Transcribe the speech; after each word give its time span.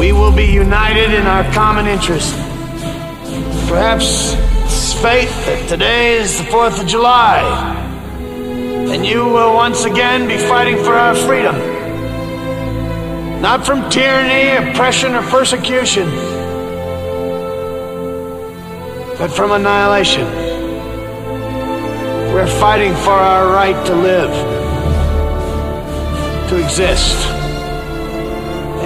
We 0.00 0.12
will 0.12 0.32
be 0.32 0.46
united 0.46 1.12
in 1.12 1.26
our 1.26 1.44
common 1.52 1.86
interest. 1.86 2.34
Perhaps 3.68 4.32
it's 4.64 4.94
fate 4.94 5.28
that 5.28 5.68
today 5.68 6.14
is 6.16 6.38
the 6.38 6.44
4th 6.44 6.80
of 6.80 6.86
July, 6.88 7.42
and 8.94 9.04
you 9.04 9.26
will 9.26 9.52
once 9.52 9.84
again 9.84 10.26
be 10.26 10.38
fighting 10.38 10.78
for 10.78 10.94
our 10.94 11.14
freedom. 11.14 11.54
Not 13.42 13.66
from 13.66 13.90
tyranny, 13.90 14.70
oppression, 14.70 15.14
or 15.14 15.20
persecution, 15.24 16.08
but 19.18 19.28
from 19.28 19.50
annihilation. 19.50 20.26
We're 22.32 22.46
fighting 22.58 22.94
for 22.94 23.10
our 23.10 23.52
right 23.52 23.86
to 23.86 23.94
live, 23.94 24.32
to 26.48 26.56
exist. 26.56 27.39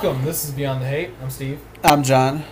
Welcome. 0.00 0.24
This 0.24 0.44
is 0.44 0.52
Beyond 0.52 0.80
the 0.82 0.86
Hate. 0.86 1.10
I'm 1.20 1.28
Steve, 1.30 1.60
I'm 1.82 2.04
John. 2.04 2.44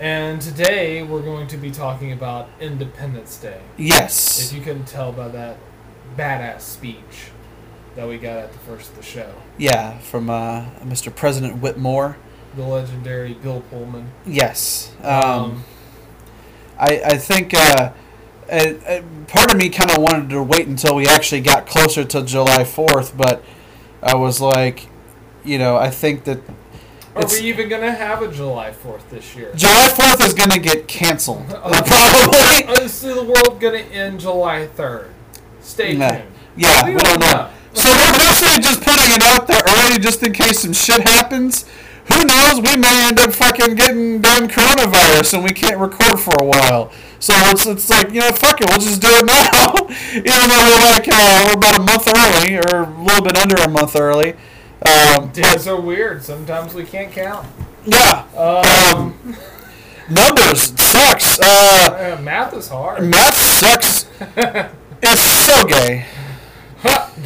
and 0.00 0.40
today 0.40 1.02
we're 1.02 1.20
going 1.20 1.46
to 1.48 1.58
be 1.58 1.70
talking 1.70 2.12
about 2.12 2.48
Independence 2.60 3.36
Day. 3.36 3.60
Yes. 3.76 4.50
If 4.50 4.56
you 4.56 4.62
couldn't 4.64 4.86
tell 4.86 5.12
by 5.12 5.28
that 5.28 5.58
badass 6.16 6.62
speech 6.62 7.28
that 7.94 8.08
we 8.08 8.16
got 8.16 8.38
at 8.38 8.52
the 8.52 8.58
first 8.60 8.90
of 8.90 8.96
the 8.96 9.02
show, 9.02 9.30
Yeah, 9.58 9.98
from 9.98 10.30
uh, 10.30 10.64
Mr. 10.82 11.14
President 11.14 11.60
Whitmore. 11.60 12.16
the 12.56 12.62
legendary 12.64 13.34
Bill 13.34 13.60
Pullman. 13.70 14.10
Yes. 14.24 14.90
Um, 15.02 15.64
I 16.78 17.02
I 17.04 17.18
think 17.18 17.52
uh, 17.54 17.92
part 19.26 19.52
of 19.52 19.58
me 19.58 19.68
kind 19.68 19.90
of 19.90 19.98
wanted 19.98 20.30
to 20.30 20.42
wait 20.42 20.66
until 20.66 20.94
we 20.94 21.06
actually 21.06 21.42
got 21.42 21.66
closer 21.66 22.04
to 22.04 22.22
July 22.22 22.64
Fourth, 22.64 23.14
but 23.14 23.44
I 24.02 24.14
was 24.14 24.40
like, 24.40 24.86
you 25.44 25.58
know, 25.58 25.76
I 25.76 25.90
think 25.90 26.24
that 26.24 26.40
Are 27.18 27.22
it's- 27.24 27.40
we 27.40 27.48
even 27.48 27.68
gonna 27.68 27.90
have 27.92 28.22
a 28.22 28.28
July 28.32 28.72
Fourth 28.72 29.10
this 29.10 29.34
year? 29.34 29.52
July 29.54 29.88
Fourth 29.88 30.24
is 30.24 30.34
going 30.34 30.50
to 30.50 30.60
get 30.60 30.86
canceled. 30.88 31.44
Uh, 31.52 31.82
Probably. 31.86 32.82
Is 32.84 33.00
the 33.00 33.22
world 33.24 33.60
gonna 33.60 33.78
end 33.78 34.20
July 34.20 34.66
third? 34.68 35.10
Stay 35.60 35.94
Nah. 35.96 36.10
tuned. 36.10 36.22
Yeah, 36.56 36.84
We 36.84 36.94
we 36.94 37.00
don't 37.00 37.20
don't 37.20 37.20
know. 37.20 37.36
know. 37.44 37.50
So 37.74 37.88
we're 37.90 38.12
basically 38.12 38.62
just 38.62 38.80
putting 38.82 39.12
it 39.14 39.22
out 39.22 39.46
there 39.46 39.60
early, 39.66 39.98
just 39.98 40.22
in 40.22 40.32
case 40.32 40.60
some 40.60 40.72
shit 40.72 41.00
happens. 41.06 41.64
Who 42.12 42.24
knows? 42.24 42.60
We 42.60 42.76
may 42.76 43.06
end 43.06 43.20
up 43.20 43.32
fucking 43.32 43.74
getting 43.74 44.20
done 44.22 44.48
coronavirus 44.48 45.34
and 45.34 45.44
we 45.44 45.50
can't 45.50 45.78
record 45.78 46.18
for 46.18 46.34
a 46.40 46.44
while. 46.44 46.90
So 47.20 47.34
it's, 47.50 47.66
it's 47.66 47.90
like 47.90 48.12
you 48.12 48.20
know, 48.20 48.30
fuck 48.32 48.60
it, 48.60 48.68
we'll 48.70 48.78
just 48.78 49.02
do 49.02 49.08
it 49.10 49.26
now. 49.26 49.74
Even 50.14 50.48
though 50.48 50.64
we're 50.70 50.90
like 50.92 51.08
uh, 51.10 51.44
we're 51.46 51.54
about 51.58 51.78
a 51.78 51.82
month 51.82 52.08
early, 52.08 52.56
or 52.56 52.84
a 52.84 53.02
little 53.02 53.22
bit 53.22 53.36
under 53.36 53.56
a 53.56 53.68
month 53.68 53.94
early. 53.96 54.34
Um, 54.86 55.28
Days 55.32 55.66
are 55.66 55.80
weird. 55.80 56.22
Sometimes 56.24 56.74
we 56.74 56.84
can't 56.84 57.12
count. 57.12 57.46
yeah, 57.84 58.24
Um, 58.36 59.14
numbers 60.08 60.72
sucks. 60.80 61.38
Uh, 61.40 62.16
uh, 62.18 62.22
math 62.22 62.54
is 62.54 62.68
hard. 62.68 63.02
math 63.04 63.34
sucks. 63.34 64.06
it's 65.02 65.20
so 65.20 65.64
gay. 65.66 66.06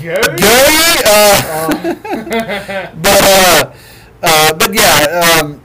Good. 0.00 0.36
gay. 0.38 1.02
Uh, 1.04 1.68
but 2.94 3.22
uh, 3.22 3.72
uh, 4.22 4.54
but 4.54 4.74
yeah, 4.74 5.38
um, 5.42 5.60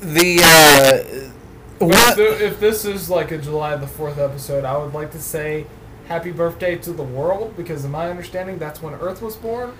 the 0.00 0.40
uh, 0.44 1.84
what? 1.84 2.16
so 2.16 2.22
if 2.22 2.60
this 2.60 2.84
is 2.84 3.10
like 3.10 3.30
a 3.32 3.38
July 3.38 3.74
the 3.76 3.86
Fourth 3.86 4.18
episode, 4.18 4.64
I 4.64 4.76
would 4.78 4.94
like 4.94 5.10
to 5.12 5.20
say 5.20 5.66
happy 6.06 6.30
birthday 6.30 6.76
to 6.76 6.92
the 6.92 7.02
world 7.02 7.54
because, 7.56 7.84
in 7.84 7.90
my 7.90 8.08
understanding, 8.08 8.58
that's 8.58 8.80
when 8.80 8.94
Earth 8.94 9.20
was 9.20 9.36
born. 9.36 9.72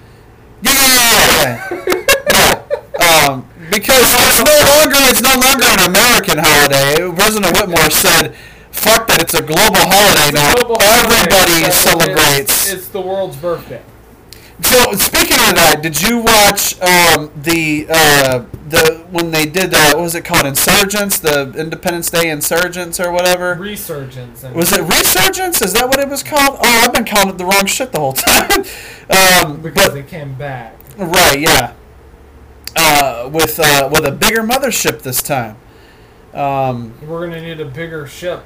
Yeah, 0.63 0.73
yeah, 0.73 1.69
yeah, 1.71 2.05
yeah. 2.31 2.55
yeah. 2.99 3.29
Um, 3.29 3.49
because 3.71 4.03
it's 4.03 4.43
no 4.43 4.57
longer 4.75 4.99
it's 5.11 5.23
no 5.23 5.35
longer 5.39 5.67
an 5.67 5.91
American 5.91 6.39
holiday. 6.39 6.97
President 7.15 7.57
Whitmore 7.57 7.91
said, 7.91 8.35
"Fuck 8.71 9.07
that! 9.09 9.23
It's 9.23 9.35
a 9.35 9.43
global 9.43 9.85
holiday 9.87 10.33
now. 10.35 10.55
Global 10.55 10.83
Everybody 10.83 11.71
so 11.71 11.99
celebrates." 11.99 12.67
It's, 12.67 12.73
it's 12.73 12.89
the 12.89 13.01
world's 13.01 13.37
birthday. 13.37 13.83
So 14.63 14.93
speaking 14.95 15.37
of 15.49 15.55
that, 15.55 15.81
did 15.83 16.01
you 16.03 16.19
watch 16.19 16.75
um, 16.81 17.31
the 17.37 17.87
uh, 17.89 18.45
the 18.69 19.07
when 19.11 19.31
they 19.31 19.47
did 19.47 19.73
uh, 19.73 19.93
what 19.95 20.03
was 20.03 20.15
it 20.17 20.25
called 20.25 20.47
Insurgents, 20.47 21.21
the 21.21 21.53
Independence 21.53 22.11
Day 22.11 22.29
Insurgents 22.29 22.99
or 22.99 23.13
whatever? 23.13 23.55
Resurgence. 23.55 24.43
And 24.43 24.55
Was 24.57 24.73
it 24.73 24.81
Resurgence? 24.83 25.63
Is 25.63 25.75
that 25.75 25.87
what 25.87 26.01
it 26.01 26.09
was 26.09 26.23
called? 26.25 26.59
Oh, 26.61 26.83
I've 26.85 26.93
been 26.93 27.05
calling 27.05 27.29
it 27.29 27.39
the 27.39 27.45
wrong 27.45 27.67
shit 27.67 27.93
the 27.93 28.01
whole 28.01 28.13
time. 28.15 28.51
um, 29.47 29.61
because 29.63 29.87
but, 29.87 29.95
they 29.95 30.03
came 30.03 30.35
back. 30.35 30.77
right, 30.97 31.39
yeah. 31.39 31.75
Uh, 32.77 33.31
with 33.33 33.61
uh, 33.61 33.89
with 33.93 34.05
a 34.05 34.13
bigger 34.13 34.43
mothership 34.43 35.03
this 35.03 35.23
time. 35.23 35.57
Um, 36.35 36.95
We're 37.07 37.27
gonna 37.27 37.41
need 37.41 37.61
a 37.61 37.65
bigger 37.65 38.07
ship. 38.07 38.45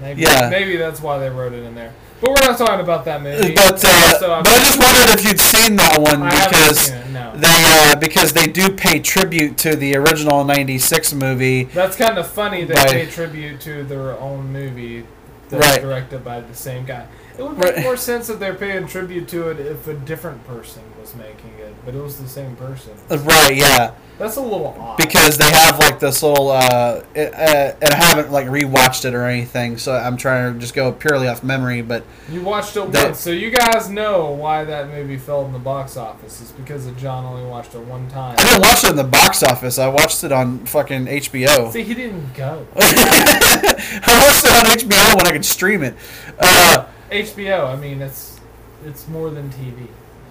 Maybe, 0.00 0.22
Yeah. 0.22 0.48
maybe 0.50 0.76
that's 0.76 1.00
why 1.00 1.18
they 1.18 1.28
wrote 1.28 1.52
it 1.52 1.62
in 1.62 1.74
there. 1.74 1.92
But 2.20 2.30
we're 2.30 2.46
not 2.46 2.58
talking 2.58 2.80
about 2.80 3.04
that 3.06 3.22
movie. 3.22 3.54
but 3.54 3.82
uh, 3.84 4.18
So 4.18 4.28
but 4.28 4.46
I 4.48 4.58
just 4.58 4.78
wondered 4.78 5.18
if 5.18 5.24
you'd 5.26 5.40
seen 5.40 5.76
that 5.76 5.98
one 5.98 6.22
I 6.22 6.30
because 6.30 6.90
it, 6.90 7.08
no. 7.10 7.32
they 7.36 7.48
uh, 7.92 7.96
because 7.96 8.32
they 8.34 8.46
do 8.46 8.70
pay 8.76 8.98
tribute 9.00 9.56
to 9.58 9.74
the 9.76 9.96
original 9.96 10.44
'96 10.44 11.14
movie. 11.14 11.64
That's 11.64 11.96
kind 11.96 12.18
of 12.18 12.26
funny. 12.26 12.64
They 12.64 12.74
By- 12.74 12.84
pay 12.86 13.06
tribute 13.06 13.60
to 13.62 13.84
their 13.84 14.18
own 14.18 14.52
movie 14.52 15.06
that's 15.48 15.66
Right. 15.66 15.80
directed 15.80 16.22
by 16.24 16.40
the 16.42 16.54
same 16.54 16.84
guy. 16.84 17.06
It 17.40 17.44
would 17.44 17.56
make 17.58 17.74
Right. 17.76 17.82
more 17.84 17.96
sense 17.96 18.28
if 18.28 18.38
they're 18.38 18.52
paying 18.54 18.86
tribute 18.86 19.26
to 19.28 19.48
it 19.48 19.58
if 19.60 19.88
a 19.88 19.94
different 19.94 20.46
person 20.46 20.82
was 21.00 21.14
making 21.16 21.54
it, 21.58 21.74
but 21.86 21.94
it 21.94 22.02
was 22.02 22.18
the 22.20 22.28
same 22.28 22.54
person. 22.56 22.92
Uh, 23.10 23.16
Right, 23.16 23.56
yeah. 23.56 23.92
That's 24.18 24.36
a 24.36 24.42
little 24.42 24.76
odd. 24.78 24.98
because 24.98 25.38
they 25.38 25.50
have 25.50 25.78
like 25.78 25.98
this 25.98 26.22
little 26.22 26.50
uh, 26.50 27.00
it, 27.14 27.32
uh 27.32 27.72
and 27.80 27.94
I 27.94 27.96
haven't 27.96 28.30
like 28.30 28.46
rewatched 28.48 29.06
it 29.06 29.14
or 29.14 29.24
anything, 29.24 29.78
so 29.78 29.94
I'm 29.94 30.18
trying 30.18 30.52
to 30.52 30.60
just 30.60 30.74
go 30.74 30.92
purely 30.92 31.26
off 31.26 31.42
memory. 31.42 31.80
But 31.80 32.04
you 32.30 32.42
watched 32.42 32.76
it 32.76 32.92
That- 32.92 33.04
once, 33.06 33.20
so 33.20 33.30
you 33.30 33.50
guys 33.50 33.88
know 33.88 34.26
why 34.26 34.64
that 34.64 34.90
movie 34.90 35.16
failed 35.16 35.46
in 35.46 35.52
the 35.54 35.58
box 35.58 35.96
office. 35.96 36.42
It's 36.42 36.50
because 36.52 36.84
of 36.86 36.98
John 36.98 37.24
only 37.24 37.48
watched 37.48 37.74
it 37.74 37.80
one 37.80 38.10
time. 38.10 38.36
I 38.38 38.42
didn't 38.44 38.60
watch 38.60 38.84
it 38.84 38.90
in 38.90 38.96
the 38.96 39.04
box 39.04 39.42
office. 39.42 39.78
I 39.78 39.88
watched 39.88 40.22
it 40.22 40.32
on 40.32 40.66
fucking 40.66 41.06
HBO. 41.08 41.72
See, 41.72 41.82
he 41.82 41.94
didn't 41.94 42.34
go. 42.34 42.66
I 42.76 44.22
watched 44.26 44.44
it 44.44 44.50
on 44.52 44.66
HBO 44.66 45.16
when 45.16 45.26
I 45.26 45.32
could 45.32 45.46
stream 45.46 45.82
it. 45.82 45.94
Uh, 46.38 46.84
HBO. 47.10 47.66
I 47.66 47.76
mean, 47.76 48.00
it's 48.00 48.38
it's 48.84 49.08
more 49.08 49.30
than 49.30 49.50
TV. 49.50 49.86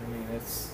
I 0.05 0.09
mean, 0.11 0.27
it's 0.35 0.71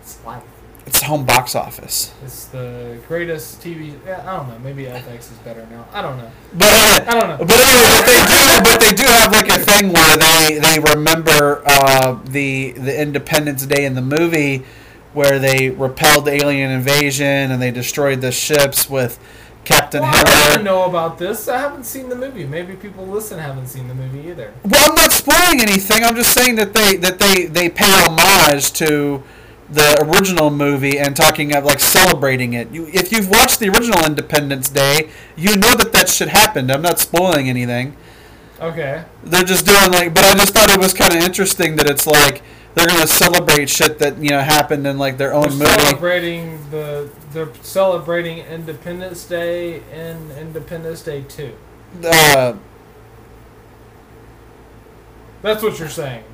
it's 0.00 0.24
life. 0.24 0.42
it's 0.86 1.02
home 1.02 1.24
box 1.24 1.54
office, 1.54 2.12
It's 2.24 2.46
the 2.46 2.98
greatest 3.08 3.60
TV. 3.60 3.94
I 4.06 4.36
don't 4.36 4.48
know. 4.48 4.58
Maybe 4.60 4.84
FX 4.84 5.32
is 5.32 5.38
better 5.44 5.66
now. 5.70 5.86
I 5.92 6.02
don't 6.02 6.16
know. 6.16 6.30
but 6.54 6.68
uh, 6.68 7.04
I 7.06 7.20
don't 7.20 7.28
know. 7.28 7.44
But 7.44 7.56
anyway, 7.60 7.90
but 7.96 8.06
they 8.06 8.22
do. 8.26 8.62
But 8.62 8.80
they 8.80 8.92
do 8.94 9.04
have 9.04 9.32
like 9.32 9.48
a 9.48 9.58
thing 9.58 9.92
where 9.92 10.16
they 10.16 10.58
they 10.58 10.78
remember 10.94 11.62
uh, 11.66 12.18
the 12.24 12.72
the 12.72 13.00
Independence 13.00 13.66
Day 13.66 13.84
in 13.84 13.94
the 13.94 14.02
movie, 14.02 14.64
where 15.12 15.38
they 15.38 15.70
repelled 15.70 16.24
the 16.24 16.32
alien 16.32 16.70
invasion 16.70 17.50
and 17.50 17.60
they 17.60 17.70
destroyed 17.70 18.20
the 18.20 18.32
ships 18.32 18.88
with 18.88 19.18
Captain 19.64 20.02
Well, 20.02 20.12
I 20.14 20.48
didn't 20.48 20.64
know 20.64 20.84
about 20.84 21.18
this. 21.18 21.46
I 21.46 21.58
haven't 21.58 21.84
seen 21.84 22.08
the 22.08 22.16
movie. 22.16 22.44
Maybe 22.44 22.74
people 22.74 23.06
listen 23.06 23.38
haven't 23.38 23.68
seen 23.68 23.86
the 23.86 23.94
movie 23.94 24.28
either. 24.28 24.52
Well, 24.64 24.90
I'm 24.90 24.94
not 24.96 25.12
spoiling 25.12 25.60
anything. 25.60 26.02
I'm 26.02 26.16
just 26.16 26.32
saying 26.32 26.56
that 26.56 26.74
they 26.74 26.96
that 26.96 27.18
they 27.20 27.46
they 27.46 27.68
pay 27.68 27.90
homage 28.04 28.72
to 28.74 29.22
the 29.70 30.02
original 30.02 30.50
movie 30.50 30.98
and 30.98 31.16
talking 31.16 31.54
of 31.54 31.64
like 31.64 31.80
celebrating 31.80 32.52
it. 32.52 32.70
You, 32.72 32.88
if 32.88 33.12
you've 33.12 33.30
watched 33.30 33.60
the 33.60 33.68
original 33.68 34.04
Independence 34.04 34.68
Day, 34.68 35.10
you 35.36 35.56
know 35.56 35.74
that 35.76 35.92
that 35.92 36.08
shit 36.08 36.28
happened. 36.28 36.70
I'm 36.70 36.82
not 36.82 36.98
spoiling 36.98 37.48
anything. 37.48 37.96
Okay. 38.60 39.04
They're 39.24 39.44
just 39.44 39.64
doing 39.64 39.90
like, 39.90 40.14
but 40.14 40.24
I 40.24 40.34
just 40.34 40.54
thought 40.54 40.70
it 40.70 40.78
was 40.78 40.92
kind 40.92 41.16
of 41.16 41.22
interesting 41.22 41.76
that 41.76 41.88
it's 41.88 42.06
like 42.06 42.42
they're 42.74 42.86
gonna 42.86 43.06
celebrate 43.06 43.68
shit 43.68 43.98
that 43.98 44.18
you 44.18 44.30
know 44.30 44.40
happened 44.40 44.86
in 44.86 44.98
like 44.98 45.18
their 45.18 45.32
own 45.34 45.48
They're 45.58 45.68
movie. 45.68 45.80
celebrating 45.80 46.70
the 46.70 47.10
they're 47.32 47.54
celebrating 47.62 48.38
Independence 48.38 49.24
Day 49.24 49.82
and 49.92 50.32
Independence 50.32 51.02
Day 51.02 51.22
Two. 51.28 51.54
Uh, 52.04 52.54
That's 55.42 55.62
what 55.62 55.78
you're 55.78 55.88
saying. 55.88 56.24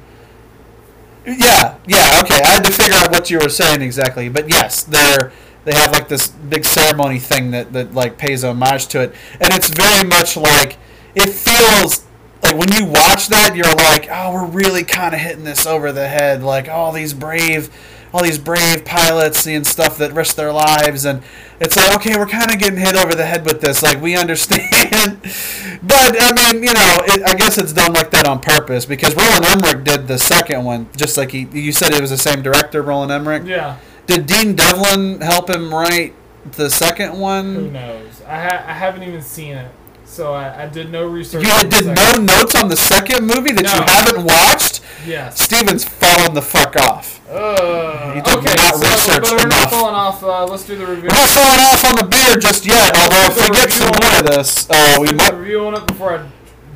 Yeah, 1.27 1.77
yeah, 1.87 2.21
okay. 2.23 2.41
I 2.43 2.47
had 2.49 2.65
to 2.65 2.73
figure 2.73 2.95
out 2.95 3.11
what 3.11 3.31
you 3.31 3.39
were 3.39 3.49
saying 3.49 3.83
exactly, 3.83 4.29
but 4.29 4.49
yes, 4.49 4.83
they're 4.85 5.33
they 5.65 5.75
have 5.75 5.93
like 5.93 6.09
this 6.09 6.29
big 6.29 6.65
ceremony 6.65 7.19
thing 7.19 7.51
that 7.51 7.73
that 7.73 7.95
like 7.95 8.17
pays 8.19 8.45
homage 8.45 8.87
to 8.89 9.01
it, 9.03 9.15
and 9.41 9.53
it's 9.53 9.69
very 9.69 10.09
much 10.09 10.37
like 10.37 10.79
it 11.15 11.29
feels 11.31 12.07
like 12.49 12.59
when 12.59 12.73
you 12.73 12.87
watch 12.87 13.29
that, 13.29 13.55
you're 13.55 13.75
like, 13.75 14.09
oh, 14.11 14.33
we're 14.33 14.47
really 14.47 14.85
kind 14.85 15.15
of 15.15 15.21
hitting 15.21 15.45
this 15.45 15.67
over 15.67 15.93
the 15.93 16.09
head, 16.09 16.43
like 16.43 16.69
all 16.69 16.93
these 16.93 17.13
brave, 17.13 17.71
all 18.13 18.23
these 18.23 18.39
brave 18.39 18.85
pilots 18.85 19.47
and 19.47 19.67
stuff 19.67 19.99
that 19.99 20.13
risk 20.13 20.37
their 20.37 20.53
lives, 20.53 21.05
and 21.05 21.23
it's 21.61 21.77
like, 21.77 21.95
okay, 21.97 22.17
we're 22.17 22.27
kind 22.27 22.51
of 22.51 22.59
getting 22.59 22.79
hit 22.79 22.97
over 22.97 23.15
the 23.15 23.27
head 23.27 23.45
with 23.45 23.61
this, 23.61 23.83
like 23.83 24.01
we 24.01 24.17
understand, 24.17 25.21
but 25.83 26.17
I 26.19 26.33
mean, 26.53 26.63
you 26.63 26.73
know, 26.73 26.97
it, 27.05 27.23
I 27.27 27.35
guess 27.35 27.59
it's 27.59 27.73
done 27.73 27.93
like 27.93 28.11
that 28.13 28.27
on 28.27 28.41
purpose 28.41 28.87
because 28.87 29.15
Roland 29.15 29.45
Emmerich 29.45 29.85
did 29.85 30.09
the 30.09 30.19
second 30.19 30.65
one, 30.65 30.89
just 30.97 31.17
like 31.17 31.33
he, 31.33 31.47
you 31.53 31.73
said, 31.73 31.93
it 31.93 32.01
was 32.01 32.11
the 32.11 32.19
same 32.19 32.43
director, 32.43 32.83
Roland 32.83 33.13
Emmerich. 33.13 33.43
Yeah. 33.47 33.79
Did 34.07 34.27
Dean 34.27 34.55
Devlin 34.57 35.21
help 35.21 35.51
him 35.51 35.75
write 35.75 36.15
the 36.53 36.71
second 36.71 37.19
one? 37.19 37.55
Who 37.55 37.71
knows? 37.71 38.23
I 38.23 38.41
ha- 38.43 38.65
I 38.67 38.73
haven't 38.73 39.03
even 39.03 39.21
seen 39.21 39.55
it, 39.55 39.71
so 40.09 40.33
I, 40.33 40.65
I 40.65 40.67
did 40.67 40.91
no 40.91 41.07
research. 41.07 41.45
You 41.45 41.69
did 41.69 41.87
no 41.87 42.13
notes 42.19 42.55
on 42.55 42.69
the 42.69 42.77
second 42.77 43.27
movie 43.27 43.53
that 43.53 43.63
you 43.63 43.83
haven't 43.87 44.25
watched? 44.25 44.83
Yes. 45.07 45.41
Steven's 45.41 45.85
falling 45.85 46.35
the 46.35 46.43
fuck 46.43 46.77
off. 46.77 47.21
Uh, 47.29 48.15
did 48.15 48.27
okay, 48.27 48.55
not 48.57 48.75
so, 48.75 48.89
research 48.89 49.23
but 49.23 49.31
we're 49.31 49.47
enough. 49.47 49.61
not 49.61 49.71
falling 49.71 49.95
off. 49.95 50.23
Uh, 50.23 50.47
let's 50.47 50.67
do 50.67 50.77
the 50.77 50.87
review. 50.87 51.05
We're 51.05 51.21
not 51.21 51.29
falling 51.29 51.61
off 51.61 51.85
on 51.85 51.95
the 51.97 52.09
beer 52.09 52.37
just 52.41 52.67
yet, 52.67 52.97
although 52.97 53.27
if 53.29 53.37
we 53.37 53.55
get 53.55 53.71
some 53.71 53.93
more 54.01 54.19
of 54.19 54.27
this, 54.27 54.69
uh, 54.71 54.97
we 54.99 55.13
might. 55.13 55.35
review 55.35 55.67
on 55.67 55.75
it 55.75 55.87
before 55.87 56.19
I 56.19 56.29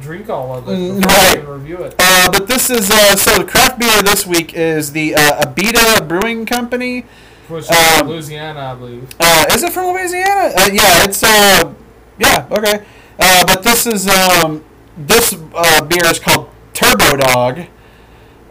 drink 0.03 0.29
all 0.29 0.55
of 0.55 0.69
it. 0.69 0.73
Mm, 0.73 1.05
right. 1.05 1.49
review 1.49 1.79
it. 1.79 1.95
Uh, 1.99 2.31
but 2.31 2.47
this 2.47 2.69
is 2.69 2.91
uh, 2.91 3.17
so 3.17 3.39
the 3.39 3.45
craft 3.45 3.81
beer 3.81 4.03
this 4.03 4.27
week 4.27 4.53
is 4.55 4.93
the 4.93 5.15
uh, 5.15 5.43
Abita 5.43 6.07
Brewing 6.07 6.45
Company. 6.45 7.07
Which 7.49 7.71
um, 7.71 8.09
Louisiana, 8.09 8.61
I 8.61 8.75
believe. 8.75 9.09
Uh, 9.19 9.47
is 9.53 9.63
it 9.63 9.73
from 9.73 9.93
Louisiana? 9.93 10.53
Uh, 10.57 10.71
yeah, 10.73 11.05
it's 11.05 11.23
uh, 11.23 11.75
yeah, 12.19 12.47
okay. 12.51 12.85
Uh, 13.25 13.45
but 13.47 13.63
this 13.63 13.87
is 13.87 14.09
um, 14.09 14.65
this 14.97 15.33
uh, 15.55 15.85
beer 15.85 16.05
is 16.07 16.19
called 16.19 16.51
Turbo 16.73 17.17
Dog, 17.19 17.59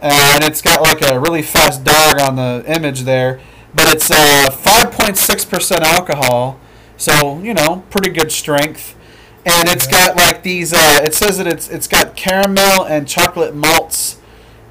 and 0.00 0.42
it's 0.42 0.62
got 0.62 0.80
like 0.80 1.02
a 1.02 1.20
really 1.20 1.42
fast 1.42 1.84
dog 1.84 2.18
on 2.18 2.36
the 2.36 2.64
image 2.66 3.02
there. 3.02 3.38
But 3.74 3.92
it's 3.94 4.10
uh, 4.10 4.50
five 4.50 4.90
point 4.90 5.18
six 5.18 5.44
percent 5.44 5.82
alcohol, 5.82 6.58
so 6.96 7.38
you 7.40 7.52
know, 7.52 7.84
pretty 7.90 8.08
good 8.08 8.32
strength. 8.32 8.96
And 9.44 9.68
it's 9.68 9.86
got 9.86 10.16
like 10.16 10.42
these. 10.42 10.72
Uh, 10.72 11.00
it 11.02 11.12
says 11.12 11.36
that 11.36 11.46
it's 11.46 11.68
it's 11.68 11.86
got 11.86 12.16
caramel 12.16 12.86
and 12.86 13.06
chocolate 13.06 13.54
malts 13.54 14.20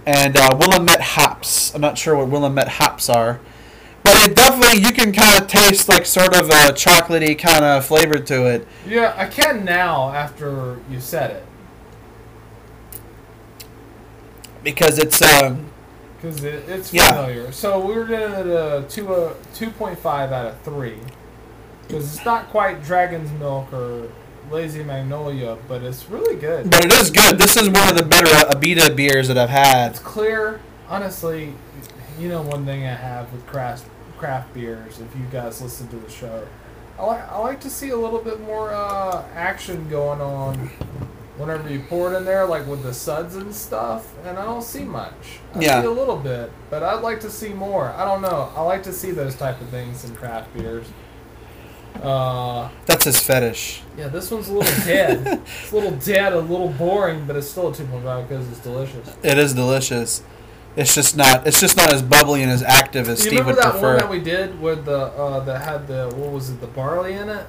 and 0.07 0.35
uh, 0.35 0.57
Willamette 0.59 1.01
hops. 1.01 1.75
I'm 1.75 1.81
not 1.81 1.99
sure 1.99 2.15
what 2.15 2.27
Willamette 2.27 2.67
hops 2.67 3.07
are. 3.07 3.39
But 4.11 4.29
it 4.29 4.35
definitely 4.35 4.81
you 4.81 4.91
can 4.91 5.13
kind 5.13 5.41
of 5.41 5.47
taste 5.47 5.87
like 5.87 6.05
sort 6.05 6.35
of 6.35 6.49
a 6.49 6.73
chocolatey 6.73 7.39
kind 7.39 7.63
of 7.63 7.85
flavor 7.85 8.19
to 8.19 8.45
it. 8.47 8.67
Yeah, 8.85 9.13
I 9.15 9.25
can 9.27 9.63
now 9.63 10.09
after 10.11 10.79
you 10.89 10.99
said 10.99 11.31
it. 11.31 11.45
because 14.63 14.99
it's 14.99 15.21
um 15.21 15.69
Because 16.21 16.43
it, 16.43 16.65
it's 16.67 16.93
Yeah. 16.93 17.07
familiar. 17.13 17.51
So 17.51 17.79
we 17.79 17.93
were 17.95 18.05
giving 18.05 18.31
it 18.31 18.47
a 18.47 18.85
two, 18.89 19.13
uh, 19.13 19.33
2.5 19.55 20.31
out 20.31 20.45
of 20.45 20.61
3. 20.61 20.95
Because 21.87 22.15
it's 22.15 22.25
not 22.25 22.49
quite 22.49 22.83
Dragon's 22.83 23.31
Milk 23.39 23.71
or 23.73 24.07
Lazy 24.51 24.83
Magnolia, 24.83 25.57
but 25.67 25.81
it's 25.81 26.09
really 26.09 26.35
good. 26.35 26.69
but 26.69 26.85
it 26.85 26.91
is 26.93 27.09
good. 27.09 27.39
This 27.39 27.55
is 27.57 27.69
one 27.69 27.89
of 27.89 27.97
the 27.97 28.03
better 28.03 28.27
uh, 28.27 28.51
Abita 28.51 28.95
beers 28.95 29.29
that 29.29 29.37
I've 29.37 29.49
had. 29.49 29.91
It's 29.91 29.99
clear. 29.99 30.59
Honestly, 30.89 31.53
you 32.19 32.29
know 32.29 32.41
one 32.41 32.65
thing 32.65 32.83
I 32.85 32.93
have 32.93 33.31
with 33.33 33.47
craft 33.47 33.85
craft 34.21 34.53
beers. 34.53 34.99
If 34.99 35.15
you 35.19 35.25
guys 35.31 35.61
listen 35.63 35.87
to 35.87 35.95
the 35.97 36.09
show, 36.09 36.47
I 36.99 37.03
like 37.05 37.27
I 37.31 37.39
like 37.39 37.59
to 37.61 37.69
see 37.71 37.89
a 37.89 37.97
little 37.97 38.19
bit 38.19 38.39
more 38.41 38.69
uh, 38.71 39.25
action 39.33 39.89
going 39.89 40.21
on 40.21 40.69
whenever 41.37 41.67
you 41.67 41.79
pour 41.89 42.13
it 42.13 42.17
in 42.17 42.23
there, 42.23 42.45
like 42.45 42.67
with 42.67 42.83
the 42.83 42.93
suds 42.93 43.35
and 43.35 43.53
stuff. 43.53 44.13
And 44.23 44.37
I 44.37 44.45
don't 44.45 44.61
see 44.63 44.83
much. 44.83 45.39
I 45.55 45.61
Yeah. 45.61 45.81
see 45.81 45.87
a 45.87 45.91
little 45.91 46.17
bit, 46.17 46.51
but 46.69 46.83
I'd 46.83 47.01
like 47.01 47.19
to 47.21 47.31
see 47.31 47.49
more. 47.49 47.89
I 47.97 48.05
don't 48.05 48.21
know. 48.21 48.51
I 48.55 48.61
like 48.61 48.83
to 48.83 48.93
see 48.93 49.09
those 49.09 49.33
type 49.35 49.59
of 49.59 49.69
things 49.69 50.05
in 50.05 50.15
craft 50.15 50.53
beers. 50.53 50.85
Uh, 52.03 52.69
That's 52.85 53.05
his 53.05 53.19
fetish. 53.19 53.81
yeah, 53.97 54.07
this 54.07 54.29
one's 54.31 54.49
a 54.49 54.53
little 54.53 54.85
dead. 54.85 55.41
it's 55.63 55.71
a 55.71 55.75
little 55.75 55.91
dead, 55.91 56.33
a 56.33 56.39
little 56.39 56.69
boring, 56.69 57.25
but 57.25 57.35
it's 57.35 57.49
still 57.49 57.69
a 57.69 57.71
2.5 57.73 58.27
because 58.29 58.47
it's 58.49 58.59
delicious. 58.59 59.15
It 59.23 59.37
is 59.39 59.53
delicious. 59.55 60.23
It's 60.75 60.95
just 60.95 61.17
not. 61.17 61.45
It's 61.47 61.59
just 61.59 61.75
not 61.75 61.93
as 61.93 62.01
bubbly 62.01 62.43
and 62.43 62.51
as 62.51 62.63
active 62.63 63.09
as 63.09 63.19
You 63.25 63.31
Steve 63.31 63.39
remember 63.41 63.61
would 63.61 63.73
that 63.73 63.81
one 63.81 63.97
that 63.97 64.09
we 64.09 64.19
did 64.19 64.59
with 64.61 64.85
the 64.85 64.97
uh, 64.97 65.39
that 65.41 65.61
had 65.63 65.87
the 65.87 66.09
what 66.15 66.31
was 66.31 66.49
it 66.49 66.61
the 66.61 66.67
barley 66.67 67.13
in 67.13 67.29
it, 67.29 67.45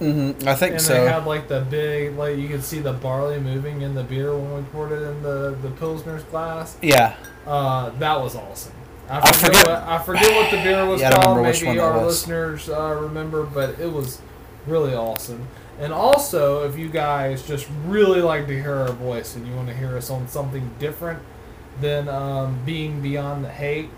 Mm-hmm. 0.00 0.46
I 0.46 0.54
think 0.54 0.72
and 0.72 0.82
so. 0.82 0.92
they 0.92 1.10
had 1.10 1.24
like 1.26 1.48
the 1.48 1.62
big 1.62 2.16
like 2.18 2.36
you 2.36 2.48
could 2.48 2.62
see 2.62 2.80
the 2.80 2.92
barley 2.92 3.40
moving 3.40 3.80
in 3.80 3.94
the 3.94 4.02
beer 4.04 4.36
when 4.36 4.56
we 4.56 4.62
poured 4.70 4.92
it 4.92 5.00
in 5.00 5.22
the 5.22 5.56
the 5.62 5.70
pilsner's 5.70 6.22
glass. 6.24 6.76
yeah. 6.82 7.16
Uh, 7.46 7.90
that 7.98 8.20
was 8.20 8.36
awesome. 8.36 8.72
I 9.08 9.20
I 9.20 9.32
forget, 9.32 9.40
forget- 9.56 9.66
what, 9.66 9.82
I 9.88 10.02
forget 10.02 10.34
what 10.36 10.50
the 10.50 10.56
beer 10.58 10.84
was 10.84 11.00
Yeah, 11.00 11.12
called. 11.12 11.36
remember 11.38 11.64
Maybe 11.64 11.78
our 11.80 12.04
listeners 12.04 12.68
uh, 12.68 12.98
remember, 13.00 13.44
but 13.44 13.78
it 13.78 13.90
was 13.90 14.20
really 14.66 14.94
awesome. 14.94 15.46
And 15.78 15.92
also, 15.94 16.68
if 16.68 16.76
you 16.76 16.88
guys 16.88 17.46
just 17.46 17.66
really 17.86 18.20
like 18.20 18.46
to 18.48 18.52
hear 18.60 18.74
our 18.74 18.92
voice 18.92 19.34
and 19.36 19.46
you 19.46 19.54
want 19.54 19.68
to 19.68 19.74
hear 19.74 19.96
us 19.96 20.10
on 20.10 20.26
something 20.28 20.70
different 20.78 21.22
than 21.80 22.08
um, 22.08 22.58
being 22.64 23.00
beyond 23.02 23.44
the 23.44 23.50
hate, 23.50 23.90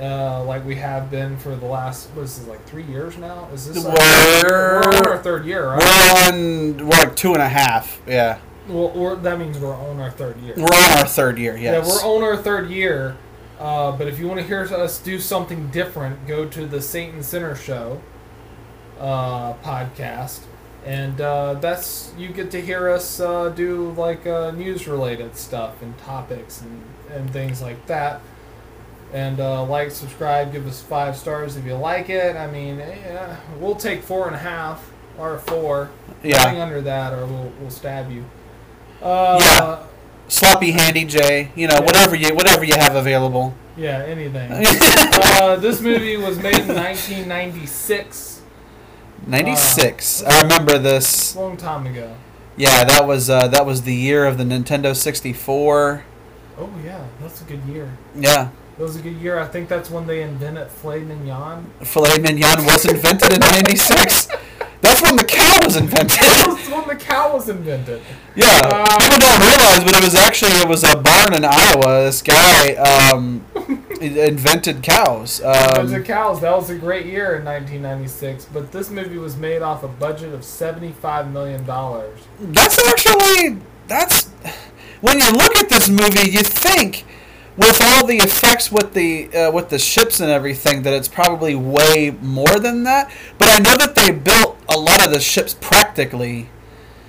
uh, 0.00 0.42
like 0.44 0.64
we 0.64 0.74
have 0.76 1.10
been 1.10 1.36
for 1.36 1.54
the 1.54 1.66
last 1.66 2.08
what 2.10 2.22
is 2.24 2.38
this 2.38 2.48
like 2.48 2.64
three 2.66 2.82
years 2.84 3.16
now? 3.16 3.48
Is 3.52 3.68
this 3.72 3.84
our 3.84 3.92
We're- 3.92 4.42
we're 4.44 4.82
on 4.82 5.06
our 5.06 5.18
third 5.18 5.44
year, 5.46 5.68
right? 5.68 5.78
We're 5.78 6.32
on. 6.32 6.76
We're 6.78 6.96
like 6.96 7.16
two 7.16 7.32
and 7.32 7.42
a 7.42 7.48
half. 7.48 8.00
Yeah. 8.06 8.38
Well, 8.68 8.92
or 8.94 9.14
that 9.16 9.38
means 9.38 9.58
we're 9.58 9.74
on 9.74 10.00
our 10.00 10.10
third 10.10 10.38
year. 10.40 10.54
We're 10.56 10.64
on 10.64 10.98
our 10.98 11.06
third 11.06 11.38
year. 11.38 11.56
Yes. 11.56 11.86
Yeah, 11.86 11.92
we're 12.06 12.16
on 12.16 12.22
our 12.22 12.36
third 12.36 12.70
year. 12.70 13.16
Uh, 13.60 13.92
but 13.92 14.08
if 14.08 14.18
you 14.18 14.26
want 14.26 14.40
to 14.40 14.46
hear 14.46 14.62
us 14.62 14.98
do 14.98 15.18
something 15.20 15.68
different, 15.68 16.26
go 16.26 16.44
to 16.48 16.66
the 16.66 16.82
Satan 16.82 17.22
Center 17.22 17.54
Show 17.54 18.00
uh, 18.98 19.54
podcast, 19.54 20.40
and 20.84 21.20
uh, 21.20 21.54
that's 21.54 22.12
you 22.18 22.28
get 22.28 22.50
to 22.50 22.60
hear 22.60 22.88
us 22.90 23.20
uh, 23.20 23.50
do 23.50 23.90
like 23.92 24.26
uh, 24.26 24.50
news 24.50 24.88
related 24.88 25.36
stuff 25.36 25.80
and 25.82 25.96
topics 25.98 26.60
and, 26.60 26.82
and 27.10 27.30
things 27.30 27.60
like 27.62 27.86
that. 27.86 28.20
And 29.12 29.38
uh, 29.38 29.64
like, 29.64 29.90
subscribe, 29.92 30.50
give 30.52 30.66
us 30.66 30.82
five 30.82 31.16
stars 31.16 31.56
if 31.56 31.64
you 31.64 31.74
like 31.74 32.10
it. 32.10 32.34
I 32.36 32.50
mean, 32.50 32.78
yeah, 32.78 33.36
we'll 33.60 33.76
take 33.76 34.02
four 34.02 34.26
and 34.26 34.34
a 34.34 34.38
half 34.40 34.90
or 35.18 35.38
four. 35.38 35.90
Yeah. 36.22 36.40
Anything 36.42 36.60
under 36.62 36.80
that, 36.80 37.12
or 37.12 37.24
we'll, 37.26 37.52
we'll 37.60 37.70
stab 37.70 38.10
you. 38.10 38.24
Uh, 39.00 39.38
Yeah. 39.40 39.82
Sloppy 40.26 40.70
Handy 40.72 41.04
J. 41.04 41.50
You 41.54 41.68
know, 41.68 41.74
Yeah. 41.74 41.80
whatever 41.80 42.16
you 42.16 42.34
whatever 42.34 42.64
you 42.64 42.74
have 42.74 42.96
available. 42.96 43.54
Yeah, 43.76 44.02
anything. 44.06 44.50
uh, 45.40 45.56
this 45.56 45.80
movie 45.80 46.16
was 46.16 46.38
made 46.38 46.58
in 46.60 46.68
1996, 46.74 48.40
Ninety 49.26 49.56
six. 49.56 50.22
I 50.22 50.42
remember 50.42 50.78
this. 50.78 51.34
long 51.36 51.56
time 51.56 51.86
ago. 51.86 52.14
Yeah, 52.56 52.84
that 52.84 53.06
was 53.06 53.28
uh, 53.30 53.48
that 53.48 53.64
was 53.66 53.82
the 53.82 53.94
year 53.94 54.26
of 54.26 54.38
the 54.38 54.44
Nintendo 54.44 54.94
sixty 54.94 55.32
four. 55.32 56.04
Oh 56.58 56.70
yeah, 56.84 57.04
that's 57.20 57.40
a 57.40 57.44
good 57.44 57.62
year. 57.64 57.90
Yeah. 58.14 58.50
That 58.78 58.82
was 58.82 58.96
a 58.96 59.02
good 59.02 59.16
year. 59.16 59.38
I 59.38 59.46
think 59.46 59.68
that's 59.68 59.90
when 59.90 60.06
they 60.06 60.22
invented 60.22 60.68
filet 60.68 61.00
mignon. 61.00 61.70
Filet 61.82 62.18
mignon 62.18 62.64
was 62.64 62.84
invented 62.84 63.32
in 63.32 63.40
'96. 63.40 64.28
That's 64.80 65.00
when 65.00 65.16
the 65.16 65.24
cow 65.24 65.60
was 65.64 65.76
invented. 65.76 66.18
That 66.20 66.44
was 66.46 66.68
when 66.70 66.88
the 66.88 66.96
cow 67.02 67.32
was 67.32 67.48
invented. 67.48 68.02
yeah, 68.36 68.60
Uh, 68.64 68.84
people 69.00 69.18
don't 69.18 69.40
realize, 69.40 69.82
but 69.84 69.94
it 69.94 70.04
was 70.04 70.14
actually 70.14 70.52
it 70.52 70.68
was 70.68 70.84
a 70.84 70.96
barn 70.96 71.32
in 71.34 71.44
Iowa. 71.44 72.04
This 72.04 72.20
guy, 72.20 72.74
um, 72.74 73.44
invented 74.00 74.82
cows. 74.82 75.40
Um, 75.42 75.92
of 75.94 76.04
cows. 76.04 76.40
That 76.40 76.54
was 76.56 76.68
a 76.70 76.76
great 76.76 77.06
year 77.06 77.36
in 77.36 77.44
1996, 77.44 78.46
but 78.52 78.72
this 78.72 78.90
movie 78.90 79.16
was 79.18 79.36
made 79.36 79.62
off 79.62 79.82
a 79.84 79.88
budget 79.88 80.34
of 80.34 80.44
75 80.44 81.32
million 81.32 81.64
dollars. 81.64 82.20
that's 82.40 82.78
actually 82.88 83.58
that's 83.88 84.30
when 85.04 85.18
you 85.20 85.30
look 85.32 85.54
at 85.56 85.68
this 85.68 85.88
movie, 85.88 86.30
you 86.30 86.40
think 86.42 87.04
with 87.58 87.78
all 87.82 88.06
the 88.06 88.16
effects 88.16 88.72
with 88.72 88.94
the 88.94 89.10
uh, 89.36 89.50
with 89.52 89.68
the 89.68 89.78
ships 89.78 90.18
and 90.20 90.30
everything 90.30 90.82
that 90.82 90.94
it's 90.94 91.08
probably 91.08 91.54
way 91.54 92.16
more 92.22 92.58
than 92.58 92.84
that. 92.84 93.12
But 93.38 93.48
I 93.48 93.58
know 93.58 93.76
that 93.76 93.94
they 93.94 94.10
built 94.10 94.56
a 94.68 94.78
lot 94.78 95.04
of 95.06 95.12
the 95.12 95.20
ships 95.20 95.54
practically. 95.60 96.48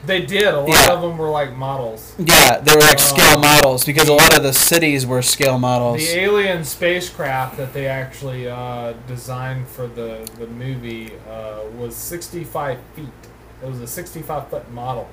They 0.05 0.21
did. 0.23 0.53
A 0.53 0.59
lot 0.59 0.69
Yeah. 0.69 0.93
of 0.93 1.01
them 1.01 1.17
were 1.17 1.29
like 1.29 1.55
models. 1.55 2.13
Yeah, 2.19 2.59
they 2.59 2.73
were 2.75 2.81
like 2.81 2.97
Uh, 2.99 3.13
scale 3.13 3.39
models 3.39 3.83
because 3.85 4.07
a 4.07 4.13
lot 4.13 4.37
of 4.37 4.43
the 4.43 4.53
cities 4.53 5.03
were 5.03 5.23
scale 5.23 5.57
models. 5.57 5.97
The 6.05 6.19
alien 6.19 6.63
spacecraft 6.63 7.57
that 7.57 7.73
they 7.73 7.87
actually 7.87 8.47
uh, 8.47 8.93
designed 9.07 9.67
for 9.67 9.87
the 9.87 10.29
the 10.37 10.47
movie 10.47 11.13
uh, 11.27 11.61
was 11.79 11.95
65 11.95 12.77
feet. 12.95 13.07
It 13.63 13.67
was 13.67 13.79
a 13.81 13.87
65 13.87 14.49
foot 14.49 14.69
model. 14.71 15.07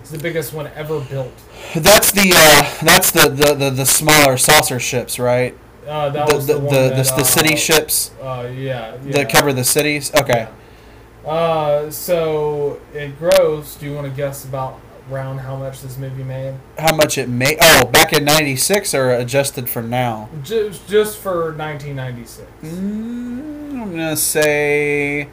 It's 0.00 0.10
the 0.10 0.18
biggest 0.18 0.52
one 0.52 0.68
ever 0.74 1.00
built. 1.00 1.32
That's 1.74 2.10
the 2.12 2.32
uh, 2.34 2.84
that's 2.84 3.10
the, 3.10 3.28
the, 3.28 3.54
the, 3.54 3.70
the 3.70 3.86
smaller 3.86 4.36
saucer 4.36 4.80
ships, 4.80 5.18
right? 5.18 5.56
Uh, 5.86 6.10
that 6.10 6.28
The 6.28 6.34
was 6.34 6.46
the, 6.46 6.54
the, 6.54 6.60
the, 6.60 6.68
that, 6.90 7.16
the 7.16 7.24
city 7.24 7.54
uh, 7.54 7.56
ships 7.56 8.10
Uh, 8.22 8.48
yeah, 8.54 8.96
yeah. 9.04 9.12
that 9.12 9.30
cover 9.30 9.52
the 9.52 9.64
cities. 9.64 10.12
Okay. 10.14 10.48
Yeah. 11.24 11.30
Uh, 11.30 11.90
so 11.90 12.80
it 12.94 13.18
grows. 13.18 13.76
Do 13.76 13.86
you 13.86 13.94
want 13.94 14.06
to 14.06 14.12
guess 14.12 14.44
about 14.44 14.80
around 15.10 15.38
how 15.38 15.56
much 15.56 15.82
this 15.82 15.98
movie 15.98 16.22
made? 16.22 16.54
How 16.78 16.94
much 16.94 17.18
it 17.18 17.28
made? 17.28 17.58
Oh, 17.60 17.86
back 17.86 18.12
in 18.12 18.24
'96 18.24 18.94
or 18.94 19.10
adjusted 19.12 19.68
for 19.68 19.82
now? 19.82 20.28
Just 20.42 20.88
just 20.88 21.18
for 21.18 21.52
1996. 21.56 22.46
Mm, 22.62 23.82
I'm 23.82 23.90
gonna 23.90 24.16
say 24.16 25.28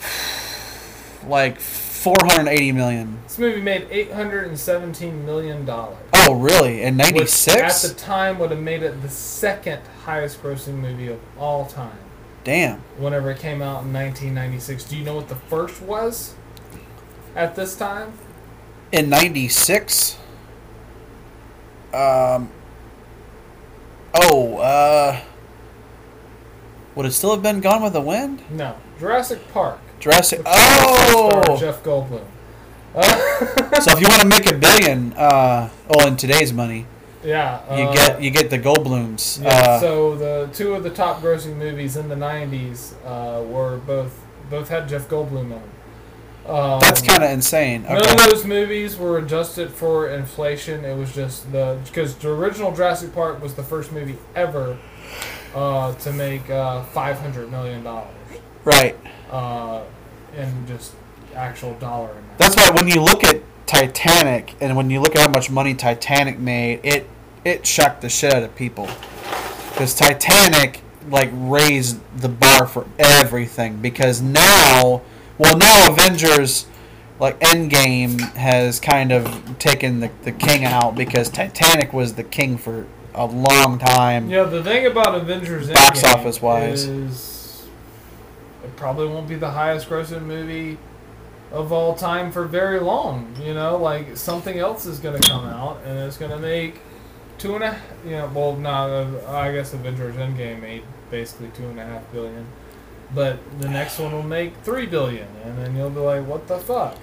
like 1.26 1.60
480 2.14 2.72
million. 2.72 3.18
This 3.24 3.38
movie 3.38 3.60
made 3.60 3.86
817 3.90 5.24
million 5.26 5.64
dollars. 5.64 5.98
Oh, 6.14 6.34
really? 6.34 6.82
In 6.82 6.96
'96? 6.96 7.84
at 7.84 7.90
the 7.90 7.94
time 7.98 8.38
would 8.38 8.50
have 8.50 8.60
made 8.60 8.82
it 8.82 9.00
the 9.02 9.08
second 9.08 9.80
highest 10.04 10.42
grossing 10.42 10.74
movie 10.74 11.08
of 11.08 11.20
all 11.38 11.66
time. 11.66 11.98
Damn. 12.44 12.78
Whenever 12.96 13.30
it 13.30 13.38
came 13.38 13.60
out 13.62 13.84
in 13.84 13.92
1996, 13.92 14.84
do 14.84 14.96
you 14.96 15.04
know 15.04 15.14
what 15.14 15.28
the 15.28 15.34
first 15.36 15.82
was? 15.82 16.34
At 17.36 17.54
this 17.56 17.76
time, 17.76 18.12
In 18.92 19.10
'96. 19.10 20.16
Um. 21.92 22.50
Oh, 24.14 24.56
uh. 24.58 25.20
Would 26.94 27.06
it 27.06 27.12
still 27.12 27.30
have 27.30 27.42
been 27.42 27.60
Gone 27.60 27.82
with 27.82 27.92
the 27.92 28.00
Wind? 28.00 28.42
no, 28.50 28.76
Jurassic 28.98 29.46
Park. 29.52 29.78
Jurassic. 30.00 30.38
which 30.40 30.46
also 30.48 31.30
starred 31.30 31.48
Oh. 31.50 31.56
Jeff 31.56 31.82
Goldblum. 31.82 32.24
Uh, 32.94 33.80
So 33.80 33.92
if 33.92 34.00
you 34.00 34.08
want 34.08 34.22
to 34.22 34.26
make 34.28 34.50
a 34.50 34.54
billion, 34.56 35.12
uh, 35.12 35.68
well, 35.88 36.08
in 36.08 36.16
today's 36.16 36.52
money, 36.52 36.86
yeah, 37.22 37.60
you 37.76 37.84
uh, 37.84 37.92
get 37.92 38.22
you 38.22 38.30
get 38.30 38.50
the 38.50 38.58
Goldblums. 38.58 39.42
Yeah, 39.42 39.48
uh, 39.50 39.80
so 39.80 40.16
the 40.16 40.48
two 40.52 40.74
of 40.74 40.82
the 40.82 40.90
top 40.90 41.20
grossing 41.20 41.56
movies 41.56 41.96
in 41.96 42.08
the 42.08 42.14
'90s 42.16 42.94
uh, 43.04 43.42
were 43.44 43.76
both 43.78 44.18
both 44.50 44.68
had 44.68 44.88
Jeff 44.88 45.08
Goldblum 45.08 45.42
in. 45.42 45.48
them. 45.50 45.62
Um, 46.46 46.80
that's 46.80 47.02
kind 47.02 47.22
of 47.22 47.30
insane. 47.30 47.82
None 47.82 47.98
of 47.98 48.16
those 48.24 48.44
movies 48.46 48.96
were 48.96 49.18
adjusted 49.18 49.70
for 49.70 50.08
inflation. 50.08 50.84
It 50.84 50.96
was 50.96 51.14
just 51.14 51.52
the 51.52 51.78
because 51.84 52.14
the 52.16 52.30
original 52.30 52.74
Jurassic 52.74 53.12
Park 53.14 53.40
was 53.42 53.54
the 53.54 53.62
first 53.62 53.92
movie 53.92 54.16
ever 54.34 54.78
uh, 55.54 55.92
to 55.94 56.12
make 56.12 56.48
uh, 56.50 56.82
five 56.84 57.18
hundred 57.20 57.50
million 57.50 57.84
dollars 57.84 58.08
Right. 58.68 58.96
uh, 59.30 59.82
in 60.36 60.66
just 60.66 60.94
actual 61.34 61.74
dollar 61.74 62.10
amount. 62.10 62.38
That's 62.38 62.56
why 62.56 62.70
when 62.70 62.88
you 62.88 63.00
look 63.00 63.24
at 63.24 63.42
Titanic 63.66 64.54
and 64.60 64.76
when 64.76 64.90
you 64.90 65.00
look 65.00 65.16
at 65.16 65.22
how 65.22 65.28
much 65.28 65.50
money 65.50 65.74
Titanic 65.74 66.38
made, 66.38 66.80
it 66.82 67.08
it 67.44 67.66
shocked 67.66 68.02
the 68.02 68.08
shit 68.08 68.34
out 68.34 68.42
of 68.42 68.54
people. 68.56 68.88
Because 69.70 69.94
Titanic 69.94 70.82
like 71.08 71.30
raised 71.32 72.00
the 72.20 72.28
bar 72.28 72.66
for 72.66 72.86
everything. 72.98 73.78
Because 73.80 74.20
now, 74.20 75.00
well, 75.38 75.56
now 75.56 75.90
Avengers 75.90 76.66
like 77.18 77.40
Endgame 77.40 78.20
has 78.34 78.78
kind 78.78 79.12
of 79.12 79.58
taken 79.58 80.00
the, 80.00 80.10
the 80.22 80.32
king 80.32 80.64
out 80.64 80.94
because 80.94 81.28
Titanic 81.28 81.92
was 81.92 82.14
the 82.14 82.24
king 82.24 82.58
for 82.58 82.86
a 83.14 83.26
long 83.26 83.78
time. 83.78 84.30
Yeah, 84.30 84.44
the 84.44 84.62
thing 84.62 84.86
about 84.86 85.14
Avengers 85.14 85.70
Box 85.70 86.02
Endgame 86.02 86.14
office-wise. 86.14 86.84
is 86.84 87.34
it 87.34 87.37
probably 88.78 89.08
won't 89.08 89.28
be 89.28 89.34
the 89.34 89.50
highest 89.50 89.88
grossing 89.88 90.22
movie 90.22 90.78
of 91.50 91.72
all 91.72 91.94
time 91.94 92.30
for 92.30 92.44
very 92.44 92.80
long. 92.80 93.34
You 93.42 93.54
know, 93.54 93.76
like 93.76 94.16
something 94.16 94.58
else 94.58 94.86
is 94.86 94.98
going 95.00 95.20
to 95.20 95.28
come 95.28 95.44
out 95.44 95.80
and 95.84 95.98
it's 95.98 96.16
going 96.16 96.30
to 96.30 96.38
make 96.38 96.80
two 97.38 97.54
and 97.54 97.64
a 97.64 97.80
you 98.04 98.12
know, 98.12 98.30
well, 98.34 98.56
not 98.56 98.90
uh, 98.90 99.06
I 99.28 99.52
guess 99.52 99.72
Avengers 99.74 100.16
Endgame 100.16 100.60
made 100.60 100.82
basically 101.10 101.48
two 101.54 101.66
and 101.66 101.78
a 101.78 101.84
half 101.84 102.10
billion, 102.12 102.46
but 103.14 103.38
the 103.60 103.68
next 103.68 103.98
one 103.98 104.12
will 104.12 104.22
make 104.22 104.56
three 104.62 104.86
billion, 104.86 105.28
and 105.44 105.58
then 105.58 105.76
you'll 105.76 105.90
be 105.90 106.00
like, 106.00 106.26
what 106.26 106.46
the 106.48 106.58
fuck. 106.58 106.96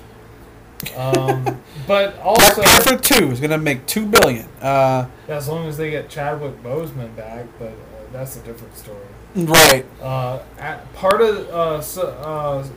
Um, 0.96 1.44
but 1.88 2.15
Black 2.15 2.25
also, 2.25 2.62
Panther 2.62 2.98
Two 2.98 3.32
is 3.32 3.39
gonna 3.39 3.58
make 3.58 3.86
two 3.86 4.05
billion. 4.05 4.46
Uh, 4.62 5.08
as 5.27 5.48
long 5.48 5.67
as 5.67 5.77
they 5.77 5.89
get 5.89 6.10
Chadwick 6.10 6.62
Boseman 6.62 7.15
back, 7.15 7.46
but 7.58 7.70
uh, 7.70 8.12
that's 8.12 8.36
a 8.36 8.41
different 8.41 8.77
story. 8.77 9.08
Right. 9.36 9.86
Uh, 10.01 10.39
at, 10.58 10.94
part 10.94 11.22
of 11.22 11.38
uh, 11.50 11.82
so, 11.82 12.08
uh, 12.08 12.68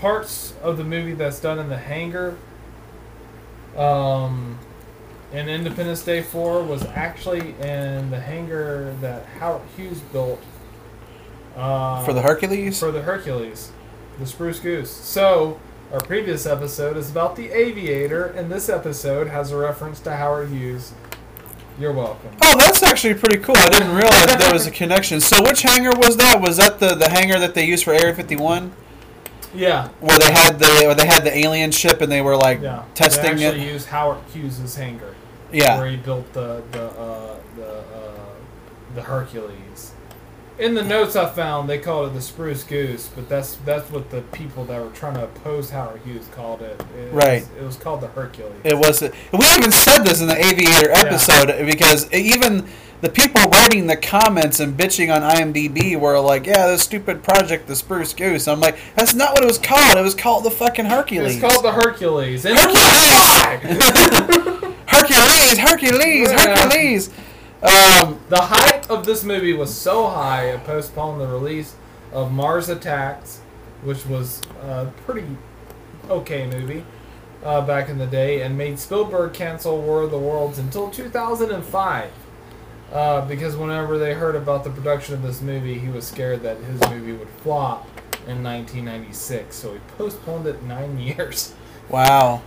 parts 0.00 0.54
of 0.62 0.76
the 0.76 0.84
movie 0.84 1.14
that's 1.14 1.40
done 1.40 1.58
in 1.58 1.68
the 1.68 1.76
hangar, 1.76 2.36
um, 3.76 4.58
in 5.32 5.48
Independence 5.48 6.02
Day 6.02 6.22
four 6.22 6.62
was 6.62 6.84
actually 6.84 7.54
in 7.60 8.10
the 8.10 8.20
hangar 8.20 8.94
that 9.00 9.26
Howard 9.38 9.62
Hughes 9.76 10.00
built. 10.00 10.42
Uh, 11.56 12.04
For 12.04 12.12
the 12.12 12.22
Hercules. 12.22 12.78
for 12.78 12.92
the 12.92 13.02
Hercules, 13.02 13.72
the 14.18 14.26
Spruce 14.26 14.60
Goose. 14.60 14.90
So 14.90 15.58
our 15.92 16.00
previous 16.00 16.46
episode 16.46 16.96
is 16.96 17.10
about 17.10 17.34
the 17.36 17.50
Aviator, 17.50 18.26
and 18.26 18.50
this 18.50 18.68
episode 18.68 19.26
has 19.28 19.50
a 19.52 19.56
reference 19.56 20.00
to 20.00 20.16
Howard 20.16 20.50
Hughes. 20.50 20.92
You're 21.78 21.92
welcome. 21.92 22.30
Oh, 22.42 22.56
that's 22.58 22.82
actually 22.82 23.14
pretty 23.14 23.38
cool. 23.38 23.56
I 23.56 23.68
didn't 23.68 23.94
realize 23.94 24.26
there 24.36 24.52
was 24.52 24.66
a 24.66 24.70
connection. 24.70 25.20
So, 25.20 25.42
which 25.42 25.62
hangar 25.62 25.92
was 25.96 26.16
that? 26.16 26.40
Was 26.40 26.56
that 26.56 26.80
the, 26.80 26.94
the 26.96 27.08
hangar 27.08 27.38
that 27.38 27.54
they 27.54 27.64
used 27.64 27.84
for 27.84 27.92
Area 27.92 28.12
51, 28.14 28.72
Yeah. 29.54 29.88
where 30.00 30.18
they 30.18 30.32
had 30.32 30.58
the 30.58 30.66
where 30.86 30.94
they 30.96 31.06
had 31.06 31.22
the 31.22 31.36
alien 31.36 31.70
ship 31.70 32.00
and 32.00 32.10
they 32.10 32.20
were 32.20 32.36
like 32.36 32.60
Yeah, 32.60 32.84
testing 32.94 33.36
they 33.36 33.46
actually 33.46 33.62
it? 33.68 33.72
used 33.72 33.86
Howard 33.88 34.18
Hughes' 34.32 34.74
hangar, 34.74 35.14
Yeah. 35.52 35.78
where 35.78 35.88
he 35.88 35.96
built 35.96 36.32
the 36.32 36.62
the 36.72 36.86
uh, 36.86 37.36
the 37.56 37.68
uh, 37.78 37.84
the 38.96 39.02
Hercules. 39.02 39.92
In 40.58 40.74
the 40.74 40.82
notes 40.82 41.14
I 41.14 41.28
found, 41.30 41.68
they 41.68 41.78
called 41.78 42.10
it 42.10 42.14
the 42.14 42.20
Spruce 42.20 42.64
Goose, 42.64 43.08
but 43.14 43.28
that's 43.28 43.54
that's 43.64 43.90
what 43.92 44.10
the 44.10 44.22
people 44.32 44.64
that 44.64 44.82
were 44.82 44.90
trying 44.90 45.14
to 45.14 45.24
oppose 45.24 45.70
Howard 45.70 46.00
Hughes 46.04 46.26
called 46.34 46.62
it. 46.62 46.80
It 46.98 47.12
Right. 47.12 47.42
Was, 47.42 47.50
it 47.60 47.62
was 47.64 47.76
called 47.76 48.00
the 48.00 48.08
Hercules. 48.08 48.60
it 48.64 48.76
was. 48.76 49.00
We 49.00 49.46
even 49.56 49.70
said 49.70 50.02
this 50.02 50.20
in 50.20 50.26
the 50.26 50.36
Aviator 50.36 50.90
episode 50.90 51.64
because 51.64 52.12
even 52.12 52.66
the 53.02 53.08
people 53.08 53.40
writing 53.42 53.86
the 53.86 53.96
comments 53.96 54.58
and 54.58 54.76
bitching 54.76 55.14
on 55.14 55.22
IMDb 55.22 55.94
were 55.98 56.18
like, 56.18 56.46
"Yeah, 56.46 56.66
this 56.66 56.82
stupid 56.82 57.22
project, 57.22 57.68
the 57.68 57.76
Spruce 57.76 58.12
Goose." 58.12 58.48
I'm 58.48 58.58
like, 58.58 58.76
"That's 58.96 59.14
not 59.14 59.34
what 59.34 59.44
it 59.44 59.46
was 59.46 59.58
called. 59.58 59.96
It 59.96 60.02
was 60.02 60.16
called 60.16 60.42
the 60.42 60.50
fucking 60.50 60.86
Hercules." 60.86 61.36
It's 61.36 61.40
called 61.52 61.64
the 61.64 61.70
Hercules. 61.72 62.44
And 62.44 62.58
Hercules! 62.58 63.84
Hercules, 64.86 65.58
Hercules, 65.58 66.32
Yeah. 66.32 66.56
Hercules. 66.56 67.10
Um, 67.62 68.20
The 68.28 68.40
hype 68.40 68.88
of 68.90 69.04
this 69.04 69.24
movie 69.24 69.52
was 69.52 69.74
so 69.74 70.06
high 70.08 70.44
it 70.50 70.64
postponed 70.64 71.20
the 71.20 71.26
release 71.26 71.74
of 72.12 72.30
Mars 72.32 72.68
Attacks, 72.68 73.40
which 73.82 74.06
was 74.06 74.40
a 74.62 74.86
pretty 75.06 75.26
okay 76.08 76.46
movie 76.46 76.84
uh, 77.44 77.60
back 77.62 77.88
in 77.88 77.98
the 77.98 78.06
day, 78.06 78.42
and 78.42 78.56
made 78.56 78.78
Spielberg 78.78 79.32
cancel 79.32 79.80
War 79.80 80.02
of 80.02 80.10
the 80.10 80.18
Worlds 80.18 80.58
until 80.58 80.90
2005. 80.90 82.10
Uh, 82.92 83.20
because 83.26 83.54
whenever 83.56 83.98
they 83.98 84.14
heard 84.14 84.34
about 84.34 84.64
the 84.64 84.70
production 84.70 85.14
of 85.14 85.22
this 85.22 85.42
movie, 85.42 85.78
he 85.78 85.88
was 85.88 86.06
scared 86.06 86.42
that 86.42 86.56
his 86.58 86.80
movie 86.88 87.12
would 87.12 87.28
flop 87.42 87.86
in 88.26 88.42
1996, 88.42 89.54
so 89.54 89.74
he 89.74 89.80
postponed 89.96 90.46
it 90.46 90.62
nine 90.62 90.98
years. 90.98 91.54
Wow. 91.88 92.42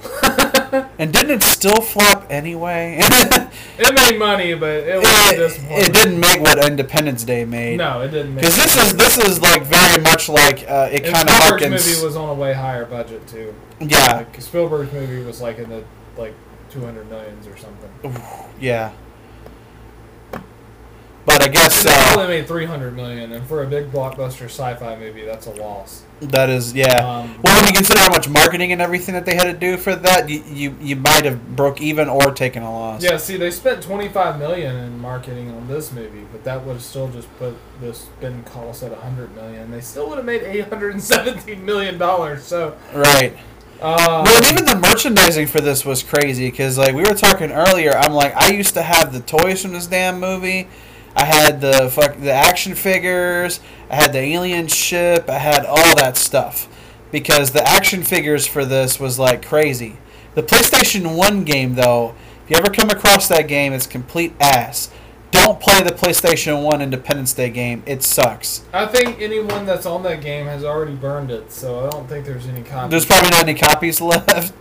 and 0.97 1.11
didn't 1.13 1.31
it 1.31 1.43
still 1.43 1.81
flop 1.81 2.27
anyway? 2.29 3.01
It 3.83 3.95
made 3.95 4.19
money, 4.19 4.53
but 4.53 4.69
it 4.69 4.97
was 4.97 5.57
it, 5.57 5.87
it 5.87 5.93
didn't 5.93 6.19
make 6.19 6.39
what 6.39 6.63
Independence 6.63 7.23
Day 7.23 7.45
made. 7.45 7.77
No, 7.77 8.01
it 8.01 8.09
didn't. 8.09 8.35
Because 8.35 8.55
this 8.55 8.75
is 8.77 8.95
this 8.95 9.17
is 9.17 9.41
like 9.41 9.63
very 9.63 9.99
much 10.03 10.29
like 10.29 10.65
uh, 10.69 10.89
it 10.91 11.03
kind 11.03 11.27
of 11.27 11.33
Spielberg's 11.33 11.63
harkens. 11.63 11.87
movie 11.89 12.05
was 12.05 12.15
on 12.15 12.29
a 12.29 12.33
way 12.35 12.53
higher 12.53 12.85
budget 12.85 13.27
too. 13.27 13.55
yeah, 13.79 14.17
Like, 14.17 14.39
Spielberg's 14.39 14.93
movie 14.93 15.23
was 15.23 15.41
like 15.41 15.57
in 15.57 15.67
the 15.69 15.83
like 16.15 16.35
two 16.69 16.81
hundred 16.81 17.09
millions 17.09 17.47
or 17.47 17.57
something. 17.57 17.89
yeah. 18.59 18.91
but 21.25 21.41
I 21.41 21.47
guess 21.47 21.83
They 21.83 21.89
uh, 21.91 22.21
only 22.21 22.27
made 22.27 22.47
three 22.47 22.65
hundred 22.65 22.95
million, 22.95 23.31
and 23.31 23.45
for 23.47 23.63
a 23.63 23.67
big 23.67 23.91
blockbuster 23.91 24.45
sci-fi 24.45 24.95
movie, 24.97 25.25
that's 25.25 25.47
a 25.47 25.51
loss. 25.53 26.03
That 26.21 26.49
is 26.49 26.73
yeah. 26.73 26.97
Um, 26.97 27.35
well, 27.43 27.55
when 27.61 27.67
you 27.67 27.73
consider 27.73 27.99
how 27.99 28.09
much 28.09 28.29
marketing 28.29 28.71
and 28.71 28.81
everything 28.81 29.13
that 29.15 29.25
they 29.25 29.35
had 29.35 29.45
to 29.45 29.53
do 29.53 29.77
for 29.77 29.95
that, 29.95 30.29
you 30.29 30.43
you, 30.47 30.75
you 30.79 30.95
might 30.95 31.25
have 31.25 31.55
broke 31.55 31.81
even 31.81 32.07
or 32.09 32.31
taken 32.31 32.63
a 32.63 32.71
loss. 32.71 33.03
Yeah, 33.03 33.17
see, 33.17 33.37
they 33.37 33.51
spent 33.51 33.81
twenty 33.83 34.07
five 34.09 34.37
million 34.39 34.75
in 34.75 34.99
marketing 34.99 35.51
on 35.51 35.67
this 35.67 35.91
movie, 35.91 36.25
but 36.31 36.43
that 36.43 36.63
would 36.65 36.73
have 36.73 36.83
still 36.83 37.07
just 37.09 37.27
put 37.37 37.55
this 37.79 37.99
spin 38.01 38.43
cost 38.43 38.83
at 38.83 38.93
hundred 38.93 39.33
million. 39.35 39.71
They 39.71 39.81
still 39.81 40.07
would 40.09 40.17
have 40.17 40.25
made 40.25 40.43
eight 40.43 40.67
hundred 40.69 40.93
and 40.93 41.03
seventeen 41.03 41.65
million 41.65 41.97
dollars. 41.97 42.43
So, 42.43 42.77
Right. 42.93 43.35
uh, 43.81 44.23
Well, 44.25 44.51
even 44.51 44.65
the 44.65 44.75
merchandising 44.75 45.47
for 45.47 45.59
this 45.61 45.83
was 45.85 46.03
crazy 46.03 46.49
because, 46.51 46.77
like, 46.77 46.93
we 46.93 47.01
were 47.01 47.15
talking 47.15 47.51
earlier. 47.51 47.91
I'm 47.97 48.13
like, 48.13 48.35
I 48.35 48.51
used 48.51 48.75
to 48.75 48.83
have 48.83 49.11
the 49.11 49.21
toys 49.21 49.61
from 49.61 49.73
this 49.73 49.87
damn 49.87 50.19
movie. 50.19 50.67
I 51.15 51.25
had 51.25 51.59
the 51.59 51.89
fuck 51.91 52.17
the 52.19 52.31
action 52.31 52.73
figures. 52.75 53.59
I 53.91 53.95
had 53.95 54.13
the 54.13 54.19
alien 54.19 54.67
ship. 54.67 55.29
I 55.29 55.37
had 55.37 55.65
all 55.65 55.95
that 55.97 56.15
stuff 56.15 56.69
because 57.11 57.51
the 57.51 57.67
action 57.67 58.03
figures 58.03 58.47
for 58.47 58.63
this 58.63 59.01
was 59.01 59.19
like 59.19 59.45
crazy. 59.45 59.97
The 60.33 60.43
PlayStation 60.43 61.17
One 61.17 61.43
game, 61.43 61.75
though, 61.75 62.15
if 62.45 62.49
you 62.49 62.55
ever 62.55 62.71
come 62.71 62.89
across 62.89 63.27
that 63.27 63.49
game, 63.49 63.73
it's 63.73 63.85
complete 63.85 64.33
ass. 64.39 64.89
Don't 65.31 65.59
play 65.59 65.81
the 65.81 65.91
PlayStation 65.91 66.63
One 66.63 66.81
Independence 66.81 67.33
Day 67.33 67.49
game. 67.49 67.83
It 67.85 68.01
sucks. 68.01 68.63
I 68.71 68.85
think 68.85 69.19
anyone 69.19 69.65
that's 69.65 69.85
on 69.85 70.03
that 70.03 70.21
game 70.21 70.45
has 70.45 70.63
already 70.63 70.95
burned 70.95 71.29
it, 71.29 71.51
so 71.51 71.85
I 71.85 71.89
don't 71.89 72.07
think 72.07 72.25
there's 72.25 72.47
any 72.47 72.63
copies. 72.63 72.91
There's 72.91 73.05
probably 73.05 73.29
not 73.31 73.43
any 73.43 73.59
copies 73.59 73.99
left. 74.01 74.53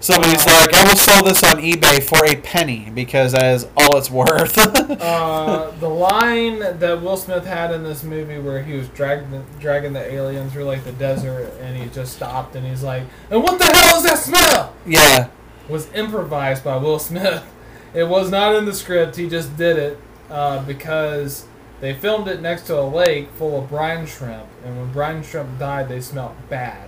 Somebody's 0.00 0.46
like, 0.46 0.72
I 0.74 0.84
will 0.84 0.96
sell 0.96 1.24
this 1.24 1.42
on 1.42 1.56
eBay 1.56 2.02
for 2.02 2.24
a 2.24 2.36
penny 2.40 2.88
because 2.94 3.32
that 3.32 3.54
is 3.54 3.66
all 3.76 3.96
it's 3.96 4.10
worth. 4.10 4.56
uh, 5.00 5.72
the 5.80 5.88
line 5.88 6.60
that 6.60 7.02
Will 7.02 7.16
Smith 7.16 7.44
had 7.44 7.72
in 7.72 7.82
this 7.82 8.04
movie 8.04 8.38
where 8.38 8.62
he 8.62 8.74
was 8.74 8.88
dragging 8.88 9.44
dragging 9.58 9.92
the 9.92 10.12
alien 10.12 10.50
through 10.50 10.64
like 10.64 10.84
the 10.84 10.92
desert 10.92 11.52
and 11.60 11.76
he 11.76 11.88
just 11.88 12.14
stopped 12.14 12.54
and 12.54 12.64
he's 12.64 12.84
like, 12.84 13.02
"And 13.30 13.42
what 13.42 13.58
the 13.58 13.64
hell 13.64 13.96
is 13.98 14.04
that 14.04 14.18
smell?" 14.18 14.72
yeah, 14.86 15.28
was 15.68 15.92
improvised 15.92 16.62
by 16.62 16.76
Will 16.76 16.98
Smith. 16.98 17.44
It 17.92 18.04
was 18.04 18.30
not 18.30 18.54
in 18.54 18.66
the 18.66 18.74
script. 18.74 19.16
He 19.16 19.28
just 19.28 19.56
did 19.56 19.78
it 19.78 19.98
uh, 20.30 20.62
because 20.64 21.46
they 21.80 21.94
filmed 21.94 22.28
it 22.28 22.40
next 22.40 22.62
to 22.66 22.78
a 22.78 22.82
lake 22.82 23.30
full 23.32 23.62
of 23.62 23.68
brine 23.68 24.06
shrimp, 24.06 24.46
and 24.64 24.76
when 24.76 24.92
brine 24.92 25.22
shrimp 25.22 25.58
died, 25.58 25.88
they 25.88 26.00
smelled 26.00 26.34
bad, 26.48 26.87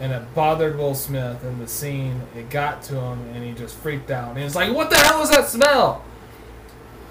and 0.00 0.12
it 0.12 0.34
bothered 0.34 0.76
Will 0.78 0.94
Smith 0.94 1.44
in 1.44 1.58
the 1.58 1.68
scene. 1.68 2.22
It 2.36 2.50
got 2.50 2.82
to 2.84 2.94
him, 2.98 3.20
and 3.34 3.44
he 3.44 3.52
just 3.52 3.76
freaked 3.76 4.10
out. 4.10 4.30
And 4.30 4.38
he 4.38 4.44
was 4.44 4.56
like, 4.56 4.74
"What 4.74 4.90
the 4.90 4.96
hell 4.96 5.22
is 5.22 5.30
that 5.30 5.48
smell?" 5.48 6.02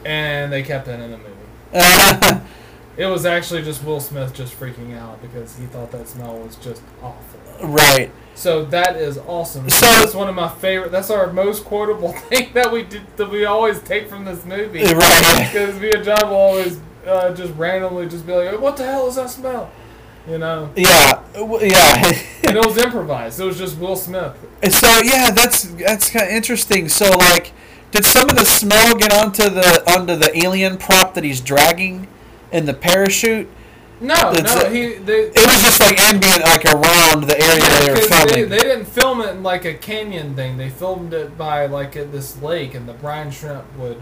And 0.05 0.51
they 0.51 0.63
kept 0.63 0.85
that 0.87 0.99
in 0.99 1.11
the 1.11 1.17
movie. 1.17 2.41
It 2.97 3.05
was 3.05 3.25
actually 3.25 3.61
just 3.61 3.81
Will 3.85 4.01
Smith 4.01 4.33
just 4.33 4.59
freaking 4.59 4.93
out 4.97 5.21
because 5.21 5.57
he 5.57 5.65
thought 5.67 5.89
that 5.91 6.09
smell 6.09 6.37
was 6.37 6.57
just 6.57 6.81
awful. 7.01 7.39
right. 7.65 8.11
So 8.35 8.65
that 8.65 8.97
is 8.97 9.17
awesome. 9.19 9.69
So- 9.69 9.85
that's 9.85 10.13
one 10.13 10.27
of 10.27 10.35
my 10.35 10.49
favorite. 10.49 10.91
That's 10.91 11.09
our 11.09 11.31
most 11.31 11.63
quotable 11.63 12.11
thing 12.29 12.51
that 12.55 12.69
we 12.73 12.83
did, 12.83 13.03
that 13.15 13.29
we 13.29 13.45
always 13.45 13.81
take 13.83 14.09
from 14.09 14.25
this 14.25 14.43
movie. 14.43 14.83
Right. 14.83 15.49
Because 15.49 15.79
me 15.79 15.91
and 15.91 16.03
John 16.03 16.29
will 16.29 16.35
always 16.35 16.77
uh, 17.07 17.33
just 17.33 17.53
randomly 17.55 18.05
just 18.09 18.27
be 18.27 18.33
like, 18.33 18.59
"What 18.59 18.75
the 18.75 18.83
hell 18.85 19.07
is 19.07 19.15
that 19.15 19.29
smell?" 19.29 19.71
You 20.27 20.37
know. 20.37 20.71
Yeah, 20.75 21.23
yeah. 21.61 22.11
And 22.49 22.57
it 22.57 22.65
was 22.65 22.77
improvised. 22.77 23.39
It 23.39 23.43
was 23.45 23.57
just 23.59 23.77
Will 23.77 23.95
Smith. 23.95 24.35
And 24.63 24.73
so 24.73 24.87
yeah, 25.03 25.29
that's 25.31 25.63
that's 25.75 26.09
kind 26.09 26.25
of 26.27 26.31
interesting. 26.31 26.89
So 26.89 27.11
like, 27.11 27.51
did 27.91 28.03
some 28.05 28.27
of 28.29 28.35
the 28.37 28.45
smell 28.45 28.95
get 28.95 29.13
onto 29.13 29.49
the 29.49 29.83
onto 29.91 30.15
the 30.15 30.35
alien 30.37 30.77
prop 30.77 31.13
that 31.13 31.23
he's 31.23 31.41
dragging 31.41 32.07
in 32.51 32.65
the 32.65 32.73
parachute? 32.73 33.47
No, 34.01 34.15
It's 34.33 34.55
no, 34.55 34.61
a- 34.61 34.69
he 34.69 34.93
they. 34.95 35.23
It 35.27 35.35
was 35.45 35.61
just 35.61 35.79
like 35.79 35.99
ambient, 35.99 36.41
like 36.43 36.65
around 36.65 37.25
the 37.25 37.37
area 37.39 37.61
they 37.61 37.89
were 37.89 37.95
because 37.95 38.09
they, 38.09 38.33
filming. 38.33 38.49
they 38.49 38.59
didn't 38.59 38.85
film 38.85 39.21
it 39.21 39.29
in 39.31 39.43
like 39.43 39.65
a 39.65 39.73
canyon 39.75 40.35
thing. 40.35 40.57
They 40.57 40.69
filmed 40.69 41.13
it 41.13 41.37
by 41.37 41.65
like 41.67 41.95
at 41.97 42.11
this 42.11 42.41
lake, 42.41 42.73
and 42.73 42.87
the 42.87 42.93
brine 42.93 43.29
shrimp 43.29 43.65
would, 43.77 44.01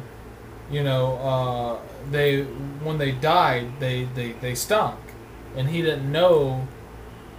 you 0.71 0.83
know, 0.83 1.17
uh, 1.17 1.79
they 2.11 2.43
when 2.83 2.97
they 2.99 3.11
died, 3.11 3.79
they, 3.79 4.03
they 4.13 4.33
they 4.33 4.53
stunk, 4.55 4.99
and 5.57 5.69
he 5.69 5.81
didn't 5.81 6.09
know 6.11 6.67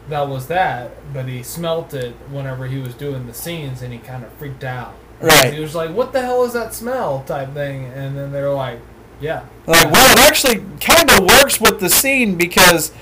that 0.09 0.29
was 0.29 0.47
that, 0.49 0.91
but 1.15 1.27
he 1.27 1.43
smelt 1.43 1.93
it 1.95 2.15
whenever 2.31 2.67
he 2.67 2.79
was 2.79 2.95
doing 2.95 3.27
the 3.27 3.35
scenes, 3.35 3.81
and 3.83 3.93
he 3.93 3.99
kind 3.99 4.25
of 4.25 4.33
freaked 4.35 4.65
out. 4.65 4.95
Right. 5.21 5.53
He 5.53 5.61
was 5.61 5.75
like, 5.75 5.91
"What 5.91 6.13
the 6.13 6.21
hell 6.23 6.45
is 6.45 6.53
that 6.53 6.75
smell?" 6.75 7.23
type 7.27 7.53
thing, 7.55 7.87
and 7.95 8.17
then 8.17 8.33
they 8.33 8.41
were 8.43 8.55
like, 8.55 8.81
"Yeah." 9.21 9.43
Like, 9.67 9.91
well, 9.91 10.13
it 10.13 10.19
actually 10.21 10.65
kind 10.81 11.11
of 11.11 11.21
works 11.21 11.61
with 11.61 11.81
the 11.81 11.91
scene 11.91 12.37
because 12.37 12.93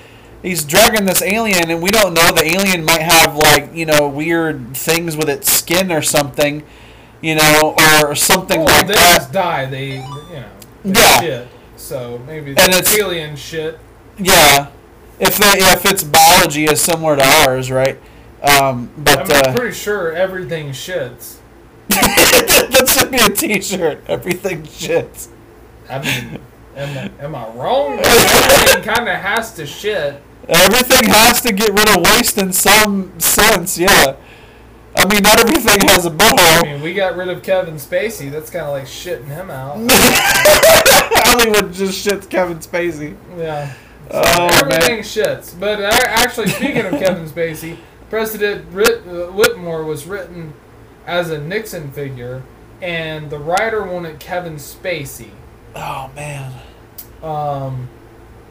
he's 0.41 0.63
dragging 0.65 1.05
this 1.05 1.21
alien, 1.21 1.69
and 1.69 1.81
we 1.81 1.89
don't 1.91 2.13
know 2.13 2.31
the 2.31 2.43
alien 2.45 2.83
might 2.85 3.01
have 3.01 3.35
like 3.35 3.73
you 3.73 3.85
know 3.85 4.07
weird 4.09 4.75
things 4.75 5.15
with 5.15 5.29
its 5.29 5.51
skin 5.51 5.91
or 5.91 6.01
something, 6.01 6.63
you 7.21 7.35
know, 7.35 7.75
or 8.03 8.15
something 8.15 8.61
Well, 8.65 8.75
like 8.79 8.87
they 8.87 8.93
that. 8.95 9.15
just 9.17 9.31
die. 9.31 9.65
They, 9.67 9.91
you 9.91 9.99
know, 10.01 10.45
they 10.83 10.99
Yeah. 10.99 11.19
shit. 11.21 11.47
So 11.77 12.19
maybe 12.27 12.49
And 12.57 12.73
it's- 12.73 12.97
alien 12.97 13.35
shit. 13.35 13.79
Yeah, 14.17 14.67
if 15.19 15.37
they 15.37 15.53
if 15.57 15.85
its 15.85 16.03
biology 16.03 16.65
is 16.65 16.81
similar 16.81 17.15
to 17.15 17.23
ours, 17.23 17.71
right? 17.71 17.99
Um, 18.41 18.91
but 18.97 19.31
I'm 19.33 19.53
uh, 19.53 19.57
pretty 19.57 19.75
sure 19.75 20.11
everything 20.11 20.69
shits. 20.69 21.37
that 21.89 22.87
should 22.87 23.11
be 23.11 23.17
a 23.17 23.29
T-shirt. 23.29 24.03
Everything 24.07 24.63
shits. 24.63 25.29
I 25.89 25.99
mean, 25.99 26.39
am, 26.75 26.97
I- 26.97 27.23
am 27.23 27.35
I 27.35 27.49
wrong? 27.49 27.99
Everything 28.03 28.83
kind 28.83 29.09
of 29.09 29.15
has 29.15 29.53
to 29.55 29.65
shit. 29.65 30.21
Everything 30.47 31.09
has 31.09 31.41
to 31.41 31.51
get 31.51 31.69
rid 31.71 31.89
of 31.89 32.03
waste 32.13 32.37
in 32.37 32.53
some 32.53 33.19
sense. 33.19 33.77
Yeah. 33.77 34.15
I 34.95 35.05
mean, 35.07 35.21
not 35.21 35.39
everything 35.39 35.87
has 35.89 36.05
a 36.05 36.09
butthole. 36.09 36.37
I 36.39 36.63
mean, 36.63 36.81
we 36.81 36.93
got 36.93 37.15
rid 37.15 37.29
of 37.29 37.43
Kevin 37.43 37.75
Spacey. 37.75 38.31
That's 38.31 38.49
kind 38.49 38.65
of 38.65 38.71
like 38.71 38.85
shitting 38.85 39.25
him 39.27 39.51
out. 39.51 39.77
Hollywood 39.91 41.73
just 41.73 42.05
shits 42.05 42.27
Kevin 42.29 42.57
Spacey. 42.59 43.15
Yeah. 43.37 43.73
Oh 44.11 44.47
Everything 44.53 44.95
man. 44.97 45.03
shits. 45.03 45.57
But 45.59 45.81
actually, 45.81 46.47
speaking 46.49 46.85
of 46.85 46.93
Kevin 46.93 47.25
Spacey, 47.29 47.77
President 48.09 48.65
uh, 48.75 49.31
Whitmore 49.31 49.83
was 49.83 50.05
written 50.05 50.53
as 51.05 51.29
a 51.29 51.39
Nixon 51.39 51.91
figure, 51.91 52.43
and 52.81 53.29
the 53.29 53.39
writer 53.39 53.83
wanted 53.83 54.19
Kevin 54.19 54.55
Spacey. 54.55 55.31
Oh 55.75 56.09
man. 56.15 56.53
Um, 57.23 57.89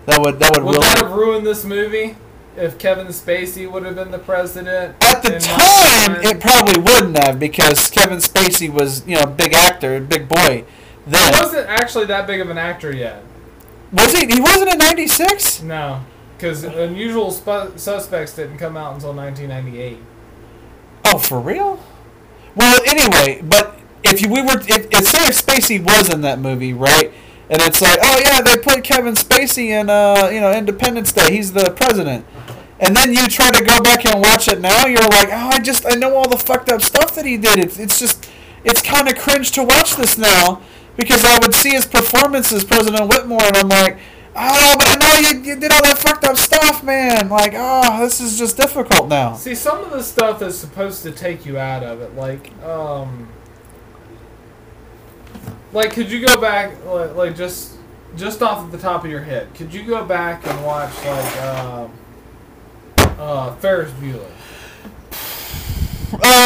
That 0.06 0.20
would 0.20 0.38
that 0.40 0.52
would 0.56 0.64
would 0.64 0.74
really. 0.74 0.80
that 0.86 0.98
have 0.98 1.12
ruined 1.12 1.46
this 1.46 1.64
movie 1.64 2.16
if 2.56 2.78
Kevin 2.78 3.08
Spacey 3.08 3.70
would 3.70 3.84
have 3.84 3.94
been 3.94 4.10
the 4.10 4.18
president? 4.18 4.96
At 5.02 5.22
the 5.22 5.38
time, 5.38 6.16
it 6.24 6.40
probably 6.40 6.80
wouldn't 6.82 7.16
have 7.24 7.38
because 7.38 7.88
Kevin 7.90 8.18
Spacey 8.18 8.70
was, 8.70 9.06
you 9.06 9.14
know, 9.16 9.22
a 9.22 9.26
big 9.26 9.52
actor, 9.54 9.96
a 9.96 10.00
big 10.00 10.28
boy. 10.28 10.64
Then 11.06 11.34
He 11.34 11.40
wasn't 11.40 11.68
actually 11.68 12.06
that 12.06 12.26
big 12.26 12.40
of 12.40 12.48
an 12.50 12.58
actor 12.58 12.94
yet. 12.94 13.22
Was 13.96 14.12
he? 14.12 14.26
He 14.26 14.40
wasn't 14.40 14.72
in 14.72 14.78
'96. 14.78 15.62
No, 15.62 16.04
because 16.36 16.64
Unusual 16.64 17.30
Spu- 17.30 17.76
Suspects 17.76 18.34
didn't 18.34 18.58
come 18.58 18.76
out 18.76 18.94
until 18.94 19.12
1998. 19.14 19.98
Oh, 21.06 21.18
for 21.18 21.40
real? 21.40 21.82
Well, 22.54 22.80
anyway, 22.86 23.42
but 23.42 23.78
if 24.02 24.22
you, 24.22 24.28
we 24.28 24.42
were, 24.42 24.58
if, 24.60 24.86
if 24.90 25.44
Spacey 25.44 25.82
was 25.82 26.12
in 26.12 26.22
that 26.22 26.38
movie, 26.38 26.72
right? 26.72 27.12
And 27.48 27.62
it's 27.62 27.80
like, 27.80 27.98
oh 28.02 28.20
yeah, 28.24 28.40
they 28.40 28.56
put 28.56 28.82
Kevin 28.82 29.14
Spacey 29.14 29.68
in, 29.68 29.88
uh, 29.88 30.30
you 30.32 30.40
know, 30.40 30.52
Independence 30.52 31.12
Day. 31.12 31.32
He's 31.32 31.52
the 31.52 31.70
president. 31.76 32.26
And 32.80 32.96
then 32.96 33.12
you 33.12 33.26
try 33.28 33.50
to 33.50 33.64
go 33.64 33.80
back 33.80 34.04
and 34.04 34.20
watch 34.20 34.48
it 34.48 34.60
now. 34.60 34.86
You're 34.86 35.00
like, 35.00 35.28
oh, 35.28 35.50
I 35.52 35.60
just, 35.60 35.86
I 35.86 35.94
know 35.94 36.14
all 36.14 36.28
the 36.28 36.36
fucked 36.36 36.70
up 36.70 36.82
stuff 36.82 37.14
that 37.14 37.24
he 37.24 37.36
did. 37.36 37.58
It's, 37.58 37.78
it's 37.78 37.98
just, 37.98 38.28
it's 38.64 38.82
kind 38.82 39.08
of 39.08 39.16
cringe 39.16 39.52
to 39.52 39.62
watch 39.62 39.96
this 39.96 40.18
now 40.18 40.60
because 40.96 41.24
I 41.24 41.38
would 41.38 41.54
see 41.54 41.70
his 41.70 41.86
performances, 41.86 42.64
President 42.64 43.08
Whitmore, 43.08 43.42
and 43.42 43.56
I'm 43.56 43.68
like, 43.68 43.98
oh, 44.34 44.74
but 44.78 44.86
I 44.88 44.96
know 44.96 45.28
you, 45.28 45.42
you 45.42 45.60
did 45.60 45.72
all 45.72 45.82
that 45.82 45.98
fucked 45.98 46.24
up 46.24 46.36
stuff, 46.36 46.82
man. 46.82 47.28
Like, 47.28 47.52
oh, 47.54 48.00
this 48.00 48.20
is 48.20 48.38
just 48.38 48.56
difficult 48.56 49.08
now. 49.08 49.34
See, 49.34 49.54
some 49.54 49.84
of 49.84 49.90
the 49.90 50.02
stuff 50.02 50.42
is 50.42 50.58
supposed 50.58 51.02
to 51.02 51.12
take 51.12 51.46
you 51.46 51.58
out 51.58 51.82
of 51.82 52.00
it. 52.00 52.14
Like, 52.14 52.52
um, 52.62 53.28
like 55.72 55.92
could 55.92 56.10
you 56.10 56.24
go 56.24 56.40
back, 56.40 56.84
like, 56.84 57.14
like 57.14 57.36
just, 57.36 57.74
just 58.16 58.42
off 58.42 58.70
the 58.70 58.78
top 58.78 59.04
of 59.04 59.10
your 59.10 59.22
head, 59.22 59.52
could 59.54 59.72
you 59.72 59.84
go 59.84 60.04
back 60.04 60.46
and 60.46 60.64
watch 60.64 60.94
like, 61.04 61.36
uh, 61.42 61.88
uh, 63.18 63.54
Ferris 63.56 63.92
Bueller? 63.92 64.30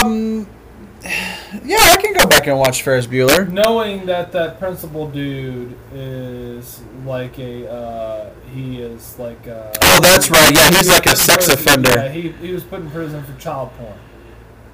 Um, 0.03 0.49
yeah, 1.65 1.79
I 1.81 1.97
can 2.01 2.13
go 2.15 2.27
back 2.27 2.47
and 2.47 2.59
watch 2.59 2.83
Ferris 2.83 3.07
Bueller. 3.07 3.51
Knowing 3.51 4.07
that 4.07 4.33
that 4.33 4.59
principal 4.59 5.09
dude 5.11 5.75
is 5.95 6.83
like 7.07 7.39
a, 7.39 7.71
uh, 7.71 8.31
he 8.53 8.81
is 8.83 9.19
like, 9.19 9.47
uh, 9.49 9.73
Oh, 9.83 9.99
that's 10.03 10.31
right. 10.31 10.53
Yeah, 10.55 10.69
he's 10.71 10.89
like 10.89 11.07
a 11.07 11.17
sex 11.17 11.47
prison- 11.47 11.55
offender. 11.69 11.91
Yeah, 11.91 12.09
he, 12.09 12.33
he 12.33 12.53
was 12.53 12.65
put 12.65 12.81
in 12.81 12.91
prison 12.91 13.23
for 13.25 13.39
child 13.41 13.71
porn. 13.79 13.95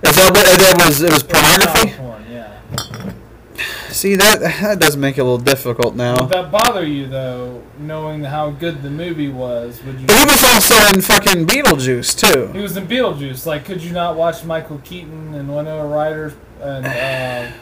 Is 0.03 0.15
that 0.17 0.31
what 0.35 0.45
that 0.45 0.85
was? 0.87 1.01
It 1.03 1.13
was 1.13 1.23
Child 1.23 1.63
pornography. 1.63 1.97
porn, 1.97 2.25
yeah. 2.31 3.13
See 3.89 4.17
that 4.17 4.41
that 4.41 4.81
does 4.81 4.97
make 4.97 5.19
it 5.19 5.23
a 5.23 5.25
little 5.25 5.39
difficult 5.39 5.95
now. 5.95 6.21
Would 6.21 6.31
that 6.31 6.51
bother 6.51 6.87
you 6.87 7.07
though, 7.07 7.63
knowing 7.79 8.25
how 8.25 8.51
good 8.51 8.83
the 8.83 8.91
movie 8.91 9.29
was? 9.29 9.83
Would 9.85 10.01
you? 10.01 10.07
But 10.07 10.19
he 10.19 10.25
was 10.25 10.45
also 10.45 10.75
in 10.95 11.01
fucking 11.01 11.47
Beetlejuice 11.47 12.19
too. 12.19 12.53
He 12.53 12.61
was 12.61 12.77
in 12.77 12.87
Beetlejuice. 12.87 13.47
Like, 13.47 13.65
could 13.65 13.83
you 13.83 13.93
not 13.93 14.17
watch 14.17 14.45
Michael 14.45 14.79
Keaton 14.85 15.35
and 15.35 15.55
Winona 15.55 15.87
Ryder 15.87 16.35
and? 16.61 16.87
Uh, 16.87 17.53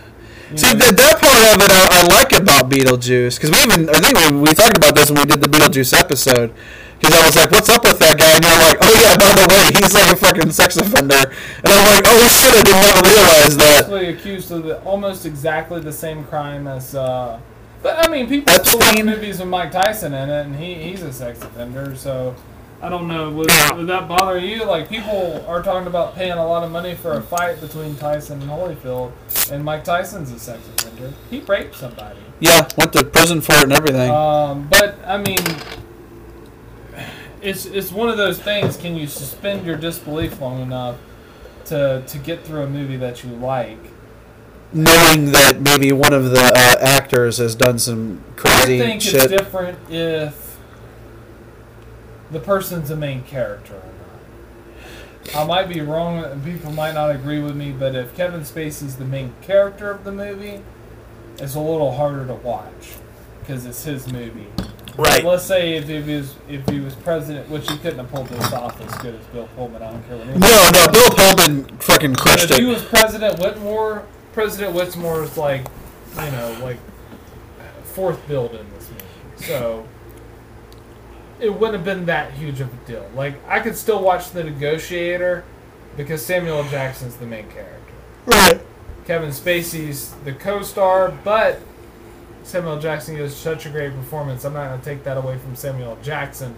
See 0.57 0.73
know, 0.73 0.79
that, 0.79 0.97
that 0.97 1.19
part 1.21 1.57
of 1.57 1.65
it 1.65 1.71
I, 1.73 1.89
I 1.91 2.21
like 2.21 2.33
about 2.33 2.71
Beetlejuice 2.71 3.37
because 3.41 3.51
we 3.51 3.59
even 3.65 3.89
I 3.89 3.99
think 3.99 4.31
we, 4.31 4.41
we 4.41 4.55
talked 4.55 4.77
about 4.77 4.95
this 4.95 5.11
when 5.11 5.21
we 5.21 5.25
did 5.25 5.41
the 5.41 5.49
Beetlejuice 5.49 5.99
episode 5.99 6.53
because 7.05 7.21
I 7.21 7.27
was 7.27 7.37
like, 7.37 7.51
"What's 7.51 7.69
up 7.69 7.85
with 7.85 7.99
that 7.99 8.17
guy?" 8.17 8.33
And 8.33 8.45
you're 8.45 8.59
like, 8.65 8.79
"Oh 8.81 8.95
yeah, 9.05 9.17
by 9.17 9.31
the 9.37 9.47
way, 9.53 9.65
he's 9.77 9.93
like 9.93 10.11
a 10.13 10.17
fucking 10.17 10.51
sex 10.51 10.77
offender," 10.77 11.15
and 11.15 11.69
I'm 11.69 11.87
like, 11.95 12.05
"Oh 12.07 12.29
shit, 12.29 12.55
I 12.55 12.63
did 12.63 12.73
not 12.73 13.05
realize 13.05 13.57
that." 13.57 13.81
actually 13.81 14.09
accused 14.09 14.51
of 14.51 14.65
the, 14.65 14.81
almost 14.83 15.27
exactly 15.27 15.81
the 15.81 15.93
same 15.93 16.25
crime 16.25 16.67
as. 16.67 16.95
Uh, 16.95 17.39
but 17.83 17.99
I 17.99 18.11
mean, 18.11 18.29
people 18.29 18.53
still 18.65 18.81
watch 18.81 19.05
movies 19.05 19.39
with 19.39 19.49
Mike 19.49 19.73
Tyson 19.73 20.15
in 20.15 20.31
it, 20.31 20.47
and 20.47 20.57
he, 20.57 20.75
he's 20.75 21.03
a 21.03 21.13
sex 21.13 21.43
offender. 21.43 21.95
So 21.95 22.35
I 22.81 22.89
don't 22.89 23.09
know. 23.09 23.31
Would, 23.31 23.51
would 23.77 23.87
that 23.87 24.09
bother 24.09 24.39
you? 24.39 24.65
Like 24.65 24.89
people 24.89 25.45
are 25.47 25.63
talking 25.63 25.87
about 25.87 26.15
paying 26.15 26.33
a 26.33 26.47
lot 26.47 26.65
of 26.65 26.71
money 26.71 26.95
for 26.95 27.13
a 27.13 27.23
fight 27.23 27.61
between 27.61 27.97
Tyson 27.97 28.41
and 28.41 28.51
Holyfield, 28.51 29.13
and 29.51 29.63
Mike 29.63 29.85
Tyson's 29.85 30.33
a 30.33 30.39
sex 30.39 30.67
offender. 30.69 31.13
He 31.29 31.41
raped 31.41 31.77
somebody. 31.77 32.21
Yeah, 32.41 32.67
went 32.79 32.95
to 32.95 33.05
prison 33.05 33.43
for 33.43 33.53
it 33.55 33.65
and 33.65 33.73
everything. 33.73 34.11
Um, 34.11 34.69
but 34.71 34.99
I 35.07 35.19
mean, 35.19 35.39
it's 37.45 37.67
it's 37.67 37.93
one 37.93 38.09
of 38.09 38.17
those 38.17 38.41
things. 38.41 38.77
Can 38.77 38.97
you 38.97 39.07
suspend 39.07 39.67
your 39.67 39.77
disbelief 39.77 40.41
long 40.41 40.63
enough 40.63 40.97
to 41.67 42.03
to 42.07 42.19
get 42.19 42.45
through 42.45 42.63
a 42.63 42.67
movie 42.69 42.97
that 42.97 43.23
you 43.23 43.31
like? 43.31 43.79
Knowing 44.73 45.31
that 45.33 45.61
maybe 45.61 45.93
one 45.93 46.13
of 46.13 46.31
the 46.31 46.41
uh, 46.41 46.85
actors 46.85 47.37
has 47.39 47.55
done 47.55 47.79
some 47.79 48.25
crazy 48.35 48.83
I 48.83 48.87
think 48.87 49.03
shit. 49.03 49.15
it's 49.15 49.27
different 49.27 49.79
if 49.89 50.57
the 52.33 52.41
person's 52.41 52.91
a 52.91 52.97
main 52.97 53.23
character 53.23 53.75
or 53.75 55.37
not. 55.37 55.37
I 55.37 55.47
might 55.47 55.69
be 55.69 55.81
wrong, 55.81 56.25
and 56.25 56.43
people 56.45 56.73
might 56.73 56.95
not 56.95 57.11
agree 57.11 57.41
with 57.41 57.55
me, 57.55 57.71
but 57.71 57.95
if 57.95 58.17
Kevin 58.17 58.41
Spacey's 58.41 58.97
the 58.97 59.05
main 59.05 59.33
character 59.43 59.91
of 59.91 60.03
the 60.03 60.13
movie, 60.13 60.61
it's 61.39 61.55
a 61.55 61.61
little 61.61 61.95
harder 61.95 62.27
to 62.27 62.35
watch 62.35 62.95
because 63.41 63.65
it's 63.67 63.85
his 63.85 64.13
movie. 64.13 64.49
Right. 64.97 65.25
Let's 65.25 65.45
say 65.45 65.75
if 65.75 65.89
he 65.89 65.99
was 66.17 66.37
if 66.49 66.69
he 66.69 66.79
was 66.81 66.95
president, 66.95 67.49
which 67.51 67.69
he 67.71 67.77
couldn't 67.79 67.99
have 67.99 68.11
pulled 68.11 68.29
this 68.29 68.53
off 68.53 68.81
as 68.81 68.95
good 68.99 69.17
as 69.17 69.27
Bill 69.27 69.49
Pullman. 69.57 69.83
I 69.83 69.91
don't 69.91 70.07
care 70.07 70.17
what. 70.17 70.27
No, 70.29 70.71
no. 70.73 70.93
Bill 70.93 71.11
Pullman 71.11 71.65
fucking 71.79 72.13
But 72.13 72.21
crushed 72.21 72.51
if 72.51 72.57
he 72.59 72.65
it. 72.65 72.69
was 72.69 72.85
President 72.85 73.41
Whitmore, 73.41 74.07
President 74.33 74.73
Whitmore 74.75 75.25
is 75.25 75.37
like, 75.37 75.67
you 76.17 76.31
know, 76.31 76.59
like 76.63 76.79
fourth 77.83 78.27
billed 78.29 78.55
in 78.55 78.71
this 78.75 78.89
movie. 78.91 79.05
So 79.37 79.87
it 81.41 81.51
wouldn't 81.51 81.75
have 81.75 81.85
been 81.85 82.07
that 82.07 82.33
huge 82.35 82.61
of 82.61 82.73
a 82.73 82.87
deal. 82.87 83.11
Like 83.17 83.35
I 83.49 83.59
could 83.61 83.77
still 83.77 84.01
watch 84.03 84.31
The 84.31 84.45
Negotiator 84.45 85.45
because 85.97 86.25
Samuel 86.25 86.63
Jackson's 86.65 87.17
the 87.17 87.27
main 87.27 87.49
character. 87.49 87.93
Right. 88.27 88.61
Kevin 89.07 89.31
Spacey's 89.31 90.13
the 90.25 90.33
co-star, 90.33 91.11
but 91.25 91.61
Samuel 92.45 92.79
Jackson 92.79 93.17
gives 93.17 93.35
such 93.35 93.67
a 93.67 93.71
great 93.71 93.95
performance. 93.95 94.45
I'm 94.45 94.53
not 94.53 94.69
gonna 94.69 94.83
take 94.83 95.03
that 95.05 95.17
away 95.17 95.39
from 95.39 95.57
Samuel 95.57 95.99
Jackson 96.03 96.55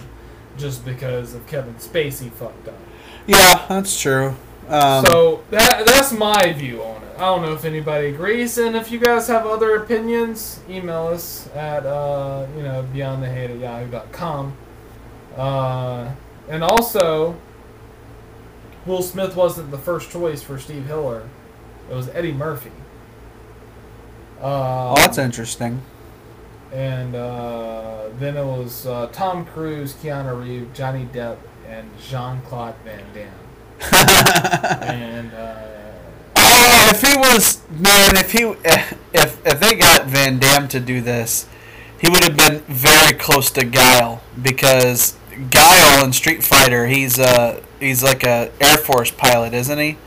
just 0.59 0.85
because 0.85 1.33
of 1.33 1.47
Kevin 1.47 1.75
Spacey 1.77 2.31
fucked 2.31 2.69
up. 2.69 2.79
Yeah, 3.27 3.65
that's 3.69 3.99
true. 3.99 4.35
Um, 4.69 5.07
so 5.07 5.45
that 5.51 5.87
that's 5.87 6.13
my 6.13 6.53
view 6.53 6.83
on 6.83 7.03
it. 7.03 7.15
I 7.17 7.21
don't 7.21 7.43
know 7.43 7.55
if 7.55 7.65
anybody 7.65 8.09
agrees, 8.09 8.59
and 8.59 8.75
if 8.77 8.91
you 8.91 8.99
guys 8.99 9.29
have 9.29 9.47
other 9.47 9.77
opinions, 9.77 10.61
email 10.69 11.07
us 11.07 11.49
at 11.55 11.87
uh, 11.87 12.47
you 12.57 12.63
know 12.63 12.87
beyondthehate 12.93 13.51
at 13.51 13.59
yahoo.com. 13.59 14.57
Uh, 15.37 16.13
and 16.49 16.65
also, 16.65 17.37
Will 18.87 19.03
Smith 19.03 19.37
wasn't 19.37 19.71
the 19.71 19.79
first 19.79 20.11
choice 20.11 20.43
for 20.43 20.59
Steve 20.59 20.87
Hiller. 20.87 21.29
It 21.89 21.95
was 21.95 22.09
Eddie 22.09 22.33
Murphy. 22.33 22.73
Uh, 24.41 24.93
oh, 24.93 24.95
that's 24.97 25.19
interesting. 25.19 25.83
and 26.73 27.15
uh, 27.15 28.09
then 28.19 28.37
it 28.37 28.45
was 28.45 28.87
uh, 28.87 29.09
Tom 29.13 29.45
Cruise, 29.47 29.95
Keanu 29.95 30.43
Reeves, 30.43 30.77
Johnny 30.77 31.07
Depp, 31.13 31.39
and 31.67 31.89
Jean 32.01 32.41
Claude 32.43 32.75
Van 32.85 33.05
Damme. 33.15 33.31
and 34.83 35.33
uh, 35.35 35.63
Oh, 36.39 36.91
if 36.91 37.03
he 37.03 37.17
was 37.19 37.61
man, 37.71 38.17
if 38.17 38.33
he 38.33 38.43
if 39.13 39.47
if 39.47 39.61
they 39.61 39.75
got 39.75 40.07
Van 40.07 40.39
Damme 40.39 40.69
to 40.69 40.81
do 40.81 41.01
this, 41.01 41.47
he 42.01 42.09
would 42.09 42.23
have 42.25 42.37
been 42.37 42.61
very 42.69 43.13
close 43.15 43.51
to 43.53 43.65
Guile 43.65 44.23
because 44.41 45.17
Guile 45.51 46.05
in 46.05 46.13
Street 46.13 46.43
Fighter, 46.45 46.87
he's 46.87 47.19
uh 47.19 47.61
he's 47.81 48.03
like 48.03 48.23
a 48.25 48.51
Air 48.61 48.77
Force 48.79 49.11
pilot, 49.11 49.53
isn't 49.55 49.79
he? 49.79 49.99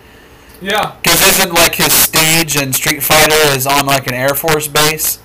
Yeah, 0.61 0.95
Because 1.01 1.21
isn't 1.21 1.53
like 1.53 1.75
his 1.75 1.93
stage 1.93 2.55
in 2.55 2.73
Street 2.73 3.01
Fighter 3.03 3.55
is 3.55 3.65
on 3.67 3.85
like 3.85 4.07
an 4.07 4.13
Air 4.13 4.35
Force 4.35 4.67
base 4.67 5.19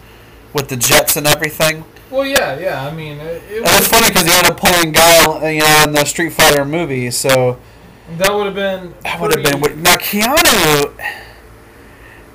with 0.53 0.69
the 0.69 0.77
jets 0.77 1.17
and 1.17 1.27
everything. 1.27 1.85
well, 2.11 2.25
yeah, 2.25 2.59
yeah. 2.59 2.87
I 2.87 2.95
mean, 2.95 3.19
it, 3.19 3.43
it 3.51 3.57
And 3.59 3.67
it's 3.67 3.81
was, 3.81 3.89
funny 3.89 4.09
because 4.09 4.25
he 4.25 4.31
ended 4.33 4.53
up 4.53 4.57
playing 4.59 4.93
Guile, 4.93 5.33
uh, 5.45 5.49
you 5.49 5.61
know, 5.61 5.83
in 5.87 5.93
the 5.93 6.05
Street 6.05 6.33
Fighter 6.33 6.65
movie. 6.65 7.11
So 7.11 7.59
that 8.19 8.33
would 8.35 8.47
have 8.47 8.55
been 8.55 8.95
that 9.03 9.21
would 9.21 9.35
have 9.35 9.43
been 9.61 9.83
now 9.83 9.97
Keanu. 9.97 10.95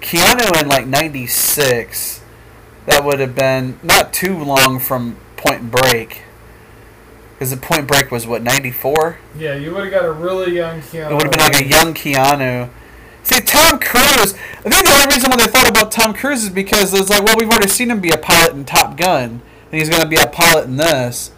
Keanu 0.01 0.61
in 0.61 0.67
like 0.67 0.87
'96, 0.87 2.21
that 2.85 3.03
would 3.03 3.19
have 3.19 3.35
been 3.35 3.79
not 3.83 4.11
too 4.13 4.37
long 4.43 4.79
from 4.79 5.17
Point 5.37 5.69
Break. 5.71 6.23
Because 7.33 7.51
the 7.51 7.57
Point 7.57 7.87
Break 7.87 8.11
was 8.11 8.25
what 8.27 8.41
'94. 8.41 9.19
Yeah, 9.37 9.55
you 9.55 9.73
would 9.73 9.83
have 9.85 9.93
got 9.93 10.05
a 10.05 10.11
really 10.11 10.55
young 10.55 10.81
Keanu. 10.81 11.11
It 11.11 11.13
would 11.13 11.23
have 11.23 11.31
been 11.31 11.41
like 11.41 11.61
a 11.61 11.67
young 11.67 11.93
Keanu. 11.93 12.69
See, 13.29 13.41
Tom 13.41 13.79
Cruise. 13.79 14.33
I 14.33 14.69
think 14.69 14.87
the 14.87 14.91
only 14.91 15.13
reason 15.13 15.29
why 15.29 15.37
they 15.37 15.45
thought 15.45 15.69
about 15.69 15.91
Tom 15.91 16.15
Cruise 16.15 16.45
is 16.45 16.49
because 16.49 16.91
it's 16.95 17.11
like, 17.11 17.21
well, 17.21 17.35
we've 17.37 17.47
already 17.47 17.67
seen 17.67 17.91
him 17.91 17.99
be 18.01 18.09
a 18.09 18.17
pilot 18.17 18.53
in 18.53 18.65
Top 18.65 18.97
Gun, 18.97 19.43
and 19.71 19.79
he's 19.79 19.87
going 19.87 20.01
to 20.01 20.07
be 20.07 20.15
a 20.15 20.25
pilot 20.25 20.65
in 20.65 20.77
this, 20.77 21.31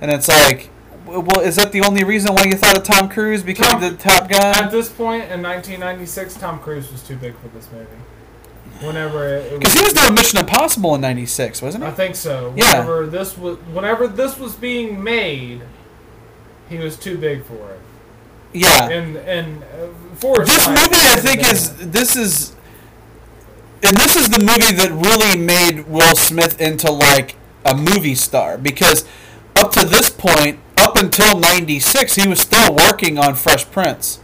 and 0.00 0.10
it's 0.10 0.28
like, 0.28 0.70
well, 1.04 1.40
is 1.40 1.56
that 1.56 1.72
the 1.72 1.82
only 1.82 2.04
reason 2.04 2.34
why 2.34 2.44
you 2.44 2.54
thought 2.54 2.78
of 2.78 2.84
Tom 2.84 3.10
Cruise 3.10 3.42
because 3.42 3.68
Tom- 3.68 3.82
he 3.82 3.90
did 3.90 4.00
Top 4.00 4.30
Gun? 4.30 4.40
At 4.40 4.70
this 4.70 4.88
point 4.88 5.24
in 5.24 5.42
1996, 5.42 6.36
Tom 6.36 6.58
Cruise 6.58 6.90
was 6.90 7.02
too 7.02 7.16
big 7.16 7.36
for 7.36 7.48
this 7.48 7.68
movie. 7.70 7.86
Whenever 8.80 9.42
Because 9.58 9.74
he 9.74 9.84
was 9.84 9.92
doing 9.92 10.14
Mission 10.14 10.38
Impossible 10.38 10.94
in 10.94 11.02
'96, 11.02 11.60
wasn't 11.60 11.84
he? 11.84 11.90
I 11.90 11.92
think 11.92 12.14
so. 12.14 12.54
Yeah. 12.56 12.80
Whenever 12.80 13.06
this 13.06 13.36
was, 13.36 13.58
whenever 13.72 14.08
this 14.08 14.38
was 14.38 14.54
being 14.54 15.04
made, 15.04 15.62
he 16.70 16.78
was 16.78 16.98
too 16.98 17.18
big 17.18 17.44
for 17.44 17.72
it. 17.72 17.80
Yeah. 18.58 18.88
And 18.90 19.16
and 19.16 19.62
uh, 19.62 20.44
This 20.44 20.66
movie, 20.66 21.06
I 21.12 21.16
think, 21.20 21.40
is 21.52 21.76
this 21.76 22.16
is, 22.16 22.54
and 23.82 23.96
this 23.96 24.16
is 24.16 24.28
the 24.28 24.38
movie 24.40 24.74
that 24.74 24.90
really 24.90 25.38
made 25.38 25.86
Will 25.86 26.14
Smith 26.16 26.60
into 26.60 26.90
like 26.90 27.36
a 27.64 27.74
movie 27.76 28.14
star 28.14 28.56
because 28.58 29.04
up 29.56 29.72
to 29.72 29.84
this 29.86 30.08
point, 30.10 30.58
up 30.78 30.96
until 30.96 31.38
'96, 31.38 32.14
he 32.14 32.28
was 32.28 32.40
still 32.40 32.74
working 32.74 33.18
on 33.18 33.34
Fresh 33.34 33.70
Prince 33.70 34.20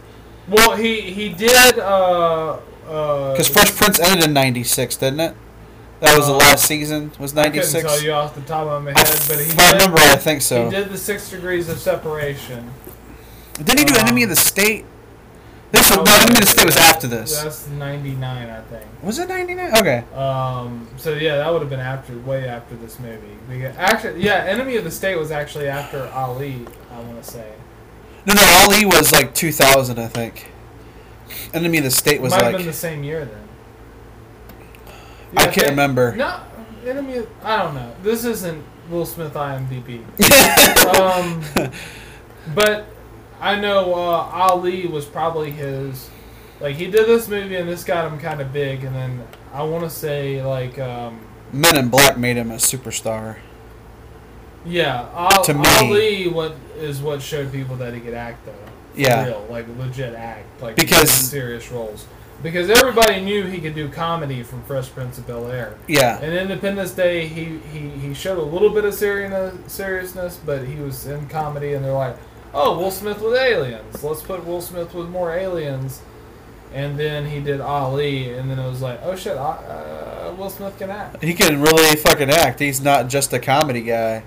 Well, 0.47 0.75
he 0.75 1.01
he 1.01 1.29
did. 1.29 1.79
Uh, 1.79 2.57
uh, 2.87 3.31
because 3.31 3.47
Fresh 3.49 3.71
Prince 3.75 3.99
ended 3.99 4.25
in 4.25 4.33
'96, 4.33 4.97
didn't 4.97 5.19
it? 5.19 5.35
That 6.01 6.17
was 6.17 6.27
the 6.27 6.33
Uh, 6.33 6.37
last 6.37 6.65
season. 6.65 7.11
Was 7.17 7.35
I 7.37 7.49
couldn't 7.49 7.71
tell 7.71 8.01
you 8.01 8.11
off 8.11 8.35
the 8.35 8.41
top 8.41 8.67
of 8.67 8.83
my 8.83 8.91
head, 8.91 9.19
but 9.27 9.37
he 9.39 9.45
if 9.45 9.57
I 9.59 9.71
did, 9.71 9.81
remember, 9.81 10.01
I 10.01 10.17
think 10.17 10.41
so. 10.41 10.65
he 10.65 10.69
did 10.75 10.89
the 10.89 10.97
six 10.97 11.29
degrees 11.29 11.69
of 11.69 11.79
separation. 11.79 12.71
Didn't 13.57 13.79
he 13.79 13.85
do 13.85 13.93
Uh, 13.95 13.99
Enemy 14.03 14.23
of 14.23 14.29
the 14.29 14.35
State? 14.35 14.85
This 15.71 15.89
was, 15.89 16.05
no, 16.07 16.15
Enemy 16.15 16.33
of 16.35 16.39
the 16.41 16.45
State 16.47 16.65
was 16.65 16.77
after 16.77 17.07
this. 17.07 17.41
That's 17.41 17.67
'99, 17.67 18.49
I 18.49 18.61
think. 18.61 18.85
Was 19.01 19.17
it 19.19 19.27
'99? 19.27 19.75
Okay. 19.77 20.03
Um, 20.15 20.87
so 20.97 21.13
yeah, 21.13 21.37
that 21.37 21.51
would 21.51 21.61
have 21.61 21.69
been 21.69 21.79
after, 21.79 22.17
way 22.19 22.47
after 22.47 22.75
this 22.75 22.99
movie. 22.99 23.35
Because 23.49 23.75
actually, 23.77 24.21
yeah, 24.23 24.43
Enemy 24.45 24.75
of 24.77 24.83
the 24.83 24.91
State 24.91 25.17
was 25.17 25.31
actually 25.31 25.67
after 25.67 26.07
Ali. 26.13 26.65
I 26.91 26.99
want 26.99 27.23
to 27.23 27.29
say. 27.29 27.53
No, 28.27 28.33
no, 28.35 28.41
Ali 28.69 28.85
was 28.85 29.11
like 29.11 29.33
2000, 29.33 29.97
I 29.99 30.07
think. 30.07 30.51
Enemy 31.53 31.79
of 31.79 31.83
the 31.85 31.91
State 31.91 32.21
was 32.21 32.31
Might 32.31 32.43
have 32.43 32.53
like. 32.53 32.57
been 32.57 32.67
the 32.67 32.73
same 32.73 33.03
year 33.03 33.25
then. 33.25 33.43
I 35.35 35.41
Yeah, 35.41 35.43
can't 35.45 35.53
think- 35.55 35.69
remember. 35.71 36.15
No, 36.15 36.39
Enemy. 36.85 37.17
Of, 37.17 37.27
I 37.43 37.63
don't 37.63 37.73
know. 37.75 37.95
This 38.03 38.23
isn't 38.25 38.63
Will 38.89 39.05
Smith 39.07 39.33
IMDb. 39.33 40.03
um, 40.99 41.41
but 42.53 42.85
I 43.43 43.59
know 43.59 43.93
uh, 43.93 44.29
Ali 44.31 44.87
was 44.87 45.05
probably 45.05 45.51
his. 45.51 46.09
Like 46.61 46.77
he 46.77 46.85
did 46.89 47.07
this 47.07 47.27
movie 47.27 47.57
and 47.57 47.67
this 47.67 47.83
got 47.83 48.09
him 48.09 48.17
kind 48.19 48.39
of 48.39 48.53
big, 48.53 48.83
and 48.85 48.95
then 48.95 49.27
I 49.53 49.63
want 49.63 49.83
to 49.83 49.89
say 49.89 50.41
like 50.43 50.79
um, 50.79 51.19
Men 51.51 51.75
in 51.77 51.89
Black 51.89 52.17
made 52.17 52.37
him 52.37 52.51
a 52.51 52.55
superstar. 52.55 53.37
yeah, 54.65 55.09
Al- 55.13 55.43
To 55.43 55.53
me- 55.53 55.63
Ali 55.65 56.27
what 56.29 56.55
is 56.77 57.01
what 57.01 57.21
showed 57.21 57.51
people 57.51 57.75
that 57.77 57.93
he 57.93 57.99
could 57.99 58.13
act 58.13 58.45
though. 58.45 58.53
For 58.93 58.99
Yeah. 59.01 59.25
real, 59.25 59.45
like 59.49 59.65
legit 59.77 60.13
act, 60.15 60.61
like 60.61 60.75
Because- 60.77 61.11
serious 61.11 61.69
roles. 61.69 62.05
because 62.41 62.69
everybody 62.69 63.19
knew 63.21 63.43
he 63.45 63.59
could 63.59 63.75
do 63.75 63.89
comedy 63.89 64.41
from 64.43 64.63
Fresh 64.63 64.89
Prince 64.93 65.17
of 65.17 65.27
Bel 65.27 65.49
Air. 65.51 65.73
Yeah. 65.87 66.19
And 66.21 66.33
Independence 66.33 66.91
Day, 66.91 67.25
he, 67.27 67.59
he, 67.73 67.89
he 67.89 68.13
showed 68.13 68.37
a 68.37 68.41
little 68.41 68.69
bit 68.69 68.85
of 68.85 68.93
seriousness, 68.93 70.39
but 70.45 70.63
he 70.65 70.75
was 70.75 71.05
in 71.07 71.27
comedy, 71.27 71.73
and 71.73 71.83
they're 71.85 71.91
like, 71.93 72.15
"Oh, 72.53 72.77
Will 72.77 72.91
Smith 72.91 73.19
with 73.21 73.35
aliens. 73.35 74.03
Let's 74.03 74.21
put 74.21 74.45
Will 74.45 74.61
Smith 74.61 74.93
with 74.93 75.09
more 75.09 75.33
aliens." 75.35 76.01
And 76.73 76.97
then 76.97 77.27
he 77.27 77.39
did 77.39 77.61
Ali, 77.61 78.33
and 78.33 78.49
then 78.49 78.57
it 78.57 78.67
was 78.67 78.81
like, 78.81 78.99
"Oh 79.03 79.15
shit, 79.15 79.37
uh, 79.37 80.33
Will 80.37 80.49
Smith 80.49 80.77
can 80.79 80.89
act." 80.89 81.21
He 81.23 81.33
can 81.33 81.61
really 81.61 81.95
fucking 81.97 82.29
act. 82.31 82.59
He's 82.59 82.81
not 82.81 83.07
just 83.09 83.31
a 83.33 83.39
comedy 83.39 83.81
guy. 83.81 84.23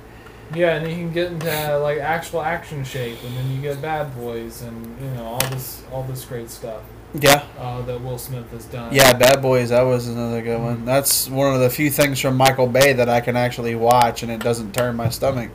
Yeah, 0.54 0.76
and 0.76 0.86
he 0.86 0.94
can 0.94 1.12
get 1.12 1.32
into 1.32 1.78
like 1.78 1.98
actual 1.98 2.40
action 2.42 2.84
shape, 2.84 3.18
and 3.26 3.36
then 3.36 3.50
you 3.50 3.60
get 3.60 3.82
Bad 3.82 4.14
Boys, 4.16 4.62
and 4.62 4.96
you 5.02 5.10
know 5.10 5.24
all 5.24 5.48
this 5.50 5.82
all 5.92 6.04
this 6.04 6.24
great 6.24 6.50
stuff 6.50 6.82
Yeah. 7.14 7.42
uh, 7.58 7.82
that 7.82 8.00
Will 8.00 8.16
Smith 8.18 8.48
has 8.52 8.64
done. 8.66 8.94
Yeah, 8.94 9.12
Bad 9.14 9.42
Boys. 9.42 9.70
That 9.70 9.82
was 9.82 10.06
another 10.06 10.40
good 10.42 10.60
one. 10.60 10.84
That's 10.84 11.28
one 11.28 11.52
of 11.52 11.60
the 11.60 11.68
few 11.70 11.90
things 11.90 12.20
from 12.20 12.36
Michael 12.36 12.68
Bay 12.68 12.92
that 12.92 13.08
I 13.08 13.20
can 13.20 13.36
actually 13.36 13.74
watch 13.74 14.22
and 14.22 14.30
it 14.30 14.40
doesn't 14.40 14.72
turn 14.72 14.94
my 14.94 15.08
stomach. 15.08 15.50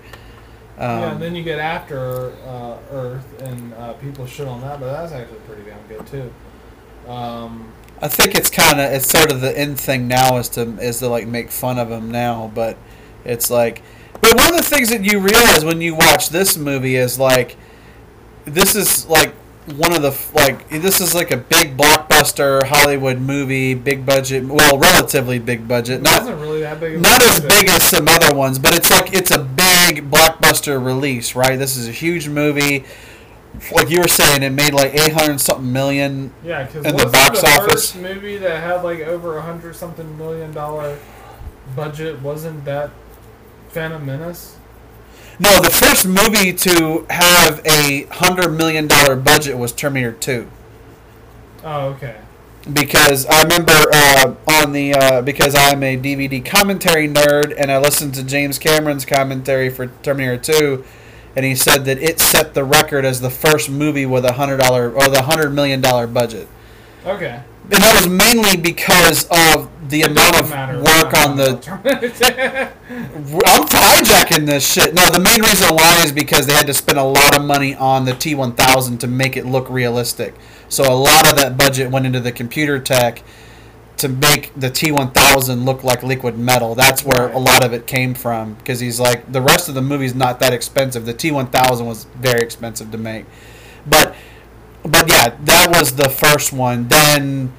Um, 0.77 0.99
yeah, 0.99 1.11
and 1.11 1.21
then 1.21 1.35
you 1.35 1.43
get 1.43 1.59
After 1.59 2.31
uh, 2.45 2.77
Earth, 2.91 3.41
and 3.41 3.73
uh, 3.73 3.93
people 3.93 4.25
shit 4.25 4.47
on 4.47 4.61
that, 4.61 4.79
but 4.79 4.91
that's 4.91 5.11
actually 5.11 5.39
pretty 5.39 5.63
damn 5.63 5.85
good 5.87 6.07
too. 6.07 7.11
Um, 7.11 7.71
I 8.01 8.07
think 8.07 8.35
it's 8.35 8.49
kind 8.49 8.79
of 8.79 8.91
it's 8.91 9.07
sort 9.07 9.31
of 9.31 9.41
the 9.41 9.57
end 9.57 9.79
thing 9.79 10.07
now 10.07 10.37
is 10.37 10.49
to 10.49 10.61
is 10.79 10.99
to 10.99 11.07
like 11.07 11.27
make 11.27 11.51
fun 11.51 11.77
of 11.77 11.91
him 11.91 12.09
now, 12.09 12.51
but 12.55 12.77
it's 13.25 13.51
like, 13.51 13.83
but 14.21 14.35
one 14.35 14.49
of 14.49 14.57
the 14.57 14.63
things 14.63 14.89
that 14.89 15.03
you 15.03 15.19
realize 15.19 15.63
when 15.63 15.81
you 15.81 15.95
watch 15.95 16.29
this 16.29 16.57
movie 16.57 16.95
is 16.95 17.19
like, 17.19 17.57
this 18.45 18.75
is 18.75 19.05
like 19.07 19.35
one 19.73 19.93
of 19.93 20.01
the 20.01 20.17
like 20.33 20.69
this 20.69 21.01
is 21.01 21.13
like 21.13 21.31
a 21.31 21.37
big 21.37 21.77
blockbuster 21.77 22.63
Hollywood 22.63 23.19
movie, 23.19 23.73
big 23.73 24.05
budget, 24.05 24.45
well, 24.45 24.77
relatively 24.77 25.39
big 25.39 25.67
budget, 25.67 26.01
not 26.01 26.23
really 26.39 26.61
that 26.61 26.79
big. 26.79 27.01
Not 27.01 27.21
as 27.23 27.39
big 27.39 27.69
as 27.69 27.83
some 27.83 28.07
other 28.07 28.35
ones, 28.35 28.59
but 28.59 28.73
it's 28.73 28.89
like 28.89 29.13
it's 29.13 29.31
a 29.31 29.39
big 29.39 30.09
blockbuster 30.09 30.83
release, 30.83 31.35
right? 31.35 31.57
This 31.57 31.77
is 31.77 31.87
a 31.87 31.91
huge 31.91 32.27
movie. 32.27 32.85
Like 33.71 33.89
you 33.89 33.99
were 33.99 34.07
saying, 34.07 34.43
it 34.43 34.51
made 34.51 34.73
like 34.73 34.93
eight 34.93 35.13
hundred 35.13 35.41
something 35.41 35.71
million. 35.71 36.33
Yeah, 36.43 36.63
because 36.65 36.85
in 36.85 36.95
the 36.95 37.05
box 37.07 37.41
the 37.41 37.47
office. 37.47 37.91
first 37.91 37.95
movie 37.97 38.37
that 38.37 38.63
had 38.63 38.83
like 38.83 38.99
over 39.01 39.37
a 39.37 39.41
hundred 39.41 39.75
something 39.75 40.17
million 40.17 40.51
dollar 40.53 40.97
budget 41.75 42.21
wasn't 42.21 42.65
that 42.65 42.91
Phantom 43.69 44.05
Menace? 44.05 44.57
No, 45.41 45.59
the 45.59 45.71
first 45.71 46.05
movie 46.05 46.53
to 46.53 47.05
have 47.09 47.65
a 47.65 48.03
hundred 48.11 48.51
million 48.51 48.87
dollar 48.87 49.15
budget 49.15 49.57
was 49.57 49.71
Terminator 49.71 50.11
Two, 50.11 50.51
Oh, 51.63 51.89
okay. 51.89 52.17
because 52.71 53.25
I 53.25 53.41
remember 53.41 53.73
uh, 53.73 54.35
on 54.61 54.71
the 54.71 54.93
uh, 54.93 55.21
because 55.23 55.55
I'm 55.55 55.81
a 55.81 55.97
DVD 55.97 56.45
commentary 56.45 57.07
nerd 57.07 57.55
and 57.57 57.71
I 57.71 57.79
listened 57.79 58.13
to 58.15 58.23
James 58.23 58.59
Cameron's 58.59 59.05
commentary 59.05 59.69
for 59.71 59.87
Terminator 60.03 60.37
Two, 60.37 60.85
and 61.35 61.43
he 61.43 61.55
said 61.55 61.85
that 61.85 61.97
it 61.97 62.19
set 62.19 62.53
the 62.53 62.63
record 62.63 63.03
as 63.03 63.21
the 63.21 63.31
first 63.31 63.67
movie 63.67 64.05
with 64.05 64.25
a 64.25 64.33
hundred 64.33 64.57
dollar 64.59 64.91
or 64.91 65.09
the 65.09 65.23
hundred 65.23 65.51
million 65.55 65.81
dollar 65.81 66.05
budget. 66.05 66.47
Okay. 67.03 67.41
And 67.71 67.81
that 67.81 67.95
was 67.95 68.07
mainly 68.07 68.57
because 68.57 69.25
of 69.31 69.69
the 69.89 70.01
amount 70.03 70.39
of 70.39 70.51
work 70.51 71.13
on 71.25 71.37
the. 71.37 72.71
I'm 72.89 73.67
hijacking 73.67 74.45
this 74.45 74.69
shit. 74.69 74.93
No, 74.93 75.09
the 75.09 75.19
main 75.19 75.41
reason 75.41 75.75
why 75.75 76.01
is 76.03 76.11
because 76.11 76.47
they 76.47 76.53
had 76.53 76.67
to 76.67 76.73
spend 76.73 76.97
a 76.97 77.03
lot 77.03 77.37
of 77.37 77.45
money 77.45 77.75
on 77.75 78.05
the 78.05 78.11
T1000 78.11 78.99
to 78.99 79.07
make 79.07 79.37
it 79.37 79.45
look 79.45 79.69
realistic. 79.69 80.35
So 80.67 80.83
a 80.83 80.95
lot 80.95 81.29
of 81.29 81.37
that 81.37 81.57
budget 81.57 81.91
went 81.91 82.05
into 82.05 82.19
the 82.19 82.31
computer 82.31 82.79
tech 82.79 83.23
to 83.97 84.09
make 84.09 84.51
the 84.55 84.69
T1000 84.69 85.63
look 85.63 85.83
like 85.83 86.01
liquid 86.01 86.37
metal. 86.37 86.73
That's 86.75 87.05
where 87.05 87.29
a 87.29 87.37
lot 87.37 87.63
of 87.63 87.71
it 87.71 87.85
came 87.87 88.13
from. 88.15 88.55
Because 88.55 88.79
he's 88.79 88.99
like, 88.99 89.31
the 89.31 89.41
rest 89.41 89.69
of 89.69 89.75
the 89.75 89.81
movie's 89.81 90.15
not 90.15 90.39
that 90.39 90.53
expensive. 90.53 91.05
The 91.05 91.13
T1000 91.13 91.85
was 91.85 92.05
very 92.15 92.41
expensive 92.41 92.91
to 92.91 92.97
make. 92.97 93.25
But, 93.85 94.15
but 94.83 95.07
yeah, 95.09 95.37
that 95.41 95.69
was 95.69 95.95
the 95.95 96.09
first 96.09 96.51
one. 96.51 96.87
Then, 96.87 97.53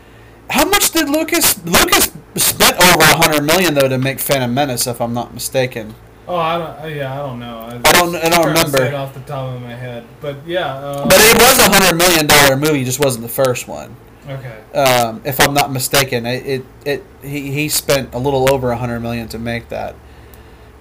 how 0.52 0.64
much 0.68 0.90
did 0.92 1.08
Lucas 1.08 1.62
Lucas 1.64 2.12
spent 2.36 2.76
over 2.76 3.02
a 3.02 3.16
hundred 3.16 3.42
million 3.44 3.74
though 3.74 3.88
to 3.88 3.98
make 3.98 4.20
Phantom 4.20 4.52
Menace, 4.52 4.86
if 4.86 5.00
I'm 5.00 5.12
not 5.14 5.32
mistaken? 5.34 5.94
oh, 6.28 6.36
I 6.36 6.56
don't. 6.58 6.80
uh, 6.84 6.86
Yeah, 6.86 7.12
I 7.12 7.16
don't 7.26 7.40
know. 7.40 7.58
I, 7.58 7.74
I 7.88 7.92
don't- 7.92 8.14
I 8.16 8.28
don't 8.28 8.46
remember. 8.46 8.82
it 8.84 8.94
off 8.94 9.12
the 9.12 9.20
top 9.20 9.54
of 9.54 9.60
my 9.60 9.74
head, 9.74 10.04
but 10.20 10.36
yeah. 10.46 10.72
Uh, 10.74 11.04
But 11.04 11.18
it 11.18 11.34
was 11.34 11.58
a 11.58 11.68
hundred 11.70 11.96
million 11.98 12.26
dollar 12.26 12.56
movie, 12.56 12.84
just 12.84 13.00
wasn't 13.00 13.22
the 13.24 13.32
first 13.42 13.66
one. 13.66 13.96
okay. 14.28 14.58
Um, 14.78 15.20
if 15.24 15.40
I'm 15.40 15.52
not 15.52 15.72
mistaken, 15.72 16.24
it, 16.26 16.46
it, 16.46 16.64
it 16.86 17.04
he, 17.22 17.50
he 17.50 17.68
spent 17.68 18.14
a 18.14 18.18
little 18.18 18.52
over 18.54 18.70
a 18.70 18.76
hundred 18.76 19.00
million 19.00 19.26
to 19.28 19.38
make 19.38 19.68
that, 19.70 19.94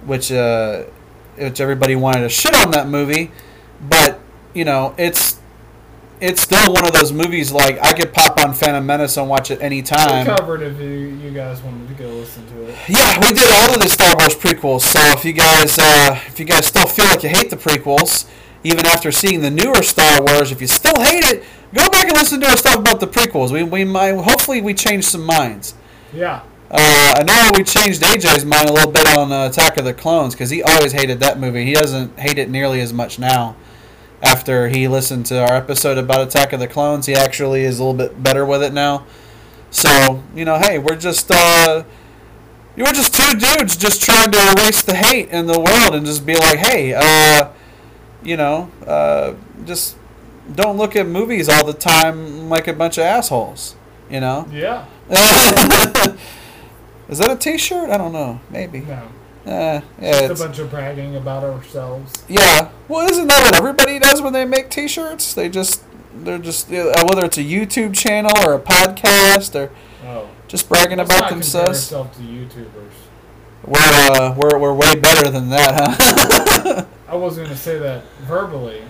which 0.06 0.32
uh, 0.32 0.84
which 1.38 1.60
everybody 1.60 1.96
wanted 1.96 2.22
to 2.22 2.30
shit 2.30 2.54
on 2.56 2.70
that 2.72 2.88
movie, 2.88 3.32
but 3.82 4.20
you 4.54 4.64
know 4.64 4.94
it's 4.98 5.40
it's 6.22 6.42
still 6.42 6.72
one 6.74 6.86
of 6.86 6.94
those 6.94 7.12
movies 7.12 7.52
like 7.52 7.80
I 7.82 7.94
could 7.94 8.14
pop 8.14 8.40
on 8.40 8.54
Phantom 8.54 8.86
Menace 8.86 9.18
and 9.18 9.28
watch 9.28 9.50
it 9.52 9.60
We 9.60 9.66
anytime. 9.66 10.26
covered 10.26 10.62
if 10.62 10.80
you, 10.80 10.88
you 10.88 11.32
guys 11.32 11.62
wanted 11.62 11.88
to 11.88 11.94
go 11.96 12.08
listen 12.10 12.46
to 12.48 12.64
it. 12.70 12.76
Yeah, 12.88 13.20
we 13.20 13.34
did 13.34 13.52
all 13.52 13.74
of 13.76 13.82
the 13.82 13.90
Star 13.90 14.14
Wars 14.18 14.36
prequels. 14.36 14.82
So 14.82 15.00
if 15.18 15.26
you 15.26 15.34
guys, 15.34 15.78
uh, 15.80 16.20
if 16.28 16.40
you 16.40 16.46
guys 16.46 16.66
still 16.68 16.86
feel 16.88 17.06
like 17.06 17.24
you 17.24 17.30
hate 17.30 17.50
the 17.50 17.58
prequels, 17.58 18.30
even 18.64 18.86
after 18.86 19.12
seeing 19.12 19.42
the 19.42 19.50
newer 19.52 19.82
Star 19.82 20.22
Wars, 20.22 20.52
if 20.52 20.62
you 20.62 20.68
still 20.68 21.02
hate 21.02 21.24
it, 21.26 21.44
go 21.74 21.90
back 21.90 22.06
and 22.06 22.14
listen 22.14 22.40
to 22.42 22.48
our 22.50 22.58
stuff 22.58 22.76
about 22.76 23.00
the 23.00 23.08
prequels. 23.08 23.52
We, 23.52 23.64
we 23.64 23.84
might, 23.84 24.14
hopefully, 24.14 24.62
we 24.62 24.74
changed 24.76 25.08
some 25.08 25.26
minds. 25.26 25.74
Yeah. 26.14 26.44
Uh, 26.70 27.14
I 27.18 27.24
know 27.24 27.50
we 27.58 27.64
changed 27.66 28.02
AJ's 28.02 28.46
mind 28.46 28.70
a 28.70 28.74
little 28.74 28.92
bit 28.92 29.06
on 29.18 29.32
uh, 29.32 29.48
Attack 29.48 29.78
of 29.78 29.84
the 29.86 29.94
Clones 29.94 30.34
because 30.36 30.50
he 30.50 30.64
always 30.64 30.92
hated 30.94 31.20
that 31.20 31.38
movie. 31.40 31.66
He 31.66 31.74
doesn't 31.74 32.18
hate 32.20 32.38
it 32.38 32.50
nearly 32.50 32.80
as 32.80 32.94
much 32.94 33.20
now. 33.20 33.56
After 34.22 34.70
he 34.70 34.88
listened 34.88 35.26
to 35.28 35.42
our 35.42 35.56
episode 35.56 35.98
about 35.98 36.28
Attack 36.28 36.54
of 36.54 36.60
the 36.60 36.68
Clones, 36.68 37.08
he 37.08 37.16
actually 37.16 37.64
is 37.64 37.80
a 37.80 37.84
little 37.84 37.98
bit 37.98 38.22
better 38.22 38.46
with 38.46 38.62
it 38.62 38.72
now. 38.74 39.06
So 39.72 40.24
you 40.36 40.46
know, 40.46 40.60
hey, 40.60 40.78
we're 40.78 40.98
just 40.98 41.32
uh, 41.34 41.84
you 42.76 42.84
were 42.84 42.92
just 42.92 43.14
two 43.14 43.38
dudes 43.38 43.76
just 43.76 44.02
trying 44.02 44.32
to 44.32 44.38
erase 44.58 44.84
the 44.84 44.96
hate 44.96 45.30
in 45.30 45.48
the 45.48 45.60
world 45.60 45.96
and 45.96 46.06
just 46.06 46.26
be 46.26 46.36
like, 46.36 46.60
hey, 46.60 46.94
uh, 46.96 47.50
you 48.24 48.38
know, 48.38 48.70
uh, 48.86 49.34
just 49.66 49.98
don't 50.54 50.78
look 50.78 50.96
at 50.96 51.08
movies 51.08 51.50
all 51.50 51.66
the 51.66 51.74
time 51.74 52.50
like 52.50 52.68
a 52.68 52.74
bunch 52.74 52.98
of 52.98 53.04
assholes. 53.04 53.76
You 54.10 54.20
know. 54.20 54.48
Yeah. 54.52 54.86
Is 57.10 57.18
that 57.18 57.30
a 57.32 57.36
T-shirt? 57.36 57.90
I 57.90 57.98
don't 57.98 58.14
know. 58.14 58.40
Maybe. 58.50 58.82
No. 58.82 59.08
Uh, 59.46 59.50
yeah, 59.50 60.12
Just 60.12 60.32
it's, 60.32 60.42
a 60.42 60.44
bunch 60.46 60.60
of 60.60 60.70
bragging 60.70 61.16
about 61.16 61.44
ourselves. 61.44 62.14
yeah. 62.28 62.70
Well, 62.88 63.10
isn't 63.10 63.28
that 63.28 63.42
what 63.44 63.56
everybody 63.56 63.98
does 64.00 64.22
when 64.22 64.34
they 64.34 64.46
make 64.46 64.70
T-shirts? 64.70 65.34
They 65.34 65.50
just 65.50 65.84
they're 66.14 66.38
just 66.38 66.72
uh, 66.72 66.94
whether 67.08 67.26
it's 67.26 67.38
a 67.38 67.44
YouTube 67.44 67.96
channel 67.96 68.32
or 68.46 68.54
a 68.54 68.60
podcast 68.60 69.56
or 69.56 69.72
Oh. 70.06 70.28
just 70.48 70.68
bragging 70.70 70.98
Let's 71.00 71.10
about 71.16 71.30
themselves. 71.30 71.88
to 71.90 71.96
YouTubers. 71.96 72.92
We're 73.66 73.80
uh, 73.80 74.36
we're 74.38 74.58
we're 74.60 74.74
way 74.74 74.96
better 74.96 75.30
than 75.32 75.50
that, 75.50 75.74
huh? 75.76 76.86
I 77.08 77.16
was 77.16 77.38
going 77.38 77.50
to 77.50 77.56
say 77.58 77.78
that 77.80 78.04
verbally. 78.22 78.84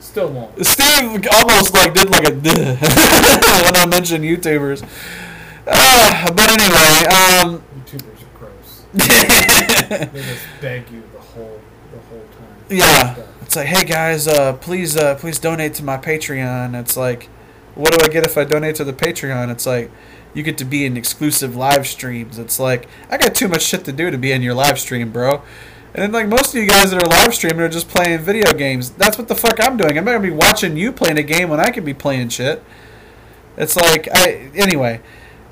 Still 0.00 0.28
won't. 0.28 0.64
Steve 0.66 1.26
almost 1.32 1.72
like 1.74 1.94
did 1.94 2.10
like 2.10 2.28
a 2.28 2.32
when 2.34 3.76
I 3.76 3.86
mentioned 3.88 4.24
YouTubers. 4.24 4.82
Uh, 5.66 6.32
but 6.32 6.50
anyway, 6.50 7.06
um, 7.08 7.62
YouTubers. 7.84 8.23
They 8.94 10.10
just 10.14 10.46
beg 10.60 10.90
you 10.90 11.02
the 11.12 11.20
whole 11.20 11.60
the 11.92 11.98
whole 12.08 12.24
time. 12.38 12.64
Yeah. 12.70 13.16
It's 13.42 13.56
like, 13.56 13.66
hey 13.66 13.84
guys, 13.84 14.26
uh, 14.26 14.54
please, 14.54 14.96
uh, 14.96 15.16
please 15.16 15.38
donate 15.38 15.74
to 15.74 15.84
my 15.84 15.96
Patreon. 15.96 16.78
It's 16.80 16.96
like, 16.96 17.24
what 17.74 17.92
do 17.92 18.04
I 18.04 18.08
get 18.08 18.26
if 18.26 18.38
I 18.38 18.44
donate 18.44 18.76
to 18.76 18.84
the 18.84 18.92
Patreon? 18.92 19.50
It's 19.50 19.66
like, 19.66 19.90
you 20.32 20.42
get 20.42 20.58
to 20.58 20.64
be 20.64 20.86
in 20.86 20.96
exclusive 20.96 21.54
live 21.54 21.86
streams. 21.86 22.38
It's 22.38 22.58
like, 22.58 22.88
I 23.10 23.18
got 23.18 23.34
too 23.34 23.48
much 23.48 23.62
shit 23.62 23.84
to 23.84 23.92
do 23.92 24.10
to 24.10 24.18
be 24.18 24.32
in 24.32 24.42
your 24.42 24.54
live 24.54 24.78
stream, 24.78 25.12
bro. 25.12 25.42
And 25.94 26.02
then, 26.02 26.12
like, 26.12 26.26
most 26.26 26.54
of 26.54 26.62
you 26.62 26.68
guys 26.68 26.90
that 26.90 27.02
are 27.02 27.08
live 27.08 27.34
streaming 27.34 27.60
are 27.60 27.68
just 27.68 27.88
playing 27.88 28.18
video 28.20 28.52
games. 28.52 28.90
That's 28.90 29.18
what 29.18 29.28
the 29.28 29.36
fuck 29.36 29.60
I'm 29.60 29.76
doing. 29.76 29.96
I'm 29.96 30.04
not 30.04 30.12
gonna 30.12 30.24
be 30.24 30.30
watching 30.30 30.76
you 30.76 30.90
playing 30.90 31.18
a 31.18 31.22
game 31.22 31.50
when 31.50 31.60
I 31.60 31.70
could 31.70 31.84
be 31.84 31.94
playing 31.94 32.30
shit. 32.30 32.64
It's 33.56 33.76
like, 33.76 34.08
I 34.12 34.50
anyway. 34.54 35.00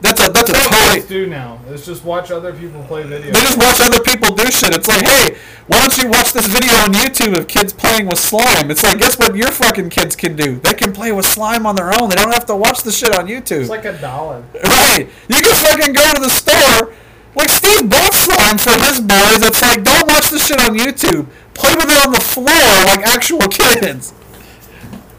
That's 0.02 0.20
a 0.20 0.30
that's 0.32 0.50
a 0.50 0.52
That's 0.52 0.66
what 0.66 0.74
totally. 0.76 0.94
kids 0.98 1.06
do 1.08 1.26
now. 1.28 1.58
Is 1.70 1.86
just 1.86 2.04
watch 2.04 2.30
other 2.32 2.52
people 2.52 2.82
play 2.84 3.04
video. 3.04 3.32
They 3.32 3.40
just 3.40 3.56
watch 3.56 3.80
other 3.80 4.02
people 4.02 4.34
do 4.34 4.50
shit. 4.50 4.74
It's 4.74 4.88
like, 4.88 5.02
hey, 5.06 5.36
why 5.68 5.78
don't 5.78 5.96
you 5.96 6.08
watch 6.10 6.32
this 6.32 6.46
video 6.46 6.74
on 6.82 6.92
YouTube 6.92 7.38
of 7.38 7.46
kids 7.46 7.72
playing 7.72 8.06
with 8.06 8.18
slime? 8.18 8.70
It's 8.70 8.82
like, 8.82 8.98
guess 8.98 9.16
what 9.16 9.36
your 9.36 9.52
fucking 9.52 9.90
kids 9.90 10.16
can 10.16 10.34
do? 10.34 10.58
They 10.58 10.74
can 10.74 10.92
play 10.92 11.12
with 11.12 11.24
slime 11.24 11.66
on 11.66 11.76
their 11.76 11.92
own. 11.98 12.10
They 12.10 12.16
don't 12.16 12.32
have 12.34 12.46
to 12.46 12.56
watch 12.56 12.82
the 12.82 12.90
shit 12.90 13.14
on 13.16 13.26
YouTube. 13.28 13.60
It's 13.60 13.70
like 13.70 13.84
a 13.84 13.96
dollar. 14.00 14.42
right. 14.64 15.08
You 15.28 15.36
can 15.40 15.54
fucking 15.54 15.92
go 15.94 16.02
to 16.14 16.20
the 16.20 16.30
store. 16.30 16.92
Like 17.34 17.48
Steve 17.48 17.88
bought 17.88 18.12
slime 18.12 18.58
for 18.58 18.72
his 18.84 19.00
boys. 19.00 19.40
It's 19.46 19.62
like, 19.62 19.84
don't 19.84 20.06
watch 20.08 20.28
the 20.30 20.38
shit 20.38 20.58
on 20.60 20.76
YouTube. 20.76 21.28
Play 21.54 21.74
with 21.76 21.86
it 21.88 22.06
on 22.06 22.12
the 22.12 22.20
floor 22.20 22.46
like 22.90 23.06
actual 23.06 23.38
kids. 23.48 24.12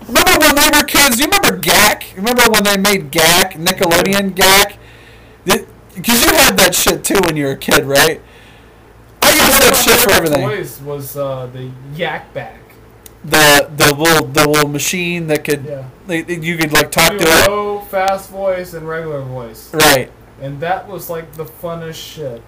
Remember 0.08 0.32
when 0.40 0.56
we 0.56 0.78
were 0.78 0.84
kids? 0.86 1.20
You 1.20 1.26
remember 1.26 1.58
Gak? 1.58 2.16
Remember 2.16 2.44
when 2.50 2.64
they 2.64 2.78
made 2.78 3.12
Gak, 3.12 3.54
Nickelodeon 3.54 4.36
Gak? 4.36 4.78
Because 5.46 6.26
you 6.26 6.32
had 6.34 6.58
that 6.58 6.74
shit 6.74 7.04
too 7.04 7.20
when 7.26 7.36
you 7.38 7.46
were 7.46 7.52
a 7.52 7.58
kid, 7.58 7.86
right? 7.86 8.20
I 9.22 9.30
used 9.30 9.62
that 9.62 9.76
shit 9.86 10.00
for 10.00 10.12
everything. 10.12 10.42
Toys 10.42 10.82
was 10.82 11.16
uh, 11.16 11.46
the 11.48 11.70
Yak 11.96 12.34
Bak. 12.34 12.60
The 13.24 13.70
the 13.78 13.94
little 13.96 14.28
the 14.28 14.50
little 14.50 14.68
machine 14.70 15.28
that 15.28 15.44
could 15.46 15.64
Yeah. 15.66 15.88
like, 16.08 16.28
you 16.28 16.58
could 16.58 16.74
like 16.74 16.92
talk 16.92 17.12
to 17.12 17.24
it. 17.24 17.48
low, 17.48 17.80
fast 17.82 18.30
voice, 18.30 18.74
and 18.74 18.88
regular 18.88 19.22
voice. 19.22 19.74
Right. 19.74 20.12
And 20.42 20.60
that 20.60 20.88
was 20.90 21.10
like 21.10 21.34
the 21.36 21.46
funnest 21.46 21.94
shit. 21.96 22.42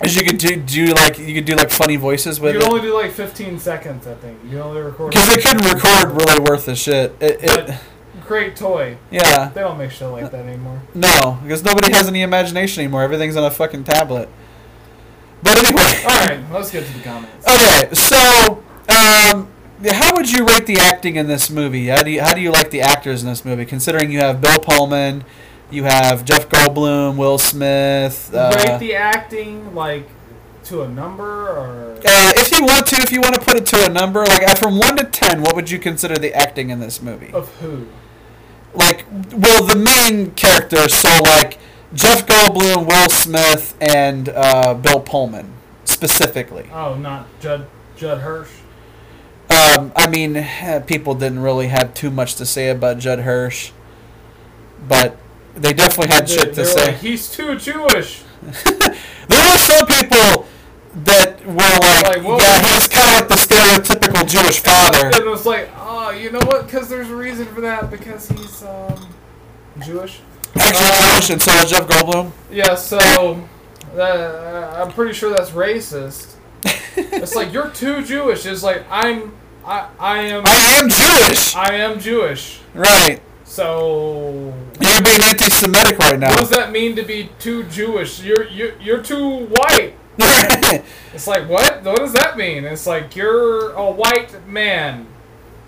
As 0.00 0.14
you 0.14 0.22
could 0.22 0.38
do 0.38 0.56
do 0.56 0.86
like 0.94 1.18
you 1.18 1.34
could 1.34 1.44
do 1.44 1.56
like 1.56 1.70
funny 1.70 1.96
voices 1.96 2.38
with 2.40 2.54
You 2.54 2.60
it. 2.60 2.62
could 2.62 2.70
only 2.70 2.82
do 2.82 2.94
like 2.94 3.10
15 3.10 3.58
seconds, 3.58 4.06
I 4.06 4.14
think. 4.14 4.38
You 4.48 4.60
only 4.60 4.80
record. 4.80 5.10
Because 5.10 5.28
they 5.34 5.40
couldn't 5.42 5.64
record 5.64 6.12
really 6.12 6.40
worth 6.40 6.66
the 6.66 6.76
shit. 6.76 7.16
It, 7.20 7.38
it, 7.42 7.76
great 8.24 8.54
toy. 8.56 8.96
yeah. 9.10 9.48
They 9.48 9.60
don't 9.60 9.76
make 9.78 9.90
shit 9.90 10.08
like 10.08 10.30
that 10.30 10.46
anymore. 10.46 10.80
No, 10.94 11.38
because 11.42 11.64
nobody 11.64 11.92
has 11.92 12.06
any 12.06 12.22
imagination 12.22 12.82
anymore. 12.84 13.02
Everything's 13.02 13.36
on 13.36 13.44
a 13.44 13.50
fucking 13.50 13.84
tablet. 13.84 14.28
But 15.42 15.58
anyway. 15.58 15.82
All 16.08 16.26
right, 16.26 16.40
let's 16.52 16.70
get 16.70 16.86
to 16.86 16.92
the 16.92 17.02
comments. 17.02 17.46
Okay, 17.46 17.94
so 17.94 18.62
um, 18.88 19.48
how 19.84 20.14
would 20.14 20.30
you 20.30 20.44
rate 20.44 20.66
the 20.66 20.78
acting 20.78 21.16
in 21.16 21.26
this 21.26 21.50
movie? 21.50 21.86
How 21.88 22.02
do 22.02 22.10
you 22.10 22.20
how 22.20 22.34
do 22.34 22.40
you 22.40 22.50
like 22.52 22.70
the 22.70 22.80
actors 22.82 23.22
in 23.22 23.28
this 23.28 23.44
movie? 23.44 23.64
Considering 23.64 24.10
you 24.12 24.18
have 24.20 24.40
Bill 24.40 24.58
Pullman, 24.58 25.24
you 25.70 25.84
have 25.84 26.24
Jeff 26.24 26.48
Goldblum, 26.48 27.16
Will 27.16 27.38
Smith. 27.38 28.32
Uh, 28.34 28.52
Rate 28.56 28.78
the 28.78 28.94
acting 28.94 29.74
like 29.74 30.08
to 30.64 30.82
a 30.82 30.88
number 30.88 31.48
or 31.48 31.92
uh, 32.04 32.32
if 32.36 32.52
you 32.52 32.64
want 32.64 32.86
to, 32.86 32.96
if 32.96 33.10
you 33.10 33.20
want 33.20 33.34
to 33.34 33.40
put 33.40 33.56
it 33.56 33.66
to 33.66 33.86
a 33.86 33.88
number, 33.88 34.20
like 34.24 34.42
uh, 34.42 34.54
from 34.54 34.78
one 34.78 34.96
to 34.96 35.04
ten, 35.04 35.42
what 35.42 35.56
would 35.56 35.70
you 35.70 35.78
consider 35.78 36.14
the 36.16 36.34
acting 36.34 36.70
in 36.70 36.78
this 36.80 37.00
movie? 37.02 37.32
of 37.32 37.54
who? 37.56 37.86
Like, 38.74 39.06
well, 39.32 39.64
the 39.64 39.76
main 39.76 40.32
characters. 40.32 40.94
So, 40.94 41.08
like 41.22 41.58
Jeff 41.94 42.26
Goldblum, 42.26 42.86
Will 42.86 43.08
Smith, 43.08 43.76
and 43.80 44.28
uh, 44.28 44.74
Bill 44.74 45.00
Pullman 45.00 45.54
specifically. 45.84 46.68
Oh, 46.72 46.94
not 46.94 47.26
Judd 47.40 47.66
Judd 47.96 48.18
Hirsch. 48.18 48.50
Um, 49.50 49.92
I 49.96 50.06
mean, 50.08 50.36
eh, 50.36 50.80
people 50.80 51.14
didn't 51.14 51.40
really 51.40 51.68
have 51.68 51.94
too 51.94 52.10
much 52.10 52.34
to 52.36 52.44
say 52.46 52.68
about 52.68 52.98
Judd 52.98 53.20
Hirsch, 53.20 53.72
but 54.86 55.16
they 55.60 55.72
definitely 55.72 56.14
had 56.14 56.28
shit 56.28 56.54
to 56.54 56.64
say. 56.64 56.86
like, 56.86 56.96
He's 56.96 57.30
too 57.30 57.56
Jewish. 57.58 58.22
there 58.42 58.90
were 59.30 59.58
some 59.58 59.86
people 59.86 60.46
that 61.04 61.44
were 61.44 61.54
like, 61.54 62.22
Like, 62.22 62.40
yeah, 62.40 62.74
he's 62.74 62.88
kind 62.88 63.08
of 63.08 63.20
like 63.20 63.28
the 63.28 63.34
stereotypical 63.34 64.28
Jewish 64.28 64.60
father. 64.60 65.06
And 65.06 65.14
it 65.14 65.26
was 65.26 65.46
like, 65.46 65.68
oh, 65.76 66.10
you 66.10 66.30
know 66.30 66.40
what? 66.40 66.66
Because 66.66 66.88
there's 66.88 67.10
a 67.10 67.16
reason 67.16 67.46
for 67.46 67.60
that. 67.60 67.90
Because 67.90 68.28
he's 68.28 68.62
um, 68.62 69.08
Jewish. 69.84 70.20
Actually, 70.56 71.10
Jewish, 71.12 71.30
and 71.30 71.42
so 71.42 71.52
is 71.52 71.70
Jeff 71.70 71.86
Goldblum. 71.86 72.32
Yeah. 72.50 72.74
So 72.74 73.46
uh, 73.96 74.82
I'm 74.82 74.92
pretty 74.92 75.12
sure 75.12 75.30
that's 75.30 75.50
racist. 75.50 76.34
it's 76.96 77.34
like 77.34 77.52
you're 77.52 77.70
too 77.70 78.02
Jewish. 78.04 78.46
It's 78.46 78.62
like 78.62 78.84
I'm. 78.90 79.34
I, 79.64 79.88
I 79.98 80.18
am. 80.22 80.42
I 80.46 80.78
am 80.80 80.88
Jewish, 80.88 81.54
I 81.54 81.74
am 81.74 82.00
Jewish. 82.00 82.60
right? 82.74 83.20
So 83.48 84.52
You're 84.80 85.02
being 85.02 85.22
anti-Semitic 85.22 85.98
right 85.98 86.18
now. 86.18 86.28
what 86.30 86.40
does 86.40 86.50
that 86.50 86.70
mean 86.70 86.94
to 86.96 87.02
be 87.02 87.30
too 87.38 87.64
Jewish? 87.64 88.22
You're 88.22 88.44
you're, 88.44 88.76
you're 88.80 89.02
too 89.02 89.46
white. 89.46 89.94
It's 91.14 91.26
like 91.26 91.48
what? 91.48 91.82
What 91.82 91.96
does 91.96 92.12
that 92.12 92.36
mean? 92.36 92.64
It's 92.64 92.86
like 92.86 93.16
you're 93.16 93.72
a 93.72 93.90
white 93.90 94.46
man, 94.46 95.06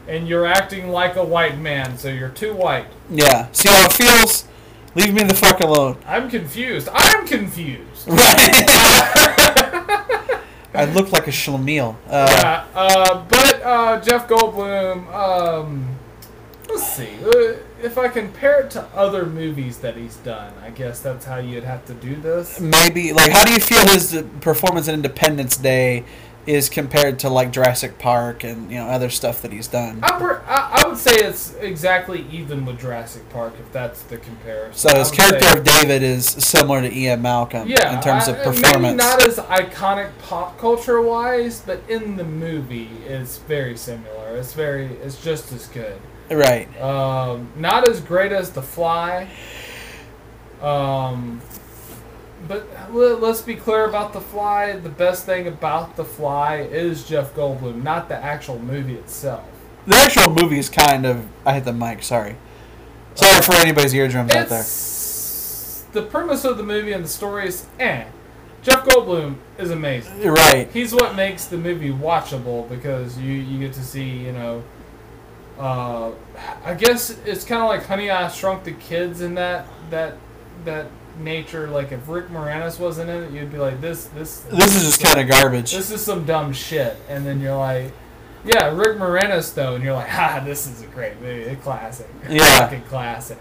and 0.06 0.28
you're 0.28 0.46
acting 0.46 0.90
like 0.90 1.16
a 1.16 1.24
white 1.24 1.58
man, 1.58 1.96
so 1.96 2.08
you're 2.08 2.28
too 2.28 2.52
white. 2.54 2.86
yeah. 3.08 3.48
See 3.52 3.68
how 3.70 3.86
it 3.86 3.92
feels? 3.94 4.44
Leave 4.94 5.14
me 5.14 5.22
the 5.24 5.34
fuck 5.34 5.60
alone. 5.60 5.96
I'm 6.06 6.28
confused. 6.28 6.88
I'm 6.92 7.26
confused. 7.26 8.06
I 10.72 10.84
look 10.94 11.10
like 11.12 11.26
a 11.26 11.30
schlemiel. 11.32 11.96
Uh, 12.08 12.28
Yeah, 12.30 12.64
uh, 12.74 13.24
but 13.28 13.62
uh, 13.62 14.00
Jeff 14.02 14.28
Goldblum. 14.28 15.12
Um, 15.12 15.96
let's 16.68 16.86
see. 16.92 17.16
If 17.82 17.96
I 17.96 18.08
compare 18.08 18.60
it 18.60 18.70
to 18.72 18.82
other 18.94 19.24
movies 19.26 19.78
that 19.78 19.96
he's 19.96 20.16
done, 20.16 20.52
I 20.62 20.70
guess 20.70 21.00
that's 21.00 21.24
how 21.24 21.38
you'd 21.38 21.64
have 21.64 21.84
to 21.86 21.94
do 21.94 22.16
this. 22.16 22.60
maybe 22.60 23.12
like 23.12 23.30
how 23.32 23.44
do 23.44 23.52
you 23.52 23.60
feel 23.60 23.80
his 23.88 24.22
performance 24.40 24.88
in 24.88 24.94
Independence 24.94 25.56
Day 25.56 26.04
is 26.46 26.68
compared 26.68 27.18
to 27.20 27.28
like 27.28 27.52
Jurassic 27.52 27.98
Park 27.98 28.44
and 28.44 28.70
you 28.70 28.78
know 28.78 28.86
other 28.86 29.10
stuff 29.10 29.42
that 29.42 29.52
he's 29.52 29.68
done? 29.68 30.00
I, 30.02 30.18
per- 30.18 30.42
I, 30.46 30.82
I 30.82 30.88
would 30.88 30.98
say 30.98 31.14
it's 31.14 31.54
exactly 31.56 32.26
even 32.30 32.64
with 32.64 32.80
Jurassic 32.80 33.28
Park, 33.30 33.54
if 33.60 33.70
that's 33.72 34.02
the 34.04 34.18
comparison. 34.18 34.90
So 34.90 34.98
his 34.98 35.10
character 35.10 35.46
say- 35.46 35.58
of 35.58 35.64
David 35.64 36.02
is 36.02 36.26
similar 36.26 36.80
to 36.82 36.92
Ian 36.94 37.22
Malcolm 37.22 37.68
yeah, 37.68 37.96
in 37.96 38.02
terms 38.02 38.28
of 38.28 38.36
performance. 38.36 38.82
Maybe 38.82 38.96
not 38.96 39.26
as 39.26 39.36
iconic 39.36 40.10
pop 40.22 40.58
culture 40.58 41.00
wise, 41.00 41.60
but 41.60 41.82
in 41.88 42.16
the 42.16 42.24
movie, 42.24 42.90
it's 43.06 43.38
very 43.38 43.76
similar. 43.76 44.36
It's 44.36 44.52
very, 44.54 44.86
it's 44.86 45.22
just 45.22 45.52
as 45.52 45.66
good. 45.66 46.00
Right. 46.38 46.80
Um, 46.80 47.48
not 47.56 47.88
as 47.88 48.00
great 48.00 48.32
as 48.32 48.50
The 48.50 48.62
Fly. 48.62 49.28
Um, 50.60 51.40
but 52.46 52.66
let, 52.92 53.20
let's 53.20 53.42
be 53.42 53.54
clear 53.54 53.86
about 53.86 54.12
The 54.12 54.20
Fly. 54.20 54.72
The 54.76 54.88
best 54.88 55.26
thing 55.26 55.46
about 55.46 55.96
The 55.96 56.04
Fly 56.04 56.56
is 56.56 57.06
Jeff 57.06 57.34
Goldblum, 57.34 57.82
not 57.82 58.08
the 58.08 58.16
actual 58.16 58.58
movie 58.58 58.94
itself. 58.94 59.44
The 59.86 59.96
actual 59.96 60.30
movie 60.30 60.58
is 60.58 60.68
kind 60.68 61.06
of. 61.06 61.26
I 61.44 61.54
hit 61.54 61.64
the 61.64 61.72
mic. 61.72 62.02
Sorry. 62.02 62.36
Sorry 63.14 63.42
for 63.42 63.54
anybody's 63.54 63.94
eardrums 63.94 64.32
out 64.34 64.48
there. 64.48 64.62
The 65.92 66.08
premise 66.08 66.44
of 66.44 66.56
the 66.56 66.62
movie 66.62 66.92
and 66.92 67.04
the 67.04 67.08
story 67.08 67.48
is 67.48 67.66
eh. 67.78 68.04
Jeff 68.62 68.84
Goldblum 68.84 69.36
is 69.58 69.70
amazing. 69.70 70.20
You're 70.20 70.34
right. 70.34 70.70
He's 70.70 70.92
what 70.92 71.16
makes 71.16 71.46
the 71.46 71.56
movie 71.56 71.90
watchable 71.90 72.68
because 72.68 73.18
you 73.18 73.32
you 73.32 73.58
get 73.58 73.72
to 73.74 73.82
see 73.82 74.08
you 74.08 74.32
know. 74.32 74.62
Uh, 75.60 76.12
I 76.64 76.74
guess 76.74 77.10
it's 77.26 77.44
kind 77.44 77.62
of 77.62 77.68
like 77.68 77.84
Honey 77.86 78.10
I 78.10 78.28
Shrunk 78.28 78.64
the 78.64 78.72
Kids 78.72 79.20
in 79.20 79.34
that 79.34 79.66
that 79.90 80.16
that 80.64 80.86
nature. 81.18 81.68
Like 81.68 81.92
if 81.92 82.08
Rick 82.08 82.28
Moranis 82.28 82.78
wasn't 82.78 83.10
in 83.10 83.24
it, 83.24 83.32
you'd 83.32 83.52
be 83.52 83.58
like 83.58 83.80
this 83.80 84.06
this 84.06 84.40
This 84.40 84.74
is 84.76 84.84
just 84.84 85.02
kind 85.02 85.20
of 85.20 85.28
garbage. 85.28 85.72
this 85.72 85.90
is 85.90 86.00
some 86.02 86.24
dumb 86.24 86.52
shit, 86.52 86.96
and 87.08 87.24
then 87.26 87.40
you're 87.40 87.56
like. 87.56 87.92
Yeah, 88.42 88.74
Rick 88.74 88.96
Moranis 88.96 89.52
though, 89.52 89.74
and 89.74 89.84
you're 89.84 89.92
like, 89.92 90.08
ha, 90.18 90.40
this 90.42 90.66
is 90.66 90.80
a 90.80 90.86
great 90.86 91.20
movie, 91.20 91.42
a 91.50 91.56
classic, 91.56 92.08
Yeah. 92.30 92.60
fucking 92.60 92.84
classic. 92.84 93.36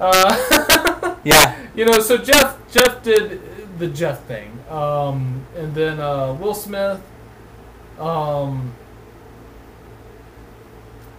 Uh, 0.00 1.14
Yeah. 1.24 1.56
you 1.76 1.84
know, 1.84 2.00
so 2.00 2.16
Jeff 2.18 2.58
Jeff 2.72 3.00
did 3.04 3.40
the 3.78 3.86
Jeff 3.86 4.24
thing, 4.24 4.58
um, 4.68 5.46
and 5.56 5.72
then 5.72 6.00
uh, 6.00 6.32
Will 6.34 6.54
Smith. 6.54 7.00
Um, 8.00 8.72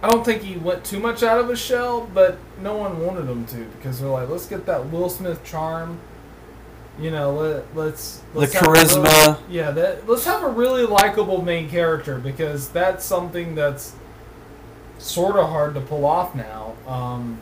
I 0.02 0.10
don't 0.10 0.24
think 0.24 0.42
he 0.42 0.56
went 0.56 0.84
too 0.84 0.98
much 0.98 1.22
out 1.22 1.38
of 1.38 1.48
his 1.48 1.60
shell, 1.60 2.08
but 2.12 2.36
no 2.60 2.76
one 2.76 3.04
wanted 3.04 3.28
him 3.28 3.46
to 3.46 3.64
because 3.76 4.00
they're 4.00 4.08
like, 4.10 4.28
let's 4.28 4.46
get 4.46 4.66
that 4.66 4.90
Will 4.90 5.08
Smith 5.08 5.44
charm. 5.44 6.00
You 6.98 7.10
know, 7.10 7.32
let, 7.32 7.76
let's, 7.76 8.20
let's 8.34 8.52
The 8.52 8.58
have 8.58 8.68
a 8.68 8.70
really- 8.72 8.84
charisma. 8.84 9.38
yeah, 9.48 9.70
that 9.70 10.08
let's 10.08 10.24
have 10.24 10.42
a 10.42 10.48
really 10.48 10.84
likable 10.84 11.40
main 11.42 11.70
character 11.70 12.18
because 12.18 12.68
that's 12.70 13.04
something 13.04 13.54
that's 13.54 13.94
sort 14.98 15.36
of 15.36 15.48
hard 15.48 15.74
to 15.74 15.80
pull 15.80 16.04
off 16.04 16.34
now. 16.34 16.74
Um, 16.86 17.38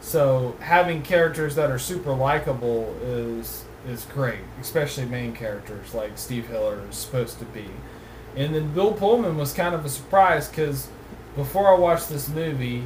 so 0.00 0.56
having 0.60 1.02
characters 1.02 1.54
that 1.56 1.70
are 1.70 1.78
super 1.78 2.12
likable 2.12 2.94
is 3.02 3.64
is 3.88 4.04
great, 4.06 4.40
especially 4.60 5.06
main 5.06 5.32
characters 5.34 5.94
like 5.94 6.12
Steve 6.18 6.48
Hiller 6.48 6.80
is 6.88 6.96
supposed 6.96 7.38
to 7.38 7.44
be. 7.46 7.66
And 8.36 8.54
then 8.54 8.72
Bill 8.72 8.92
Pullman 8.92 9.36
was 9.36 9.52
kind 9.52 9.74
of 9.74 9.84
a 9.84 9.88
surprise 9.88 10.48
because 10.48 10.88
before 11.36 11.68
I 11.68 11.78
watched 11.78 12.08
this 12.08 12.28
movie 12.28 12.84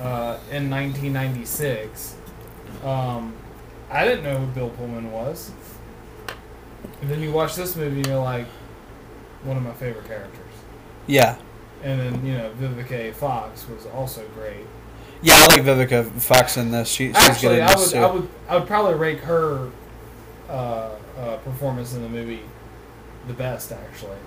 uh, 0.00 0.38
in 0.50 0.70
1996, 0.70 2.16
um, 2.84 3.34
I 3.90 4.04
didn't 4.04 4.24
know 4.24 4.38
who 4.38 4.46
Bill 4.46 4.70
Pullman 4.70 5.10
was. 5.10 5.50
And 7.00 7.10
then 7.10 7.20
you 7.20 7.32
watch 7.32 7.54
this 7.56 7.76
movie 7.76 7.98
and 7.98 8.06
you're 8.06 8.22
like, 8.22 8.46
one 9.42 9.56
of 9.56 9.62
my 9.62 9.72
favorite 9.72 10.06
characters. 10.06 10.38
Yeah. 11.06 11.36
And 11.82 11.98
then, 11.98 12.26
you 12.26 12.36
know, 12.36 12.52
Vivica 12.60 13.12
Fox 13.14 13.66
was 13.68 13.86
also 13.86 14.26
great. 14.34 14.66
Yeah, 15.22 15.34
I 15.34 15.46
like 15.46 15.62
Vivica 15.62 16.10
Fox 16.20 16.56
in 16.56 16.70
this. 16.70 16.88
She, 16.88 17.08
she's 17.08 17.16
Actually, 17.16 17.56
good 17.56 17.62
in 17.62 17.68
I 17.68 17.74
would, 17.76 17.90
too. 17.90 17.98
I 17.98 18.10
would, 18.10 18.28
I 18.48 18.56
would 18.56 18.66
probably 18.66 18.94
rank 18.94 19.20
her 19.20 19.70
uh, 20.48 20.52
uh, 21.18 21.36
performance 21.38 21.94
in 21.94 22.02
the 22.02 22.08
movie 22.08 22.42
the 23.26 23.34
best, 23.34 23.72
actually, 23.72 24.18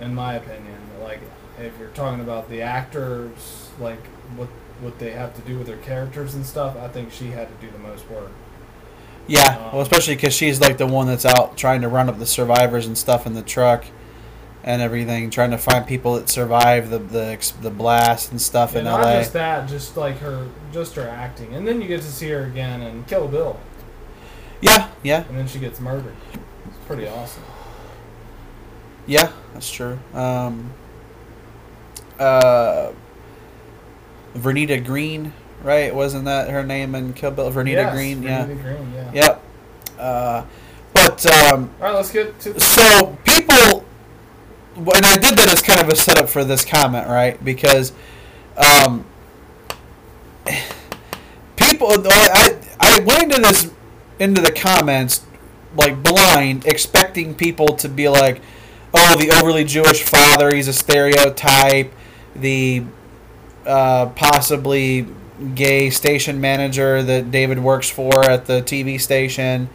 in 0.00 0.14
my 0.14 0.34
opinion. 0.34 0.78
Like, 1.02 1.20
if 1.60 1.78
you're 1.78 1.88
talking 1.90 2.20
about 2.20 2.48
the 2.48 2.62
actors, 2.62 3.68
like 3.78 4.04
what 4.36 4.48
what 4.80 4.98
they 4.98 5.10
have 5.12 5.34
to 5.34 5.42
do 5.42 5.58
with 5.58 5.66
their 5.66 5.78
characters 5.78 6.34
and 6.34 6.46
stuff, 6.46 6.76
I 6.76 6.88
think 6.88 7.12
she 7.12 7.28
had 7.32 7.48
to 7.48 7.66
do 7.66 7.70
the 7.72 7.78
most 7.78 8.08
work. 8.08 8.30
Yeah, 9.26 9.58
Um, 9.58 9.72
well, 9.72 9.82
especially 9.82 10.14
because 10.16 10.34
she's 10.34 10.60
like 10.60 10.78
the 10.78 10.86
one 10.86 11.06
that's 11.06 11.26
out 11.26 11.56
trying 11.56 11.82
to 11.82 11.88
run 11.88 12.08
up 12.08 12.18
the 12.18 12.26
survivors 12.26 12.86
and 12.86 12.96
stuff 12.96 13.26
in 13.26 13.34
the 13.34 13.42
truck, 13.42 13.84
and 14.64 14.82
everything, 14.82 15.30
trying 15.30 15.50
to 15.52 15.58
find 15.58 15.86
people 15.86 16.16
that 16.16 16.28
survive 16.30 16.90
the 16.90 16.98
the, 16.98 17.52
the 17.62 17.70
blast 17.70 18.30
and 18.32 18.40
stuff 18.40 18.74
And 18.74 18.80
in 18.80 18.84
not 18.84 19.02
LA. 19.02 19.12
just 19.12 19.32
that, 19.34 19.68
just 19.68 19.96
like 19.96 20.18
her, 20.18 20.48
just 20.72 20.94
her 20.96 21.08
acting, 21.08 21.54
and 21.54 21.66
then 21.68 21.80
you 21.82 21.88
get 21.88 22.02
to 22.02 22.12
see 22.12 22.28
her 22.30 22.44
again 22.44 22.82
in 22.82 23.04
Kill 23.04 23.28
Bill, 23.28 23.60
Yeah, 24.60 24.90
yeah, 25.02 25.24
and 25.28 25.36
then 25.38 25.46
she 25.46 25.58
gets 25.58 25.80
murdered. 25.80 26.16
It's 26.66 26.78
pretty 26.86 27.06
awesome. 27.06 27.42
yeah. 29.06 29.32
That's 29.54 29.70
true. 29.70 29.98
Um, 30.14 30.72
uh, 32.18 32.92
Vernita 34.34 34.84
Green, 34.84 35.32
right? 35.62 35.94
Wasn't 35.94 36.24
that 36.26 36.50
her 36.50 36.62
name 36.64 36.94
in 36.94 37.12
Kill 37.14 37.30
Bill? 37.30 37.50
Vernita 37.50 37.72
Yes, 37.72 37.94
Green. 37.94 38.22
Yeah. 38.22 38.46
Green, 38.46 38.92
yeah. 38.94 39.12
Yep. 39.12 39.42
Uh, 39.98 40.44
but 40.94 41.26
um, 41.26 41.70
All 41.80 41.86
right, 41.88 41.94
let's 41.94 42.10
get 42.12 42.38
to. 42.40 42.58
so 42.60 43.16
people, 43.24 43.84
and 44.76 45.04
I 45.06 45.16
did 45.16 45.36
that 45.38 45.48
as 45.52 45.62
kind 45.62 45.80
of 45.80 45.88
a 45.88 45.96
setup 45.96 46.28
for 46.28 46.44
this 46.44 46.64
comment, 46.64 47.08
right? 47.08 47.42
Because 47.44 47.92
um, 48.56 49.04
people, 51.56 51.88
I 51.90 52.56
I 52.80 53.00
went 53.00 53.24
into 53.24 53.40
this 53.40 53.70
into 54.18 54.40
the 54.40 54.52
comments 54.52 55.24
like 55.76 56.02
blind, 56.02 56.66
expecting 56.66 57.34
people 57.34 57.68
to 57.76 57.88
be 57.88 58.08
like, 58.08 58.40
"Oh, 58.94 59.16
the 59.18 59.30
overly 59.40 59.64
Jewish 59.64 60.02
father, 60.02 60.54
he's 60.54 60.68
a 60.68 60.72
stereotype." 60.72 61.92
The 62.40 62.84
uh, 63.66 64.06
possibly 64.14 65.06
gay 65.54 65.90
station 65.90 66.40
manager 66.40 67.02
that 67.02 67.30
David 67.30 67.58
works 67.60 67.88
for 67.88 68.24
at 68.24 68.46
the 68.46 68.62
TV 68.62 69.00
station. 69.00 69.68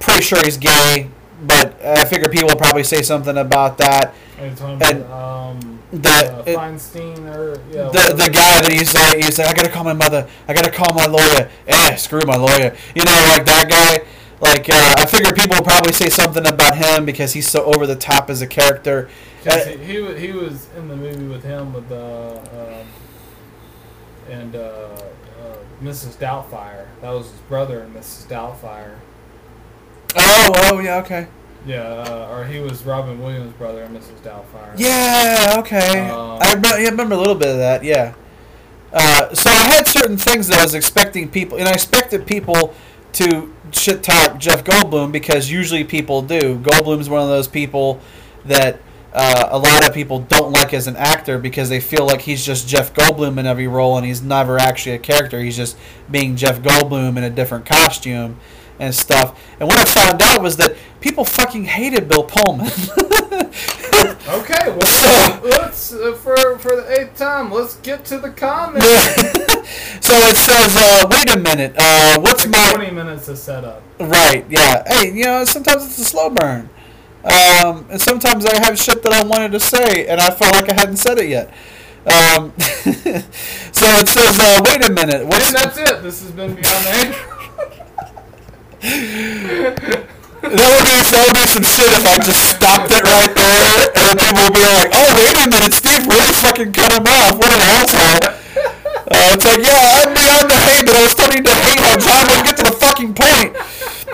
Pretty 0.00 0.22
sure 0.22 0.42
he's 0.44 0.56
gay, 0.56 1.08
but 1.42 1.80
I 1.84 2.04
figure 2.06 2.28
people 2.28 2.48
will 2.48 2.56
probably 2.56 2.84
say 2.84 3.02
something 3.02 3.36
about 3.36 3.78
that. 3.78 4.14
And 4.38 4.60
um, 5.04 5.78
the- 5.92 6.08
uh, 6.08 6.42
Feinstein 6.44 7.18
or 7.32 7.60
yeah, 7.70 7.88
The, 7.90 8.14
the 8.14 8.30
guy 8.30 8.60
that 8.62 8.72
he's 8.72 8.92
like, 8.94 9.16
he's 9.22 9.38
like, 9.38 9.48
I 9.48 9.52
gotta 9.52 9.68
call 9.68 9.84
my 9.84 9.92
mother, 9.92 10.28
I 10.48 10.54
gotta 10.54 10.70
call 10.70 10.92
my 10.94 11.06
lawyer. 11.06 11.50
Eh, 11.68 11.94
screw 11.96 12.22
my 12.26 12.36
lawyer. 12.36 12.74
You 12.94 13.04
know, 13.04 13.26
like 13.36 13.44
that 13.46 13.66
guy. 13.68 14.04
Like, 14.42 14.68
uh, 14.68 14.94
I 14.98 15.06
figure 15.06 15.32
people 15.32 15.56
will 15.56 15.64
probably 15.64 15.92
say 15.92 16.08
something 16.08 16.44
about 16.44 16.76
him 16.76 17.04
because 17.04 17.32
he's 17.32 17.48
so 17.48 17.64
over 17.64 17.86
the 17.86 17.94
top 17.94 18.28
as 18.28 18.42
a 18.42 18.46
character. 18.46 19.08
Uh, 19.46 19.56
he, 19.58 19.76
he 19.76 20.14
he 20.18 20.32
was 20.32 20.68
in 20.76 20.88
the 20.88 20.96
movie 20.96 21.26
with 21.26 21.44
him 21.44 21.72
with 21.72 21.90
uh, 21.92 22.40
um, 22.52 22.86
and 24.28 24.56
uh, 24.56 24.58
uh, 24.58 25.56
Mrs. 25.80 26.16
Doubtfire. 26.16 26.86
That 27.02 27.10
was 27.10 27.30
his 27.30 27.40
brother 27.42 27.80
and 27.82 27.94
Mrs. 27.94 28.26
Doubtfire. 28.26 28.96
oh, 30.16 30.50
oh, 30.72 30.80
yeah, 30.80 30.98
okay. 30.98 31.28
Yeah, 31.64 31.82
uh, 31.82 32.28
or 32.32 32.44
he 32.44 32.58
was 32.58 32.82
Robin 32.82 33.22
Williams' 33.22 33.52
brother 33.52 33.84
and 33.84 33.96
Mrs. 33.96 34.18
Doubtfire. 34.22 34.74
Yeah, 34.76 35.54
okay. 35.58 36.10
Um, 36.10 36.38
I, 36.42 36.52
remember, 36.54 36.80
yeah, 36.80 36.88
I 36.88 36.90
remember 36.90 37.14
a 37.14 37.18
little 37.18 37.36
bit 37.36 37.48
of 37.48 37.58
that, 37.58 37.84
yeah. 37.84 38.14
Uh, 38.92 39.32
so 39.32 39.48
I 39.48 39.74
had 39.74 39.86
certain 39.86 40.16
things 40.16 40.48
that 40.48 40.58
I 40.58 40.64
was 40.64 40.74
expecting 40.74 41.30
people, 41.30 41.58
and 41.58 41.68
I 41.68 41.72
expected 41.72 42.26
people 42.26 42.74
to 43.14 43.52
shit 43.72 44.02
talk 44.02 44.38
Jeff 44.38 44.64
Goldblum 44.64 45.12
because 45.12 45.50
usually 45.50 45.84
people 45.84 46.22
do. 46.22 46.58
Goldblum's 46.58 47.08
one 47.08 47.22
of 47.22 47.28
those 47.28 47.48
people 47.48 48.00
that 48.44 48.80
uh, 49.12 49.48
a 49.50 49.58
lot 49.58 49.86
of 49.86 49.94
people 49.94 50.20
don't 50.20 50.52
like 50.52 50.72
as 50.72 50.86
an 50.86 50.96
actor 50.96 51.38
because 51.38 51.68
they 51.68 51.80
feel 51.80 52.06
like 52.06 52.22
he's 52.22 52.44
just 52.44 52.66
Jeff 52.68 52.94
Goldblum 52.94 53.38
in 53.38 53.46
every 53.46 53.66
role 53.66 53.96
and 53.96 54.06
he's 54.06 54.22
never 54.22 54.58
actually 54.58 54.94
a 54.94 54.98
character. 54.98 55.40
He's 55.40 55.56
just 55.56 55.76
being 56.10 56.36
Jeff 56.36 56.60
Goldblum 56.60 57.16
in 57.16 57.24
a 57.24 57.30
different 57.30 57.66
costume 57.66 58.38
and 58.82 58.94
stuff. 58.94 59.40
And 59.60 59.68
what 59.68 59.78
I 59.78 59.84
found 59.84 60.20
out 60.20 60.42
was 60.42 60.56
that 60.56 60.76
people 61.00 61.24
fucking 61.24 61.64
hated 61.64 62.08
Bill 62.08 62.24
Pullman. 62.24 62.70
Okay, 64.28 64.68
well, 64.70 64.80
So- 64.86 65.40
let's 65.44 65.92
uh, 65.92 66.14
for 66.14 66.58
for 66.58 66.74
the 66.76 67.00
eighth 67.00 67.16
time. 67.16 67.52
Let's 67.52 67.76
get 67.76 68.04
to 68.06 68.18
the 68.18 68.30
comments. 68.30 68.86
so 70.00 70.14
it 70.14 70.36
says, 70.36 70.76
uh, 70.76 71.06
wait 71.10 71.30
a 71.34 71.38
minute, 71.38 71.74
uh, 71.78 72.18
what's 72.20 72.44
Like 72.46 72.52
my 72.52 72.72
Twenty 72.74 72.90
minutes 72.92 73.26
to 73.26 73.36
set 73.36 73.64
up. 73.64 73.82
right? 74.00 74.44
Yeah, 74.48 74.82
hey, 74.86 75.12
you 75.12 75.24
know, 75.24 75.44
sometimes 75.44 75.84
it's 75.84 75.98
a 75.98 76.04
slow 76.04 76.30
burn, 76.30 76.68
um, 77.24 77.86
and 77.90 78.00
sometimes 78.00 78.44
I 78.46 78.56
have 78.64 78.78
shit 78.78 79.02
that 79.02 79.12
I 79.12 79.22
wanted 79.24 79.52
to 79.52 79.60
say, 79.60 80.06
and 80.08 80.20
I 80.20 80.30
felt 80.30 80.54
like 80.54 80.70
I 80.70 80.74
hadn't 80.74 80.96
said 80.96 81.18
it 81.18 81.28
yet. 81.28 81.52
Um, 82.06 82.52
so 82.58 83.86
it 84.00 84.08
says, 84.08 84.38
uh, 84.40 84.60
wait 84.66 84.84
a 84.88 84.92
minute, 84.92 85.26
what's 85.26 85.48
And 85.48 85.56
that's 85.56 85.78
it. 85.78 86.02
This 86.02 86.22
has 86.22 86.32
been 86.32 86.54
Beyond 86.54 86.84
the 86.84 87.06
Angel. 87.06 87.20
That 88.82 89.78
would 89.78 89.78
be 89.78 90.98
that 91.06 91.22
would 91.22 91.38
be 91.38 91.46
some 91.46 91.62
shit 91.62 91.86
if 91.94 92.02
I 92.02 92.18
just 92.18 92.42
stopped 92.50 92.90
it 92.90 93.06
right 93.06 93.30
there, 93.30 93.94
and 93.94 94.02
then 94.10 94.16
people 94.18 94.42
would 94.42 94.58
be 94.58 94.66
like, 94.66 94.90
oh 94.90 95.08
wait 95.14 95.38
a 95.38 95.46
minute, 95.46 95.70
Steve 95.70 96.02
really 96.02 96.34
fucking 96.42 96.74
cut 96.74 96.90
him 96.90 97.06
off. 97.06 97.38
What 97.38 97.46
an 97.54 97.62
asshole. 97.62 98.42
Uh, 99.06 99.38
it's 99.38 99.44
like, 99.46 99.62
yeah, 99.62 100.02
I'm 100.02 100.10
beyond 100.14 100.50
the 100.50 100.58
hate, 100.66 100.86
but 100.86 100.96
I 100.98 101.02
was 101.02 101.12
starting 101.14 101.44
to 101.44 101.54
hate 101.54 101.78
how 101.78 101.94
John 101.98 102.26
wouldn't 102.26 102.46
get 102.46 102.56
to 102.58 102.66
the 102.66 102.76
fucking 102.82 103.14
point. 103.14 103.54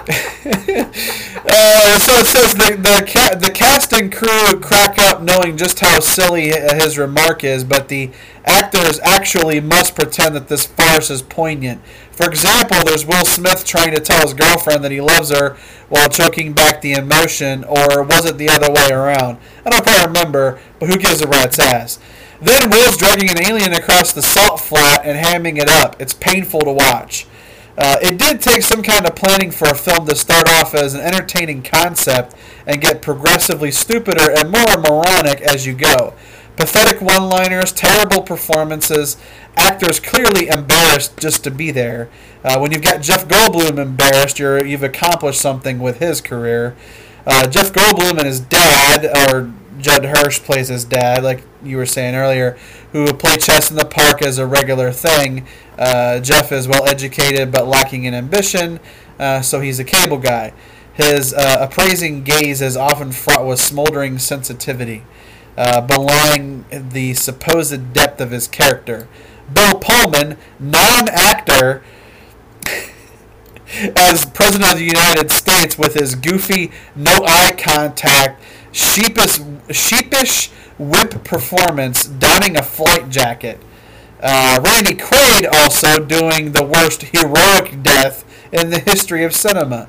uh, 1.48 1.98
so 1.98 2.12
it 2.20 2.26
says 2.26 2.54
the 2.54 2.76
the, 2.76 3.04
ca- 3.08 3.36
the 3.36 3.50
cast 3.50 3.92
and 3.92 4.12
crew 4.12 4.60
crack 4.60 4.98
up 4.98 5.22
knowing 5.22 5.56
just 5.56 5.80
how 5.80 6.00
silly 6.00 6.48
his 6.48 6.98
remark 6.98 7.42
is, 7.42 7.64
but 7.64 7.88
the 7.88 8.10
actors 8.44 9.00
actually 9.00 9.60
must 9.60 9.94
pretend 9.94 10.34
that 10.34 10.48
this 10.48 10.66
farce 10.66 11.10
is 11.10 11.22
poignant. 11.22 11.80
For 12.18 12.28
example, 12.28 12.82
there's 12.84 13.06
Will 13.06 13.24
Smith 13.24 13.64
trying 13.64 13.94
to 13.94 14.00
tell 14.00 14.22
his 14.22 14.34
girlfriend 14.34 14.82
that 14.82 14.90
he 14.90 15.00
loves 15.00 15.30
her 15.30 15.56
while 15.88 16.08
choking 16.08 16.52
back 16.52 16.80
the 16.80 16.94
emotion, 16.94 17.62
or 17.62 18.02
was 18.02 18.24
it 18.24 18.38
the 18.38 18.48
other 18.48 18.72
way 18.72 18.88
around? 18.90 19.38
I 19.64 19.70
don't 19.70 19.84
quite 19.84 20.04
remember, 20.04 20.58
but 20.80 20.88
who 20.88 20.96
gives 20.96 21.20
a 21.20 21.28
rat's 21.28 21.60
ass? 21.60 22.00
Then 22.42 22.70
Will's 22.70 22.96
dragging 22.96 23.30
an 23.30 23.40
alien 23.40 23.72
across 23.72 24.12
the 24.12 24.22
salt 24.22 24.58
flat 24.58 25.02
and 25.04 25.24
hamming 25.24 25.58
it 25.58 25.68
up. 25.68 25.94
It's 26.02 26.12
painful 26.12 26.62
to 26.62 26.72
watch. 26.72 27.28
Uh, 27.76 27.98
it 28.02 28.18
did 28.18 28.40
take 28.40 28.62
some 28.62 28.82
kind 28.82 29.06
of 29.06 29.14
planning 29.14 29.52
for 29.52 29.68
a 29.68 29.76
film 29.76 30.04
to 30.08 30.16
start 30.16 30.48
off 30.48 30.74
as 30.74 30.94
an 30.94 31.00
entertaining 31.00 31.62
concept 31.62 32.34
and 32.66 32.80
get 32.80 33.00
progressively 33.00 33.70
stupider 33.70 34.32
and 34.36 34.50
more 34.50 34.76
moronic 34.76 35.40
as 35.40 35.64
you 35.64 35.72
go. 35.72 36.14
Pathetic 36.58 37.00
one 37.00 37.28
liners, 37.28 37.70
terrible 37.70 38.20
performances, 38.20 39.16
actors 39.56 40.00
clearly 40.00 40.48
embarrassed 40.48 41.16
just 41.16 41.44
to 41.44 41.52
be 41.52 41.70
there. 41.70 42.10
Uh, 42.42 42.58
when 42.58 42.72
you've 42.72 42.82
got 42.82 43.00
Jeff 43.00 43.28
Goldblum 43.28 43.78
embarrassed, 43.78 44.40
you're, 44.40 44.66
you've 44.66 44.82
accomplished 44.82 45.40
something 45.40 45.78
with 45.78 46.00
his 46.00 46.20
career. 46.20 46.74
Uh, 47.24 47.46
Jeff 47.46 47.72
Goldblum 47.72 48.18
and 48.18 48.26
his 48.26 48.40
dad, 48.40 49.04
or 49.30 49.52
Judd 49.78 50.04
Hirsch 50.04 50.40
plays 50.40 50.66
his 50.66 50.84
dad, 50.84 51.22
like 51.22 51.44
you 51.62 51.76
were 51.76 51.86
saying 51.86 52.16
earlier, 52.16 52.58
who 52.90 53.12
play 53.12 53.36
chess 53.36 53.70
in 53.70 53.76
the 53.76 53.84
park 53.84 54.20
as 54.20 54.38
a 54.38 54.46
regular 54.46 54.90
thing. 54.90 55.46
Uh, 55.78 56.18
Jeff 56.18 56.50
is 56.50 56.66
well 56.66 56.88
educated 56.88 57.52
but 57.52 57.68
lacking 57.68 58.02
in 58.02 58.14
ambition, 58.14 58.80
uh, 59.20 59.42
so 59.42 59.60
he's 59.60 59.78
a 59.78 59.84
cable 59.84 60.18
guy. 60.18 60.52
His 60.92 61.32
uh, 61.32 61.58
appraising 61.60 62.24
gaze 62.24 62.60
is 62.60 62.76
often 62.76 63.12
fraught 63.12 63.46
with 63.46 63.60
smoldering 63.60 64.18
sensitivity, 64.18 65.04
uh, 65.58 65.80
belying 65.80 66.64
the 66.70 67.12
supposed 67.14 67.92
depth 67.92 68.20
of 68.20 68.30
his 68.30 68.46
character. 68.46 69.08
Bill 69.52 69.74
Pullman, 69.74 70.38
non 70.60 71.08
actor, 71.08 71.82
as 73.96 74.24
President 74.24 74.72
of 74.72 74.78
the 74.78 74.84
United 74.84 75.32
States 75.32 75.76
with 75.76 75.94
his 75.94 76.14
goofy, 76.14 76.70
no 76.94 77.24
eye 77.26 77.52
contact, 77.58 78.40
sheepish, 78.70 79.40
sheepish 79.72 80.50
whip 80.78 81.24
performance, 81.24 82.04
donning 82.04 82.56
a 82.56 82.62
flight 82.62 83.08
jacket. 83.08 83.60
Uh, 84.20 84.60
Randy 84.62 84.94
Quaid 84.94 85.52
also 85.52 86.04
doing 86.04 86.52
the 86.52 86.64
worst 86.64 87.02
heroic 87.02 87.82
death 87.82 88.24
in 88.52 88.70
the 88.70 88.78
history 88.78 89.24
of 89.24 89.34
cinema. 89.34 89.88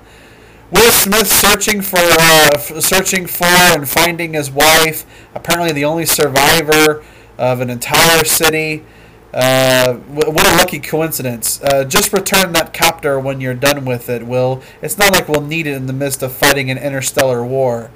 Will 0.72 0.92
Smith 0.92 1.28
searching 1.28 1.82
for 1.82 1.98
uh, 2.00 2.50
f- 2.54 2.82
searching 2.82 3.26
for 3.26 3.46
and 3.46 3.88
finding 3.90 4.34
his 4.34 4.52
wife, 4.52 5.06
apparently 5.34 5.72
the 5.72 5.86
only 5.86 6.06
survivor 6.06 7.04
of 7.38 7.62
an 7.62 7.70
entire 7.70 8.24
city. 8.24 8.86
Uh, 9.34 9.94
wh- 9.94 10.34
what 10.34 10.46
a 10.46 10.56
lucky 10.58 10.80
coincidence. 10.80 11.62
Uh, 11.64 11.84
just 11.84 12.14
return 12.14 12.54
that 12.54 12.74
copter 12.74 13.20
when 13.20 13.42
you're 13.42 13.54
done 13.54 13.86
with 13.86 14.10
it, 14.10 14.26
Will. 14.28 14.62
It's 14.82 14.98
not 14.98 15.12
like 15.12 15.28
we'll 15.28 15.42
need 15.42 15.66
it 15.66 15.74
in 15.74 15.88
the 15.88 15.94
midst 15.94 16.22
of 16.22 16.34
fighting 16.34 16.70
an 16.70 16.78
interstellar 16.78 17.44
war. 17.44 17.90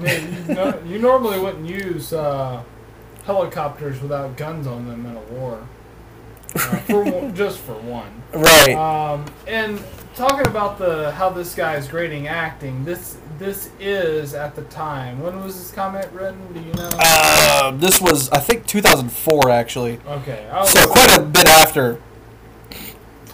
You, 0.00 0.04
no, 0.48 0.80
you 0.86 0.98
normally 1.00 1.40
wouldn't 1.40 1.66
use 1.66 2.12
uh, 2.12 2.62
helicopters 3.24 4.00
without 4.00 4.36
guns 4.36 4.66
on 4.66 4.86
them 4.86 5.04
in 5.06 5.16
a 5.16 5.20
war. 5.20 5.66
Uh, 6.54 6.58
for 6.58 7.30
just 7.32 7.58
for 7.58 7.74
one. 7.74 8.22
Right. 8.32 8.74
Um, 8.74 9.26
and 9.46 9.82
talking 10.18 10.46
about 10.48 10.78
the 10.78 11.12
how 11.12 11.30
this 11.30 11.54
guy 11.54 11.76
is 11.76 11.86
grading 11.88 12.26
acting, 12.26 12.84
this 12.84 13.16
this 13.38 13.70
is 13.78 14.34
at 14.34 14.56
the 14.56 14.62
time. 14.64 15.20
When 15.20 15.42
was 15.42 15.56
this 15.56 15.70
comment 15.70 16.10
written? 16.12 16.52
Do 16.52 16.60
you 16.60 16.72
know? 16.74 16.90
Uh, 16.92 17.70
this 17.70 18.00
was, 18.00 18.28
I 18.30 18.40
think, 18.40 18.66
2004, 18.66 19.48
actually. 19.48 20.00
okay. 20.06 20.50
So 20.66 20.88
quite 20.88 21.16
a 21.16 21.22
bit 21.22 21.46
after. 21.46 22.02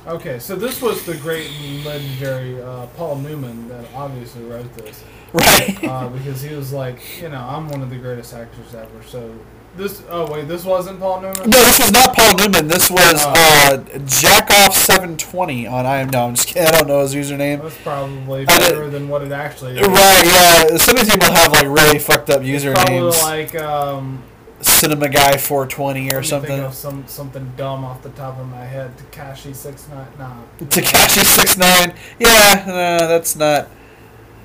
Okay, 0.07 0.39
so 0.39 0.55
this 0.55 0.83
was 0.83 1.07
the 1.07 1.17
great 1.17 1.51
and 1.51 1.83
legendary 1.87 2.61
uh, 2.61 2.87
Paul 2.89 3.17
Newman 3.17 3.69
that 3.69 3.87
obviously 3.95 4.45
wrote 4.45 4.71
this. 4.75 5.03
Right. 5.33 5.83
uh, 5.83 6.09
because 6.11 6.43
he 6.43 6.55
was 6.55 6.75
like, 6.75 7.23
you 7.23 7.31
know, 7.31 7.41
I'm 7.41 7.71
one 7.71 7.81
of 7.83 7.89
the 7.89 7.97
greatest 7.97 8.35
actors 8.35 8.75
ever. 8.75 9.03
So 9.07 9.35
this, 9.77 10.03
oh 10.09 10.31
wait, 10.33 10.47
this 10.49 10.65
wasn't 10.65 11.01
Paul 11.01 11.21
Newman. 11.21 11.51
No, 11.51 11.59
this 11.59 11.79
was 11.81 11.93
not 11.93 12.15
Paul 12.15 12.37
Newman. 12.37 12.69
This 12.69 12.91
was 12.91 13.23
Oh. 13.25 13.31
uh, 13.31 13.77
Jackoff720 13.99 15.71
on 15.71 15.87
I 15.87 15.97
am 15.99 16.11
no, 16.11 16.27
I'm 16.29 16.35
just 16.35 16.49
kidding. 16.49 16.67
I 16.67 16.71
don't 16.71 16.89
know 16.89 17.01
his 17.01 17.15
username. 17.15 17.63
That's 17.63 17.77
probably 17.83 18.45
better 18.45 18.89
than 18.91 19.09
what 19.09 19.23
it 19.23 19.33
actually 19.33 19.79
is. 19.79 19.87
Right, 19.87 20.23
yeah. 20.25 20.77
Some 20.77 20.97
of 20.97 21.05
these 21.05 21.15
people 21.15 21.33
have 21.33 21.53
like 21.53 21.65
really 21.67 21.99
fucked 21.99 22.31
up 22.31 22.37
Probably 22.43 22.53
usernames. 22.53 23.23
like 23.23 23.55
um, 23.57 24.23
Cinema 24.61 25.09
Guy 25.09 25.37
420 25.37 26.13
or 26.15 26.23
something. 26.23 26.51
Think 26.51 26.63
of 26.65 26.75
some 26.75 27.05
something 27.07 27.53
dumb 27.57 27.85
off 27.85 28.03
the 28.03 28.11
top 28.11 28.39
of 28.39 28.49
my 28.49 28.65
head. 28.65 28.93
Takashi 28.97 29.55
six 29.55 29.89
nine. 29.89 30.07
Nah. 30.19 30.37
Takashi 30.61 31.25
69. 31.25 31.95
Yeah, 32.19 32.65
no, 32.67 33.09
that's 33.09 33.37
not. 33.37 33.69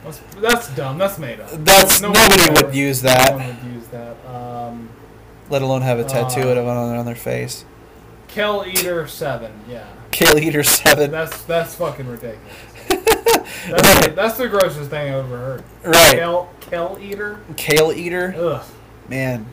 That's, 0.04 0.20
that's 0.42 0.76
dumb. 0.76 0.98
That's 0.98 1.20
made 1.20 1.40
up. 1.40 1.50
That's 1.52 2.02
No 2.02 2.12
nobody 2.12 2.52
would 2.54 2.66
would 2.68 2.76
use 2.76 3.04
No 3.04 3.10
that, 3.10 3.36
one 3.36 3.46
would 3.48 3.74
use 3.76 3.88
that. 3.88 4.16
Um, 4.26 4.90
let 5.50 5.62
alone 5.62 5.82
have 5.82 6.00
a 6.00 6.04
tattoo 6.04 6.41
Uh, 6.41 6.52
of 6.52 6.58
it 6.58 6.68
on, 6.68 6.95
on 6.95 7.06
their 7.06 7.16
face. 7.16 7.66
Kel 8.28 8.66
Eater 8.68 9.08
seven. 9.08 9.52
Yeah. 9.68 9.86
Kill 10.12 10.38
Eater 10.39 10.64
7. 10.64 11.12
That's 11.12 11.43
that's 11.43 11.76
fucking 11.76 12.08
ridiculous. 12.08 12.41
That's, 13.70 14.06
the, 14.06 14.14
that's 14.16 14.38
the 14.38 14.47
grossest 14.47 14.89
thing 14.89 15.14
I've 15.14 15.26
ever 15.26 15.38
heard. 15.38 15.64
Right. 15.84 16.18
Kel 16.18 16.50
Kel 16.62 16.97
Eater. 17.02 17.39
Kale 17.58 17.91
Eater. 17.91 18.34
Ugh. 18.38 18.66
Man. 19.10 19.45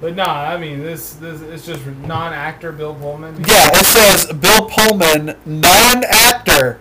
But 0.00 0.14
nah, 0.16 0.24
I 0.44 0.58
mean 0.58 0.80
this 0.80 1.14
this 1.14 1.40
it's 1.40 1.64
just 1.66 1.84
non-actor 1.86 2.72
Bill 2.72 2.94
Pullman. 2.94 3.36
Yeah, 3.36 3.70
it 3.72 3.84
says 3.86 4.32
Bill 4.32 4.68
Pullman, 4.68 5.36
non-actor, 5.46 6.78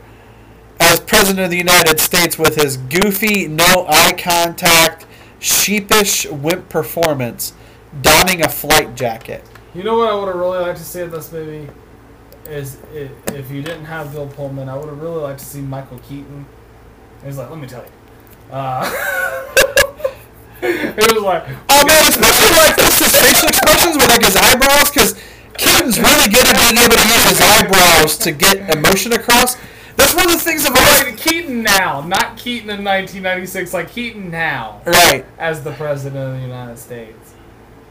as 0.80 1.00
president 1.00 1.46
of 1.46 1.52
the 1.52 1.58
United 1.58 2.00
States 2.00 2.38
with 2.38 2.56
his 2.56 2.78
goofy, 2.78 3.48
no 3.48 3.86
eye 3.88 4.14
contact, 4.18 5.06
sheepish 5.40 6.26
wimp 6.26 6.70
performance, 6.70 7.54
donning 8.02 8.44
a 8.44 8.50
flight 8.50 8.96
jacket. 8.96 9.44
You 9.74 9.84
know 9.84 9.98
what 9.98 10.10
I 10.10 10.16
would 10.16 10.28
have 10.28 10.36
really 10.36 10.60
liked 10.60 10.78
to 10.80 10.84
see 10.84 11.02
in 11.02 11.12
this 11.12 11.32
movie 11.32 11.70
is 12.50 12.78
i 12.92 13.10
if 13.34 13.50
you 13.50 13.62
didn't 13.62 13.86
have 13.86 14.12
Bill 14.12 14.28
Pullman, 14.28 14.70
I 14.70 14.76
would 14.76 14.90
have 14.90 15.02
really 15.02 15.22
liked 15.22 15.40
to 15.40 15.46
see 15.46 15.62
Michael 15.62 16.00
Keaton. 16.00 16.46
He's 17.24 17.38
like, 17.38 17.50
let 17.50 17.60
me 17.60 17.68
tell 17.68 17.84
you. 17.84 17.92
Uh, 18.52 18.84
it 20.62 21.14
was 21.14 21.24
like, 21.24 21.46
Oh 21.70 21.86
man, 21.88 22.04
especially 22.10 22.58
like 22.58 22.76
this, 22.76 23.00
his 23.00 23.16
facial 23.16 23.48
expressions 23.48 23.96
with 23.96 24.08
like 24.10 24.26
his 24.26 24.36
eyebrows, 24.36 24.92
because 24.92 25.20
Keaton's 25.58 26.00
really 26.00 26.30
good 26.30 26.46
at 26.46 26.56
being 26.60 26.78
able 26.84 26.96
to 26.96 27.08
use 27.08 27.30
his 27.30 27.42
eyebrows 27.42 28.18
to 28.18 28.32
get 28.32 28.76
emotion 28.76 29.14
across. 29.14 29.56
That's 29.96 30.14
one 30.14 30.26
of 30.26 30.32
the 30.34 30.40
things 30.40 30.66
always 30.66 31.04
like 31.04 31.18
Keaton 31.18 31.64
now, 31.64 32.02
not 32.02 32.38
Keaton 32.38 32.70
in 32.70 32.84
1996, 32.84 33.74
like 33.74 33.92
Keaton 33.92 34.30
now 34.32 34.82
right. 34.86 35.26
as 35.38 35.64
the 35.64 35.72
president 35.74 36.24
of 36.24 36.34
the 36.36 36.42
United 36.42 36.78
States. 36.78 37.33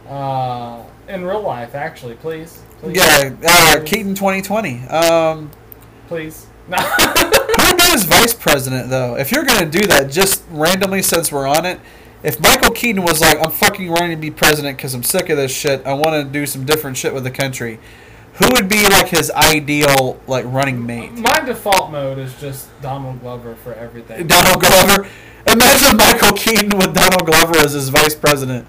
Uh, 0.09 0.85
in 1.09 1.25
real 1.25 1.43
life, 1.43 1.75
actually, 1.75 2.15
please. 2.15 2.63
please 2.81 2.97
Yeah, 2.97 3.35
uh, 3.45 3.83
Keaton 3.85 4.15
2020. 4.15 4.87
Um, 4.89 5.51
Please. 6.09 6.47
who 6.69 7.93
his 7.93 8.05
vice 8.05 8.35
president 8.35 8.91
though? 8.91 9.17
If 9.17 9.33
you're 9.33 9.45
gonna 9.45 9.71
do 9.71 9.87
that, 9.87 10.11
just 10.11 10.45
randomly 10.51 11.03
since 11.03 11.33
we're 11.33 11.47
on 11.47 11.67
it, 11.67 11.81
if 12.23 12.41
Michael 12.41 12.71
Keaton 12.71 13.03
was 13.03 13.21
like, 13.21 13.39
"I'm 13.45 13.51
fucking 13.51 13.91
running 13.91 14.11
to 14.11 14.17
be 14.17 14.31
president 14.31 14.77
because 14.77 14.95
I'm 14.95 15.03
sick 15.03 15.29
of 15.29 15.37
this 15.37 15.55
shit. 15.55 15.87
I 15.87 15.95
want 15.95 16.11
to 16.11 16.25
do 16.25 16.47
some 16.47 16.65
different 16.65 16.97
shit 16.97 17.15
with 17.15 17.25
the 17.25 17.31
country," 17.31 17.79
who 18.35 18.49
would 18.53 18.69
be 18.69 18.87
like 18.89 19.09
his 19.09 19.31
ideal 19.31 20.21
like 20.27 20.45
running 20.47 20.85
mate? 20.85 21.13
My 21.13 21.41
default 21.41 21.91
mode 21.91 22.19
is 22.19 22.39
just 22.41 22.69
Donald 22.81 23.21
Glover 23.21 23.55
for 23.57 23.75
everything. 23.75 24.27
Donald 24.27 24.61
Glover. 24.61 25.09
Imagine 25.47 25.97
Michael 25.97 26.37
Keaton 26.37 26.79
with 26.79 26.95
Donald 26.95 27.27
Glover 27.27 27.59
as 27.59 27.73
his 27.73 27.89
vice 27.89 28.15
president. 28.15 28.67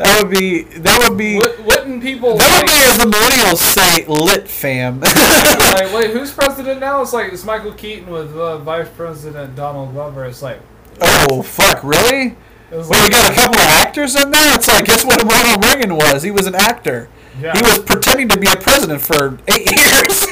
That 0.00 0.22
would 0.22 0.30
be. 0.32 0.62
That 0.62 1.06
would 1.08 1.18
be. 1.18 1.34
Wou- 1.36 1.62
Wouldn't 1.64 2.02
people 2.02 2.38
That 2.38 2.62
would 2.62 2.66
be, 2.66 2.72
as 2.88 2.96
the 2.96 3.04
millennials 3.04 3.58
say, 3.58 4.06
lit 4.06 4.48
fam. 4.48 5.00
like, 5.74 5.92
wait, 5.92 6.10
who's 6.10 6.32
president 6.32 6.80
now? 6.80 7.02
It's 7.02 7.12
like 7.12 7.32
it's 7.34 7.44
Michael 7.44 7.72
Keaton 7.72 8.08
with 8.10 8.34
uh, 8.34 8.56
Vice 8.58 8.88
President 8.96 9.54
Donald 9.54 9.92
Glover. 9.92 10.24
It's 10.24 10.40
like, 10.40 10.60
oh 11.02 11.42
fuck, 11.42 11.84
really? 11.84 12.34
Well, 12.70 12.80
like 12.88 13.02
we 13.02 13.08
got 13.10 13.30
a 13.30 13.34
couple 13.34 13.60
of 13.60 13.66
actors 13.66 14.14
in 14.16 14.30
there. 14.30 14.54
It's 14.54 14.68
like, 14.68 14.86
guess 14.86 15.04
what 15.04 15.22
Ronald 15.22 15.64
Reagan 15.66 15.94
was? 15.96 16.22
He 16.22 16.30
was 16.30 16.46
an 16.46 16.54
actor. 16.54 17.08
yeah. 17.38 17.52
He 17.54 17.60
was 17.62 17.78
pretending 17.80 18.28
to 18.30 18.38
be 18.38 18.46
a 18.46 18.56
president 18.56 19.02
for 19.02 19.38
eight 19.48 19.70
years. 19.76 20.26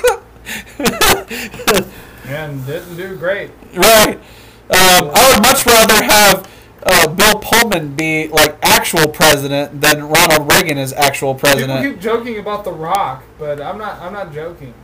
and 2.27 2.65
didn't 2.67 2.97
do 2.97 3.17
great. 3.17 3.51
right. 3.75 4.19
Um, 4.71 5.11
I 5.15 5.33
would 5.35 5.43
much 5.43 5.65
rather 5.67 6.05
have 6.05 6.49
uh, 6.83 7.09
Bill 7.09 7.39
Pullman 7.41 7.95
be 7.95 8.29
like 8.29 8.57
actual 8.63 9.09
president 9.09 9.81
than 9.81 10.09
Ronald 10.09 10.51
Reagan 10.51 10.79
is 10.79 10.93
actual 10.93 11.35
People 11.35 11.51
president. 11.51 11.83
keep 11.83 12.01
joking 12.01 12.39
about 12.39 12.65
The 12.65 12.73
Rock, 12.73 13.25
but 13.39 13.61
I'm 13.61 13.79
not. 13.79 14.01
I'm 14.01 14.13
not 14.13 14.33
joking. 14.33 14.75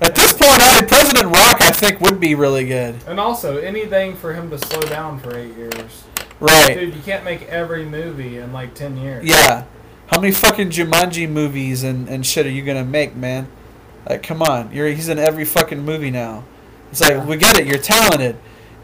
At 0.00 0.14
this 0.14 0.32
point, 0.32 0.60
I 0.62 0.80
mean, 0.80 0.88
President 0.88 1.26
Rock, 1.26 1.60
I 1.60 1.72
think, 1.72 2.00
would 2.00 2.20
be 2.20 2.36
really 2.36 2.66
good. 2.66 2.96
And 3.08 3.18
also, 3.18 3.58
anything 3.58 4.14
for 4.14 4.32
him 4.32 4.48
to 4.50 4.58
slow 4.58 4.80
down 4.82 5.18
for 5.18 5.36
eight 5.36 5.56
years. 5.56 6.04
Right. 6.38 6.74
Dude, 6.74 6.94
you 6.94 7.02
can't 7.02 7.24
make 7.24 7.42
every 7.48 7.84
movie 7.84 8.38
in 8.38 8.52
like 8.52 8.74
ten 8.74 8.96
years. 8.96 9.24
Yeah. 9.26 9.64
How 10.06 10.20
many 10.20 10.32
fucking 10.32 10.70
Jumanji 10.70 11.28
movies 11.28 11.82
and, 11.82 12.08
and 12.08 12.24
shit 12.24 12.46
are 12.46 12.50
you 12.50 12.62
gonna 12.62 12.84
make, 12.84 13.16
man? 13.16 13.48
Like, 14.08 14.22
come 14.22 14.40
on. 14.40 14.72
You're 14.72 14.88
he's 14.88 15.08
in 15.08 15.18
every 15.18 15.44
fucking 15.44 15.84
movie 15.84 16.10
now. 16.10 16.44
It's 16.90 17.00
like, 17.00 17.26
we 17.26 17.36
get 17.36 17.58
it, 17.58 17.66
you're 17.66 17.76
talented. 17.78 18.36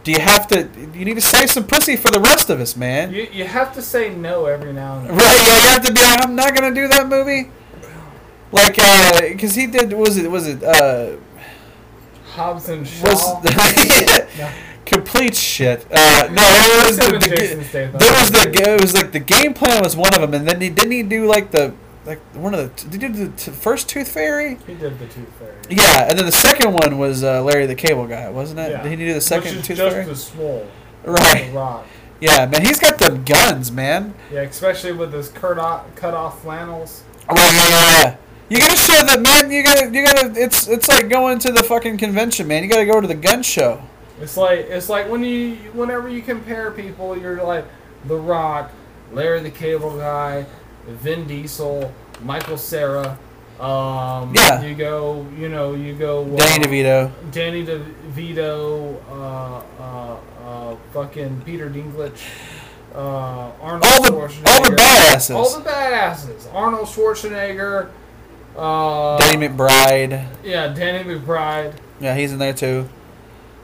Do 0.05 0.13
you 0.13 0.21
have 0.21 0.47
to 0.49 0.69
you 0.93 1.05
need 1.07 1.15
to 1.15 1.21
save 1.23 1.51
some 1.51 1.67
pussy 1.67 1.97
for 1.97 2.11
the 2.11 2.21
rest 2.21 2.51
of 2.51 2.61
us, 2.61 2.77
man? 2.77 3.13
You, 3.13 3.27
you 3.33 3.45
have 3.45 3.73
to 3.75 3.83
say 3.83 4.15
no 4.15 4.45
every 4.45 4.73
now 4.73 4.99
and 4.99 5.09
then. 5.09 5.17
Right, 5.17 5.47
yeah, 5.47 5.63
you 5.63 5.69
have 5.71 5.85
to 5.87 5.93
be 5.93 6.01
like, 6.01 6.25
I'm 6.25 6.37
not 6.37 6.55
gonna 6.55 6.75
do 6.75 6.87
that 6.89 7.09
movie. 7.09 7.51
Like, 8.53 8.79
uh, 8.79 9.37
cause 9.41 9.55
he 9.55 9.67
did, 9.67 9.93
was 9.95 10.17
it, 10.17 10.31
was 10.31 10.47
it, 10.47 10.63
uh, 10.63 11.17
Hobbs 12.35 12.69
and 12.69 12.87
Shaw. 12.87 13.05
was, 13.43 14.39
No. 14.39 14.51
complete 14.85 15.35
shit. 15.35 15.87
Uh, 15.91 16.29
no, 16.31 16.43
it 16.45 16.87
was 16.87 16.97
the, 16.99 17.05
the, 17.05 17.99
was 17.99 18.31
the, 18.31 18.73
it 18.73 18.81
was 18.81 18.95
like 18.95 19.11
the 19.13 19.21
game 19.21 19.55
plan 19.55 19.83
was 19.83 19.97
one 19.97 20.15
of 20.15 20.21
them, 20.21 20.35
and 20.35 20.47
then 20.47 20.61
he 20.61 20.69
didn't 20.69 20.93
he 20.93 21.03
do 21.03 21.27
like 21.27 21.51
the, 21.51 21.75
like 22.05 22.21
one 22.35 22.55
of 22.55 22.61
the, 22.77 22.91
did 22.91 23.03
he 23.03 23.09
do 23.09 23.27
the 23.27 23.37
t- 23.37 23.51
first 23.51 23.89
Tooth 23.89 24.09
Fairy? 24.09 24.59
He 24.67 24.75
did 24.75 24.99
the 24.99 25.07
Tooth 25.07 25.33
Fairy. 25.39 25.57
Yeah, 25.71 26.09
and 26.09 26.19
then 26.19 26.27
the 26.27 26.33
second 26.33 26.73
one 26.73 26.99
was 26.99 27.25
uh, 27.25 27.43
Larry 27.43 27.67
the 27.67 27.75
Cable 27.75 28.07
Guy, 28.07 28.29
wasn't 28.31 28.61
it? 28.61 28.71
Yeah. 28.71 28.83
Did 28.83 28.99
he 28.99 29.05
do 29.07 29.15
the 29.15 29.21
second 29.21 29.57
Which 29.57 29.61
is 29.61 29.67
Tooth 29.67 29.77
just 29.79 29.95
Fairy? 29.97 30.11
as 30.11 30.25
swole. 30.25 30.67
Right. 31.05 31.47
The 31.47 31.53
Rock. 31.53 31.87
Yeah, 32.21 32.47
man, 32.47 32.65
he's 32.65 32.79
got 32.79 32.99
them 32.99 33.25
guns, 33.25 33.71
man. 33.73 34.15
Yeah, 34.33 34.43
especially 34.43 34.93
with 34.93 35.13
his 35.13 35.29
cut 35.29 35.59
off, 35.59 35.95
cut 35.97 36.15
off 36.15 36.41
flannels. 36.43 37.03
Yeah, 37.29 37.35
yeah, 37.37 37.69
yeah. 37.69 38.17
You 38.49 38.59
gotta 38.59 38.77
show 38.77 39.05
that, 39.05 39.21
man. 39.21 39.51
You 39.51 39.65
gotta, 39.65 39.87
you 39.91 40.05
gotta. 40.05 40.33
It's, 40.41 40.69
it's 40.69 40.89
like 40.89 41.09
going 41.09 41.39
to 41.41 41.53
the 41.53 41.63
fucking 41.63 41.97
convention, 41.97 42.47
man. 42.47 42.63
You 42.63 42.69
gotta 42.69 42.87
go 42.87 43.01
to 43.01 43.07
the 43.07 43.15
gun 43.15 43.43
show. 43.43 43.83
It's 44.21 44.37
like 44.37 44.61
it's 44.61 44.89
like 44.89 45.09
when 45.11 45.25
you 45.25 45.57
whenever 45.73 46.09
you 46.09 46.23
compare 46.23 46.71
people, 46.71 47.19
you're 47.19 47.43
like 47.43 47.65
The 48.05 48.17
Rock, 48.17 48.71
Larry 49.13 49.41
the 49.41 49.51
Cable 49.51 49.97
Guy, 49.97 50.47
Vin 50.89 51.27
Diesel, 51.27 51.93
Michael 52.23 52.57
Cera. 52.59 53.19
Um, 53.61 54.33
Yeah. 54.35 54.63
You 54.63 54.75
go, 54.75 55.27
you 55.39 55.49
know, 55.49 55.75
you 55.75 55.95
go. 55.95 56.23
uh, 56.25 56.37
Danny 56.37 56.65
DeVito. 56.65 57.11
Danny 57.31 57.65
DeVito, 57.65 58.97
uh, 59.11 59.83
uh, 59.83 60.17
uh, 60.45 60.77
fucking 60.93 61.43
Peter 61.47 61.71
Dinklage, 61.71 62.21
uh, 62.95 63.51
Arnold 63.63 63.85
All 63.85 64.03
the- 64.03 64.11
Schwarzenegger. 64.11 64.49
all 64.49 64.63
the 64.65 64.71
badasses. 64.77 65.35
All 65.35 65.51
the 65.59 65.71
badasses. 65.71 66.55
Arnold 66.55 66.89
Schwarzenegger. 66.89 67.89
Uh, 68.57 69.19
Danny 69.19 69.49
McBride. 69.49 70.27
Yeah, 70.45 70.69
Danny 70.69 71.03
McBride. 71.05 71.73
Yeah, 72.01 72.15
he's 72.15 72.33
in 72.33 72.39
there 72.39 72.53
too. 72.53 72.89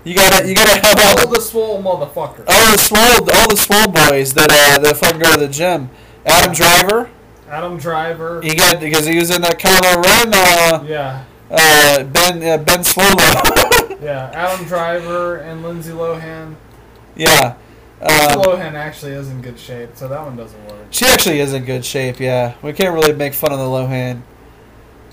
You 0.02 0.14
gotta, 0.14 0.48
you 0.48 0.54
gotta 0.54 0.80
have 0.86 0.98
all 0.98 1.18
All 1.20 1.26
the, 1.28 1.34
the 1.36 1.40
swole 1.42 1.82
motherfuckers. 1.82 2.44
all 2.48 2.72
the 2.72 2.78
swole, 2.78 3.30
all 3.34 3.48
the 3.48 3.56
swole 3.56 3.86
boys 3.88 4.32
that 4.34 4.50
uh, 4.50 4.78
that 4.82 4.96
fucking 4.96 5.18
go 5.20 5.34
to 5.34 5.40
the 5.40 5.48
gym. 5.48 5.90
Adam 6.26 6.52
Driver. 6.52 7.10
Adam 7.48 7.78
Driver. 7.78 8.40
You 8.44 8.54
got 8.54 8.80
because 8.80 9.06
he 9.06 9.16
was 9.18 9.30
in 9.34 9.42
that 9.42 9.58
Kylo 9.58 10.04
Ren. 10.04 10.32
Uh, 10.32 10.84
Yeah, 10.86 11.24
uh, 11.50 12.04
Ben 12.04 12.42
uh, 12.42 12.58
Ben 12.62 12.80
Swolo. 12.80 14.00
yeah. 14.02 14.30
Adam 14.32 14.66
Driver 14.66 15.36
and 15.38 15.62
Lindsay 15.62 15.92
Lohan. 15.92 16.54
yeah. 17.16 17.56
Um, 18.02 18.40
Lohan 18.40 18.72
actually 18.74 19.12
is 19.12 19.28
in 19.28 19.42
good 19.42 19.58
shape, 19.58 19.90
so 19.94 20.08
that 20.08 20.22
one 20.24 20.34
doesn't 20.36 20.64
work. 20.66 20.86
she 20.90 21.04
actually 21.04 21.40
is 21.40 21.52
in 21.52 21.64
good 21.66 21.84
shape. 21.84 22.18
Yeah, 22.18 22.54
we 22.62 22.72
can't 22.72 22.94
really 22.94 23.12
make 23.12 23.34
fun 23.34 23.52
of 23.52 23.58
the 23.58 23.64
Lohan. 23.66 24.22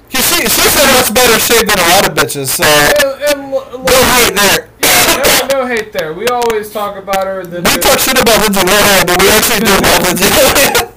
Cause 0.10 0.24
she, 0.30 0.40
she's 0.48 0.76
in 0.80 0.88
much 0.96 1.14
better 1.14 1.38
shape 1.38 1.68
than 1.68 1.78
a 1.80 1.90
lot 1.90 2.08
of 2.08 2.16
bitches. 2.16 2.48
So 2.48 2.64
And, 2.64 3.42
and 3.42 3.52
lo- 3.52 3.84
no 3.84 4.04
hate 4.16 4.36
there. 4.36 4.70
yeah, 4.82 5.48
no, 5.52 5.60
no 5.60 5.68
hate 5.68 5.92
there. 5.92 6.14
We 6.14 6.28
always 6.28 6.72
talk 6.72 6.96
about 6.96 7.28
her. 7.28 7.40
We 7.44 7.62
talk 7.82 8.00
shit 8.00 8.22
about 8.22 8.40
Lindsay 8.42 8.62
Lohan, 8.62 9.06
but 9.06 9.22
we 9.22 9.28
actually 9.32 9.60
do 9.68 9.72
love 9.84 10.04
Lindsay 10.08 10.26
Lohan. 10.30 10.94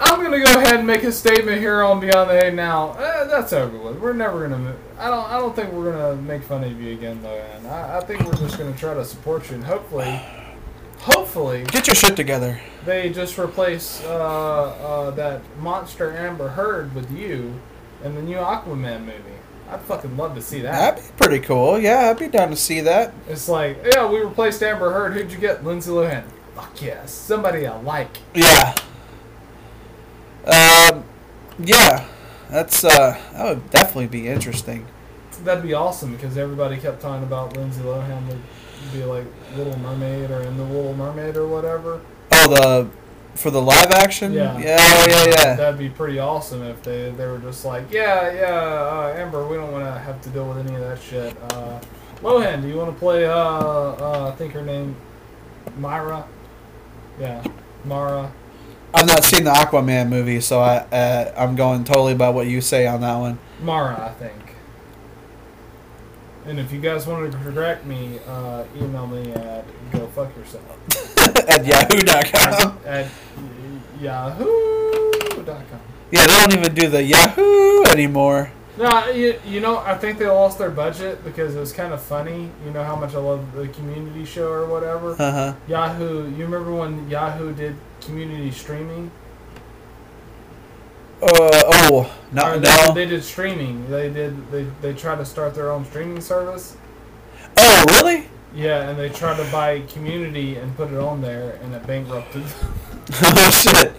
uh, 0.00 0.04
I'm 0.04 0.22
gonna 0.22 0.38
go 0.42 0.58
ahead 0.60 0.76
and 0.76 0.86
make 0.86 1.02
a 1.04 1.12
statement 1.12 1.58
here 1.58 1.82
on 1.82 2.00
Beyond 2.00 2.30
the 2.30 2.40
Hate 2.40 2.54
now. 2.54 2.92
Eh, 2.94 3.24
that's 3.24 3.52
over 3.52 3.76
with. 3.78 3.98
We're 3.98 4.12
never 4.12 4.48
gonna. 4.48 4.74
I 4.98 5.08
don't. 5.10 5.30
I 5.30 5.38
don't 5.38 5.54
think 5.54 5.72
we're 5.72 5.92
gonna 5.92 6.16
make 6.22 6.42
fun 6.42 6.64
of 6.64 6.80
you 6.80 6.92
again, 6.92 7.20
though. 7.22 7.34
And 7.56 7.66
I, 7.66 7.98
I 7.98 8.00
think 8.00 8.22
we're 8.24 8.34
just 8.34 8.58
gonna 8.58 8.76
try 8.76 8.94
to 8.94 9.04
support 9.04 9.48
you, 9.50 9.56
and 9.56 9.64
hopefully, 9.64 10.20
hopefully, 10.98 11.64
Get 11.64 11.86
your 11.86 11.94
shit 11.96 12.16
together. 12.16 12.60
they 12.84 13.10
just 13.10 13.38
replace 13.38 14.02
uh, 14.04 14.08
uh, 14.08 15.10
that 15.12 15.42
monster 15.58 16.16
Amber 16.16 16.48
Heard 16.48 16.94
with 16.94 17.10
you 17.10 17.54
in 18.04 18.14
the 18.14 18.22
new 18.22 18.36
Aquaman 18.36 19.00
movie. 19.00 19.20
I'd 19.70 19.80
fucking 19.82 20.16
love 20.16 20.34
to 20.34 20.42
see 20.42 20.60
that. 20.62 20.72
That'd 20.96 21.04
be 21.16 21.24
pretty 21.24 21.46
cool. 21.46 21.78
Yeah, 21.78 22.10
I'd 22.10 22.18
be 22.18 22.26
down 22.26 22.50
to 22.50 22.56
see 22.56 22.80
that. 22.80 23.14
It's 23.28 23.48
like, 23.48 23.78
yeah, 23.94 24.04
we 24.10 24.18
replaced 24.18 24.62
Amber 24.64 24.90
Heard. 24.92 25.12
Who'd 25.12 25.30
you 25.30 25.38
get? 25.38 25.64
Lindsay 25.64 25.92
Lohan. 25.92 26.24
Fuck 26.56 26.82
yes, 26.82 27.12
somebody 27.12 27.66
I 27.68 27.78
like. 27.80 28.18
Yeah. 28.34 28.74
Yeah. 31.64 32.06
That's 32.50 32.84
uh, 32.84 33.20
that 33.32 33.44
would 33.48 33.70
definitely 33.70 34.08
be 34.08 34.26
interesting. 34.28 34.86
That'd 35.44 35.62
be 35.62 35.72
awesome 35.72 36.12
because 36.14 36.36
everybody 36.36 36.76
kept 36.76 37.00
talking 37.00 37.22
about 37.22 37.56
Lindsay 37.56 37.80
Lohan 37.82 38.26
would 38.26 38.42
be 38.92 39.04
like 39.04 39.24
Little 39.56 39.78
Mermaid 39.78 40.30
or 40.30 40.42
in 40.42 40.56
the 40.56 40.64
Little 40.64 40.94
Mermaid 40.94 41.36
or 41.36 41.46
whatever. 41.46 42.00
Oh, 42.32 42.48
the 42.48 42.90
for 43.38 43.50
the 43.50 43.62
live 43.62 43.92
action. 43.92 44.32
Yeah. 44.32 44.58
Yeah. 44.58 44.76
Oh, 44.80 45.06
yeah. 45.08 45.24
Yeah. 45.26 45.54
That'd 45.54 45.78
be 45.78 45.88
pretty 45.88 46.18
awesome 46.18 46.62
if 46.62 46.82
they 46.82 47.10
they 47.10 47.26
were 47.26 47.38
just 47.38 47.64
like, 47.64 47.90
yeah, 47.90 48.32
yeah, 48.32 48.46
uh, 48.48 49.14
Amber, 49.16 49.46
we 49.46 49.56
don't 49.56 49.72
want 49.72 49.84
to 49.84 49.98
have 50.00 50.20
to 50.22 50.28
deal 50.30 50.48
with 50.48 50.58
any 50.66 50.74
of 50.74 50.80
that 50.80 51.00
shit. 51.00 51.36
Uh, 51.52 51.80
Lohan, 52.22 52.62
do 52.62 52.68
you 52.68 52.76
want 52.76 52.92
to 52.92 52.98
play? 52.98 53.24
Uh, 53.26 53.32
uh, 53.34 54.30
I 54.32 54.36
think 54.36 54.52
her 54.52 54.62
name, 54.62 54.96
Myra. 55.78 56.26
Yeah, 57.18 57.44
Mara. 57.84 58.32
I've 58.92 59.06
not 59.06 59.22
seen 59.24 59.44
the 59.44 59.50
Aquaman 59.52 60.08
movie, 60.08 60.40
so 60.40 60.60
I 60.60 60.78
uh, 60.78 61.32
I'm 61.36 61.54
going 61.56 61.84
totally 61.84 62.14
by 62.14 62.28
what 62.30 62.46
you 62.48 62.60
say 62.60 62.86
on 62.86 63.00
that 63.02 63.16
one. 63.16 63.38
Mara, 63.62 64.06
I 64.06 64.12
think. 64.22 64.34
And 66.46 66.58
if 66.58 66.72
you 66.72 66.80
guys 66.80 67.06
wanted 67.06 67.32
to 67.32 67.38
correct 67.38 67.84
me, 67.84 68.18
uh, 68.26 68.64
email 68.76 69.06
me 69.06 69.30
at 69.32 69.64
go 69.92 70.06
fuck 70.08 70.34
yourself 70.36 70.64
At 71.48 71.64
Yahoo.com. 71.66 72.78
at 72.86 73.06
yahoo.com. 74.00 75.80
Yeah, 76.10 76.26
they 76.26 76.40
don't 76.40 76.52
even 76.54 76.74
do 76.74 76.88
the 76.88 77.02
Yahoo 77.02 77.84
anymore. 77.84 78.50
No, 78.80 79.10
you, 79.10 79.38
you 79.44 79.60
know, 79.60 79.76
I 79.78 79.94
think 79.94 80.18
they 80.18 80.26
lost 80.26 80.58
their 80.58 80.70
budget 80.70 81.22
because 81.22 81.54
it 81.54 81.60
was 81.60 81.70
kind 81.70 81.92
of 81.92 82.00
funny. 82.00 82.50
You 82.64 82.70
know 82.72 82.82
how 82.82 82.96
much 82.96 83.14
I 83.14 83.18
love 83.18 83.52
the 83.52 83.68
community 83.68 84.24
show 84.24 84.50
or 84.50 84.64
whatever. 84.66 85.12
Uh 85.18 85.32
huh. 85.32 85.54
Yahoo, 85.68 86.30
you 86.30 86.44
remember 86.44 86.72
when 86.74 87.08
Yahoo 87.10 87.52
did 87.54 87.76
community 88.00 88.50
streaming? 88.50 89.10
Uh 91.22 91.26
oh. 91.30 92.16
No. 92.32 92.52
Or 92.54 92.58
they, 92.58 92.68
No. 92.86 92.94
they 92.94 93.04
did 93.04 93.22
streaming. 93.22 93.90
They 93.90 94.08
did. 94.08 94.50
They 94.50 94.64
they 94.80 94.94
tried 94.94 95.16
to 95.16 95.26
start 95.26 95.54
their 95.54 95.70
own 95.70 95.84
streaming 95.84 96.22
service. 96.22 96.74
Oh 97.58 97.84
really? 97.90 98.28
Yeah, 98.54 98.88
and 98.88 98.98
they 98.98 99.10
tried 99.10 99.36
to 99.44 99.52
buy 99.52 99.80
community 99.80 100.56
and 100.56 100.74
put 100.74 100.90
it 100.90 100.98
on 100.98 101.20
there, 101.20 101.58
and 101.62 101.74
it 101.74 101.86
bankrupted. 101.86 102.44
oh 103.22 103.50
shit. 103.50 103.92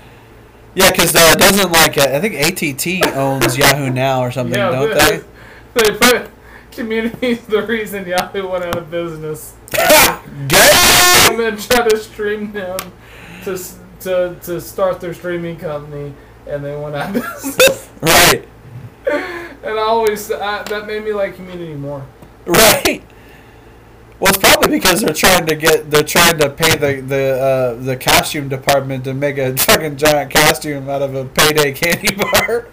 Yeah, 0.73 0.91
because 0.91 1.15
uh, 1.15 1.35
doesn't 1.35 1.71
like 1.71 1.97
uh, 1.97 2.11
I 2.13 2.19
think 2.21 2.35
ATT 2.35 3.15
owns 3.15 3.57
Yahoo 3.57 3.89
now 3.89 4.21
or 4.21 4.31
something, 4.31 4.57
yeah, 4.57 4.71
don't 4.71 4.93
they? 4.93 5.21
they 5.73 5.97
put 5.97 6.29
community 6.71 7.33
the 7.33 7.61
reason 7.63 8.07
Yahoo 8.07 8.47
went 8.47 8.63
out 8.63 8.77
of 8.77 8.89
business. 8.89 9.55
And 11.31 11.39
then 11.39 11.55
try 11.57 11.87
to 11.87 11.97
stream 11.97 12.51
them 12.51 12.77
to 13.43 13.57
to 14.01 14.35
to 14.41 14.59
start 14.59 14.99
their 14.99 15.13
streaming 15.13 15.57
company, 15.57 16.13
and 16.45 16.65
they 16.65 16.75
went 16.75 16.95
out 16.95 17.15
of 17.15 17.21
business. 17.21 17.89
Right. 18.01 18.47
and 19.11 19.79
I 19.79 19.83
always 19.83 20.31
I, 20.31 20.63
that 20.63 20.87
made 20.87 21.03
me 21.03 21.13
like 21.13 21.35
community 21.35 21.75
more. 21.75 22.03
Right. 22.45 23.03
Well, 24.21 24.29
it's 24.29 24.37
probably 24.37 24.69
because 24.69 25.01
they're 25.01 25.15
trying 25.15 25.47
to 25.47 25.55
get 25.55 25.89
they're 25.89 26.03
trying 26.03 26.37
to 26.37 26.49
pay 26.51 26.75
the 26.75 27.01
the 27.01 27.41
uh, 27.41 27.73
the 27.81 27.97
costume 27.97 28.49
department 28.49 29.03
to 29.05 29.15
make 29.15 29.39
a 29.39 29.57
fucking 29.57 29.97
giant 29.97 30.31
costume 30.31 30.87
out 30.89 31.01
of 31.01 31.15
a 31.15 31.25
payday 31.25 31.71
candy 31.71 32.13
bar. 32.15 32.67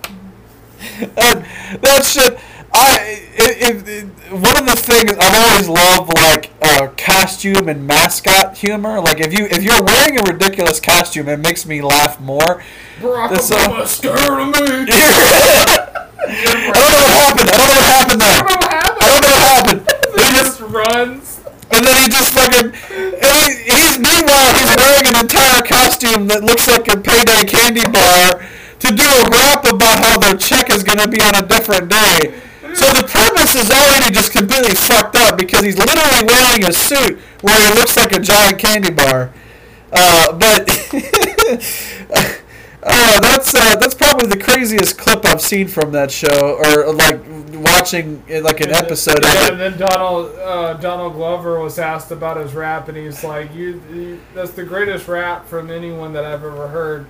that, 1.01 1.79
that 1.81 2.05
shit. 2.05 2.39
I 2.71 3.25
it, 3.33 3.87
it, 3.87 3.89
it, 3.89 4.05
one 4.31 4.59
of 4.59 4.67
the 4.67 4.77
things 4.77 5.13
I've 5.19 5.51
always 5.51 5.69
loved 5.71 6.13
like 6.19 6.53
uh, 6.61 6.89
costume 6.99 7.71
and 7.71 7.87
mascot 7.87 8.59
humor. 8.59 9.01
Like 9.01 9.21
if 9.21 9.33
you 9.33 9.47
if 9.47 9.63
you're 9.63 9.83
wearing 9.83 10.19
a 10.19 10.23
ridiculous 10.31 10.81
costume, 10.81 11.31
it 11.31 11.39
makes 11.39 11.65
me 11.65 11.81
laugh 11.81 12.21
more. 12.21 12.63
Barack 13.01 13.31
That's 13.31 13.51
Obama 13.51 13.87
scared 13.87 14.19
of 14.19 14.49
me. 14.49 14.93
I 16.29 16.75
don't 16.75 16.93
know 16.93 17.01
what 17.01 17.17
happened. 17.17 17.49
I 17.49 17.57
don't 17.57 17.69
know 17.69 17.81
what 17.81 17.89
happened 17.89 18.21
there. 18.21 18.37
I 18.37 18.43
don't 18.43 18.51
know 18.51 18.61
what 18.61 18.71
happened. 18.71 18.99
I 19.01 19.09
don't 19.09 19.23
know 19.23 19.31
what 19.31 19.41
happened. 19.49 19.95
He 20.19 20.35
just 20.35 20.61
runs. 20.61 21.38
And 21.71 21.85
then 21.85 21.97
he 22.03 22.09
just 22.09 22.33
fucking. 22.33 22.73
And 22.73 23.35
he, 23.45 23.69
he's 23.69 23.99
meanwhile 23.99 24.51
he's 24.57 24.73
wearing 24.77 25.07
an 25.13 25.17
entire 25.21 25.63
costume 25.63 26.27
that 26.29 26.43
looks 26.43 26.67
like 26.69 26.89
a 26.89 26.97
payday 26.97 27.45
candy 27.45 27.85
bar 27.85 28.41
to 28.81 28.89
do 28.95 29.05
a 29.05 29.23
rap 29.29 29.67
about 29.67 29.99
how 30.01 30.19
their 30.19 30.37
check 30.37 30.71
is 30.71 30.83
going 30.83 30.99
to 30.99 31.09
be 31.09 31.21
on 31.21 31.35
a 31.35 31.47
different 31.47 31.91
day. 31.91 32.41
So 32.75 32.87
the 32.93 33.05
premise 33.09 33.55
is 33.55 33.71
already 33.71 34.13
just 34.13 34.33
completely 34.33 34.75
fucked 34.75 35.17
up 35.17 35.37
because 35.39 35.65
he's 35.65 35.79
literally 35.79 36.25
wearing 36.27 36.65
a 36.65 36.73
suit 36.73 37.19
where 37.41 37.57
he 37.59 37.75
looks 37.75 37.97
like 37.97 38.13
a 38.13 38.21
giant 38.21 38.59
candy 38.59 38.91
bar. 38.91 39.33
Uh, 39.91 40.33
but 40.37 40.69
uh, 42.83 43.21
that's 43.21 43.55
uh, 43.55 43.77
that's 43.77 43.95
probably 43.95 44.29
the 44.29 44.39
craziest 44.39 44.99
clip 44.99 45.25
I've 45.25 45.41
seen 45.41 45.67
from 45.69 45.93
that 45.93 46.11
show, 46.11 46.57
or 46.65 46.93
like 46.95 47.21
watching 47.55 48.25
like 48.43 48.61
an 48.61 48.71
episode 48.71 49.25
Yeah, 49.25 49.47
of 49.47 49.51
and 49.51 49.61
then 49.61 49.77
Donald 49.79 50.37
uh, 50.39 50.75
Donald 50.75 51.15
Glover 51.15 51.59
was 51.61 51.79
asked 51.79 52.11
about 52.11 52.37
his 52.37 52.55
rap, 52.55 52.89
and 52.89 52.97
he's 52.97 53.25
like, 53.25 53.53
"You, 53.55 53.83
you 53.93 54.21
that's 54.35 54.53
the 54.53 54.65
greatest 54.65 55.09
rap 55.09 55.47
from 55.47 55.71
anyone 55.71 56.13
that 56.13 56.25
I've 56.25 56.45
ever 56.45 56.69
heard 56.69 57.07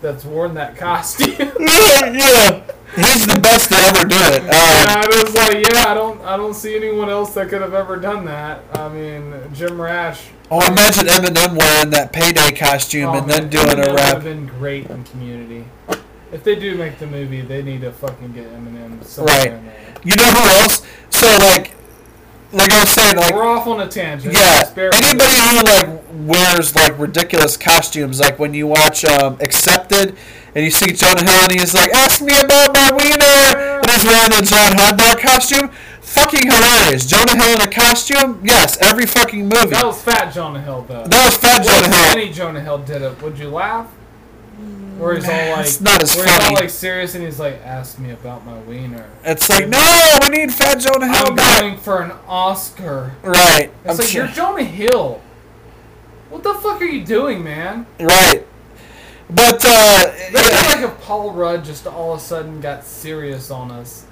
that's 0.00 0.24
worn 0.24 0.54
that 0.54 0.76
costume." 0.76 1.34
yeah, 1.58 2.62
he's 2.96 3.26
the 3.26 3.40
best 3.42 3.70
to 3.70 3.76
ever 3.76 4.06
do 4.08 4.16
it. 4.18 4.42
And 4.80 4.88
Uh, 4.88 4.88
I 4.90 5.06
was 5.08 5.34
like, 5.34 5.66
"Yeah, 5.72 5.84
I 5.88 5.94
don't, 5.94 6.20
I 6.22 6.36
don't 6.36 6.54
see 6.54 6.76
anyone 6.76 7.08
else 7.10 7.34
that 7.34 7.48
could 7.48 7.62
have 7.62 7.74
ever 7.74 7.96
done 7.96 8.24
that." 8.26 8.62
I 8.74 8.88
mean, 8.88 9.34
Jim 9.52 9.80
Rash. 9.80 10.28
Oh, 10.50 10.66
imagine 10.66 11.06
Eminem 11.06 11.56
wearing 11.58 11.90
that 11.90 12.12
payday 12.12 12.50
costume 12.52 13.06
oh, 13.10 13.18
and 13.18 13.30
then 13.30 13.42
man, 13.44 13.50
doing 13.50 13.66
Eminem 13.66 13.88
a 13.88 13.90
would 13.92 14.00
have 14.00 14.14
rap. 14.14 14.22
been 14.24 14.46
great 14.46 14.90
in 14.90 15.04
Community. 15.04 15.64
If 16.30 16.44
they 16.44 16.56
do 16.56 16.76
make 16.76 16.98
the 16.98 17.06
movie, 17.06 17.40
they 17.40 17.62
need 17.62 17.80
to 17.82 17.92
fucking 17.92 18.32
get 18.32 18.46
Eminem 18.52 19.02
somewhere 19.04 19.34
Right. 19.34 19.62
You 20.04 20.14
know 20.16 20.24
who 20.24 20.48
else? 20.60 20.86
So 21.10 21.26
like, 21.38 21.72
like 22.52 22.70
I 22.72 22.80
was 22.80 22.90
saying, 22.90 23.16
like 23.16 23.34
We're 23.34 23.46
off 23.46 23.66
on 23.66 23.80
a 23.80 23.88
tangent. 23.88 24.34
Yeah, 24.34 24.60
Just 24.60 24.74
bear 24.74 24.90
with 24.90 25.02
anybody 25.02 25.34
who 25.36 25.62
like 25.64 26.02
wears 26.26 26.74
like 26.74 26.98
ridiculous 26.98 27.56
costumes, 27.56 28.20
like 28.20 28.38
when 28.38 28.54
you 28.54 28.66
watch 28.66 29.04
um, 29.04 29.36
Accepted 29.40 30.16
and 30.54 30.64
you 30.64 30.70
see 30.70 30.92
Jonah 30.92 31.22
Hill 31.24 31.42
and 31.44 31.52
he's 31.52 31.74
like, 31.74 31.90
"Ask 31.92 32.22
me 32.22 32.32
about 32.40 32.72
my 32.72 32.90
wiener," 32.92 33.78
and 33.80 33.90
he's 33.90 34.04
wearing 34.04 34.32
a 34.32 34.42
giant 34.42 34.80
hot 34.80 34.96
dog 34.98 35.18
costume. 35.20 35.70
Fucking 36.14 36.50
hilarious! 36.50 37.06
Jonah 37.06 37.36
Hill 37.42 37.54
in 37.56 37.60
a 37.60 37.70
costume? 37.70 38.40
Yes, 38.44 38.78
every 38.80 39.06
fucking 39.06 39.42
movie. 39.42 39.66
That 39.68 39.84
was 39.86 40.02
Fat 40.02 40.32
Jonah 40.32 40.60
Hill, 40.60 40.84
though. 40.88 41.04
That 41.04 41.24
was 41.26 41.36
Fat 41.36 41.62
Jonah 41.64 41.94
Hill. 41.94 42.16
any 42.18 42.32
Jonah 42.32 42.60
Hill 42.60 42.78
did 42.78 43.02
it? 43.02 43.20
Would 43.22 43.38
you 43.38 43.48
laugh? 43.50 43.92
Or 45.00 45.14
he's 45.14 45.24
all 45.28 45.30
like, 45.30 45.60
It's 45.66 45.80
not 45.80 46.02
as 46.02 46.16
where 46.16 46.26
he's 46.26 46.46
all 46.48 46.54
like 46.54 46.70
serious 46.70 47.14
and 47.14 47.22
he's 47.24 47.38
like, 47.38 47.60
"Ask 47.64 48.00
me 48.00 48.10
about 48.10 48.44
my 48.44 48.58
wiener." 48.62 49.08
It's 49.22 49.48
like, 49.48 49.68
no, 49.68 49.78
we 50.22 50.28
need 50.36 50.52
Fat 50.52 50.80
Jonah 50.80 51.06
Hill 51.06 51.26
I'm 51.28 51.36
back. 51.36 51.60
going 51.60 51.76
for 51.76 52.02
an 52.02 52.10
Oscar. 52.26 53.12
Right. 53.22 53.70
I'm 53.84 53.90
It's 53.90 53.98
like 54.00 54.08
sure- 54.08 54.24
you're 54.24 54.32
Jonah 54.34 54.64
Hill. 54.64 55.20
What 56.30 56.42
the 56.42 56.54
fuck 56.54 56.80
are 56.80 56.84
you 56.84 57.04
doing, 57.04 57.44
man? 57.44 57.86
right. 58.00 58.44
But 59.30 59.62
uh, 59.64 60.04
That's 60.32 60.32
yeah. 60.34 60.82
like 60.82 60.90
if 60.92 61.00
Paul 61.02 61.32
Rudd 61.32 61.64
just 61.64 61.86
all 61.86 62.14
of 62.14 62.18
a 62.18 62.22
sudden 62.22 62.60
got 62.60 62.82
serious 62.82 63.50
on 63.52 63.70
us, 63.70 64.04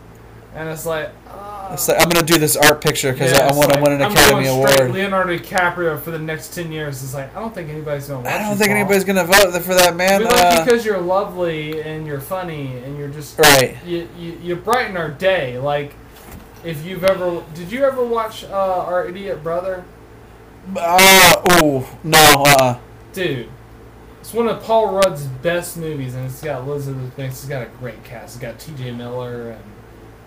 and 0.56 0.68
it's 0.68 0.86
like, 0.86 1.10
uh, 1.30 1.70
It's 1.72 1.86
like, 1.88 2.00
I'm 2.02 2.08
gonna 2.08 2.26
do 2.26 2.38
this 2.38 2.56
art 2.56 2.80
picture 2.80 3.12
because 3.12 3.32
yeah, 3.32 3.44
I 3.44 3.48
it's 3.48 3.56
want 3.56 3.70
to 3.72 3.74
like, 3.78 3.84
win 3.84 3.92
an 3.94 4.02
I'm 4.02 4.12
Academy 4.12 4.46
Award. 4.48 4.90
Leonardo 4.90 5.36
DiCaprio 5.36 6.00
for 6.00 6.10
the 6.10 6.18
next 6.18 6.54
ten 6.54 6.72
years. 6.72 7.02
is 7.02 7.14
like 7.14 7.34
I 7.36 7.40
don't 7.40 7.54
think 7.54 7.68
anybody's 7.68 8.08
gonna. 8.08 8.20
Watch 8.22 8.32
I 8.32 8.38
don't 8.38 8.56
think 8.56 8.68
Paul. 8.70 8.76
anybody's 8.78 9.04
gonna 9.04 9.24
vote 9.24 9.52
for 9.62 9.74
that 9.74 9.94
man. 9.96 10.20
We 10.22 10.26
Uh, 10.28 10.64
because 10.64 10.84
you're 10.84 11.00
lovely 11.00 11.82
and 11.82 12.06
you're 12.06 12.20
funny 12.20 12.76
and 12.78 12.96
you're 12.98 13.08
just 13.08 13.38
right. 13.38 13.76
you, 13.84 14.08
you, 14.18 14.38
you 14.42 14.56
brighten 14.56 14.96
our 14.96 15.10
day. 15.10 15.58
Like 15.58 15.94
if 16.64 16.84
you've 16.84 17.04
ever 17.04 17.42
did 17.54 17.70
you 17.70 17.84
ever 17.84 18.04
watch 18.04 18.44
uh, 18.44 18.50
our 18.86 19.06
idiot 19.06 19.42
brother, 19.42 19.84
Uh, 20.76 21.34
oh 21.60 21.98
no. 22.02 22.44
Uh, 22.46 22.78
dude? 23.12 23.48
It's 24.20 24.34
one 24.34 24.48
of 24.48 24.60
Paul 24.64 24.92
Rudd's 24.94 25.24
best 25.24 25.76
movies, 25.76 26.16
and 26.16 26.26
it's 26.26 26.42
got 26.42 26.62
Elizabeth 26.62 27.14
Banks. 27.16 27.36
It's 27.40 27.48
got 27.48 27.62
a 27.62 27.66
great 27.78 28.02
cast. 28.02 28.34
It's 28.34 28.42
got 28.42 28.58
T.J. 28.58 28.90
Miller 28.90 29.50
and 29.50 29.62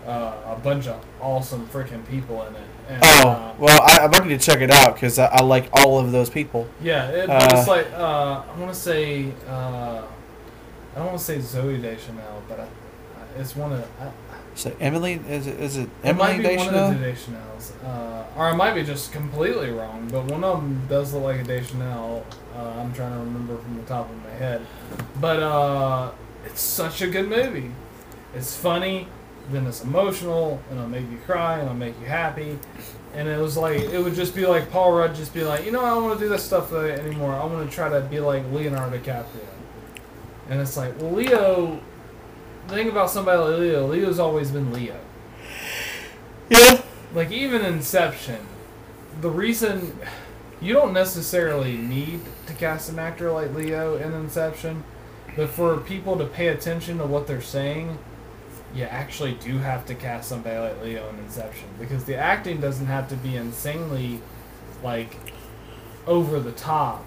uh, 0.06 0.56
a 0.58 0.60
bunch 0.64 0.88
of 0.88 1.04
awesome 1.22 1.68
freaking 1.68 2.08
people 2.08 2.44
in 2.46 2.56
it. 2.56 2.62
And, 2.90 3.04
oh 3.04 3.30
uh, 3.30 3.56
well, 3.60 3.82
I, 3.84 4.00
I'm 4.06 4.12
going 4.12 4.30
to 4.30 4.38
check 4.38 4.62
it 4.62 4.72
out 4.72 4.96
because 4.96 5.20
I, 5.20 5.26
I 5.28 5.42
like 5.44 5.70
all 5.74 6.00
of 6.00 6.12
those 6.12 6.30
people. 6.30 6.68
yeah, 6.82 7.10
it, 7.10 7.30
Uh, 7.30 7.50
it's 7.52 7.68
like 7.68 7.92
uh, 7.94 8.44
I 8.52 8.60
want 8.60 8.74
to 8.74 8.80
say 8.80 9.32
uh, 9.48 10.02
I 10.94 10.96
don't 10.96 11.08
want 11.08 11.20
to 11.20 11.24
say 11.24 11.38
Zooey 11.38 11.82
Deschanel, 11.82 12.44
but 12.48 12.60
I, 12.60 12.68
it's 13.38 13.56
one 13.56 13.74
of. 13.74 13.84
I, 14.02 14.12
So 14.56 14.76
Emily 14.80 15.22
is 15.30 15.48
it 15.48 15.60
is 15.60 15.78
it 15.78 15.90
it 16.04 16.16
might 16.16 16.36
Emily 16.36 16.50
be 16.50 16.58
one 16.58 16.74
of 16.76 17.00
the 17.00 17.06
Deschanels, 17.12 17.74
uh, 17.86 18.26
or 18.36 18.48
I 18.48 18.56
might 18.56 18.74
be 18.74 18.84
just 18.84 19.12
completely 19.14 19.70
wrong. 19.70 20.10
But 20.12 20.26
one 20.26 20.44
of 20.44 20.62
them 20.62 20.82
does 20.90 21.14
look 21.14 21.24
like 21.24 21.42
a 21.42 21.44
Deschanel. 21.44 22.26
Uh, 22.56 22.82
I'm 22.82 22.92
trying 22.94 23.14
to 23.14 23.20
remember 23.20 23.58
from 23.58 23.78
the 23.78 23.84
top 23.84 24.10
of 24.10 24.24
my 24.24 24.32
head, 24.32 24.66
but 25.22 25.42
uh, 25.42 26.12
it's 26.46 26.62
such 26.62 27.02
a 27.02 27.08
good 27.08 27.30
movie. 27.30 27.72
It's 28.36 28.58
funny, 28.58 29.08
then 29.52 29.66
it's 29.68 29.84
emotional, 29.84 30.62
and 30.70 30.78
it'll 30.80 30.90
make 30.90 31.10
you 31.10 31.18
cry, 31.26 31.54
and 31.56 31.64
it'll 31.64 31.74
make 31.76 32.00
you 32.00 32.06
happy. 32.06 32.58
And 33.14 33.28
it 33.28 33.40
was 33.40 33.58
like 33.58 33.80
it 33.80 34.04
would 34.04 34.14
just 34.14 34.36
be 34.36 34.46
like 34.46 34.70
Paul 34.72 34.92
Rudd 34.94 35.16
just 35.16 35.34
be 35.34 35.44
like, 35.44 35.66
you 35.66 35.72
know, 35.72 35.84
I 35.84 35.90
don't 35.90 36.04
want 36.04 36.20
to 36.20 36.26
do 36.26 36.30
this 36.30 36.44
stuff 36.44 36.72
uh, 36.72 36.78
anymore. 36.82 37.34
I 37.34 37.44
want 37.46 37.68
to 37.70 37.76
try 37.76 37.90
to 37.90 38.02
be 38.02 38.20
like 38.20 38.44
Leonardo 38.52 38.98
DiCaprio. 38.98 39.26
And 40.50 40.60
it's 40.62 40.78
like, 40.78 41.00
well, 41.00 41.12
Leo. 41.12 41.80
The 42.68 42.76
thing 42.76 42.90
about 42.90 43.10
somebody 43.10 43.40
like 43.40 43.60
Leo, 43.60 43.88
Leo's 43.88 44.20
always 44.20 44.52
been 44.52 44.72
Leo 44.72 44.96
Yeah. 46.52 46.84
like 47.16 47.32
even 47.32 47.64
Inception, 47.66 48.46
the 49.22 49.30
reason 49.32 49.98
you 50.62 50.74
don't 50.74 50.94
necessarily 50.94 51.78
need 51.78 52.22
to 52.46 52.54
cast 52.54 52.90
an 52.90 53.00
actor 53.00 53.32
like 53.32 53.56
Leo 53.56 53.98
in 53.98 54.14
Inception, 54.14 54.84
but 55.36 55.50
for 55.50 55.78
people 55.78 56.16
to 56.20 56.26
pay 56.26 56.50
attention 56.50 57.00
to 57.00 57.06
what 57.06 57.26
they're 57.26 57.42
saying, 57.42 57.98
you 58.76 58.84
actually 58.84 59.34
do 59.34 59.58
have 59.60 59.86
to 59.88 59.96
cast 59.96 60.30
somebody 60.30 60.58
like 60.60 60.84
Leo 60.84 61.10
in 61.10 61.18
Inception 61.20 61.68
because 61.80 62.04
the 62.06 62.16
acting 62.16 62.62
doesn't 62.62 62.86
have 62.86 63.08
to 63.10 63.16
be 63.16 63.36
insanely 63.36 64.22
like 64.84 65.16
over 66.08 66.40
the 66.40 66.52
top 66.52 67.04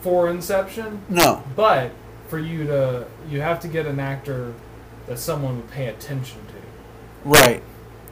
for 0.00 0.28
Inception, 0.30 1.02
No. 1.08 1.42
but 1.54 1.92
for 2.28 2.38
you 2.38 2.64
to 2.66 3.06
you 3.28 3.40
have 3.40 3.60
to 3.60 3.68
get 3.68 3.86
an 3.86 4.00
actor 4.00 4.54
that 5.06 5.18
someone 5.18 5.56
would 5.56 5.70
pay 5.70 5.86
attention 5.88 6.38
to. 6.46 7.28
Right. 7.28 7.62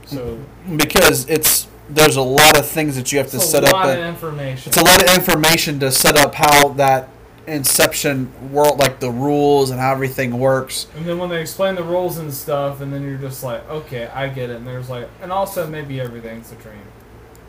So 0.07 0.39
Because 0.77 1.29
it's 1.29 1.67
there's 1.91 2.17
a 2.17 2.23
lot 2.23 2.59
of 2.59 2.67
things 2.67 2.97
that 2.97 3.13
you 3.13 3.19
have 3.19 3.31
to 3.31 3.37
It's 3.37 3.47
a 3.47 3.49
set 3.49 3.65
up. 3.65 3.73
lot 3.73 3.89
of 3.91 3.99
information. 4.05 4.69
it's 4.71 4.77
a 4.77 4.85
lot 4.85 5.03
of 5.03 5.15
information 5.17 5.81
to 5.81 5.91
set 5.91 6.17
up 6.17 6.35
how 6.35 6.69
that 6.71 7.09
Inception 7.49 8.53
world, 8.53 8.79
like 8.79 9.01
the 9.01 9.11
rules 9.11 9.71
and 9.71 9.81
how 9.81 9.93
everything 9.93 10.39
works. 10.39 10.87
and 10.97 11.05
then 11.07 11.19
when 11.19 11.29
they 11.31 11.41
explain 11.41 11.75
the 11.75 11.83
rules 11.83 12.19
and 12.19 12.33
stuff, 12.33 12.81
and 12.81 12.93
then 12.93 13.03
you're 13.03 13.19
just 13.19 13.43
like, 13.43 13.69
okay, 13.69 14.07
I 14.09 14.29
get 14.29 14.51
it. 14.51 14.57
And 14.57 14.67
there's 14.67 14.89
like, 14.91 15.09
and 15.23 15.33
also 15.33 15.67
maybe 15.67 16.01
everything's 16.01 16.53
a 16.53 16.57
dream, 16.57 16.83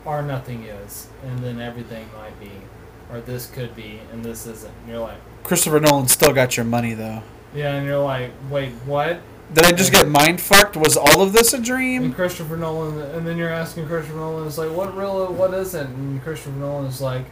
or 0.04 0.22
nothing 0.22 0.64
is, 0.64 1.08
and 1.24 1.38
then 1.40 1.60
everything 1.60 2.08
might 2.16 2.38
be, 2.40 2.50
or 3.12 3.20
this 3.20 3.46
could 3.46 3.74
be, 3.76 4.00
and 4.12 4.24
this 4.24 4.46
isn't. 4.46 4.72
And 4.82 4.88
you're 4.90 5.00
like, 5.00 5.18
Christopher 5.44 5.80
Nolan 5.80 6.08
still 6.08 6.32
got 6.32 6.56
your 6.56 6.66
money 6.66 6.94
though. 6.94 7.22
yeah, 7.54 7.74
and 7.74 7.86
you're 7.86 7.98
like, 8.02 8.30
wait, 8.50 8.72
what? 8.86 9.20
Did 9.52 9.64
I 9.64 9.72
just 9.72 9.90
get 9.90 10.06
mind 10.08 10.40
fucked? 10.40 10.76
Was 10.76 10.96
all 10.96 11.22
of 11.22 11.32
this 11.32 11.52
a 11.52 11.60
dream? 11.60 12.04
And? 12.04 12.14
Christopher 12.14 12.56
Nolan, 12.56 13.00
and 13.16 13.26
then 13.26 13.36
you're 13.36 13.48
asking 13.48 13.86
Christopher 13.88 14.18
Nolan, 14.18 14.46
it's 14.46 14.58
like, 14.58 14.70
what 14.70 14.96
real, 14.96 15.32
what 15.32 15.52
isn't? 15.54 15.86
And 15.92 16.22
Christopher 16.22 16.52
Nolan 16.56 16.86
is 16.86 17.00
like, 17.00 17.24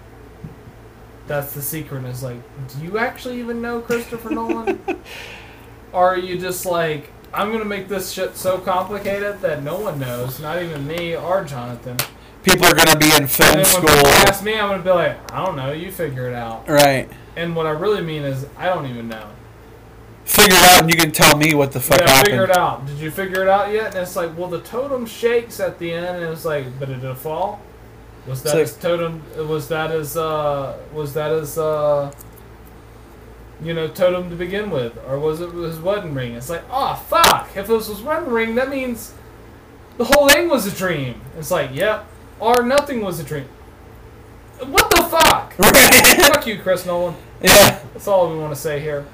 that's 1.28 1.52
the 1.52 1.62
secret. 1.62 2.04
Is 2.06 2.22
like, 2.22 2.38
do 2.68 2.84
you 2.84 2.98
actually 2.98 3.38
even 3.38 3.62
know 3.62 3.80
Christopher 3.80 4.30
Nolan? 4.30 4.80
or 5.92 6.14
are 6.14 6.18
you 6.18 6.38
just 6.38 6.66
like, 6.66 7.12
I'm 7.32 7.52
gonna 7.52 7.64
make 7.64 7.88
this 7.88 8.10
shit 8.10 8.36
so 8.36 8.58
complicated 8.58 9.40
that 9.42 9.62
no 9.62 9.78
one 9.78 10.00
knows, 10.00 10.40
not 10.40 10.62
even 10.62 10.86
me 10.86 11.14
or 11.14 11.44
Jonathan. 11.44 11.98
People 12.42 12.66
are 12.66 12.74
gonna 12.74 12.98
be 12.98 13.08
in 13.08 13.22
And 13.22 13.30
film 13.30 13.48
then 13.48 13.58
when 13.58 13.66
school, 13.66 13.88
people 13.88 14.10
ask 14.26 14.42
me, 14.42 14.58
I'm 14.58 14.70
gonna 14.70 14.82
be 14.82 14.90
like, 14.90 15.32
I 15.32 15.44
don't 15.44 15.56
know, 15.56 15.72
you 15.72 15.92
figure 15.92 16.28
it 16.28 16.34
out. 16.34 16.68
right? 16.68 17.08
And 17.36 17.54
what 17.54 17.66
I 17.66 17.70
really 17.70 18.02
mean 18.02 18.22
is, 18.22 18.46
I 18.56 18.66
don't 18.66 18.86
even 18.86 19.08
know. 19.08 19.28
Figure 20.24 20.56
it 20.56 20.64
out, 20.64 20.82
and 20.82 20.90
you 20.90 20.96
can 20.96 21.12
tell 21.12 21.36
me 21.36 21.54
what 21.54 21.72
the 21.72 21.80
fuck 21.80 22.00
yeah, 22.00 22.08
happened. 22.08 22.26
figure 22.26 22.44
it 22.44 22.56
out. 22.56 22.86
Did 22.86 22.98
you 22.98 23.10
figure 23.10 23.42
it 23.42 23.48
out 23.48 23.72
yet? 23.72 23.94
And 23.94 24.02
it's 24.02 24.16
like, 24.16 24.36
well, 24.36 24.48
the 24.48 24.60
totem 24.60 25.06
shakes 25.06 25.60
at 25.60 25.78
the 25.78 25.92
end, 25.92 26.22
and 26.22 26.32
it's 26.32 26.44
like, 26.44 26.78
but 26.78 26.88
it 26.90 27.00
did 27.00 27.04
it 27.04 27.16
fall? 27.16 27.60
Was 28.28 28.42
that 28.42 28.58
It's 28.58 28.74
his 28.74 28.82
totem? 28.82 29.22
Was 29.48 29.68
that 29.68 29.90
his? 29.90 30.16
Uh, 30.16 30.78
was 30.92 31.14
that 31.14 31.32
his? 31.32 31.56
Uh, 31.56 32.12
you 33.62 33.74
know, 33.74 33.88
totem 33.88 34.30
to 34.30 34.36
begin 34.36 34.70
with, 34.70 34.96
or 35.08 35.18
was 35.18 35.40
it 35.40 35.50
his 35.50 35.80
wedding 35.80 36.14
ring? 36.14 36.34
It's 36.34 36.48
like, 36.48 36.62
oh 36.70 36.94
fuck! 37.08 37.48
If 37.56 37.66
this 37.66 37.88
was 37.88 38.02
wedding 38.02 38.30
ring, 38.30 38.54
that 38.54 38.68
means 38.68 39.14
the 39.96 40.04
whole 40.04 40.28
thing 40.28 40.48
was 40.48 40.66
a 40.66 40.76
dream. 40.76 41.20
It's 41.36 41.50
like, 41.50 41.74
yep, 41.74 42.06
or 42.38 42.62
nothing 42.62 43.00
was 43.00 43.18
a 43.18 43.24
dream. 43.24 43.48
What 44.60 44.90
the 44.90 45.02
fuck? 45.02 45.52
fuck 46.32 46.46
you, 46.46 46.58
Chris 46.58 46.84
Nolan. 46.84 47.14
Yeah, 47.40 47.80
That's 47.92 48.08
all 48.08 48.30
we 48.30 48.38
want 48.38 48.54
to 48.54 48.60
say 48.60 48.80
here. 48.80 49.06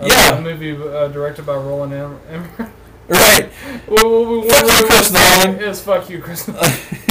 Uh, 0.00 0.06
Yeah. 0.06 0.38
A 0.38 0.40
movie 0.40 0.72
uh, 0.72 1.08
directed 1.08 1.46
by 1.46 1.56
Roland 1.56 1.92
Emmerich. 1.92 2.50
right. 3.08 3.52
What, 3.86 4.04
what, 4.04 4.46
what, 4.46 4.52
Fuck 4.52 4.80
you, 4.80 4.86
Chris 4.86 5.12
Nolan. 5.12 5.60
Is 5.60 5.80
fuck 5.82 6.10
you, 6.10 6.20
Chris 6.20 6.48
Nolan. 6.48 6.70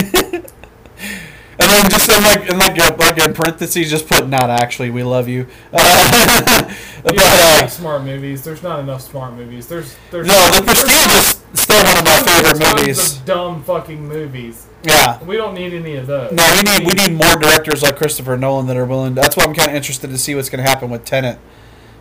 And 1.86 1.94
just 1.94 2.10
in 2.10 2.24
like 2.24 2.50
in 2.50 2.58
like 2.58 2.78
a, 2.80 2.96
like 2.96 3.18
in 3.20 3.34
parentheses, 3.36 3.92
just 3.92 4.08
put 4.08 4.28
not 4.28 4.50
actually. 4.50 4.90
We 4.90 5.04
love 5.04 5.28
you. 5.28 5.46
Uh, 5.72 6.76
but 7.04 7.16
uh, 7.16 7.58
like 7.62 7.70
smart 7.70 8.04
movies. 8.04 8.44
There's 8.44 8.64
not 8.64 8.80
enough 8.80 9.02
smart 9.02 9.36
movies. 9.36 9.68
There's 9.68 9.96
there's 10.10 10.26
no, 10.26 10.34
The 10.34 10.64
Prestige 10.64 11.06
is 11.06 11.62
still 11.62 11.84
one 11.84 11.98
of 12.00 12.06
my 12.06 12.24
favorite 12.24 12.76
movies. 12.76 13.18
Of 13.18 13.26
dumb 13.26 13.64
fucking 13.64 14.04
movies. 14.04 14.66
Yeah. 14.84 15.24
We 15.24 15.38
don't 15.38 15.54
need 15.54 15.74
any 15.76 15.96
of 15.98 16.08
those. 16.08 16.32
No, 16.32 16.44
we 16.56 16.72
need 16.72 16.88
we 16.88 16.94
need 16.94 17.24
more 17.24 17.36
directors 17.36 17.84
like 17.84 17.98
Christopher 17.98 18.36
Nolan 18.36 18.66
that 18.66 18.78
are 18.78 18.86
willing. 18.86 19.14
That's 19.14 19.38
why 19.38 19.44
I'm 19.44 19.54
kind 19.54 19.70
of 19.70 19.76
interested 19.76 20.10
to 20.10 20.18
see 20.18 20.34
what's 20.34 20.50
going 20.50 20.64
to 20.64 20.68
happen 20.68 20.90
with 20.90 21.06
Tenet, 21.06 21.38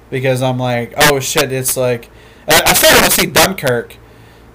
because 0.08 0.40
I'm 0.40 0.58
like, 0.58 0.94
oh 0.96 1.20
shit, 1.20 1.52
it's 1.52 1.76
like 1.76 2.08
I, 2.48 2.62
I 2.68 2.72
still 2.72 2.90
want 2.90 3.04
to 3.04 3.10
see 3.10 3.26
Dunkirk, 3.26 3.98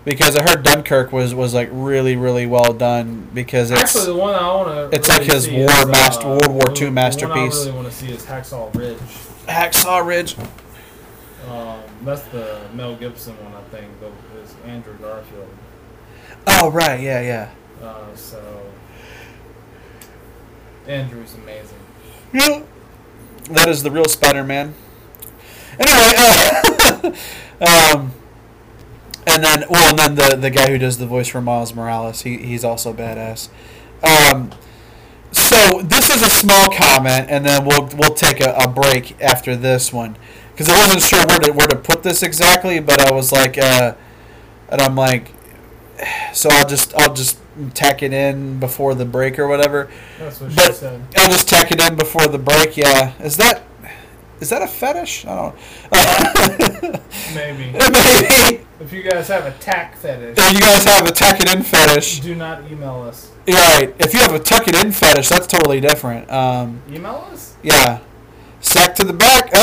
because 0.10 0.36
I 0.36 0.42
heard 0.42 0.64
Dunkirk 0.64 1.12
was 1.12 1.36
was 1.36 1.54
like 1.54 1.70
really 1.72 2.16
really 2.16 2.48
well 2.48 2.74
done 2.74 3.30
because 3.34 3.70
it's 3.70 3.82
Actually, 3.82 4.08
the 4.08 4.16
one 4.16 4.34
I 4.34 4.48
want 4.56 4.92
to. 4.92 4.98
it's 4.98 5.08
like 5.08 5.22
his 5.22 5.48
war 5.50 5.68
master- 5.86 6.28
World 6.28 6.48
War 6.48 6.74
II 6.76 6.90
masterpiece. 6.90 7.64
The 7.64 7.72
one 7.72 7.76
I 7.76 7.78
really 7.78 7.84
want 7.84 7.88
to 7.88 7.94
see 7.94 8.12
is 8.12 8.26
Hacksaw 8.26 8.76
Ridge. 8.76 8.98
Hacksaw 9.48 10.06
Ridge. 10.06 10.36
Um, 11.48 11.80
that's 12.04 12.24
the 12.24 12.60
Mel 12.74 12.96
Gibson 12.96 13.36
one, 13.44 13.54
I 13.54 13.62
think. 13.70 13.88
The, 14.00 14.08
is 14.42 14.56
Andrew 14.66 14.98
Garfield. 14.98 15.48
Oh 16.48 16.72
right, 16.72 17.00
yeah, 17.00 17.22
yeah. 17.22 17.52
Uh, 17.86 18.16
so 18.16 18.42
Andrew's 20.88 21.36
amazing. 21.36 21.78
Yeah. 22.34 22.64
That 23.52 23.70
is 23.70 23.84
the 23.84 23.92
real 23.92 24.06
Spider 24.06 24.44
Man. 24.44 24.74
Anyway, 25.80 27.16
uh, 27.62 27.96
um, 27.96 28.14
and 29.30 29.44
then 29.44 29.64
well, 29.70 29.90
and 29.90 30.00
then 30.00 30.16
the 30.16 30.36
the 30.36 30.50
guy 30.50 30.70
who 30.70 30.78
does 30.78 30.98
the 30.98 31.06
voice 31.08 31.28
for 31.28 31.42
Miles 31.42 31.74
Morales, 31.74 32.22
he 32.22 32.38
he's 32.38 32.64
also 32.64 32.94
badass. 32.94 33.50
Um, 34.04 34.52
so 35.32 35.82
this 35.84 36.10
is 36.10 36.22
a 36.22 36.30
small 36.30 36.70
comment, 36.72 37.28
and 37.30 37.46
then 37.46 37.66
we'll 37.66 37.88
we'll 37.98 38.14
take 38.16 38.40
a, 38.42 38.54
a 38.58 38.68
break 38.68 39.20
after 39.22 39.56
this 39.56 39.94
one 39.94 40.18
because 40.52 40.70
I 40.70 40.78
wasn't 40.78 41.02
sure 41.04 41.26
where 41.28 41.40
to 41.40 41.52
where 41.52 41.68
to 41.68 41.76
put 41.76 42.04
this 42.04 42.24
exactly, 42.24 42.80
but 42.80 43.00
I 43.02 43.12
was 43.14 43.32
like, 43.32 43.58
uh, 43.58 43.94
and 44.70 44.82
I'm 44.82 44.96
like, 44.96 45.32
so 46.34 46.50
I'll 46.52 46.68
just 46.68 46.96
I'll 46.96 47.14
just 47.14 47.38
tack 47.74 48.02
it 48.02 48.14
in 48.14 48.60
before 48.60 48.96
the 48.96 49.06
break 49.06 49.38
or 49.38 49.48
whatever. 49.48 49.90
That's 50.18 50.40
what 50.42 50.50
she 50.52 50.56
But- 50.56 50.76
said. 50.76 51.02
I'll 51.18 51.30
just 51.30 51.48
tack 51.50 51.72
it 51.72 51.82
in 51.82 51.96
before 51.96 52.28
the 52.28 52.38
break. 52.40 52.76
Yeah, 52.78 53.14
is 53.22 53.38
that 53.38 53.64
is 54.42 54.50
that 54.50 54.62
a 54.62 54.68
fetish? 54.68 55.26
I 55.26 55.36
don't. 55.36 55.56
Maybe. 57.36 57.72
Maybe 57.72 58.66
If 58.80 58.94
you 58.94 59.04
guys 59.04 59.28
have 59.28 59.46
a 59.46 59.52
tack 59.60 59.98
fetish, 59.98 60.38
if 60.38 60.54
you 60.54 60.60
guys 60.60 60.84
have 60.86 61.06
a 61.06 61.12
tuck 61.12 61.40
it 61.42 61.54
in 61.54 61.64
fetish, 61.64 62.20
do 62.22 62.36
not 62.36 62.70
email 62.72 63.02
us. 63.04 63.32
you're 63.46 63.58
right. 63.58 63.94
If 64.00 64.14
you 64.14 64.20
have 64.22 64.34
a 64.34 64.40
tuck 64.40 64.68
it 64.68 64.76
in 64.84 64.92
fetish, 64.92 65.30
that's 65.30 65.48
totally 65.48 65.80
different. 65.82 66.30
Um, 66.32 66.82
Email 66.90 67.28
us? 67.32 67.56
yeah, 67.64 68.00
sack 68.62 68.96
to 68.96 69.04
the 69.04 69.14
back. 69.14 69.52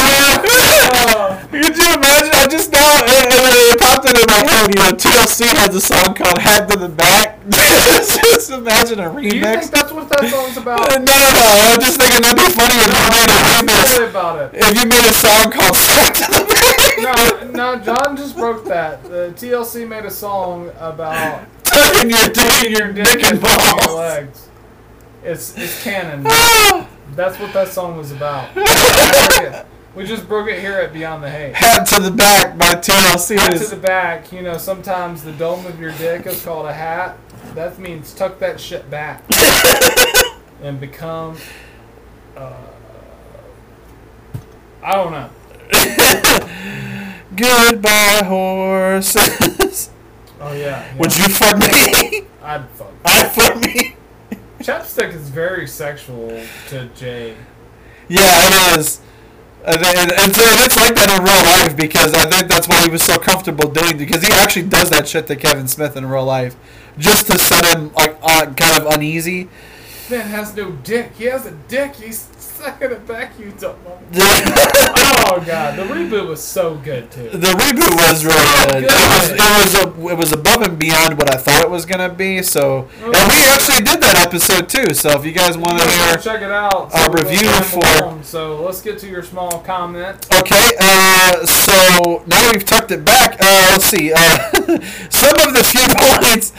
Oh, 0.00 1.46
Could 1.50 1.76
you 1.76 1.94
imagine? 1.94 2.30
I 2.34 2.46
just 2.50 2.72
now 2.72 3.00
it, 3.02 3.78
popped 4.08 4.18
into 4.18 4.26
my 4.32 4.50
head. 4.50 4.68
You 4.74 4.82
know, 4.82 4.90
TLC 4.96 5.46
has 5.58 5.74
a 5.74 5.80
song 5.80 6.14
called 6.14 6.38
"Head 6.38 6.68
to 6.70 6.78
the 6.78 6.88
Back." 6.88 7.38
just 7.48 8.50
imagine 8.50 9.00
a 9.00 9.04
remix. 9.04 9.30
do 9.30 9.36
you 9.36 9.44
think 9.44 9.70
that's 9.70 9.92
what 9.92 10.08
that 10.08 10.28
song's 10.30 10.56
about? 10.62 10.80
no, 10.90 10.96
no. 10.96 11.02
no. 11.04 11.72
I'm 11.72 11.80
just 11.80 12.00
thinking 12.00 12.22
that'd 12.22 12.36
be 12.36 12.50
funny 12.52 12.74
if 12.76 12.86
you 12.86 13.04
made 13.10 13.30
a 13.30 13.38
remix. 13.56 14.10
About 14.10 14.54
it. 14.54 14.58
If 14.58 14.82
you 14.82 14.88
made 14.88 15.04
a 15.04 15.12
song 15.12 15.50
called 15.52 15.76
"Sack 15.88 16.14
to 16.14 16.26
the 16.32 16.44
Back," 16.46 17.52
No, 17.54 17.74
no, 17.76 17.82
John 17.84 18.16
just 18.16 18.36
broke 18.36 18.64
that. 18.66 19.04
Uh, 19.04 19.08
the 19.08 19.34
TLC 19.36 19.86
made 19.88 20.04
a 20.04 20.10
song 20.10 20.70
about 20.78 21.46
tucking 21.64 22.10
your 22.10 22.28
dick 22.28 22.64
in 22.64 22.72
your 22.72 22.92
dick 22.92 23.08
and 23.14 23.24
and 23.24 23.42
your 23.42 23.56
balls. 23.76 23.94
legs. 23.96 24.48
It's 25.22 25.56
it's 25.58 25.82
canon. 25.82 26.22
That's 27.14 27.38
what 27.40 27.52
that 27.52 27.68
song 27.68 27.96
was 27.96 28.12
about. 28.12 28.50
We 29.94 30.04
just 30.04 30.28
broke 30.28 30.48
it 30.48 30.60
here 30.60 30.74
at 30.74 30.92
Beyond 30.92 31.22
the 31.24 31.30
Hate. 31.30 31.54
Head 31.54 31.84
to 31.86 32.00
the 32.00 32.10
back 32.10 32.56
by 32.58 32.74
TLC. 32.74 33.36
Hat 33.38 33.56
to 33.56 33.66
the 33.66 33.76
back, 33.76 34.30
you 34.32 34.42
know, 34.42 34.58
sometimes 34.58 35.22
the 35.22 35.32
dome 35.32 35.66
of 35.66 35.80
your 35.80 35.92
dick 35.92 36.26
is 36.26 36.44
called 36.44 36.66
a 36.66 36.72
hat. 36.72 37.16
that 37.54 37.78
means 37.78 38.12
tuck 38.14 38.38
that 38.38 38.60
shit 38.60 38.88
back 38.90 39.24
and 40.62 40.78
become. 40.78 41.36
Uh, 42.36 42.52
I 44.82 44.92
don't 44.94 45.12
know. 45.12 45.30
Goodbye, 47.36 48.22
horses. 48.24 49.90
Oh 50.40 50.52
yeah. 50.52 50.58
yeah. 50.60 50.96
Would 50.98 51.16
you 51.16 51.28
fuck 51.28 51.58
me? 51.58 52.22
I'd 52.42 52.68
fuck. 52.70 52.92
I'd 53.04 53.32
fuck 53.32 53.56
me. 53.60 53.96
Chapstick 54.60 55.12
is 55.14 55.28
very 55.28 55.66
sexual 55.66 56.40
to 56.68 56.86
Jay. 56.94 57.36
Yeah, 58.08 58.20
it 58.22 58.78
is. 58.78 59.00
And, 59.64 59.76
and, 59.84 60.12
and 60.12 60.34
so 60.34 60.42
it's 60.64 60.76
like 60.76 60.94
that 60.94 61.10
in 61.10 61.24
real 61.24 61.44
life 61.44 61.76
because 61.76 62.14
I 62.14 62.24
think 62.24 62.48
that's 62.48 62.68
why 62.68 62.80
he 62.82 62.90
was 62.90 63.02
so 63.02 63.18
comfortable 63.18 63.68
doing 63.68 63.98
because 63.98 64.22
he 64.22 64.32
actually 64.32 64.68
does 64.68 64.88
that 64.90 65.08
shit 65.08 65.26
to 65.26 65.36
Kevin 65.36 65.68
Smith 65.68 65.96
in 65.96 66.06
real 66.06 66.24
life 66.24 66.56
just 66.96 67.26
to 67.26 67.38
set 67.38 67.64
him 67.66 67.92
like 67.94 68.16
uh, 68.22 68.46
kind 68.54 68.80
of 68.80 68.86
uneasy. 68.94 69.48
Man 70.10 70.26
has 70.28 70.56
no 70.56 70.70
dick. 70.70 71.12
He 71.16 71.24
has 71.24 71.44
a 71.44 71.52
dick. 71.68 71.96
He's 71.96 72.28
sucking 72.64 72.90
it 72.90 73.06
back, 73.06 73.38
you 73.38 73.52
dumb 73.52 73.76
motherfucker. 73.84 75.30
Oh 75.30 75.42
god, 75.46 75.78
the 75.78 75.84
reboot 75.84 76.26
was 76.28 76.42
so 76.42 76.76
good 76.76 77.10
too. 77.10 77.28
The 77.30 77.52
reboot 77.54 77.94
was 78.08 78.24
really 78.24 78.82
good. 78.82 78.84
It 78.84 78.92
was, 78.92 79.30
it 79.30 79.38
was 79.38 79.74
a, 79.74 80.12
it 80.12 80.18
was 80.18 80.32
above 80.32 80.62
and 80.62 80.78
beyond 80.78 81.18
what 81.18 81.32
I 81.32 81.36
thought 81.36 81.62
it 81.62 81.70
was 81.70 81.86
gonna 81.86 82.12
be. 82.12 82.42
So, 82.42 82.88
and 83.00 83.12
we 83.12 83.40
actually 83.52 83.84
did 83.84 84.00
that 84.02 84.24
episode 84.26 84.68
too. 84.68 84.92
So 84.94 85.10
if 85.10 85.24
you 85.24 85.32
guys 85.32 85.56
want 85.56 85.78
to 85.80 85.88
hear, 85.88 86.16
check 86.16 86.42
it 86.42 86.50
out. 86.50 86.92
our 86.94 87.10
review 87.12 87.48
for- 87.62 87.78
Along. 88.02 88.22
So 88.22 88.60
let's 88.64 88.82
get 88.82 88.98
to 89.00 89.08
your 89.08 89.22
small 89.22 89.60
comment. 89.60 90.26
Okay, 90.34 90.72
uh, 90.80 91.46
so 91.46 92.24
now 92.26 92.50
we've 92.52 92.64
tucked 92.64 92.90
it 92.90 93.04
back. 93.04 93.34
Uh, 93.40 93.68
let's 93.72 93.84
see. 93.84 94.12
Uh, 94.12 94.18
some 95.10 95.36
of 95.46 95.54
the 95.54 95.62
few 95.64 95.86
points 95.94 96.52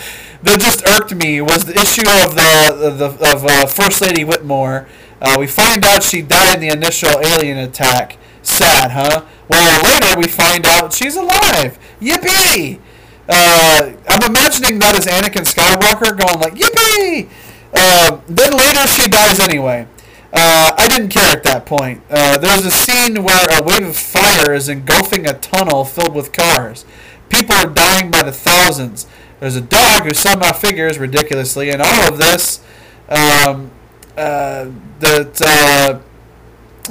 that 0.43 0.59
just 0.59 0.87
irked 0.87 1.13
me 1.13 1.41
was 1.41 1.65
the 1.65 1.73
issue 1.75 2.07
of 2.23 2.35
the, 2.35 2.95
the 2.97 3.31
of 3.31 3.45
uh, 3.45 3.65
First 3.65 4.01
Lady 4.01 4.23
Whitmore. 4.23 4.87
Uh, 5.21 5.35
we 5.39 5.47
find 5.47 5.85
out 5.85 6.03
she 6.03 6.21
died 6.21 6.55
in 6.55 6.61
the 6.61 6.69
initial 6.69 7.19
alien 7.19 7.57
attack. 7.57 8.17
Sad, 8.41 8.91
huh? 8.91 9.25
Well, 9.49 9.83
later 9.83 10.17
we 10.17 10.27
find 10.27 10.65
out 10.65 10.93
she's 10.93 11.15
alive. 11.15 11.77
Yippee! 11.99 12.79
Uh, 13.27 13.93
I'm 14.07 14.23
imagining 14.23 14.79
that 14.79 14.95
as 14.95 15.05
Anakin 15.05 15.45
Skywalker 15.45 16.17
going 16.17 16.39
like 16.39 16.55
yippee. 16.55 17.29
Uh, 17.71 18.21
then 18.27 18.53
later 18.57 18.87
she 18.87 19.07
dies 19.07 19.39
anyway. 19.39 19.87
Uh, 20.33 20.71
I 20.77 20.87
didn't 20.87 21.09
care 21.09 21.35
at 21.35 21.43
that 21.43 21.65
point. 21.65 22.01
Uh, 22.09 22.37
there's 22.39 22.65
a 22.65 22.71
scene 22.71 23.23
where 23.23 23.45
a 23.59 23.63
wave 23.63 23.87
of 23.87 23.95
fire 23.95 24.53
is 24.53 24.67
engulfing 24.67 25.27
a 25.27 25.33
tunnel 25.33 25.85
filled 25.85 26.15
with 26.15 26.31
cars. 26.31 26.85
People 27.29 27.55
are 27.55 27.69
dying 27.69 28.09
by 28.09 28.23
the 28.23 28.31
thousands. 28.31 29.05
There's 29.39 29.55
a 29.55 29.61
dog 29.61 30.03
who 30.03 30.13
somehow 30.13 30.53
figures 30.53 30.97
ridiculously 30.97 31.69
in 31.69 31.81
all 31.81 32.07
of 32.11 32.17
this 32.17 32.63
um, 33.09 33.71
uh, 34.19 34.69
that 34.99 35.41
uh, 35.41 35.99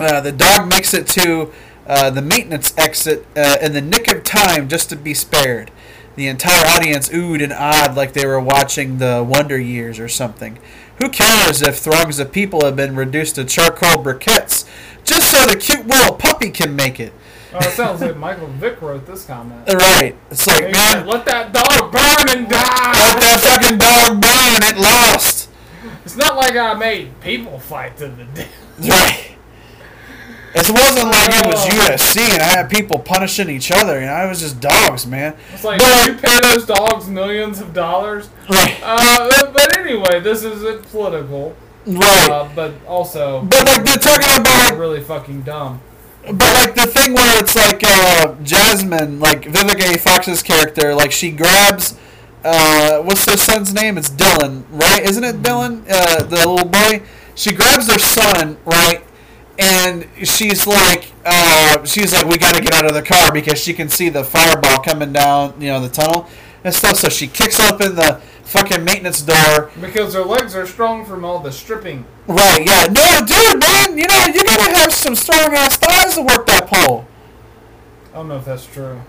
uh, 0.02 0.20
the 0.20 0.32
dog 0.32 0.68
makes 0.68 0.94
it 0.94 1.06
to 1.08 1.52
uh, 1.86 2.10
the 2.10 2.22
maintenance 2.22 2.74
exit 2.76 3.26
uh, 3.36 3.56
in 3.60 3.72
the 3.72 3.80
nick 3.80 4.10
of 4.12 4.24
time 4.24 4.68
just 4.68 4.88
to 4.90 4.96
be 4.96 5.14
spared. 5.14 5.70
The 6.16 6.26
entire 6.26 6.66
audience 6.66 7.08
oohed 7.10 7.42
and 7.42 7.52
awed 7.52 7.94
like 7.96 8.12
they 8.12 8.26
were 8.26 8.40
watching 8.40 8.98
the 8.98 9.24
Wonder 9.26 9.58
Years 9.58 9.98
or 10.00 10.08
something. 10.08 10.58
Who 11.00 11.08
cares 11.10 11.62
if 11.62 11.78
throngs 11.78 12.18
of 12.18 12.32
people 12.32 12.64
have 12.64 12.74
been 12.74 12.96
reduced 12.96 13.36
to 13.36 13.44
charcoal 13.44 14.02
briquettes 14.02 14.68
just 15.04 15.30
so 15.30 15.46
the 15.46 15.56
cute 15.56 15.86
little 15.86 16.16
puppy 16.16 16.50
can 16.50 16.74
make 16.74 16.98
it? 16.98 17.12
Oh, 17.54 17.58
it 17.58 17.70
sounds 17.72 18.00
like 18.02 18.16
Michael 18.16 18.48
Vick 18.48 18.82
wrote 18.82 19.06
this 19.06 19.24
comment. 19.24 19.66
Right. 19.72 20.16
It's 20.30 20.46
like, 20.46 20.66
He 20.66 20.72
man, 20.72 21.06
Let 21.06 21.24
that 21.26 21.52
dog 21.52 21.92
burn 21.92 22.36
and 22.36 22.48
die. 22.48 22.92
let 22.92 23.20
that 23.20 23.40
fucking 23.62 23.78
dog 23.78 24.20
burn. 24.20 24.74
It 24.74 24.76
lost. 24.80 25.47
It's 26.04 26.16
not 26.16 26.36
like 26.36 26.56
I 26.56 26.74
made 26.74 27.20
people 27.20 27.58
fight 27.58 27.96
to 27.98 28.08
the 28.08 28.24
death. 28.24 28.48
Right. 28.80 29.34
It 30.54 30.70
wasn't 30.70 31.10
like 31.10 31.28
it 31.30 31.46
was 31.46 31.66
Oh. 31.66 31.68
UFC 31.68 32.20
and 32.32 32.42
I 32.42 32.46
had 32.46 32.70
people 32.70 32.98
punishing 32.98 33.50
each 33.50 33.70
other. 33.70 34.00
You 34.00 34.06
know, 34.06 34.24
it 34.24 34.28
was 34.28 34.40
just 34.40 34.60
dogs, 34.60 35.06
man. 35.06 35.34
It's 35.52 35.62
like 35.62 35.78
But- 35.80 36.06
you 36.06 36.14
pay 36.14 36.38
those 36.42 36.64
dogs 36.64 37.06
millions 37.06 37.60
of 37.60 37.74
dollars. 37.74 38.28
Right. 38.48 38.76
Uh, 38.82 39.28
but 39.52 39.76
anyway, 39.78 40.20
this 40.20 40.44
isn't 40.44 40.90
political. 40.90 41.54
Right. 41.86 42.30
Uh, 42.30 42.48
but 42.54 42.72
also, 42.86 43.42
But, 43.42 43.66
like, 43.66 43.84
they're 43.84 43.96
talking 43.96 44.40
about- 44.40 44.78
really 44.78 45.02
fucking 45.02 45.42
dumb. 45.42 45.80
But 46.24 46.54
like 46.54 46.74
the 46.74 46.86
thing 46.86 47.14
where 47.14 47.38
it's 47.38 47.54
like 47.56 47.82
uh, 47.86 48.34
Jasmine, 48.42 49.18
like 49.20 49.42
Vivica. 49.42 49.98
Fox's 49.98 50.42
character, 50.42 50.94
like 50.94 51.10
she 51.12 51.30
grabs, 51.30 51.94
uh, 52.44 53.02
what's 53.02 53.24
their 53.24 53.36
son's 53.36 53.72
name? 53.74 53.98
It's 53.98 54.10
Dylan, 54.10 54.64
right? 54.70 55.02
Isn't 55.02 55.24
it 55.24 55.42
Dylan, 55.42 55.84
uh, 55.88 56.22
the 56.24 56.36
little 56.36 56.64
boy? 56.64 57.02
She 57.34 57.52
grabs 57.52 57.86
their 57.86 57.98
son, 57.98 58.58
right? 58.64 59.04
And 59.58 60.08
she's 60.24 60.66
like, 60.66 61.12
uh, 61.24 61.84
she's 61.84 62.12
like, 62.12 62.26
we 62.26 62.38
got 62.38 62.54
to 62.54 62.62
get 62.62 62.72
out 62.74 62.86
of 62.86 62.94
the 62.94 63.02
car 63.02 63.32
because 63.32 63.60
she 63.60 63.74
can 63.74 63.88
see 63.88 64.08
the 64.08 64.24
fireball 64.24 64.78
coming 64.82 65.12
down, 65.12 65.60
you 65.60 65.68
know, 65.68 65.80
the 65.80 65.88
tunnel 65.88 66.28
and 66.64 66.72
stuff. 66.72 66.96
So 66.96 67.08
she 67.08 67.26
kicks 67.26 67.58
open 67.58 67.96
the 67.96 68.20
fucking 68.44 68.84
maintenance 68.84 69.22
door. 69.22 69.70
Because 69.80 70.14
her 70.14 70.24
legs 70.24 70.54
are 70.54 70.66
strong 70.66 71.04
from 71.04 71.24
all 71.24 71.40
the 71.40 71.52
stripping. 71.52 72.04
Right? 72.26 72.64
Yeah. 72.64 72.86
No, 72.86 73.26
dude, 73.26 73.60
man, 73.60 73.98
you 73.98 74.06
know 74.06 74.26
you 74.26 74.44
gotta 74.44 74.78
have 74.78 74.92
some 74.92 75.14
strong 75.14 75.54
ass 75.54 75.76
thighs 75.76 76.14
to 76.14 76.22
work 76.22 76.46
that 76.46 76.66
pole. 76.66 77.06
I 78.12 78.16
don't 78.16 78.28
know 78.28 78.36
if 78.36 78.44
that's 78.44 78.66
true. 78.66 79.02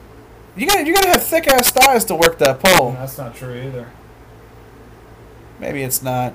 You 0.56 0.68
gotta 0.68 0.86
you 0.86 0.93
gotta 0.93 1.10
have 1.10 1.24
thick 1.24 1.47
ass 1.47 1.70
thighs 1.72 2.06
to 2.06 2.16
work 2.16 2.38
that 2.39 2.60
pole. 2.60 2.91
That's 2.93 3.18
not 3.18 3.36
true 3.36 3.54
either. 3.56 3.88
Maybe 5.60 5.84
it's 5.84 6.02
not. 6.02 6.34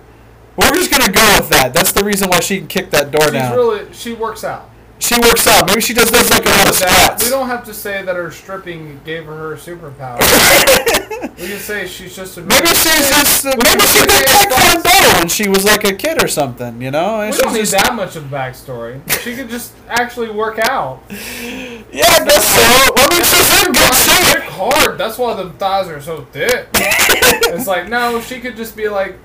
We're 0.56 0.70
just 0.72 0.90
gonna 0.90 1.12
go 1.12 1.36
with 1.38 1.48
that. 1.50 1.72
That's 1.74 1.92
the 1.92 2.04
reason 2.04 2.28
why 2.28 2.40
she 2.40 2.58
can 2.58 2.68
kick 2.68 2.90
that 2.90 3.10
door 3.10 3.22
She's 3.24 3.32
down. 3.32 3.56
really 3.56 3.92
she 3.92 4.14
works 4.14 4.44
out. 4.44 4.70
she 4.98 5.16
works 5.16 5.46
out. 5.46 5.66
Maybe 5.66 5.80
she 5.80 5.94
just 5.94 6.12
does 6.12 6.30
like 6.30 6.46
a 6.46 6.48
lot 6.48 6.68
of 6.68 6.74
squats. 6.74 7.24
we 7.24 7.30
don't 7.30 7.48
have 7.48 7.64
to 7.64 7.74
say 7.74 8.02
that 8.02 8.14
her 8.16 8.30
stripping 8.30 9.00
gave 9.04 9.24
her 9.26 9.36
her 9.36 9.56
superpower. 9.56 10.20
we 11.38 11.48
can 11.48 11.58
say 11.58 11.86
she's 11.86 12.14
just 12.14 12.36
a 12.38 12.42
Maybe 12.42 12.68
she's 12.68 13.08
just. 13.08 13.44
We 13.44 13.50
Maybe 13.50 13.80
she 13.82 14.00
did 14.06 14.26
taekwondo 14.26 15.18
when 15.18 15.28
she 15.28 15.48
was 15.48 15.64
like 15.64 15.84
a 15.84 15.94
kid 15.94 16.22
or 16.22 16.28
something. 16.28 16.80
You 16.80 16.90
know, 16.92 17.20
and 17.22 17.34
We 17.34 17.38
don't 17.40 17.52
need 17.54 17.66
that 17.66 17.94
much 17.94 18.14
of 18.16 18.32
a 18.32 18.36
backstory. 18.36 19.00
She 19.22 19.34
could 19.34 19.48
just 19.48 19.72
actually 19.88 20.30
work 20.30 20.58
out. 20.60 21.02
Yeah, 21.94 22.06
I 22.10 22.24
guess 22.24 22.44
so. 22.48 22.92
I 22.96 23.06
mean, 23.08 23.22
she's 23.22 23.66
in 23.66 23.72
good 23.72 23.94
Work 24.18 24.42
shape. 24.42 24.50
hard. 24.52 24.98
That's 24.98 25.18
why 25.18 25.34
the 25.34 25.50
thighs 25.50 25.88
are 25.88 26.00
so 26.00 26.22
thick. 26.32 26.68
it's 26.74 27.66
like 27.66 27.88
no, 27.88 28.20
she 28.20 28.40
could 28.40 28.56
just 28.56 28.76
be 28.76 28.88
like, 28.88 29.16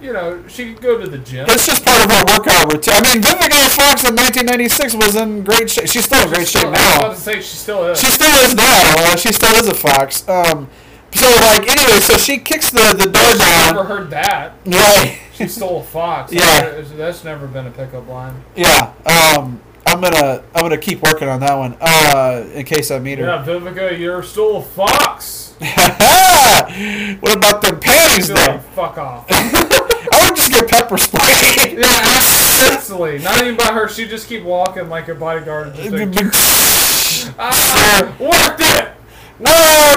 you 0.00 0.12
know, 0.12 0.42
she 0.48 0.72
could 0.72 0.82
go 0.82 0.98
to 0.98 1.06
the 1.08 1.18
gym. 1.18 1.46
That's 1.46 1.66
just 1.66 1.84
part 1.84 2.04
of 2.04 2.10
her 2.10 2.24
workout 2.38 2.72
routine. 2.72 2.94
I 2.96 3.00
mean, 3.14 3.22
Vivica 3.22 3.66
A. 3.66 3.68
Fox 3.70 4.04
in 4.08 4.16
1996 4.16 4.94
was 4.94 5.16
in 5.16 5.44
great 5.44 5.70
shape. 5.70 5.88
She's 5.88 6.04
still 6.04 6.22
in 6.26 6.32
great 6.32 6.48
shape 6.48 6.64
I 6.66 6.70
was 6.70 6.80
about 6.80 7.02
now. 7.02 7.08
to 7.10 7.16
say 7.16 7.34
she 7.36 7.56
still 7.56 7.84
is. 7.86 8.00
She 8.00 8.06
still 8.06 8.34
is 8.44 8.54
now. 8.54 8.94
Uh, 8.98 9.16
she 9.16 9.32
still 9.32 9.54
is 9.56 9.68
a 9.68 9.74
fox. 9.74 10.26
Um, 10.28 10.68
so 11.12 11.26
like 11.28 11.68
anyway, 11.68 11.98
so 12.00 12.16
she 12.16 12.38
kicks 12.38 12.70
the 12.70 12.94
the 12.96 13.10
door 13.10 13.22
I've 13.24 13.74
never 13.74 13.84
heard 13.84 14.10
that. 14.10 14.52
Right. 14.64 15.18
She 15.34 15.48
stole 15.48 15.80
a 15.80 15.82
fox. 15.84 16.32
Yeah. 16.40 16.82
that's 16.96 17.24
never 17.24 17.46
been 17.46 17.66
a 17.66 17.70
pickup 17.70 18.06
line. 18.08 18.42
Yeah. 18.54 18.92
Um, 19.06 19.60
I'm 19.90 20.00
gonna 20.00 20.44
I'm 20.54 20.62
gonna 20.62 20.78
keep 20.78 21.02
working 21.02 21.28
on 21.28 21.40
that 21.40 21.58
one. 21.58 21.76
Uh, 21.80 22.48
in 22.54 22.64
case 22.64 22.92
I 22.92 23.00
meet 23.00 23.18
her. 23.18 23.26
Yeah, 23.26 23.44
Vivica, 23.44 23.98
you're 23.98 24.22
still 24.22 24.58
a 24.58 24.62
fox. 24.62 25.54
what 25.58 27.36
about 27.36 27.60
the 27.60 27.76
panties 27.82 28.28
though? 28.28 28.34
like, 28.34 28.62
fuck 28.72 28.98
off. 28.98 29.26
I 29.30 30.26
would 30.28 30.36
just 30.36 30.52
get 30.52 30.68
pepper 30.68 30.96
spray. 30.96 31.76
Yeah, 31.80 32.20
seriously. 32.20 33.18
Not 33.18 33.42
even 33.42 33.56
by 33.56 33.64
her. 33.72 33.88
She 33.88 34.06
just 34.06 34.28
keep 34.28 34.44
walking 34.44 34.88
like 34.88 35.08
a 35.08 35.14
bodyguard. 35.14 35.68
And 35.68 36.12
just 36.12 37.26
like, 37.26 37.34
ah, 37.38 38.16
worked 38.20 38.60
it. 38.60 38.92
No, 39.40 39.50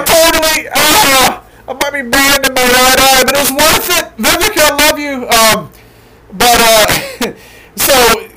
totally. 0.06 0.70
Ah, 0.74 1.46
I 1.68 1.74
might 1.74 1.92
be 1.92 2.10
blind 2.10 2.46
in 2.46 2.54
my 2.54 2.64
right 2.64 3.00
eye, 3.00 3.24
but 3.26 3.36
it 3.36 3.40
was 3.40 3.52
worth 3.52 3.90
it. 3.90 4.18
Vivica, 4.18 4.62
I 4.64 4.90
love 4.90 5.00
you. 5.00 5.28
Um, 5.30 5.72
but 6.34 6.60
uh, 6.62 7.34
so 7.76 8.30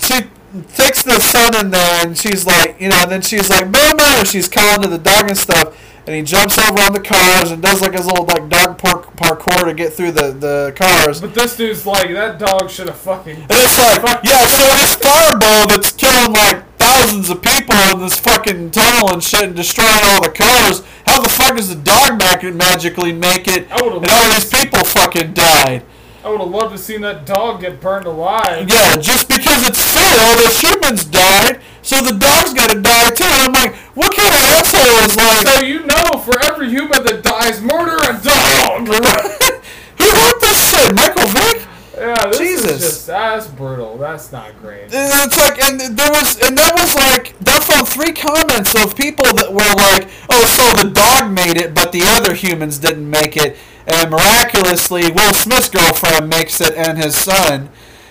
she 0.00 0.28
takes 0.62 1.02
the 1.02 1.20
son 1.20 1.56
in 1.56 1.70
there, 1.70 2.06
and 2.06 2.16
she's 2.16 2.46
like, 2.46 2.80
you 2.80 2.88
know, 2.88 3.02
and 3.02 3.10
then 3.10 3.22
she's 3.22 3.50
like, 3.50 3.70
Boomer. 3.70 4.24
She's 4.24 4.48
calling 4.48 4.82
to 4.82 4.88
the 4.88 4.98
dog 4.98 5.28
and 5.28 5.36
stuff, 5.36 5.76
and 6.06 6.14
he 6.14 6.22
jumps 6.22 6.58
over 6.58 6.80
on 6.80 6.92
the 6.92 7.00
cars 7.00 7.50
and 7.50 7.62
does 7.62 7.80
like 7.80 7.92
his 7.92 8.06
little 8.06 8.24
like 8.24 8.48
dog 8.48 8.78
park 8.78 9.16
parkour 9.16 9.64
to 9.64 9.74
get 9.74 9.92
through 9.92 10.12
the 10.12 10.32
the 10.32 10.72
cars. 10.76 11.20
But 11.20 11.34
this 11.34 11.56
dude's 11.56 11.84
like, 11.86 12.10
that 12.10 12.38
dog 12.38 12.70
should 12.70 12.88
have 12.88 12.98
fucking. 12.98 13.36
And 13.36 13.46
it's 13.50 13.78
like, 13.78 14.02
yeah, 14.24 14.46
so 14.46 14.64
this 14.78 14.94
fireball 14.96 15.68
that's 15.68 15.92
killing 15.92 16.32
like 16.32 16.64
thousands 16.78 17.30
of 17.30 17.42
people 17.42 17.74
in 17.92 18.00
this 18.00 18.18
fucking 18.18 18.70
tunnel 18.70 19.12
and 19.12 19.22
shit 19.22 19.42
and 19.44 19.56
destroying 19.56 20.04
all 20.04 20.22
the 20.22 20.30
cars, 20.30 20.82
how 21.06 21.20
the 21.20 21.28
fuck 21.28 21.56
does 21.56 21.68
the 21.68 21.80
dog 21.82 22.18
mag- 22.18 22.54
magically 22.54 23.12
make 23.12 23.48
it 23.48 23.70
and 23.70 23.82
all 23.82 24.00
these 24.00 24.48
people 24.48 24.84
fucking 24.84 25.32
died? 25.32 25.82
I 26.24 26.30
would 26.30 26.40
have 26.40 26.48
loved 26.48 26.72
to 26.72 26.78
seen 26.78 27.02
that 27.02 27.26
dog 27.26 27.60
get 27.60 27.82
burned 27.82 28.06
alive. 28.06 28.66
Yeah, 28.66 28.96
just 28.96 29.28
because 29.28 29.68
it's 29.68 29.76
fair, 29.92 30.36
the 30.40 30.48
humans 30.56 31.04
died, 31.04 31.60
so 31.82 32.00
the 32.00 32.16
dog's 32.16 32.54
got 32.54 32.70
to 32.70 32.80
die 32.80 33.10
too. 33.10 33.28
And 33.28 33.42
I'm 33.44 33.52
like, 33.52 33.76
what 33.92 34.16
kind 34.16 34.32
of 34.32 34.40
asshole 34.56 35.04
is 35.04 35.16
like? 35.20 35.46
So 35.46 35.66
you 35.66 35.84
know, 35.84 36.18
for 36.24 36.40
every 36.42 36.70
human 36.70 37.04
that 37.04 37.22
dies, 37.22 37.60
murder 37.60 38.00
a 38.00 38.16
dog. 38.24 38.88
Who 40.00 40.06
wrote 40.08 40.40
this 40.40 40.70
shit? 40.72 40.94
Michael 40.96 41.28
Vick? 41.28 41.68
Yeah, 41.92 42.32
Jesus. 42.32 42.80
Just, 42.80 43.06
that's 43.06 43.46
brutal. 43.46 43.98
That's 43.98 44.32
not 44.32 44.58
great. 44.62 44.88
It's 44.90 45.36
like, 45.36 45.62
and 45.62 45.78
there 45.78 46.10
was, 46.10 46.40
and 46.40 46.56
that 46.56 46.72
was 46.74 46.94
like, 46.94 47.38
that 47.40 47.62
found 47.62 47.86
three 47.86 48.12
comments 48.12 48.74
of 48.74 48.96
people 48.96 49.26
that 49.36 49.52
were 49.52 49.60
like, 49.60 50.08
oh, 50.30 50.44
so 50.56 50.88
the 50.88 50.90
dog 50.90 51.30
made 51.32 51.58
it, 51.58 51.74
but 51.74 51.92
the 51.92 52.02
other 52.02 52.34
humans 52.34 52.78
didn't 52.78 53.08
make 53.08 53.36
it 53.36 53.58
and 53.86 54.10
miraculously, 54.10 55.10
Will 55.12 55.32
Smith's 55.34 55.68
girlfriend 55.68 56.28
makes 56.28 56.60
it, 56.60 56.74
and 56.74 56.96
his 56.98 57.16
son, 57.16 57.68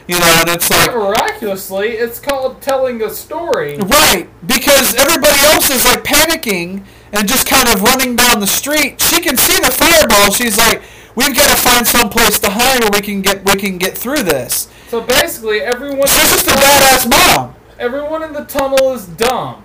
you 0.08 0.20
know, 0.20 0.36
and 0.42 0.50
it's 0.50 0.70
like, 0.70 0.92
Miraculously, 0.94 1.90
it's 1.92 2.20
called 2.20 2.62
telling 2.62 3.02
a 3.02 3.10
story. 3.10 3.78
right, 3.78 4.28
because 4.46 4.96
everybody 4.96 5.40
else 5.46 5.70
is 5.70 5.86
like 5.86 6.04
panicking 6.04 6.84
and 7.12 7.28
just 7.28 7.48
kind 7.48 7.70
of 7.70 7.82
running 7.82 8.16
down 8.16 8.40
the 8.40 8.48
street. 8.48 9.00
She 9.02 9.22
can 9.22 9.38
see 9.38 9.60
the 9.60 9.72
fireball. 9.72 10.32
She's 10.32 10.58
like, 10.58 10.82
we've 11.16 11.36
got 11.36 11.56
to 11.56 11.62
find 11.62 11.86
some 11.88 12.10
place 12.10 12.40
to 12.40 12.50
hide 12.50 12.82
where 12.82 12.92
we 12.92 13.02
can 13.02 13.22
get, 13.22 13.46
we 13.46 13.56
can 13.60 13.78
get 13.78 13.98
through 13.98 14.24
this. 14.24 14.68
So 14.90 15.02
basically, 15.02 15.62
everyone. 15.62 16.08
She's 16.08 16.30
just 16.32 16.48
a 16.48 16.52
badass 16.52 17.10
mom. 17.10 17.56
Everyone 17.80 18.24
in 18.24 18.34
the 18.34 18.46
tunnel 18.46 18.94
is 18.94 19.08
dumb, 19.08 19.64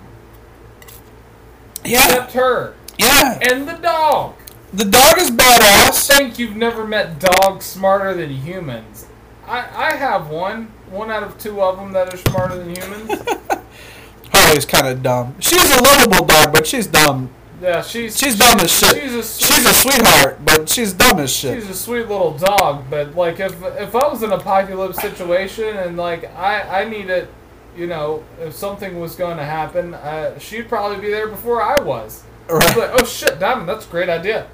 Yeah, 1.85 2.03
except 2.05 2.33
her 2.33 2.73
yeah. 2.97 3.37
and 3.51 3.67
the 3.67 3.73
dog. 3.73 4.33
The 4.71 4.85
dog 4.85 5.17
is 5.17 5.31
badass. 5.31 6.11
I 6.11 6.17
think 6.17 6.37
you've 6.39 6.55
never 6.55 6.85
met 6.85 7.19
dogs 7.19 7.65
smarter 7.65 8.13
than 8.13 8.29
humans. 8.29 9.07
I, 9.47 9.59
I 9.73 9.95
have 9.95 10.29
one. 10.29 10.71
One 10.91 11.09
out 11.09 11.23
of 11.23 11.37
two 11.39 11.61
of 11.61 11.77
them 11.77 11.91
that 11.93 12.13
are 12.13 12.17
smarter 12.17 12.55
than 12.57 12.75
humans. 12.75 13.11
Harley's 14.31 14.65
kind 14.65 14.87
of 14.87 15.01
dumb. 15.01 15.35
She's 15.39 15.63
a 15.75 15.81
lovable 15.83 16.25
dog, 16.25 16.53
but 16.53 16.67
she's 16.67 16.85
dumb. 16.85 17.31
Yeah, 17.61 17.81
she's 17.81 18.17
She's 18.17 18.37
dumb 18.37 18.59
as 18.59 18.71
shit. 18.71 18.95
She's 19.01 19.13
a, 19.13 19.23
She's 19.23 19.65
a 19.65 19.73
sweetheart, 19.73 20.45
but 20.45 20.69
she's 20.69 20.93
dumb 20.93 21.19
as 21.19 21.31
shit. 21.35 21.59
she's 21.61 21.69
a 21.69 21.73
sweet 21.75 22.07
little 22.07 22.37
dog. 22.37 22.85
But 22.89 23.15
like, 23.15 23.39
if 23.39 23.61
if 23.63 23.95
I 23.95 24.07
was 24.07 24.23
in 24.23 24.31
an 24.31 24.39
apocalypse 24.39 25.01
situation 25.01 25.75
and 25.77 25.97
like 25.97 26.23
I 26.35 26.83
I 26.83 26.85
needed, 26.87 27.27
you 27.75 27.87
know, 27.87 28.23
if 28.39 28.53
something 28.53 28.99
was 28.99 29.15
going 29.15 29.37
to 29.37 29.43
happen, 29.45 29.93
uh, 29.95 30.37
she'd 30.39 30.69
probably 30.69 31.01
be 31.01 31.09
there 31.09 31.27
before 31.27 31.61
I 31.61 31.81
was. 31.81 32.23
Right. 32.47 32.77
like, 32.77 32.91
oh 33.01 33.05
shit, 33.05 33.39
Diamond, 33.39 33.67
that's 33.67 33.85
a 33.85 33.89
great 33.89 34.09
idea. 34.09 34.47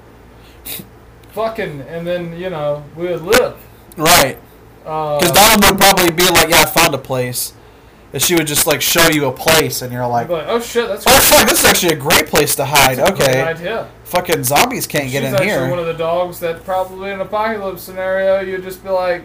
Fucking, 1.36 1.82
and 1.82 2.06
then 2.06 2.34
you 2.38 2.48
know 2.48 2.82
we 2.96 3.08
would 3.08 3.20
live. 3.20 3.56
Right. 3.98 4.38
Uh, 4.86 5.18
Because 5.18 5.32
Donald 5.32 5.64
would 5.70 5.78
probably 5.78 6.10
be 6.10 6.24
like, 6.30 6.48
"Yeah, 6.48 6.62
I 6.62 6.64
found 6.64 6.94
a 6.94 6.98
place," 6.98 7.52
and 8.14 8.22
she 8.22 8.34
would 8.34 8.46
just 8.46 8.66
like 8.66 8.80
show 8.80 9.06
you 9.10 9.26
a 9.26 9.32
place, 9.32 9.82
and 9.82 9.92
you're 9.92 10.06
like, 10.06 10.30
like, 10.30 10.46
oh 10.48 10.60
shit, 10.60 10.88
that's 10.88 11.04
"Oh 11.06 11.10
fuck, 11.10 11.46
this 11.46 11.58
is 11.62 11.66
actually 11.66 11.92
a 11.92 11.98
great 11.98 12.26
place 12.28 12.56
to 12.56 12.64
hide." 12.64 12.96
That's 12.96 13.10
a 13.10 13.14
great 13.14 13.28
Okay. 13.28 13.42
idea. 13.42 13.86
Fucking 14.04 14.44
zombies 14.44 14.86
can't 14.86 15.10
get 15.10 15.24
She's 15.24 15.28
in 15.28 15.34
actually 15.34 15.48
here. 15.50 15.68
one 15.68 15.78
of 15.78 15.84
the 15.86 15.92
dogs 15.94 16.40
that 16.40 16.64
probably 16.64 17.08
in 17.10 17.16
an 17.16 17.20
apocalypse 17.20 17.82
scenario 17.82 18.40
you'd 18.40 18.62
just 18.62 18.82
be 18.82 18.88
like, 18.88 19.22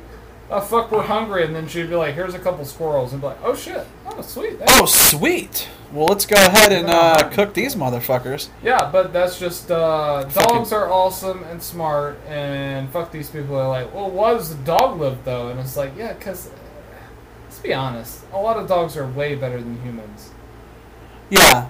"Oh 0.52 0.62
fuck, 0.62 0.91
we're 0.91 1.04
hungry," 1.04 1.43
and 1.45 1.56
then 1.56 1.68
she'd 1.68 1.89
be 1.89 1.95
like, 1.95 2.16
"Here's 2.16 2.34
a 2.34 2.39
couple 2.39 2.66
squirrels," 2.66 3.14
and 3.14 3.22
be 3.22 3.28
like, 3.28 3.39
"Oh 3.43 3.56
shit, 3.56 3.88
oh 4.06 4.22
sweet." 4.22 4.60
thanks." 4.60 4.74
Oh 4.80 4.86
sweet. 4.86 5.70
Well, 5.91 6.06
let's 6.06 6.26
go 6.26 6.36
ahead 6.36 6.72
and 6.72 6.89
uh, 6.89 7.30
cook 7.32 7.54
these 7.54 7.76
motherfuckers. 7.76 8.47
Yeah, 8.64 8.89
but 8.91 9.12
that's 9.12 9.38
just 9.39 9.70
uh, 9.70 10.24
dogs 10.34 10.72
are 10.72 10.89
awesome 10.89 11.43
and 11.43 11.62
smart, 11.62 12.18
and 12.28 12.89
fuck 12.91 13.12
these 13.12 13.30
people 13.30 13.58
are 13.58 13.68
like, 13.68 13.93
"Well, 13.93 14.10
why 14.10 14.34
does 14.34 14.56
the 14.56 14.64
dog 14.64 14.99
live 14.99 15.26
though?" 15.26 15.49
And 15.49 15.60
it's 15.60 15.76
like, 15.76 15.91
yeah, 15.97 16.14
because 16.14 16.49
let's 17.45 17.60
be 17.60 17.74
honest, 17.74 18.24
a 18.32 18.38
lot 18.38 18.58
of 18.58 18.68
dogs 18.68 18.95
are 18.95 19.06
way 19.06 19.36
better 19.36 19.60
than 19.60 19.82
humans. 19.82 20.30
Yeah. 21.30 21.70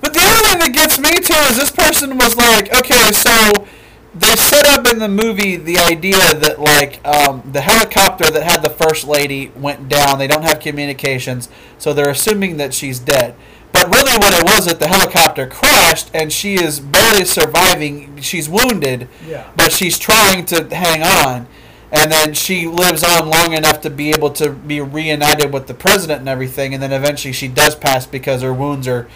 But 0.00 0.14
the 0.14 0.20
other 0.20 0.48
thing 0.48 0.58
that 0.58 0.72
gets 0.72 0.98
me 0.98 1.12
too 1.20 1.34
is 1.50 1.56
this 1.56 1.70
person 1.70 2.16
was 2.16 2.34
like, 2.36 2.74
okay, 2.74 3.12
so 3.12 3.66
they 4.14 4.34
set 4.34 4.66
up 4.66 4.86
in 4.92 4.98
the 4.98 5.08
movie 5.08 5.56
the 5.56 5.78
idea 5.78 6.18
that 6.34 6.58
like 6.58 7.04
um, 7.06 7.42
the 7.52 7.60
helicopter 7.60 8.30
that 8.30 8.42
had 8.42 8.62
the 8.62 8.70
first 8.70 9.06
lady 9.06 9.52
went 9.56 9.88
down. 9.88 10.18
They 10.18 10.26
don't 10.26 10.42
have 10.42 10.58
communications, 10.60 11.48
so 11.78 11.92
they're 11.92 12.10
assuming 12.10 12.56
that 12.56 12.74
she's 12.74 12.98
dead. 12.98 13.36
But 13.72 13.86
really, 13.94 14.18
what 14.18 14.34
it 14.34 14.44
was 14.44 14.66
that 14.66 14.80
the 14.80 14.88
helicopter 14.88 15.46
crashed 15.46 16.10
and 16.12 16.32
she 16.32 16.54
is 16.54 16.80
barely 16.80 17.24
surviving. 17.24 18.20
She's 18.20 18.48
wounded, 18.48 19.08
Yeah. 19.26 19.48
but 19.56 19.70
she's 19.70 19.96
trying 19.98 20.44
to 20.46 20.74
hang 20.74 21.02
on. 21.04 21.46
And 21.92 22.10
then 22.10 22.34
she 22.34 22.66
lives 22.66 23.02
on 23.04 23.28
long 23.28 23.52
enough 23.52 23.80
to 23.82 23.90
be 23.90 24.10
able 24.10 24.30
to 24.30 24.50
be 24.50 24.80
reunited 24.80 25.52
with 25.52 25.66
the 25.66 25.74
president 25.74 26.20
and 26.20 26.28
everything. 26.28 26.74
And 26.74 26.82
then 26.82 26.92
eventually 26.92 27.32
she 27.32 27.48
does 27.48 27.74
pass 27.76 28.06
because 28.06 28.42
her 28.42 28.52
wounds 28.52 28.86
are 28.88 29.08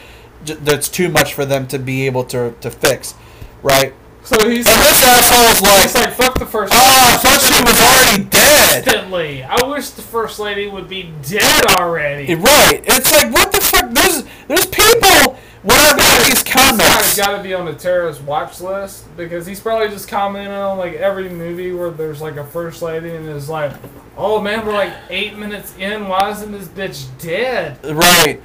that's 0.44 0.88
too 0.88 1.08
much 1.08 1.34
for 1.34 1.44
them 1.44 1.66
to 1.68 1.78
be 1.78 2.06
able 2.06 2.24
to, 2.24 2.54
to 2.60 2.70
fix, 2.70 3.14
right? 3.62 3.94
So 4.24 4.48
he's 4.48 4.66
And 4.66 4.80
this 4.80 5.04
asshole's 5.04 5.60
like, 5.60 5.82
he's 5.82 5.94
like, 5.94 6.12
"Fuck 6.14 6.38
the 6.38 6.46
first." 6.46 6.72
oh, 6.74 6.78
I 6.78 7.16
thought 7.18 7.40
she 7.40 7.62
was 7.62 7.80
already 7.80 8.24
dead. 8.30 8.76
Instantly, 8.86 9.42
I 9.44 9.66
wish 9.66 9.90
the 9.90 10.02
first 10.02 10.38
lady 10.38 10.66
would 10.66 10.88
be 10.88 11.12
dead 11.28 11.66
already. 11.78 12.34
Right? 12.34 12.80
It's 12.84 13.12
like 13.12 13.32
what 13.32 13.52
the 13.52 13.60
fuck? 13.60 13.90
There's 13.90 14.24
there's 14.48 14.66
people 14.66 15.36
when 15.62 15.76
I 15.78 15.92
read 15.92 16.20
these 16.26 16.42
This 16.42 16.42
guy's 16.42 16.70
comments. 16.70 17.16
got 17.16 17.36
to 17.36 17.42
be 17.42 17.52
on 17.54 17.66
the 17.66 17.74
terrorist 17.74 18.22
watch 18.22 18.60
list 18.60 19.14
because 19.16 19.46
he's 19.46 19.60
probably 19.60 19.88
just 19.88 20.08
commenting 20.08 20.52
on 20.52 20.78
like 20.78 20.94
every 20.94 21.28
movie 21.28 21.72
where 21.72 21.90
there's 21.90 22.20
like 22.22 22.36
a 22.36 22.44
first 22.44 22.80
lady 22.80 23.14
and 23.14 23.28
is 23.28 23.48
like, 23.50 23.72
"Oh 24.16 24.40
man, 24.40 24.64
we're 24.64 24.72
like 24.72 24.94
eight 25.10 25.36
minutes 25.36 25.74
in. 25.78 26.08
Why 26.08 26.30
isn't 26.30 26.50
this 26.50 26.68
bitch 26.68 27.06
dead?" 27.20 27.78
Right. 27.84 28.40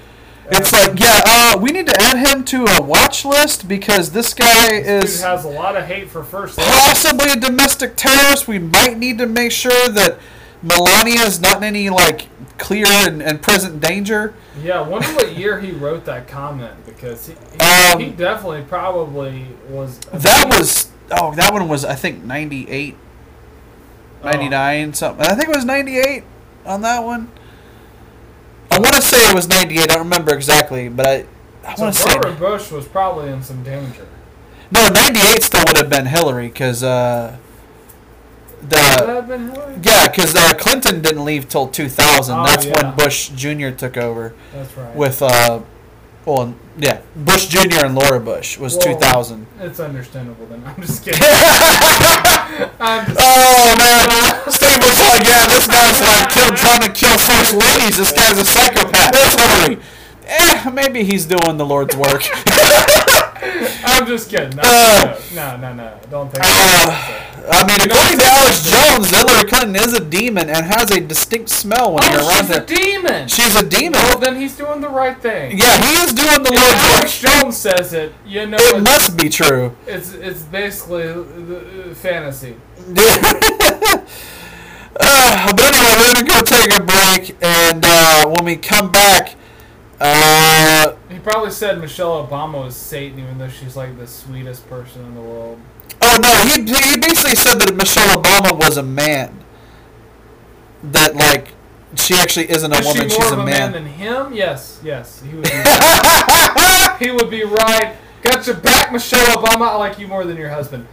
It's 0.51 0.71
like 0.71 0.99
yeah, 0.99 1.21
uh, 1.25 1.57
we 1.59 1.71
need 1.71 1.87
to 1.87 2.01
add 2.01 2.17
him 2.17 2.43
to 2.45 2.65
a 2.65 2.81
watch 2.81 3.23
list 3.23 3.67
because 3.67 4.11
this 4.11 4.33
guy 4.33 4.69
Dude 4.69 4.85
is 4.85 5.21
has 5.21 5.45
a 5.45 5.49
lot 5.49 5.75
of 5.75 5.85
hate 5.85 6.09
for 6.09 6.23
first 6.23 6.57
possibly 6.57 7.31
a 7.31 7.35
domestic 7.35 7.95
terrorist. 7.95 8.47
We 8.47 8.59
might 8.59 8.97
need 8.97 9.17
to 9.19 9.27
make 9.27 9.51
sure 9.51 9.89
that 9.89 10.17
Melania 10.63 11.21
is 11.21 11.39
not 11.39 11.57
in 11.57 11.63
any 11.63 11.89
like 11.89 12.27
clear 12.57 12.87
and, 12.87 13.21
and 13.21 13.41
present 13.41 13.79
danger. 13.79 14.33
Yeah, 14.61 14.81
I 14.81 14.87
wonder 14.87 15.07
what 15.09 15.35
year 15.35 15.59
he 15.59 15.71
wrote 15.71 16.05
that 16.05 16.27
comment 16.27 16.85
because 16.85 17.27
he, 17.27 17.33
he, 17.33 17.59
Um, 17.59 17.99
he 17.99 18.09
definitely 18.09 18.63
probably 18.63 19.45
was. 19.69 19.99
That 19.99 20.47
was 20.47 20.91
oh, 21.11 21.33
that 21.35 21.53
one 21.53 21.67
was 21.67 21.85
I 21.85 21.95
think 21.95 22.23
98, 22.23 22.95
Oh. 24.21 24.29
99 24.31 24.93
something. 24.93 25.25
I 25.25 25.33
think 25.35 25.49
it 25.49 25.55
was 25.55 25.65
98 25.65 26.23
on 26.65 26.81
that 26.81 27.03
one. 27.03 27.31
I 28.79 28.81
want 28.81 28.95
to 28.95 29.01
say 29.01 29.29
it 29.29 29.35
was 29.35 29.47
98. 29.49 29.81
I 29.81 29.85
don't 29.87 29.99
remember 29.99 30.33
exactly, 30.33 30.87
but 30.89 31.25
I 31.65 31.73
I 31.73 31.75
want 31.81 31.93
to 31.93 32.01
say 32.01 32.13
Barbara 32.13 32.33
Bush 32.35 32.71
was 32.71 32.87
probably 32.87 33.29
in 33.31 33.43
some 33.43 33.61
danger. 33.63 34.07
no 34.71 34.87
98 34.87 35.43
still 35.43 35.63
would 35.67 35.77
have 35.77 35.89
been 35.89 36.05
Hillary 36.05 36.47
because 36.47 36.81
uh 36.83 37.37
Would 38.61 38.69
the 38.69 39.25
been 39.27 39.81
yeah 39.83 40.07
because 40.07 40.33
uh, 40.35 40.53
Clinton 40.57 41.01
didn't 41.01 41.25
leave 41.25 41.49
till 41.49 41.67
2000. 41.67 42.35
Oh, 42.37 42.45
That's 42.45 42.65
yeah. 42.65 42.87
when 42.87 42.95
Bush 42.95 43.29
Jr. 43.29 43.69
took 43.71 43.97
over 43.97 44.33
That's 44.53 44.75
right. 44.77 44.95
with 44.95 45.21
uh 45.21 45.59
well 46.29 46.55
yeah 46.77 47.01
Bush 47.15 47.47
Jr. 47.47 47.85
and 47.85 47.95
Laura 47.95 48.19
Bush 48.19 48.57
was 48.57 48.75
Whoa. 48.75 48.93
2000. 48.93 49.47
It's 49.59 49.79
understandable 49.79 50.45
then. 50.45 50.63
I'm 50.67 50.81
just 50.81 51.03
kidding. 51.05 51.21
I'm 52.79 53.05
just 53.05 53.19
Oh 53.19 53.75
man, 53.77 54.51
Steve 54.51 54.77
was 54.79 54.99
like, 55.09 55.27
yeah, 55.27 55.45
this 55.47 55.67
guy's 55.67 55.99
like 56.01 56.29
kill, 56.31 56.51
trying 56.55 56.81
to 56.81 56.91
kill 56.93 57.17
first 57.17 57.53
ladies. 57.53 57.97
This 57.97 58.11
guy's 58.11 58.37
a 58.37 58.45
psychopath. 58.45 59.11
That's 59.11 59.35
Hillary. 59.35 59.81
Eh, 60.25 60.69
maybe 60.71 61.03
he's 61.03 61.25
doing 61.25 61.57
the 61.57 61.65
Lord's 61.65 61.95
work. 61.95 62.23
I'm 63.99 64.07
just 64.07 64.29
kidding. 64.29 64.55
No, 64.55 64.61
Uh, 64.63 65.19
no, 65.35 65.57
no, 65.57 65.73
no. 65.73 65.99
Don't 66.09 66.31
think. 66.31 66.45
Uh, 66.45 67.25
I 67.51 67.65
mean, 67.67 67.81
according 67.81 68.19
to 68.19 68.25
Alex 68.25 68.61
Jones, 68.63 69.09
Hillary 69.09 69.43
Clinton 69.49 69.75
is 69.75 69.93
a 69.93 69.99
demon 70.05 70.49
and 70.49 70.65
has 70.65 70.89
a 70.91 71.01
distinct 71.01 71.49
smell 71.49 71.93
when 71.95 72.03
you're 72.11 72.21
oh, 72.21 72.29
around 72.29 72.45
she's 72.47 72.55
a 72.55 72.65
demon. 72.65 73.27
She's 73.27 73.55
a 73.55 73.63
demon. 73.67 73.99
well, 73.99 74.19
then 74.19 74.35
he's 74.39 74.55
doing 74.55 74.79
the 74.81 74.87
right 74.89 75.19
thing. 75.21 75.57
Yeah, 75.57 75.81
he 75.85 75.97
is 76.03 76.13
doing 76.13 76.43
the 76.43 76.51
If 76.53 76.61
Lord's 76.61 76.83
Alex. 76.95 77.19
Jones 77.19 77.57
says 77.57 77.91
it, 77.93 78.13
you 78.25 78.45
know 78.45 78.57
It 78.59 78.81
must 78.83 79.17
be 79.17 79.27
true. 79.29 79.75
it's 79.87 80.13
it's 80.13 80.43
basically 80.43 81.07
uh, 81.09 81.23
fantasy. 81.95 82.55
uh, 82.87 82.93
but 85.51 85.61
anyway, 85.61 85.95
we're 85.97 86.13
gonna 86.13 86.27
go 86.27 86.41
take 86.41 86.71
a 86.77 86.83
break, 86.83 87.35
and 87.41 87.83
uh, 87.85 88.27
when 88.29 88.45
we 88.45 88.55
come 88.55 88.91
back, 88.91 89.35
uh, 89.99 90.95
He 91.09 91.19
probably 91.19 91.51
said 91.51 91.79
Michelle 91.79 92.25
Obama 92.25 92.63
was 92.65 92.75
Satan, 92.75 93.19
even 93.19 93.37
though 93.37 93.49
she's 93.49 93.75
like 93.75 93.97
the 93.97 94.07
sweetest 94.07 94.67
person 94.69 95.03
in 95.05 95.15
the 95.15 95.21
world. 95.21 95.59
Oh 96.01 96.17
no, 96.21 96.29
he 96.49 96.61
he 96.61 96.97
basically 96.97 97.35
said 97.35 97.59
that 97.59 97.75
Michelle 97.75 98.07
Obama 98.21 98.57
was 98.57 98.77
a 98.77 98.83
man. 98.83 99.37
That 100.83 101.15
like 101.15 101.49
she 101.95 102.13
actually 102.15 102.49
isn't 102.49 102.71
a 102.71 102.77
Is 102.77 102.85
she 102.85 102.99
woman, 102.99 103.07
more 103.09 103.21
she's 103.21 103.31
of 103.31 103.37
a 103.39 103.41
a 103.41 103.45
man 103.45 103.71
man. 103.71 103.71
than 103.73 103.85
him? 103.85 104.33
Yes, 104.33 104.79
yes. 104.83 105.21
He 105.21 105.33
would 105.35 105.43
be 105.43 105.49
right. 105.57 106.95
he 106.99 107.11
would 107.11 107.29
be 107.29 107.43
right. 107.43 107.95
Got 108.21 108.45
your 108.47 108.55
back, 108.57 108.91
Michelle 108.93 109.25
Obama. 109.37 109.67
I 109.69 109.75
like 109.75 109.99
you 109.99 110.07
more 110.07 110.23
than 110.25 110.37
your 110.37 110.49
husband. 110.49 110.87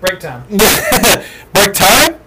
Break 0.00 0.20
time. 0.20 0.44
Break 1.52 1.72
time? 1.72 2.20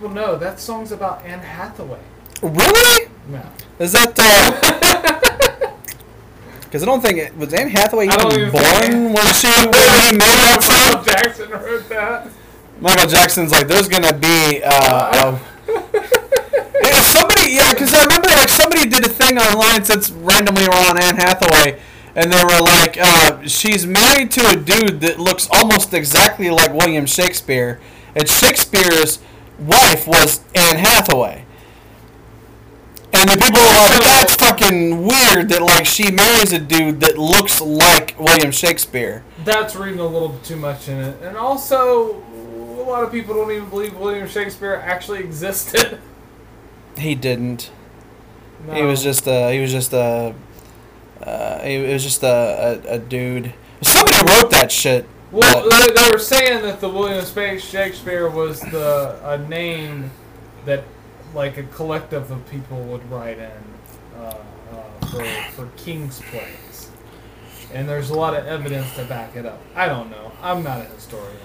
That 0.00 0.60
song's 0.60 0.92
about 0.92 1.24
Anne 1.24 1.40
Hathaway. 1.40 2.00
Really? 2.42 3.10
No. 3.28 3.42
Is 3.78 3.92
that? 3.92 4.18
uh... 4.18 5.24
Because 6.68 6.82
I 6.82 6.86
don't 6.86 7.00
think 7.00 7.16
it 7.16 7.34
was 7.34 7.54
Anne 7.54 7.70
Hathaway 7.70 8.08
even 8.08 8.26
even 8.30 8.50
born 8.50 9.12
when 9.14 9.26
she 9.32 9.48
when 9.48 9.72
he 10.04 10.12
made 10.12 10.20
that 10.20 10.60
Michael. 10.68 11.02
Jackson 11.02 11.50
wrote 11.50 11.88
that. 11.88 12.28
Michael 12.78 13.08
Jackson's 13.08 13.52
like, 13.52 13.68
there's 13.68 13.88
gonna 13.88 14.12
be 14.12 14.60
uh, 14.62 15.38
Yeah, 16.84 17.00
somebody, 17.00 17.52
yeah, 17.52 17.72
because 17.72 17.94
I 17.94 18.02
remember 18.02 18.28
like 18.28 18.50
somebody 18.50 18.86
did 18.86 19.04
a 19.06 19.08
thing 19.08 19.38
online 19.38 19.82
since 19.82 20.10
randomly 20.10 20.66
around 20.66 21.02
Anne 21.02 21.16
Hathaway, 21.16 21.80
and 22.14 22.30
they 22.30 22.44
were 22.44 22.60
like, 22.60 22.98
uh, 23.00 23.46
she's 23.46 23.86
married 23.86 24.30
to 24.32 24.46
a 24.48 24.54
dude 24.56 25.00
that 25.00 25.18
looks 25.18 25.48
almost 25.50 25.94
exactly 25.94 26.50
like 26.50 26.74
William 26.74 27.06
Shakespeare, 27.06 27.80
and 28.14 28.28
Shakespeare's 28.28 29.20
wife 29.58 30.06
was 30.06 30.40
Anne 30.54 30.76
Hathaway. 30.76 31.44
And 33.12 33.28
the 33.30 33.36
people 33.36 33.60
are 33.60 33.88
like, 33.88 34.02
that's 34.02 34.34
fucking 34.36 35.02
weird 35.06 35.48
that 35.48 35.62
like 35.62 35.86
she 35.86 36.10
marries 36.10 36.52
a 36.52 36.58
dude 36.58 37.00
that 37.00 37.18
looks 37.18 37.60
like 37.60 38.14
William 38.18 38.52
Shakespeare. 38.52 39.24
That's 39.44 39.74
reading 39.74 39.98
a 39.98 40.06
little 40.06 40.38
too 40.44 40.56
much 40.56 40.88
in 40.88 40.98
it. 40.98 41.22
And 41.22 41.36
also, 41.36 42.22
a 42.78 42.84
lot 42.88 43.02
of 43.02 43.10
people 43.10 43.34
don't 43.34 43.50
even 43.50 43.68
believe 43.70 43.96
William 43.96 44.28
Shakespeare 44.28 44.74
actually 44.74 45.20
existed. 45.20 46.00
He 46.96 47.14
didn't. 47.14 47.70
No. 48.66 48.74
He 48.74 48.82
was 48.82 49.04
just 49.04 49.24
a. 49.28 49.52
He 49.52 49.60
was 49.60 49.70
just 49.70 49.92
a. 49.92 50.34
Uh, 51.22 51.62
he 51.62 51.78
was 51.78 52.02
just 52.02 52.24
a, 52.24 52.82
a, 52.88 52.94
a 52.94 52.98
dude. 52.98 53.54
Somebody 53.82 54.16
wrote 54.32 54.50
that 54.50 54.72
shit. 54.72 55.06
Well, 55.30 55.68
they, 55.68 55.92
they 55.94 56.10
were 56.10 56.18
saying 56.18 56.62
that 56.62 56.80
the 56.80 56.88
William 56.88 57.24
Shakespeare 57.58 58.30
was 58.30 58.60
the 58.60 59.18
a 59.22 59.38
name 59.38 60.10
that 60.64 60.84
like 61.34 61.58
a 61.58 61.64
collective 61.64 62.30
of 62.30 62.48
people 62.50 62.82
would 62.84 63.08
write 63.10 63.38
in 63.38 63.50
uh, 64.16 64.36
uh, 64.72 65.06
for 65.06 65.24
for 65.52 65.66
king's 65.76 66.20
plays, 66.22 66.90
and 67.72 67.88
there's 67.88 68.10
a 68.10 68.14
lot 68.14 68.34
of 68.34 68.46
evidence 68.46 68.94
to 68.96 69.04
back 69.04 69.36
it 69.36 69.44
up. 69.44 69.60
I 69.74 69.86
don't 69.86 70.10
know. 70.10 70.32
I'm 70.40 70.62
not 70.62 70.80
a 70.80 70.84
historian. 70.84 71.36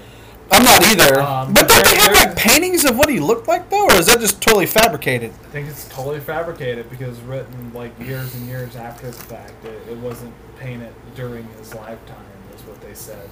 I'm 0.51 0.63
not 0.63 0.83
either. 0.83 1.19
Um, 1.19 1.53
but 1.53 1.67
don't 1.67 1.83
they 1.85 1.97
have 1.97 2.13
like 2.13 2.35
paintings 2.35 2.85
of 2.85 2.97
what 2.97 3.09
he 3.09 3.19
looked 3.19 3.47
like 3.47 3.69
though, 3.69 3.85
or 3.87 3.93
is 3.95 4.05
that 4.05 4.19
just 4.19 4.41
totally 4.41 4.65
fabricated? 4.65 5.31
I 5.31 5.47
think 5.49 5.67
it's 5.67 5.87
totally 5.89 6.19
fabricated 6.19 6.89
because 6.89 7.19
written 7.21 7.73
like 7.73 7.97
years 7.99 8.33
and 8.35 8.47
years 8.47 8.75
after 8.75 9.07
the 9.07 9.13
fact. 9.13 9.65
It, 9.65 9.81
it 9.89 9.97
wasn't 9.97 10.33
painted 10.57 10.93
during 11.15 11.47
his 11.57 11.73
lifetime, 11.73 12.25
is 12.55 12.61
what 12.61 12.79
they 12.81 12.93
said, 12.93 13.29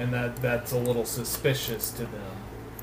and 0.00 0.12
that 0.12 0.36
that's 0.36 0.72
a 0.72 0.78
little 0.78 1.04
suspicious 1.04 1.90
to 1.92 2.02
them. 2.02 2.36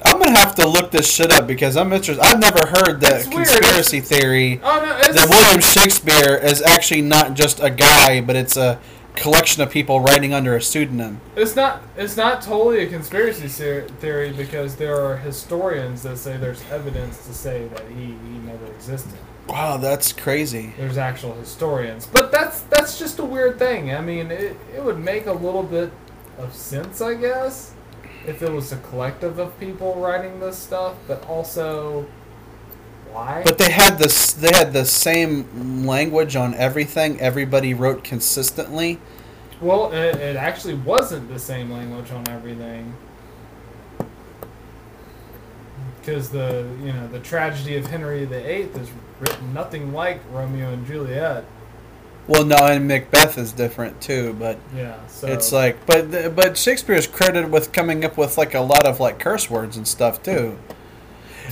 I'm 0.05 0.19
gonna 0.19 0.37
have 0.37 0.53
to 0.55 0.67
look 0.67 0.91
this 0.91 1.11
shit 1.11 1.31
up 1.33 1.47
because 1.47 1.75
I'm 1.75 1.91
interested. 1.91 2.23
I've 2.23 2.39
never 2.39 2.59
heard 2.67 3.01
the 3.01 3.15
It's 3.17 3.27
weird. 3.27 3.47
conspiracy 3.47 3.99
theory 3.99 4.61
Oh 4.63 4.79
no, 4.79 5.13
that 5.13 5.27
William 5.29 5.59
Shakespeare 5.61 6.35
is 6.37 6.61
actually 6.61 7.01
not 7.01 7.33
just 7.33 7.59
a 7.59 7.71
guy, 7.71 8.21
but 8.21 8.35
it's 8.35 8.55
a 8.55 8.79
collection 9.15 9.63
of 9.63 9.71
people 9.71 9.99
writing 9.99 10.33
under 10.33 10.55
a 10.55 10.61
pseudonym. 10.61 11.19
It's 11.35 11.55
not. 11.55 11.81
It's 11.97 12.15
not 12.15 12.43
totally 12.43 12.83
a 12.83 12.87
conspiracy 12.87 13.47
theory 13.47 14.31
because 14.31 14.75
there 14.75 15.01
are 15.03 15.17
historians 15.17 16.03
that 16.03 16.17
say 16.17 16.37
there's 16.37 16.63
evidence 16.69 17.25
to 17.25 17.33
say 17.33 17.67
that 17.69 17.83
he, 17.89 18.05
he 18.05 18.37
never 18.45 18.67
existed. 18.67 19.17
Wow, 19.47 19.77
that's 19.77 20.13
crazy. 20.13 20.73
There's 20.77 20.97
actual 20.97 21.33
historians, 21.33 22.05
but 22.05 22.31
that's 22.31 22.59
that's 22.61 22.99
just 22.99 23.17
a 23.17 23.25
weird 23.25 23.57
thing. 23.57 23.91
I 23.95 24.01
mean, 24.01 24.29
it 24.29 24.55
it 24.75 24.83
would 24.83 24.99
make 24.99 25.25
a 25.25 25.33
little 25.33 25.63
bit 25.63 25.91
of 26.37 26.53
sense, 26.53 27.01
I 27.01 27.15
guess, 27.15 27.73
if 28.25 28.41
it 28.41 28.51
was 28.51 28.71
a 28.71 28.77
collective 28.77 29.39
of 29.39 29.59
people 29.59 29.95
writing 29.95 30.39
this 30.39 30.57
stuff. 30.57 30.95
But 31.07 31.25
also, 31.27 32.07
why? 33.11 33.41
But 33.43 33.57
they 33.57 33.71
had 33.71 33.97
this. 33.97 34.33
They 34.33 34.51
had 34.55 34.73
the 34.73 34.85
same 34.85 35.85
language 35.85 36.35
on 36.35 36.53
everything. 36.55 37.19
Everybody 37.19 37.73
wrote 37.73 38.03
consistently. 38.03 38.99
well, 39.61 39.91
it, 39.91 40.15
it 40.15 40.35
actually 40.35 40.75
wasn't 40.75 41.27
the 41.29 41.39
same 41.39 41.71
language 41.71 42.11
on 42.11 42.27
everything. 42.29 42.95
Because 45.99 46.29
the 46.29 46.67
you 46.81 46.93
know 46.93 47.07
the 47.07 47.19
tragedy 47.19 47.75
of 47.75 47.87
Henry 47.87 48.25
VIII 48.25 48.69
is 48.81 48.89
written 49.19 49.53
nothing 49.53 49.93
like 49.93 50.21
Romeo 50.31 50.71
and 50.71 50.85
Juliet. 50.85 51.43
Well, 52.27 52.43
no, 52.45 52.57
and 52.57 52.87
Macbeth 52.87 53.37
is 53.37 53.53
different 53.53 54.01
too. 54.01 54.35
But 54.37 54.57
Yeah, 54.75 55.05
so 55.07 55.27
it's 55.27 55.51
like, 55.51 55.85
but 55.85 56.35
but 56.35 56.57
Shakespeare 56.57 56.95
is 56.95 57.07
credited 57.07 57.51
with 57.51 57.71
coming 57.71 58.03
up 58.03 58.17
with 58.17 58.37
like 58.37 58.53
a 58.53 58.59
lot 58.59 58.85
of 58.85 58.99
like 58.99 59.19
curse 59.19 59.49
words 59.49 59.77
and 59.77 59.87
stuff 59.87 60.21
too. 60.21 60.57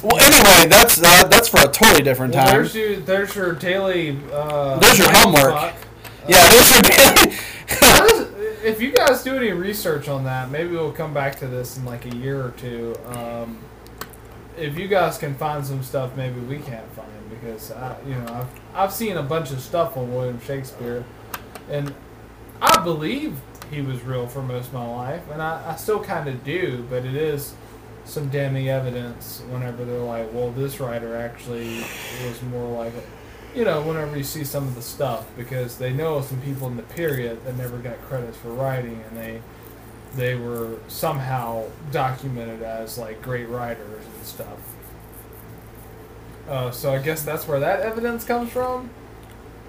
Well, 0.03 0.17
anyway, 0.19 0.67
that's 0.69 1.01
uh, 1.01 1.27
that's 1.29 1.47
for 1.47 1.61
a 1.61 1.67
totally 1.71 2.03
different 2.03 2.33
well, 2.35 2.45
time. 2.45 2.55
there's 2.55 2.75
your 2.75 2.95
there's 2.97 3.35
your 3.35 3.53
daily. 3.53 4.17
Uh, 4.31 4.77
There's 4.79 4.97
your 4.97 5.11
homework. 5.11 5.73
yeah, 6.27 6.49
those 6.49 6.71
are. 6.71 7.31
How 7.67 8.07
does- 8.07 8.25
if 8.65 8.81
you 8.81 8.91
guys 8.91 9.23
do 9.23 9.37
any 9.37 9.51
research 9.51 10.09
on 10.09 10.23
that, 10.23 10.49
maybe 10.49 10.71
we'll 10.71 10.91
come 10.91 11.13
back 11.13 11.37
to 11.39 11.47
this 11.47 11.77
in 11.77 11.85
like 11.85 12.05
a 12.05 12.15
year 12.15 12.43
or 12.43 12.49
two. 12.57 12.95
Um, 13.05 13.59
if 14.57 14.77
you 14.77 14.87
guys 14.87 15.19
can 15.19 15.35
find 15.35 15.63
some 15.63 15.83
stuff, 15.83 16.15
maybe 16.17 16.39
we 16.39 16.57
can't 16.57 16.89
find 16.93 17.07
because 17.45 17.71
I, 17.71 17.95
you 18.05 18.15
know 18.15 18.25
I've 18.27 18.75
I've 18.75 18.93
seen 18.93 19.17
a 19.17 19.23
bunch 19.23 19.51
of 19.51 19.59
stuff 19.59 19.95
on 19.97 20.13
William 20.13 20.39
Shakespeare, 20.41 21.03
and 21.69 21.93
I 22.61 22.83
believe 22.83 23.37
he 23.71 23.81
was 23.81 24.01
real 24.03 24.27
for 24.27 24.41
most 24.41 24.67
of 24.67 24.73
my 24.73 24.87
life, 24.87 25.23
and 25.31 25.41
I, 25.41 25.71
I 25.71 25.75
still 25.75 26.03
kind 26.03 26.27
of 26.27 26.43
do, 26.43 26.85
but 26.89 27.05
it 27.05 27.15
is 27.15 27.53
some 28.03 28.29
damning 28.29 28.69
evidence 28.69 29.41
whenever 29.49 29.83
they're 29.83 29.97
like, 29.97 30.31
well, 30.31 30.51
this 30.51 30.79
writer 30.79 31.15
actually 31.15 31.79
was 32.23 32.39
more 32.51 32.83
like, 32.83 32.93
you 33.55 33.65
know, 33.65 33.81
whenever 33.81 34.15
you 34.15 34.23
see 34.23 34.43
some 34.43 34.67
of 34.67 34.75
the 34.75 34.81
stuff, 34.81 35.25
because 35.35 35.77
they 35.77 35.91
know 35.91 36.21
some 36.21 36.39
people 36.41 36.67
in 36.67 36.77
the 36.77 36.83
period 36.83 37.43
that 37.45 37.57
never 37.57 37.77
got 37.77 37.99
credits 38.03 38.37
for 38.37 38.49
writing, 38.49 39.03
and 39.09 39.17
they 39.17 39.41
they 40.15 40.35
were 40.35 40.77
somehow 40.87 41.65
documented 41.91 42.61
as 42.63 42.97
like 42.97 43.21
great 43.21 43.49
writers 43.49 44.05
and 44.05 44.25
stuff. 44.25 44.74
Uh, 46.47 46.71
so 46.71 46.93
I 46.93 46.99
guess 46.99 47.23
that's 47.23 47.47
where 47.47 47.59
that 47.59 47.81
evidence 47.81 48.23
comes 48.23 48.51
from, 48.51 48.89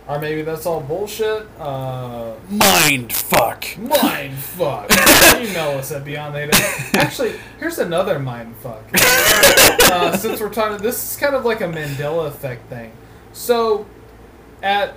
or 0.07 0.19
maybe 0.19 0.43
that's 0.43 0.67
all 0.67 0.81
bullshit. 0.81 1.47
Uh, 1.59 2.35
Mind 2.51 3.13
fuck. 3.13 3.67
Mind 3.79 4.35
fuck. 4.37 4.91
Email 5.37 5.79
us 5.79 5.91
at 5.93 6.05
Beyond 6.05 6.35
the 6.35 6.91
Actually, 6.95 7.35
here's 7.59 7.79
another 7.79 8.19
mind 8.19 8.55
fuck. 8.57 8.85
Uh, 9.91 10.17
since 10.17 10.41
we're 10.41 10.53
talking, 10.53 10.83
this 10.83 11.13
is 11.13 11.17
kind 11.19 11.35
of 11.35 11.45
like 11.45 11.61
a 11.61 11.69
Mandela 11.69 12.27
effect 12.29 12.69
thing. 12.69 12.93
So, 13.33 13.87
at 14.63 14.97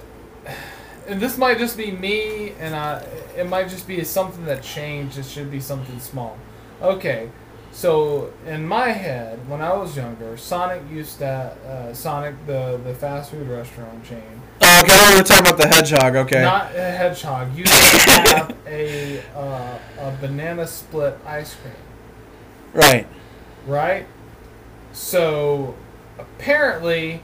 and 1.10 1.20
this 1.20 1.38
might 1.38 1.58
just 1.58 1.76
be 1.76 1.91
me, 1.91 2.52
and 2.60 2.76
I, 2.76 2.99
it 3.36 3.49
might 3.49 3.70
just 3.70 3.88
be 3.88 4.03
something 4.03 4.45
that 4.45 4.62
changed. 4.62 5.18
It 5.18 5.26
should 5.26 5.49
be 5.49 5.60
something 5.60 5.99
small. 5.99 6.38
Okay, 6.82 7.32
so 7.80 8.34
in 8.45 8.68
my 8.68 8.89
head, 8.89 9.39
when 9.49 9.61
I 9.61 9.73
was 9.73 9.95
younger, 9.95 10.38
Sonic 10.38 10.81
used 10.91 11.19
to 11.19 11.27
uh, 11.27 11.93
Sonic 11.93 12.35
the 12.45 12.80
the 12.84 12.93
fast 12.93 13.31
food 13.31 13.47
restaurant 13.47 14.03
chain 14.06 14.39
Oh, 14.61 14.81
okay, 14.84 15.10
we 15.10 15.15
were 15.15 15.23
talking 15.23 15.47
about 15.47 15.57
the 15.57 15.68
hedgehog. 15.68 16.15
Okay. 16.15 16.41
not 16.41 16.76
a 16.76 16.91
hedgehog. 16.91 17.56
You 17.56 17.64
have 17.65 18.56
a 18.68 19.22
uh, 19.35 19.80
a 19.99 20.18
banana 20.19 20.68
split 20.68 21.18
ice 21.26 21.56
cream, 21.56 21.73
right. 22.73 23.07
right? 23.65 24.06
So 24.91 25.76
apparently 26.18 27.22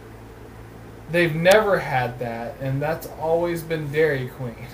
they've 1.11 1.35
never 1.35 1.79
had 1.79 2.19
that, 2.19 2.55
and 2.61 2.81
that's 2.81 3.07
always 3.19 3.61
been 3.61 3.91
Dairy 3.91 4.29
Queen. 4.29 4.67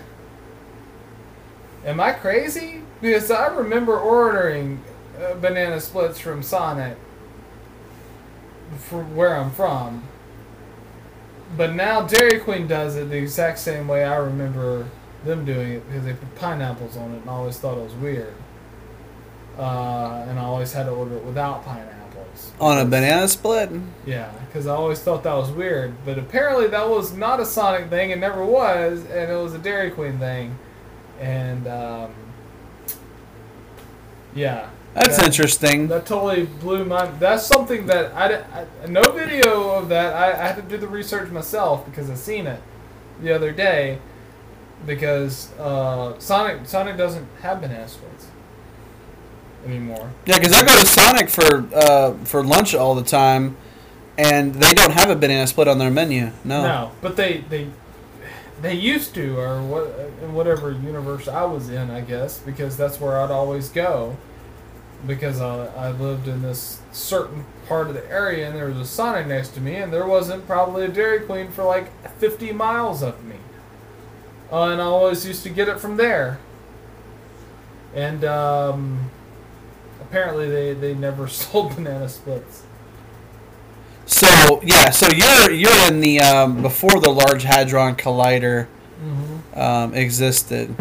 Am 1.83 1.99
I 1.99 2.11
crazy? 2.11 2.83
Because 3.01 3.31
I 3.31 3.47
remember 3.47 3.99
ordering 3.99 4.83
uh, 5.22 5.35
banana 5.35 5.80
splits 5.80 6.19
from 6.19 6.43
Sonic 6.43 6.98
from 8.77 9.15
where 9.15 9.35
I'm 9.35 9.52
from. 9.52 10.03
But 11.57 11.73
now 11.73 12.03
Dairy 12.03 12.39
Queen 12.39 12.68
does 12.68 12.95
it 12.95 13.10
the 13.10 13.18
exact 13.18 13.60
same 13.60 13.88
way 13.88 14.06
I 14.06 14.15
remember 14.15 14.88
them 15.26 15.45
doing 15.45 15.73
it 15.73 15.88
because 15.88 16.06
they 16.06 16.14
put 16.14 16.34
pineapples 16.35 16.98
on 16.98 17.14
it 17.14 17.22
and 17.22 17.30
I 17.30 17.34
always 17.34 17.57
thought 17.60 17.77
it 17.77 17.84
was 17.84 17.93
weird. 17.95 18.34
Uh, 19.57 20.26
and 20.27 20.39
I 20.39 20.43
always 20.43 20.72
had 20.72 20.85
to 20.85 20.91
order 20.91 21.18
it 21.18 21.23
without 21.26 21.65
pineapples. 21.65 22.53
On 22.60 22.77
a 22.77 22.85
banana 22.85 23.27
split. 23.27 23.69
Yeah, 24.06 24.31
because 24.48 24.65
I 24.65 24.73
always 24.73 25.02
thought 25.02 25.23
that 25.23 25.34
was 25.34 25.52
weird. 25.52 25.93
But 26.06 26.18
apparently 26.18 26.68
that 26.68 26.89
was 26.89 27.14
not 27.14 27.41
a 27.41 27.45
Sonic 27.45 27.89
thing. 27.89 28.11
It 28.11 28.19
never 28.19 28.45
was. 28.45 29.02
And 29.06 29.30
it 29.30 29.35
was 29.35 29.53
a 29.53 29.60
Dairy 29.60 29.91
Queen 29.91 30.18
thing. 30.18 30.57
And, 31.19 31.68
um, 31.68 32.14
yeah. 34.34 34.69
That's 34.93 35.18
That- 35.18 35.26
interesting. 35.27 35.88
That 35.88 36.05
totally 36.05 36.43
blew 36.45 36.84
my. 36.85 37.05
That's 37.19 37.45
something 37.45 37.85
that 37.88 38.13
I, 38.13 38.43
I 38.61 38.88
no 38.88 39.01
video 39.03 39.69
of 39.69 39.89
that. 39.89 40.13
I, 40.13 40.31
I 40.31 40.47
had 40.47 40.55
to 40.57 40.61
do 40.61 40.77
the 40.77 40.88
research 40.88 41.30
myself 41.30 41.85
because 41.85 42.09
I 42.09 42.15
seen 42.15 42.45
it 42.47 42.61
the 43.22 43.34
other 43.34 43.51
day. 43.51 43.99
Because 44.85 45.51
uh, 45.59 46.18
Sonic 46.19 46.65
Sonic 46.65 46.97
doesn't 46.97 47.27
have 47.41 47.61
banana 47.61 47.88
splits 47.88 48.27
anymore. 49.65 50.11
Yeah, 50.26 50.39
because 50.39 50.53
I 50.53 50.65
go 50.65 50.80
to 50.80 50.85
Sonic 50.88 51.30
for 51.30 51.68
uh, 51.76 52.13
for 52.26 52.43
lunch 52.43 52.73
all 52.73 52.95
the 52.95 53.03
time, 53.03 53.57
and 54.18 54.55
they 54.55 54.73
don't 54.73 54.93
have 54.93 55.09
a 55.09 55.15
banana 55.15 55.45
split 55.47 55.68
on 55.68 55.77
their 55.77 55.91
menu. 55.91 56.31
No. 56.43 56.63
No, 56.63 56.91
but 56.99 57.15
they 57.15 57.43
they 57.49 57.68
they 58.61 58.73
used 58.73 59.13
to, 59.15 59.38
or 59.38 59.61
what 59.61 59.84
in 60.23 60.34
whatever 60.34 60.72
universe 60.72 61.27
I 61.27 61.43
was 61.45 61.69
in, 61.69 61.91
I 61.91 62.01
guess, 62.01 62.39
because 62.39 62.76
that's 62.76 62.99
where 62.99 63.19
I'd 63.22 63.31
always 63.31 63.69
go. 63.69 64.18
Because 65.07 65.41
I, 65.41 65.65
I 65.68 65.91
lived 65.91 66.28
in 66.28 66.41
this 66.44 66.80
certain 66.91 67.45
part 67.68 67.88
of 67.88 67.94
the 67.95 68.07
area, 68.10 68.48
and 68.48 68.56
there 68.56 68.68
was 68.68 68.78
a 68.78 68.86
Sonic 68.86 69.28
next 69.28 69.49
to 69.56 69.61
me, 69.61 69.76
and 69.78 69.91
there 69.91 70.06
wasn't 70.06 70.45
probably 70.45 70.86
a 70.86 70.88
Dairy 70.90 71.22
Queen 71.22 71.49
for 71.52 71.64
like 71.64 71.90
50 72.18 72.52
miles 72.52 73.02
of 73.02 73.23
me. 73.23 73.36
Uh, 74.52 74.65
and 74.69 74.82
I 74.82 74.86
always 74.86 75.26
used 75.26 75.44
to 75.44 75.49
get 75.49 75.68
it 75.68 75.80
from 75.80 75.98
there. 75.98 76.40
And 77.95 78.23
um, 78.23 79.10
apparently, 80.02 80.49
they, 80.49 80.73
they 80.73 80.94
never 80.94 81.28
sold 81.30 81.76
banana 81.76 82.07
splits. 82.10 82.64
So 84.06 84.61
yeah, 84.64 84.90
so 84.90 85.07
you're 85.07 85.52
you're 85.52 85.88
in 85.88 86.02
the 86.02 86.19
um, 86.19 86.61
before 86.61 86.99
the 86.99 87.10
Large 87.10 87.44
Hadron 87.44 87.95
Collider 87.95 88.68
Mm-hmm. 89.02 89.60
um, 89.60 89.94
existed, 89.95 90.76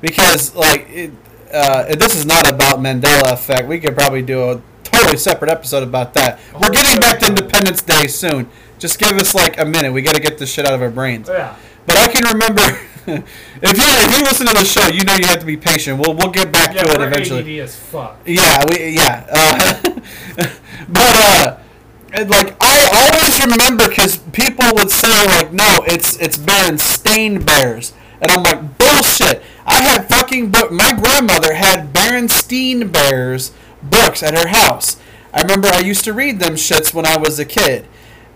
because 0.00 0.54
like 0.54 0.88
it, 0.88 1.10
uh, 1.52 1.94
this 1.96 2.14
is 2.16 2.26
not 2.26 2.50
about 2.50 2.78
Mandela 2.78 3.32
effect. 3.32 3.68
We 3.68 3.80
could 3.80 3.94
probably 3.96 4.22
do 4.22 4.50
a 4.50 4.62
totally 4.84 5.16
separate 5.16 5.50
episode 5.50 5.82
about 5.82 6.14
that. 6.14 6.38
We're 6.60 6.70
getting 6.70 7.00
back 7.00 7.20
to 7.20 7.26
Independence 7.26 7.82
Day 7.82 8.06
soon. 8.06 8.48
Just 8.78 8.98
give 8.98 9.12
us 9.12 9.34
like 9.34 9.58
a 9.58 9.64
minute. 9.64 9.92
We 9.92 10.02
got 10.02 10.14
to 10.14 10.20
get 10.20 10.38
this 10.38 10.52
shit 10.52 10.66
out 10.66 10.74
of 10.74 10.82
our 10.82 10.90
brains. 10.90 11.28
Yeah. 11.28 11.56
But 11.86 11.96
I 11.96 12.08
can 12.08 12.24
remember 12.32 12.62
if 13.06 13.78
you 13.78 13.84
if 13.84 14.18
you 14.18 14.24
listen 14.24 14.46
to 14.46 14.54
the 14.54 14.64
show, 14.64 14.86
you 14.88 15.04
know 15.04 15.14
you 15.14 15.26
have 15.26 15.40
to 15.40 15.46
be 15.46 15.56
patient. 15.56 15.98
We'll 15.98 16.14
we'll 16.14 16.30
get 16.30 16.52
back 16.52 16.74
Yeah, 16.74 16.82
to 16.82 16.92
it 16.92 17.00
eventually. 17.00 17.60
ADD 17.60 17.64
as 17.64 17.76
fuck. 17.76 18.18
Yeah, 18.26 18.64
we 18.68 18.90
yeah. 18.90 19.26
Uh, 19.30 19.82
but 20.88 21.16
uh, 21.16 21.58
and, 22.12 22.30
like 22.30 22.54
I 22.60 23.08
always 23.10 23.40
remember 23.40 23.88
because 23.88 24.18
people 24.32 24.66
would 24.74 24.90
say 24.90 25.26
like, 25.26 25.52
no, 25.52 25.84
it's 25.86 26.16
it's 26.18 26.36
Berenstain 26.36 27.44
Bears, 27.44 27.94
and 28.20 28.30
I'm 28.30 28.42
like 28.42 28.78
bullshit. 28.78 29.42
I 29.66 29.82
had 29.82 30.08
fucking 30.08 30.50
book. 30.50 30.70
My 30.72 30.92
grandmother 30.92 31.54
had 31.54 31.92
Berenstain 31.92 32.90
Bears 32.90 33.52
books 33.82 34.22
at 34.22 34.34
her 34.34 34.48
house. 34.48 34.96
I 35.32 35.42
remember 35.42 35.68
I 35.68 35.80
used 35.80 36.04
to 36.04 36.12
read 36.12 36.40
them 36.40 36.54
shits 36.54 36.94
when 36.94 37.06
I 37.06 37.16
was 37.16 37.38
a 37.38 37.44
kid, 37.44 37.86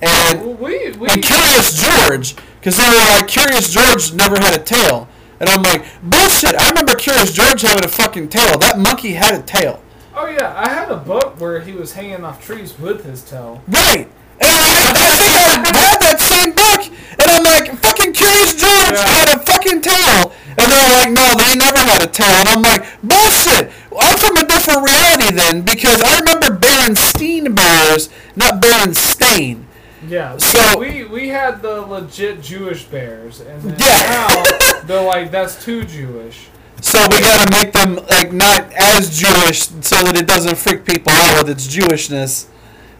and 0.01 0.59
We 0.59 0.93
we 0.93 1.09
and 1.09 1.23
Curious 1.23 1.83
George, 1.83 2.37
because 2.61 2.77
they 2.77 2.89
were 2.89 3.19
like, 3.19 3.29
Curious 3.29 3.73
George 3.73 4.13
never 4.13 4.37
had 4.37 4.59
a 4.59 4.63
tail. 4.63 5.09
And 5.41 5.49
I'm 5.49 5.63
like, 5.63 5.85
bullshit, 6.03 6.55
I 6.55 6.69
remember 6.69 6.95
Curious 6.95 7.33
George 7.33 7.63
having 7.63 7.85
a 7.85 7.89
fucking 7.89 8.29
tail. 8.29 8.59
That 8.59 8.79
monkey 8.79 9.15
had 9.15 9.35
a 9.35 9.43
tail. 9.43 9.83
Oh 10.15 10.27
yeah, 10.27 10.55
I 10.57 10.69
had 10.69 10.91
a 10.91 10.99
book 10.99 11.41
where 11.41 11.61
he 11.61 11.73
was 11.73 11.95
hanging 11.95 12.23
off 12.23 12.45
trees 12.45 12.79
with 12.79 13.05
his 13.05 13.25
tail. 13.25 13.63
Right! 13.67 14.09
And 14.41 14.49
I, 14.49 14.97
I 14.97 15.11
think 15.19 15.33
I 15.37 15.79
had 15.79 15.99
that 16.01 16.19
same 16.21 16.51
book, 16.55 16.81
and 17.21 17.29
I'm 17.31 17.45
like, 17.45 17.77
fucking 17.83 18.13
Curious 18.13 18.55
George 18.55 18.97
Yeah. 18.97 19.07
had 19.07 19.29
a 19.37 19.39
fucking 19.45 19.81
tail. 19.83 20.33
And 20.59 20.71
they're 20.71 20.93
like, 21.01 21.11
no, 21.13 21.25
they 21.39 21.57
never 21.57 21.79
had 21.79 22.03
a 22.03 22.07
tail. 22.07 22.27
And 22.29 22.49
I'm 22.49 22.63
like, 22.63 22.85
bullshit! 23.03 23.73
I'm 23.99 24.19
from 24.19 24.37
a 24.37 24.47
different 24.47 24.85
reality 24.85 25.33
then, 25.35 25.63
because 25.63 26.03
I 26.03 26.19
remember 26.21 26.49
Berenstein 26.59 27.55
Bears, 27.55 28.11
not 28.37 28.61
Berenstain. 28.61 29.65
Yeah. 30.07 30.37
So- 30.39 30.79
we 30.79 31.05
we 31.05 31.29
had 31.29 31.63
the 31.63 31.81
legit 31.83 32.43
Jewish 32.43 32.85
bears, 32.85 33.41
and 33.41 33.63
then 33.63 33.77
Yeah. 33.79 34.27
now 34.29 34.83
they're 34.85 35.03
like 35.05 35.31
that's 35.31 35.63
too 35.65 35.85
Jewish. 35.85 36.49
So 36.81 36.99
we 37.09 37.21
gotta 37.21 37.49
make 37.53 37.73
them 37.73 37.95
like 38.11 38.33
not 38.33 38.73
as 38.73 39.17
Jewish 39.17 39.61
so 39.83 40.03
that 40.03 40.17
it 40.17 40.27
doesn't 40.27 40.57
freak 40.59 40.85
people 40.85 41.13
out 41.13 41.45
with 41.45 41.51
its 41.57 41.69
Jewishness. 41.73 42.47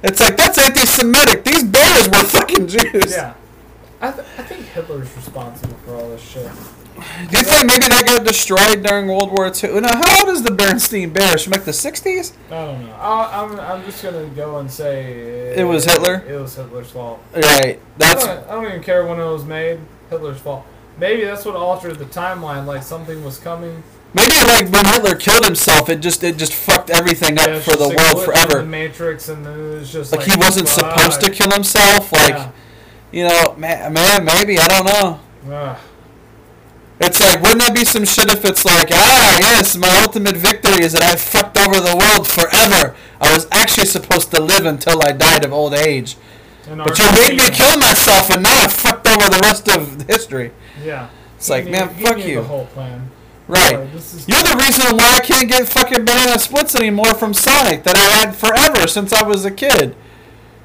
It's 0.03 0.21
like 0.21 0.37
that's 0.37 0.59
anti-Semitic. 0.59 1.45
These 1.45 1.65
bears 1.65 2.09
were 2.09 2.25
fucking 2.25 2.67
Jews. 2.69 3.13
Yeah. 3.13 3.35
I, 4.01 4.11
th- 4.11 4.27
I 4.37 4.43
think 4.43 4.67
Hitler's 4.67 5.15
responsible 5.17 5.75
for 5.85 5.95
all 5.95 6.09
this 6.11 6.21
shit. 6.21 6.51
Do 7.31 7.39
you 7.39 7.45
think 7.45 7.67
maybe 7.67 7.87
they 7.89 8.03
got 8.03 8.25
destroyed 8.27 8.83
during 8.83 9.07
World 9.09 9.31
War 9.31 9.47
II? 9.47 9.81
Now, 9.81 9.97
how 9.97 10.21
old 10.21 10.29
is 10.29 10.43
the 10.43 10.51
Bernstein 10.51 11.11
Bears? 11.11 11.45
From 11.45 11.53
like 11.53 11.65
the 11.65 11.71
'60s? 11.71 12.33
I 12.49 12.51
don't 12.51 12.87
know. 12.87 12.93
I, 12.95 13.43
I'm 13.43 13.61
I'm 13.61 13.85
just 13.85 14.03
gonna 14.03 14.27
go 14.29 14.59
and 14.59 14.71
say 14.71 15.55
It 15.57 15.65
was 15.65 15.85
Hitler? 15.85 16.25
It 16.29 16.39
was 16.39 16.55
Hitler's 16.57 16.91
fault. 16.91 17.23
Right. 17.35 17.45
I 17.45 17.79
That's 17.97 18.25
don't, 18.25 18.47
I 18.49 18.53
don't 18.55 18.67
even 18.67 18.83
care 18.83 19.07
when 19.07 19.19
it 19.21 19.25
was 19.25 19.45
made. 19.45 19.81
Hitler's 20.11 20.39
fault. 20.41 20.67
Maybe 20.99 21.25
that's 21.25 21.45
what 21.45 21.57
altered 21.57 21.99
the 21.99 22.05
timeline. 22.05 22.67
Like 22.67 22.83
something 22.83 23.25
was 23.25 23.39
coming. 23.39 23.83
Maybe 24.15 24.35
like 24.47 24.69
when 24.71 24.85
Hitler 24.87 25.15
killed 25.17 25.45
himself, 25.45 25.89
it 25.89 26.01
just 26.01 26.23
it 26.25 26.37
just 26.37 26.53
fucked 26.55 26.91
everything 26.91 27.39
up 27.39 27.47
Yeah, 27.49 27.61
for 27.61 27.77
the 27.77 27.89
world 27.89 27.99
in 27.99 28.19
The 28.19 28.25
forever. 28.25 28.63
Matrix, 28.65 29.29
and 29.29 29.45
then 29.45 29.59
it 29.59 29.79
was 29.81 29.93
just 29.93 30.13
Like, 30.13 30.21
like, 30.27 30.31
he 30.31 30.37
wasn't 30.39 30.69
supposed 30.69 31.21
to 31.21 31.31
kill 31.31 31.51
himself. 31.51 32.13
Like 32.13 32.35
Yeah. 32.35 32.51
you 33.13 33.25
know, 33.29 33.55
man, 33.57 33.93
man, 33.93 34.25
maybe 34.25 34.59
I 34.59 34.69
don't 34.69 34.87
know. 34.87 35.21
Ugh. 35.53 35.77
It's 37.01 37.19
like, 37.21 37.43
wouldn't 37.43 37.61
that 37.63 37.75
be 37.75 37.85
some 37.85 38.05
shit 38.05 38.31
if 38.31 38.45
it's 38.45 38.65
like, 38.65 38.89
ah, 38.93 39.37
yes, 39.41 39.77
my 39.77 39.89
ultimate 40.05 40.37
victory 40.37 40.85
is 40.85 40.93
that 40.93 41.03
I 41.03 41.17
fucked 41.17 41.59
over 41.59 41.81
the 41.81 41.97
world 41.97 42.29
forever. 42.29 42.95
I 43.21 43.33
was 43.35 43.49
actually 43.51 43.87
supposed 43.87 44.31
to 44.31 44.41
live 44.41 44.67
until 44.67 45.03
I 45.03 45.11
died 45.11 45.45
of 45.45 45.53
old 45.53 45.75
age. 45.75 46.17
And 46.69 46.79
But 46.79 46.97
you 47.01 47.05
made 47.13 47.37
me 47.39 47.51
kill 47.51 47.77
myself, 47.79 48.31
and 48.31 48.45
now 48.45 48.55
I 48.57 48.69
fucked 48.69 49.09
over 49.09 49.29
the 49.29 49.41
rest 49.43 49.67
of 49.69 50.07
history. 50.07 50.53
Yeah. 50.85 51.09
It's 51.37 51.51
like, 51.51 51.65
He 51.65 51.71
man, 51.73 51.93
he 51.95 52.05
fuck 52.05 52.19
you. 52.25 52.37
The 52.37 52.43
whole 52.45 52.67
plan. 52.67 53.11
Right. 53.53 53.73
You're 53.73 54.43
the 54.43 54.57
reason 54.59 54.97
why 54.97 55.19
I 55.19 55.21
can't 55.23 55.49
get 55.49 55.69
fucking 55.69 56.05
banana 56.05 56.39
splits 56.39 56.75
anymore 56.75 57.13
from 57.15 57.35
Sonic 57.35 57.85
that 57.85 57.97
I 57.97 58.27
had 58.27 58.35
forever 58.35 58.89
since 58.89 59.13
I 59.13 59.23
was 59.23 59.45
a 59.45 59.51
kid. 59.51 59.95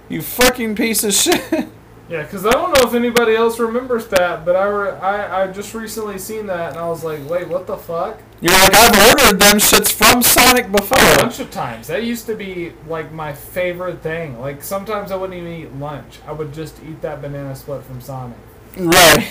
You 0.07 0.21
fucking 0.21 0.75
piece 0.75 1.03
of 1.03 1.13
shit. 1.13 1.67
Yeah, 2.09 2.23
because 2.23 2.45
I 2.45 2.51
don't 2.51 2.73
know 2.73 2.87
if 2.87 2.93
anybody 2.93 3.35
else 3.35 3.59
remembers 3.59 4.07
that, 4.07 4.45
but 4.45 4.55
I, 4.55 4.63
re- 4.63 4.91
I 4.91 5.43
I 5.43 5.51
just 5.51 5.73
recently 5.73 6.17
seen 6.17 6.45
that 6.45 6.69
and 6.69 6.79
I 6.79 6.87
was 6.87 7.03
like, 7.03 7.19
wait, 7.29 7.49
what 7.49 7.67
the 7.67 7.75
fuck? 7.75 8.21
You're 8.39 8.53
like, 8.53 8.73
I've 8.73 9.09
ordered 9.09 9.39
them 9.41 9.57
shits 9.57 9.91
from 9.91 10.23
Sonic 10.23 10.71
before. 10.71 10.97
A 10.97 11.17
bunch 11.17 11.41
of 11.41 11.51
times. 11.51 11.87
That 11.87 12.05
used 12.05 12.25
to 12.27 12.35
be 12.35 12.71
like 12.87 13.11
my 13.11 13.33
favorite 13.33 14.01
thing. 14.01 14.39
Like 14.39 14.63
sometimes 14.63 15.11
I 15.11 15.17
wouldn't 15.17 15.37
even 15.37 15.51
eat 15.51 15.73
lunch. 15.75 16.19
I 16.25 16.31
would 16.31 16.53
just 16.53 16.81
eat 16.87 17.01
that 17.01 17.21
banana 17.21 17.53
split 17.57 17.83
from 17.83 17.99
Sonic. 17.99 18.37
Right. 18.77 19.29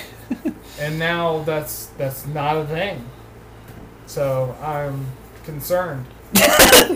And 0.78 0.98
now 0.98 1.44
that's 1.44 1.86
that's 1.96 2.26
not 2.26 2.58
a 2.58 2.66
thing. 2.66 3.02
So 4.06 4.56
I'm 4.62 5.06
concerned. 5.44 6.06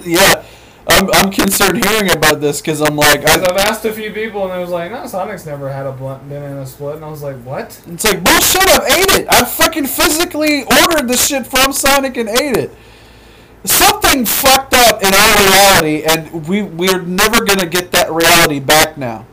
yeah. 0.05 0.45
I'm, 0.89 1.11
I'm 1.13 1.31
concerned 1.31 1.85
hearing 1.85 2.11
about 2.11 2.41
this 2.41 2.61
because 2.61 2.81
I'm 2.81 2.97
like, 2.97 3.21
Because 3.21 3.43
I, 3.43 3.53
I've 3.53 3.59
asked 3.59 3.85
a 3.85 3.93
few 3.93 4.13
people 4.13 4.45
and 4.45 4.53
it 4.53 4.61
was 4.61 4.71
like, 4.71 4.91
no, 4.91 5.07
Sonic's 5.07 5.47
never 5.47 5.71
had 5.71 5.87
a 5.87 5.93
blunt 5.93 6.29
banana 6.29 6.67
split. 6.67 6.97
And 6.97 7.05
I 7.05 7.09
was 7.09 7.23
like, 7.23 7.37
what? 7.43 7.81
it's 7.87 8.05
like, 8.05 8.25
bullshit, 8.25 8.69
I've 8.69 8.89
ate 8.89 9.21
it. 9.21 9.27
I 9.31 9.45
fucking 9.45 9.87
physically 9.87 10.63
ordered 10.65 11.09
the 11.09 11.17
shit 11.17 11.47
from 11.47 11.73
Sonic 11.73 12.17
and 12.17 12.29
ate 12.29 12.57
it. 12.57 12.75
Something 13.65 14.25
fucked 14.25 14.73
up 14.73 15.03
in 15.03 15.13
our 15.13 15.37
reality, 15.37 16.03
and 16.05 16.49
we, 16.49 16.63
we're 16.63 17.03
never 17.03 17.45
going 17.45 17.59
to 17.59 17.67
get 17.67 17.93
that 17.93 18.11
reality 18.11 18.59
back 18.59 18.97
now. 18.97 19.27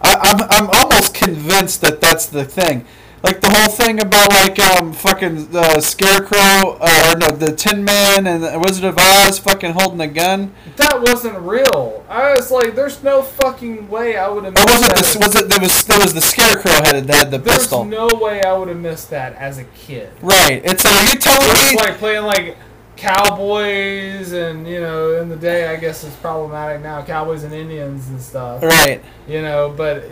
I, 0.00 0.16
I'm, 0.16 0.48
I'm 0.50 0.70
almost 0.72 1.12
convinced 1.14 1.82
that 1.82 2.00
that's 2.00 2.26
the 2.26 2.44
thing. 2.44 2.86
Like 3.22 3.40
the 3.40 3.50
whole 3.50 3.68
thing 3.74 3.98
about 4.00 4.28
like 4.30 4.58
um 4.60 4.92
fucking 4.92 5.50
the 5.50 5.80
Scarecrow 5.80 6.78
uh, 6.80 7.12
or 7.14 7.18
no 7.18 7.28
the 7.28 7.50
Tin 7.56 7.82
Man 7.84 8.26
and 8.26 8.44
the 8.44 8.56
Wizard 8.58 8.84
of 8.84 8.96
Oz 8.98 9.38
fucking 9.40 9.72
holding 9.72 10.00
a 10.00 10.06
gun. 10.06 10.52
That 10.76 11.00
wasn't 11.00 11.38
real. 11.38 12.04
I 12.08 12.32
was 12.32 12.50
like, 12.52 12.74
there's 12.76 13.02
no 13.02 13.22
fucking 13.22 13.88
way 13.88 14.16
I 14.16 14.28
would 14.28 14.44
have 14.44 14.54
Or 14.54 14.64
missed 14.64 14.78
was 14.78 14.84
it 14.86 14.94
that. 14.94 15.18
the, 15.18 15.26
was 15.26 15.34
it 15.34 15.48
there 15.48 15.60
was 15.60 15.84
there 15.86 15.98
was 15.98 16.14
the 16.14 16.20
Scarecrow 16.20 16.70
headed 16.84 17.06
that 17.08 17.16
had 17.16 17.30
the 17.32 17.38
There's 17.38 17.58
pistol? 17.60 17.84
no 17.84 18.06
way 18.20 18.42
I 18.42 18.52
would 18.56 18.68
have 18.68 18.76
missed 18.78 19.10
that 19.10 19.34
as 19.36 19.58
a 19.58 19.64
kid. 19.64 20.10
Right. 20.22 20.60
It's 20.64 20.84
like, 20.84 20.94
are 20.94 21.12
you 21.14 21.18
telling 21.18 21.50
It's 21.50 21.72
me? 21.72 21.78
like 21.78 21.98
playing 21.98 22.24
like 22.24 22.56
cowboys 22.96 24.32
and 24.32 24.66
you 24.66 24.80
know 24.80 25.20
in 25.20 25.28
the 25.28 25.36
day 25.36 25.68
I 25.68 25.76
guess 25.76 26.02
it's 26.04 26.16
problematic 26.16 26.82
now 26.82 27.02
cowboys 27.04 27.44
and 27.44 27.52
Indians 27.52 28.08
and 28.08 28.20
stuff 28.20 28.62
Right. 28.62 29.02
you 29.28 29.42
know 29.42 29.72
but 29.76 30.04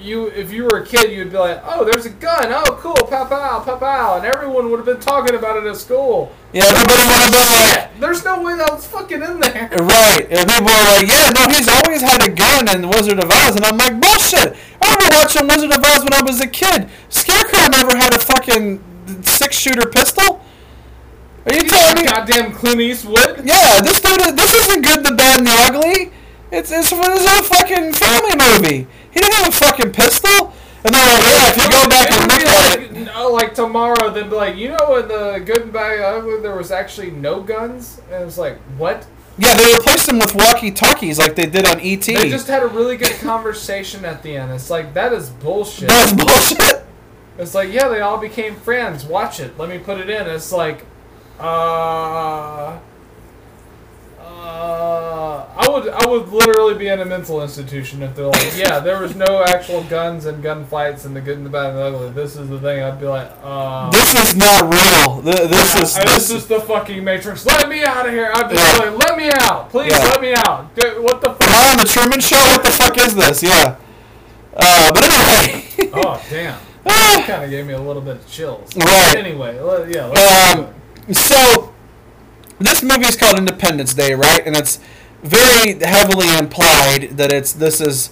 you 0.00 0.28
if 0.28 0.50
you 0.52 0.64
were 0.64 0.78
a 0.78 0.86
kid 0.86 1.10
you'd 1.12 1.30
be 1.30 1.36
like 1.36 1.60
oh 1.64 1.84
there's 1.84 2.06
a 2.06 2.10
gun 2.10 2.46
oh 2.48 2.78
cool 2.80 2.94
pow 3.08 3.24
pow 3.26 3.60
pow 3.62 3.76
pow 3.76 4.16
and 4.16 4.24
everyone 4.24 4.70
would 4.70 4.78
have 4.78 4.86
been 4.86 5.00
talking 5.00 5.36
about 5.36 5.56
it 5.58 5.64
at 5.68 5.76
school 5.76 6.32
Yeah, 6.52 6.64
everybody 6.64 7.02
would 7.04 7.20
have 7.20 7.32
been 7.32 7.50
like, 7.76 8.00
there's 8.00 8.24
no 8.24 8.42
way 8.42 8.56
that 8.56 8.72
was 8.72 8.86
fucking 8.86 9.22
in 9.22 9.40
there 9.40 9.68
right. 9.78 10.26
And 10.30 10.48
people 10.48 10.72
are 10.72 10.86
like, 10.96 11.06
yeah, 11.06 11.30
no, 11.36 11.46
he's 11.52 11.68
always 11.68 12.00
had 12.00 12.22
a 12.26 12.30
gun 12.32 12.64
in 12.74 12.88
Wizard 12.88 13.18
of 13.22 13.30
Oz. 13.30 13.54
And 13.56 13.64
I'm 13.64 13.76
like, 13.76 14.00
bullshit. 14.00 14.56
I 14.80 14.94
remember 14.94 15.16
watching 15.20 15.46
Wizard 15.46 15.70
of 15.70 15.84
Oz 15.84 16.02
when 16.02 16.14
I 16.14 16.22
was 16.24 16.40
a 16.40 16.48
kid. 16.48 16.88
Scarecrow 17.10 17.68
never 17.68 17.94
had 17.96 18.14
a 18.14 18.18
fucking 18.18 18.82
six 19.22 19.56
shooter 19.58 19.86
pistol. 19.88 20.40
Are 21.46 21.54
you 21.54 21.68
telling 21.68 22.02
me? 22.02 22.08
goddamn 22.10 22.52
Clint 22.52 22.80
Eastwood 22.80 23.44
Yeah, 23.44 23.80
this 23.82 24.00
dude, 24.00 24.20
is- 24.20 24.34
this 24.34 24.54
isn't 24.54 24.82
good, 24.82 25.04
the 25.04 25.12
bad, 25.14 25.38
and 25.38 25.46
the 25.46 25.52
ugly. 25.68 26.12
It's 26.52 26.70
it's, 26.70 26.90
it's 26.92 26.92
a 26.92 27.42
fucking 27.44 27.92
family 27.92 28.36
movie. 28.36 28.86
He 29.12 29.20
didn't 29.20 29.34
have 29.34 29.48
a 29.48 29.52
fucking 29.52 29.92
pistol. 29.92 30.52
And 30.82 30.94
they're 30.94 31.14
like, 31.14 31.24
yeah, 31.24 31.50
if 31.50 31.56
you 31.56 31.70
go 31.70 31.88
back 31.88 32.10
and 32.10 32.22
look 32.22 32.40
at 32.40 32.80
it, 32.80 33.14
no, 33.14 33.30
like 33.30 33.54
tomorrow, 33.54 34.10
they'd 34.10 34.30
be 34.30 34.34
like, 34.34 34.56
you 34.56 34.68
know, 34.68 34.96
in 34.96 35.08
the 35.08 35.42
Good 35.44 35.62
and 35.62 35.72
Bad 35.72 36.00
Ugly, 36.00 36.40
there 36.40 36.56
was 36.56 36.70
actually 36.70 37.10
no 37.10 37.42
guns, 37.42 38.00
and 38.10 38.24
it's 38.24 38.38
like, 38.38 38.56
what? 38.78 39.06
Yeah, 39.36 39.54
they 39.56 39.72
replaced 39.74 40.06
them 40.06 40.18
with 40.18 40.34
walkie-talkies 40.34 41.18
like 41.18 41.34
they 41.34 41.46
did 41.46 41.66
on 41.66 41.80
ET. 41.80 42.02
They 42.02 42.30
just 42.30 42.46
had 42.46 42.62
a 42.62 42.66
really 42.66 42.96
good 42.96 43.12
conversation 43.20 44.04
at 44.06 44.22
the 44.22 44.36
end. 44.36 44.52
It's 44.52 44.70
like 44.70 44.94
that 44.94 45.12
is 45.12 45.30
bullshit. 45.30 45.88
That's 45.88 46.12
bullshit. 46.12 46.86
It's 47.38 47.54
like 47.54 47.72
yeah, 47.72 47.88
they 47.88 48.00
all 48.00 48.18
became 48.18 48.54
friends. 48.54 49.04
Watch 49.04 49.38
it. 49.40 49.58
Let 49.58 49.68
me 49.68 49.78
put 49.78 49.98
it 49.98 50.10
in. 50.10 50.26
It's 50.26 50.52
like, 50.52 50.84
uh, 51.38 52.78
uh, 54.42 55.44
I 55.56 55.68
would 55.68 55.88
I 55.88 56.06
would 56.08 56.28
literally 56.30 56.74
be 56.74 56.88
in 56.88 57.00
a 57.00 57.04
mental 57.04 57.42
institution 57.42 58.02
if 58.02 58.14
they're 58.16 58.26
like, 58.26 58.56
yeah, 58.56 58.80
there 58.80 58.98
was 59.00 59.14
no 59.14 59.44
actual 59.44 59.84
guns 59.84 60.24
and 60.24 60.42
gunfights 60.42 61.04
and 61.04 61.14
the 61.14 61.20
good 61.20 61.36
and 61.36 61.44
the 61.44 61.50
bad 61.50 61.70
and 61.70 61.78
the 61.78 61.82
ugly. 61.82 62.10
This 62.10 62.36
is 62.36 62.48
the 62.48 62.58
thing. 62.58 62.82
I'd 62.82 62.98
be 62.98 63.06
like, 63.06 63.30
uh. 63.42 63.90
This 63.90 64.14
is 64.14 64.36
not 64.36 64.62
real. 64.62 65.22
Th- 65.22 65.48
This 65.50 65.76
is 65.76 65.96
I- 65.96 66.04
this 66.04 66.14
this 66.28 66.30
is 66.30 66.46
the 66.46 66.60
fucking 66.60 67.04
Matrix. 67.04 67.44
Let 67.44 67.68
me 67.68 67.82
out 67.84 68.06
of 68.06 68.12
here. 68.12 68.30
I'd 68.34 68.48
be 68.48 68.54
Yeah. 68.54 68.78
like, 68.78 68.98
let 69.08 69.16
me 69.18 69.30
out. 69.40 69.68
Please 69.70 69.92
Yeah. 69.92 69.98
let 70.04 70.20
me 70.22 70.32
out. 70.34 70.74
Dude, 70.74 71.02
what 71.02 71.20
the 71.20 71.30
Am 71.30 71.34
fuck? 71.36 71.48
I 71.50 71.70
on 71.72 71.76
the 71.76 71.84
Truman 71.84 72.20
Show? 72.20 72.36
What 72.36 72.64
the 72.64 72.70
fuck 72.70 72.96
is 72.98 73.14
this? 73.14 73.42
Yeah. 73.42 73.76
Uh, 74.56 74.90
but 74.92 75.02
anyway. 75.04 75.66
Oh, 75.92 76.22
damn. 76.30 76.58
That 76.84 77.24
kind 77.26 77.44
of 77.44 77.50
gave 77.50 77.66
me 77.66 77.74
a 77.74 77.80
little 77.80 78.00
bit 78.00 78.16
of 78.16 78.26
chills. 78.28 78.74
Right. 78.76 79.14
Anyway, 79.16 79.58
let, 79.60 79.88
yeah, 79.94 80.06
let's 80.06 80.54
Um, 80.54 80.68
so 81.12 81.74
this 82.60 82.82
movie 82.82 83.06
is 83.06 83.16
called 83.16 83.38
Independence 83.38 83.94
Day, 83.94 84.14
right? 84.14 84.46
And 84.46 84.56
it's 84.56 84.78
very 85.22 85.74
heavily 85.82 86.28
implied 86.38 87.16
that 87.16 87.32
it's 87.32 87.52
this 87.52 87.80
is. 87.80 88.10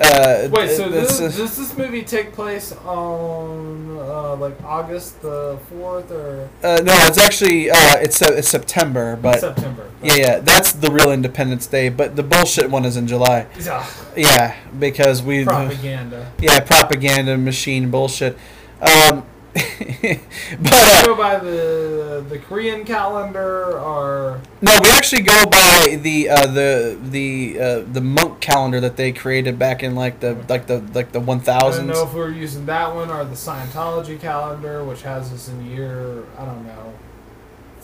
Uh. 0.00 0.48
Wait, 0.50 0.70
so 0.76 0.88
this 0.90 1.20
is- 1.20 1.36
does 1.36 1.56
this 1.56 1.78
movie 1.78 2.02
take 2.02 2.32
place 2.32 2.72
on 2.84 3.96
uh, 3.96 4.34
like 4.34 4.60
August 4.64 5.22
the 5.22 5.56
fourth 5.68 6.10
or 6.10 6.48
uh, 6.64 6.80
no, 6.82 6.92
it's 7.06 7.16
actually 7.18 7.70
uh, 7.70 7.76
it's 7.98 8.20
uh, 8.20 8.32
it's 8.36 8.48
September, 8.48 9.14
but 9.14 9.38
September? 9.38 9.88
yeah, 10.02 10.14
yeah, 10.16 10.38
that's 10.40 10.72
the 10.72 10.90
real 10.90 11.12
Independence 11.12 11.68
Day. 11.68 11.90
But 11.90 12.16
the 12.16 12.24
bullshit 12.24 12.70
one 12.70 12.84
is 12.84 12.96
in 12.96 13.06
July. 13.06 13.46
yeah. 13.60 13.86
Yeah, 14.16 14.56
because 14.78 15.22
we 15.22 15.44
Propaganda. 15.44 16.32
yeah 16.40 16.58
propaganda 16.60 17.38
machine 17.38 17.88
bullshit. 17.90 18.36
Um, 18.82 19.24
but 19.54 20.72
uh, 20.72 21.06
Go 21.06 21.16
by 21.16 21.38
the 21.38 22.24
the 22.28 22.38
Korean 22.40 22.84
calendar 22.84 23.78
or 23.78 24.40
No, 24.60 24.78
we 24.82 24.90
actually 24.90 25.22
go 25.22 25.44
by 25.46 25.98
the 26.00 26.28
uh, 26.28 26.46
the 26.46 26.98
the 27.00 27.60
uh, 27.60 27.80
the 27.80 28.00
monk 28.00 28.40
calendar 28.40 28.80
that 28.80 28.96
they 28.96 29.12
created 29.12 29.58
back 29.58 29.82
in 29.84 29.94
like 29.94 30.18
the 30.18 30.34
like 30.48 30.66
the 30.66 30.80
like 30.92 31.12
the 31.12 31.20
one 31.20 31.40
I 31.46 31.58
don't 31.58 31.86
know 31.86 32.02
if 32.04 32.12
we 32.14 32.20
were 32.20 32.30
using 32.30 32.66
that 32.66 32.94
one 32.94 33.10
or 33.10 33.24
the 33.24 33.36
Scientology 33.36 34.18
calendar, 34.20 34.84
which 34.84 35.02
has 35.02 35.32
us 35.32 35.48
in 35.48 35.64
year 35.70 36.24
I 36.36 36.44
don't 36.44 36.66
know 36.66 36.94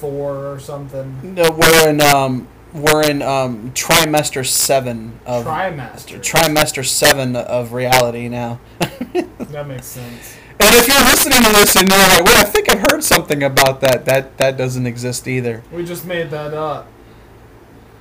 four 0.00 0.52
or 0.52 0.58
something. 0.58 1.34
No, 1.34 1.50
we're 1.50 1.90
in 1.90 2.00
um 2.00 2.48
we're 2.72 3.08
in 3.08 3.22
um 3.22 3.70
trimester 3.72 4.46
seven 4.46 5.20
of 5.26 5.44
Trimester. 5.44 6.18
trimester 6.20 6.84
seven 6.84 7.36
of 7.36 7.72
reality 7.72 8.28
now. 8.28 8.58
that 8.78 9.66
makes 9.68 9.86
sense. 9.86 10.36
And 10.60 10.74
if 10.76 10.88
you're 10.88 11.04
listening 11.04 11.42
to 11.42 11.52
this 11.52 11.74
and 11.76 11.88
you're 11.88 11.98
like, 11.98 12.24
wait, 12.24 12.36
I 12.36 12.44
think 12.44 12.70
I've 12.70 12.84
heard 12.90 13.02
something 13.02 13.42
about 13.42 13.80
that, 13.80 14.04
that 14.04 14.36
that 14.36 14.58
doesn't 14.58 14.86
exist 14.86 15.26
either. 15.26 15.62
We 15.72 15.86
just 15.86 16.04
made 16.04 16.30
that 16.30 16.52
up. 16.52 16.86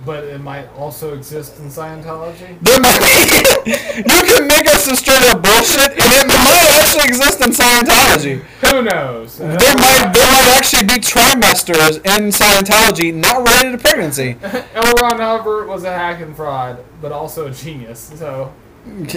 But 0.06 0.24
it 0.26 0.40
might 0.40 0.68
also 0.78 1.14
exist 1.14 1.60
in 1.60 1.66
Scientology. 1.66 2.58
There 2.62 2.80
might 2.80 3.00
be, 3.00 3.72
you 3.72 4.34
can 4.34 4.48
make 4.48 4.66
us 4.68 4.86
some 4.86 4.96
straight 4.96 5.24
up 5.24 5.44
bullshit, 5.44 5.92
and 5.92 6.00
it 6.00 6.28
might 6.28 6.80
actually 6.80 7.04
exist 7.10 7.42
in 7.42 7.52
Scientology. 7.52 8.40
Who 8.70 8.82
knows? 8.84 9.38
There 9.38 9.50
might 9.50 10.12
there 10.14 10.32
might 10.32 10.56
actually 10.58 10.84
be 10.84 11.02
trimesters 11.02 11.98
in 11.98 12.30
Scientology 12.30 13.14
not 13.14 13.46
related 13.46 13.72
to 13.74 13.78
pregnancy. 13.78 14.38
L. 14.74 14.94
Ron 15.02 15.20
Hubbard 15.20 15.68
was 15.68 15.84
a 15.84 15.92
hack 15.92 16.22
and 16.22 16.34
fraud, 16.34 16.84
but 17.02 17.12
also 17.12 17.48
a 17.48 17.52
genius. 17.52 18.00
So 18.16 18.54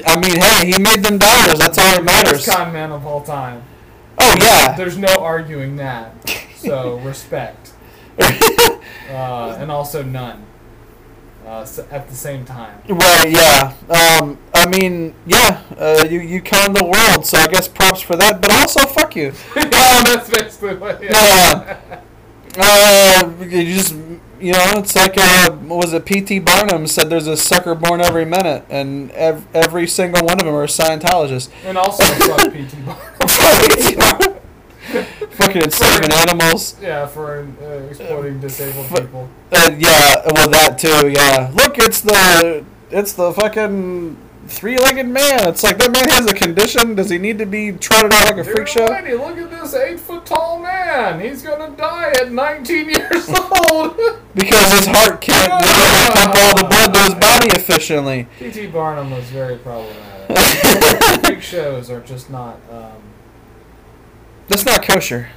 I 0.06 0.20
mean, 0.20 0.40
hey, 0.40 0.72
he 0.72 0.82
made 0.82 1.02
them 1.02 1.18
dollars. 1.18 1.58
That's 1.58 1.78
all 1.78 1.84
that 1.84 2.04
matters. 2.04 2.44
Best 2.44 2.56
con 2.56 2.72
man 2.72 2.92
of 2.92 3.06
all 3.06 3.22
time. 3.22 3.62
Oh 4.18 4.36
yeah. 4.40 4.76
There's 4.76 4.98
no 4.98 5.14
arguing 5.20 5.76
that. 5.76 6.14
So 6.56 6.98
respect, 7.04 7.72
uh, 8.18 9.56
and 9.58 9.70
also 9.70 10.02
none. 10.02 10.46
Uh, 11.44 11.66
at 11.90 12.08
the 12.08 12.14
same 12.14 12.44
time. 12.44 12.80
Right, 12.88 13.30
yeah. 13.30 13.74
Um, 13.90 14.38
I 14.54 14.68
mean, 14.68 15.12
yeah, 15.26 15.60
uh, 15.76 16.06
you, 16.08 16.20
you 16.20 16.40
con 16.40 16.72
the 16.72 16.84
world, 16.84 17.26
so 17.26 17.36
I 17.36 17.48
guess 17.48 17.66
props 17.66 18.00
for 18.00 18.14
that, 18.14 18.40
but 18.40 18.52
also 18.52 18.86
fuck 18.86 19.16
you. 19.16 19.32
Um, 19.56 20.04
That's 20.04 20.30
basically 20.30 20.76
what. 20.76 21.02
uh, 21.04 21.76
uh, 22.58 23.32
you 23.40 23.74
just, 23.74 23.94
you 24.42 24.52
know, 24.52 24.72
it's 24.76 24.96
like, 24.96 25.14
uh, 25.16 25.52
what 25.52 25.76
was 25.76 25.92
it, 25.92 26.04
P.T. 26.04 26.40
Barnum 26.40 26.86
said 26.86 27.08
there's 27.08 27.28
a 27.28 27.36
sucker 27.36 27.74
born 27.74 28.00
every 28.00 28.24
minute, 28.24 28.64
and 28.68 29.10
ev- 29.12 29.46
every 29.54 29.86
single 29.86 30.24
one 30.26 30.40
of 30.40 30.46
them 30.46 30.54
are 30.54 30.66
Scientologists. 30.66 31.50
And 31.64 31.78
also 31.78 32.02
fuck 32.26 32.52
P.T. 32.52 32.76
Barnum. 33.96 34.38
Fucking 35.30 35.62
enslaving 35.62 36.12
animals. 36.12 36.76
Yeah, 36.82 37.06
for 37.06 37.46
uh, 37.62 37.66
exploiting 37.88 38.40
disabled 38.40 38.88
people. 38.88 39.28
Uh, 39.52 39.70
yeah, 39.78 40.16
well, 40.34 40.48
that 40.50 40.76
too, 40.78 41.08
yeah. 41.08 41.50
Look, 41.54 41.78
it's 41.78 42.00
the, 42.00 42.64
it's 42.90 43.12
the 43.12 43.32
fucking 43.32 44.16
three-legged 44.46 45.06
man. 45.06 45.48
It's 45.48 45.62
like, 45.62 45.78
that 45.78 45.92
man 45.92 46.08
has 46.08 46.26
a 46.26 46.34
condition. 46.34 46.94
Does 46.94 47.10
he 47.10 47.18
need 47.18 47.38
to 47.38 47.46
be 47.46 47.72
trotted 47.72 48.12
out 48.12 48.26
like 48.26 48.38
a 48.38 48.44
freak 48.44 48.66
show? 48.66 48.84
Lady, 48.86 49.14
look 49.14 49.38
at 49.38 49.50
this 49.50 49.74
eight 49.74 50.00
foot 50.00 50.26
tall 50.26 50.60
man. 50.60 51.20
He's 51.20 51.42
gonna 51.42 51.74
die 51.76 52.10
at 52.20 52.32
19 52.32 52.88
years 52.88 53.28
old. 53.70 53.96
Because 54.34 54.72
his 54.72 54.86
heart 54.86 55.20
can't 55.20 55.50
pump 55.50 56.34
all 56.36 56.56
the 56.56 56.66
blood 56.68 56.94
to 56.94 57.00
his 57.00 57.14
body 57.14 57.48
efficiently. 57.56 58.28
P.T. 58.38 58.66
Barnum 58.68 59.10
was 59.10 59.24
very 59.24 59.56
problematic. 59.58 60.36
Freak 61.24 61.42
shows 61.42 61.90
are 61.90 62.00
just 62.00 62.30
not. 62.30 62.58
Um, 62.70 62.92
That's 64.48 64.64
not 64.64 64.82
kosher. 64.82 65.28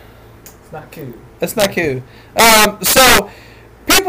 it's 0.43 0.71
not 0.71 0.91
cute. 0.91 1.17
That's 1.39 1.55
not 1.55 1.71
cute. 1.71 2.01
Um, 2.37 2.81
so, 2.83 3.29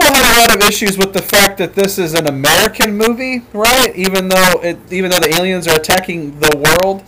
people 0.01 0.15
have 0.15 0.37
a 0.37 0.41
lot 0.41 0.57
of 0.57 0.63
issues 0.69 0.97
with 0.99 1.13
the 1.13 1.23
fact 1.23 1.59
that 1.59 1.75
this 1.75 1.99
is 1.99 2.15
an 2.15 2.27
American 2.27 2.97
movie, 2.97 3.43
right? 3.53 3.95
Even 3.97 4.29
though 4.29 4.61
it, 4.63 4.79
even 4.93 5.11
though 5.11 5.19
the 5.21 5.35
aliens 5.35 5.67
are 5.69 5.77
attacking 5.77 6.39
the 6.41 6.53
world. 6.57 7.03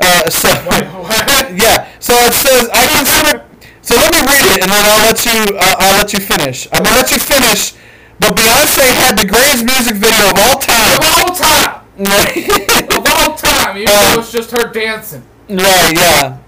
Uh, 0.00 0.28
so, 0.30 0.48
Wait, 0.70 0.84
what? 0.94 1.54
yeah. 1.56 1.88
So 1.98 2.14
it 2.14 2.32
says 2.32 2.68
I 2.72 2.86
consider. 2.96 3.44
So 3.82 3.96
let 3.96 4.12
me 4.12 4.20
read 4.20 4.44
it, 4.56 4.62
and 4.62 4.70
then 4.70 4.84
I'll 4.84 5.04
let 5.06 5.24
you. 5.24 5.56
Uh, 5.56 5.74
I'll 5.78 5.96
let 5.98 6.12
you 6.12 6.20
finish. 6.20 6.68
I'm 6.72 6.82
gonna 6.84 6.96
let 6.96 7.10
you 7.10 7.18
finish. 7.18 7.74
But 8.18 8.36
Beyonce 8.36 8.84
had 9.06 9.16
the 9.18 9.26
greatest 9.26 9.64
music 9.64 9.96
video 9.96 10.30
of 10.30 10.38
all 10.38 10.58
time. 10.60 10.98
Of 10.98 11.06
all 11.24 11.34
time! 11.34 11.80
Of 12.96 13.06
all 13.06 13.34
time! 13.36 13.76
Even 13.78 13.88
Um, 13.88 14.04
though 14.14 14.20
it's 14.20 14.32
just 14.32 14.50
her 14.50 14.70
dancing. 14.70 15.22
Right, 15.48 15.92
yeah. 15.96 16.38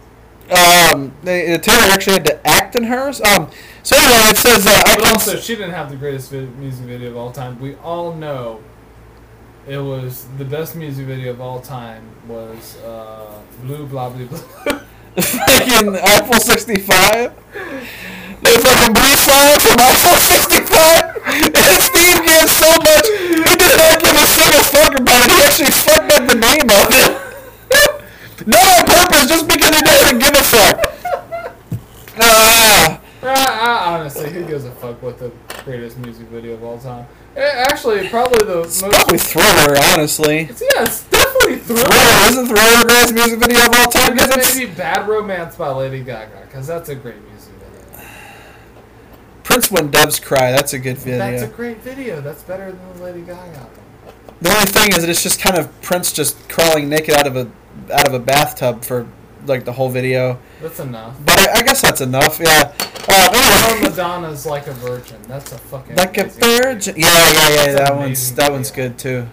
Um, 0.53 1.12
they, 1.23 1.57
Taylor 1.59 1.93
actually 1.93 2.15
had 2.15 2.27
to 2.27 2.47
act 2.47 2.77
in 2.77 2.85
hers. 2.85 3.20
Um, 3.20 3.51
so 3.83 3.97
anyway, 3.97 4.31
it 4.31 4.37
says 4.37 4.66
uh, 4.66 4.83
But 4.85 5.12
also, 5.12 5.37
she 5.37 5.55
didn't 5.57 5.73
have 5.73 5.91
the 5.91 5.97
greatest 5.97 6.31
vi- 6.31 6.47
music 6.59 6.87
video 6.87 7.11
of 7.11 7.16
all 7.16 7.33
time. 7.33 7.59
We 7.61 7.74
all 7.77 8.15
know 8.15 8.62
it 9.66 9.79
was 9.79 10.27
the 10.39 10.45
best 10.45 10.77
music 10.77 11.07
video 11.07 11.33
of 11.33 11.41
all 11.41 11.61
time 11.61 12.09
was 12.29 12.77
uh, 12.79 13.41
Blue 13.62 13.87
Blah 13.87 14.11
Blah 14.11 14.27
Blah. 14.27 14.81
fucking 15.20 15.97
Eiffel 15.97 16.41
65. 16.41 17.37
The 18.43 18.51
fucking 18.59 18.95
blue 18.95 19.16
song 19.20 19.59
from 19.61 19.77
Eiffel 19.79 20.16
65. 20.16 21.23
And 21.53 21.83
Steve 21.83 22.24
gave 22.24 22.49
so 22.49 22.70
much. 22.81 23.07
He 23.07 23.55
did 23.57 23.77
not 23.77 24.01
give 24.01 24.16
a 24.16 24.27
single 24.27 24.65
fuck 24.73 24.99
about 24.99 25.27
it. 25.27 25.33
He 25.33 25.43
actually 25.43 25.70
fucked 25.70 26.12
up 26.12 26.29
the 26.29 26.39
name 26.41 26.69
of 26.70 26.89
it. 26.91 27.32
Not 28.47 28.81
on 28.81 28.86
purpose, 28.86 29.28
just 29.28 29.48
because 29.48 29.77
he 29.77 29.82
doesn't 29.82 30.19
give 30.19 30.31
a 30.31 30.43
fuck. 30.43 31.81
Ah. 32.20 32.98
Uh, 33.23 33.28
I, 33.28 33.94
honestly, 33.94 34.31
who 34.31 34.44
gives 34.44 34.64
a 34.64 34.73
fuck 34.73 35.01
what 35.01 35.16
the 35.16 35.31
greatest 35.62 35.97
music 35.98 36.27
video 36.27 36.55
of 36.55 36.64
all 36.64 36.77
time? 36.77 37.06
Actually, 37.36 38.09
probably 38.09 38.44
the 38.44 38.56
most. 38.56 38.81
Probably 38.81 39.19
Thriller, 39.19 39.77
honestly. 39.93 40.39
It's, 40.40 40.60
yeah, 40.60 40.82
it's 40.82 41.05
definitely 41.05 41.59
Thriller. 41.59 41.85
Thriller 41.85 42.28
isn't 42.31 42.47
Thriller 42.48 42.78
the 42.78 42.89
greatest 42.89 43.14
music 43.14 43.39
video 43.39 43.60
of 43.60 43.74
all 43.78 43.93
time? 43.93 44.14
Because 44.14 44.36
it's 44.36 44.56
maybe 44.56 44.74
Bad 44.74 45.09
Romance 45.09 45.55
by 45.55 45.70
Lady 45.70 46.02
Gaga, 46.02 46.43
because 46.47 46.66
that's 46.66 46.89
a 46.89 46.97
great 46.97 47.23
music 47.31 47.55
video. 47.55 48.09
Prince 49.44 49.70
When 49.70 49.93
Doves 49.93 50.19
Cry. 50.19 50.51
That's 50.51 50.73
a 50.73 50.81
good 50.81 50.98
video. 50.98 51.19
That's 51.19 51.43
a 51.43 51.47
great 51.47 51.78
video. 51.78 52.20
That's 52.20 52.43
better 52.43 52.73
than 52.73 52.94
the 52.94 53.05
Lady 53.05 53.20
Gaga. 53.20 53.69
The 54.40 54.51
only 54.51 54.66
thing 54.66 54.90
is 54.90 55.02
that 55.02 55.09
it's 55.09 55.23
just 55.23 55.40
kind 55.40 55.56
of 55.56 55.81
Prince 55.81 56.10
just 56.10 56.48
crawling 56.48 56.89
naked 56.89 57.14
out 57.14 57.28
of 57.28 57.36
a 57.36 57.48
out 57.93 58.07
of 58.07 58.15
a 58.15 58.19
bathtub 58.19 58.85
for 58.85 59.07
like 59.47 59.65
the 59.65 59.73
whole 59.73 59.89
video. 59.89 60.39
That's 60.61 60.78
enough. 60.81 61.16
But 61.24 61.39
I, 61.39 61.59
I 61.59 61.62
guess 61.62 61.81
that's 61.82 62.01
enough. 62.01 62.39
Yeah. 62.40 62.73
Uh, 63.09 63.78
Madonna's 63.82 64.47
Like 64.47 64.66
a 64.69 64.73
Virgin. 64.73 65.20
That's 65.27 65.51
a 65.53 65.59
fucking. 65.59 65.97
like 65.97 66.16
a 66.19 66.24
virgin. 66.24 66.94
Yeah, 66.97 67.07
yeah, 67.09 67.49
yeah. 67.49 67.66
That's 67.73 67.78
That 67.90 67.97
one's 67.97 68.35
that 68.35 68.53
one's 68.53 68.70
video. 68.70 68.89
good 68.90 68.99
too. 68.99 69.28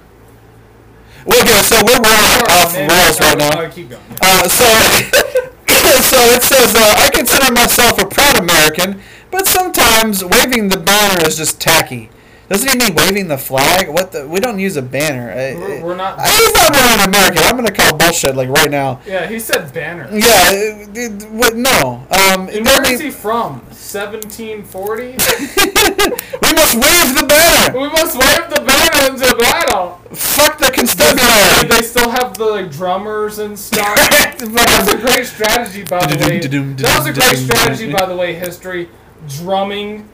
Well, 1.26 1.42
okay, 1.42 1.62
so 1.62 1.76
we're 1.86 1.94
Sorry, 1.94 2.48
off 2.50 2.76
rails 2.76 3.20
right 3.20 3.38
now. 3.38 3.62
oh, 3.62 3.70
keep 3.70 3.90
going. 3.90 4.02
Uh, 4.22 4.48
so, 4.48 4.66
so 6.02 6.18
it 6.34 6.42
says, 6.42 6.74
uh, 6.76 6.96
I 6.98 7.10
consider 7.14 7.52
myself 7.54 8.02
a 8.02 8.08
proud 8.08 8.38
American, 8.40 9.02
but 9.30 9.46
sometimes 9.46 10.24
waving 10.24 10.70
the 10.70 10.80
banner 10.80 11.28
is 11.28 11.38
just 11.38 11.60
tacky. 11.62 12.10
Doesn't 12.50 12.68
he 12.72 12.78
mean 12.80 12.96
waving 12.96 13.28
the 13.28 13.38
flag? 13.38 13.88
What 13.90 14.12
the? 14.12 14.28
We 14.28 14.40
don't 14.40 14.58
use 14.58 14.76
a 14.76 14.82
banner. 14.82 15.28
We're, 15.58 15.84
we're 15.86 15.96
not. 15.96 16.20
He's 16.28 16.54
not 16.54 16.70
really 16.76 16.94
an 17.04 17.10
American. 17.10 17.44
I'm 17.44 17.56
gonna 17.56 17.72
call 17.72 17.96
bullshit 17.98 18.36
like 18.36 18.50
right 18.50 18.72
now. 18.72 19.02
yeah, 19.06 19.28
he 19.28 19.40
said 19.40 19.72
banner. 19.72 20.08
Yeah, 20.12 20.52
it- 20.52 20.98
it- 20.98 21.30
what- 21.30 21.56
no. 21.56 22.06
Um, 22.10 22.50
And 22.50 22.66
where 22.66 22.92
is 22.92 23.00
he 23.00 23.12
from? 23.12 23.62
1740? 23.70 25.06
we 25.06 26.54
must 26.54 26.74
wave 26.76 27.16
the 27.16 27.26
banner. 27.28 27.80
we 27.80 27.88
must 27.90 28.16
wave 28.18 28.50
the 28.50 28.62
banner 28.66 29.14
into 29.14 29.36
battle. 29.38 30.00
Fuck 30.14 30.58
the 30.58 30.72
constabulary. 30.72 31.68
they 31.70 31.82
still 31.84 32.10
have 32.10 32.36
the 32.38 32.46
like 32.46 32.72
drummers 32.72 33.40
and 33.40 33.58
stuff. 33.58 33.96
That 34.40 34.86
was 34.86 34.94
a 34.94 34.98
great 34.98 35.26
strategy, 35.28 35.84
by 35.84 36.06
the 36.06 36.18
way. 36.26 36.40
That 36.40 36.98
was 36.98 37.08
a 37.08 37.14
great 37.14 37.38
strategy, 37.38 37.92
by 37.92 38.06
the 38.06 38.16
way. 38.16 38.34
History 38.36 38.90
drumming 39.28 40.08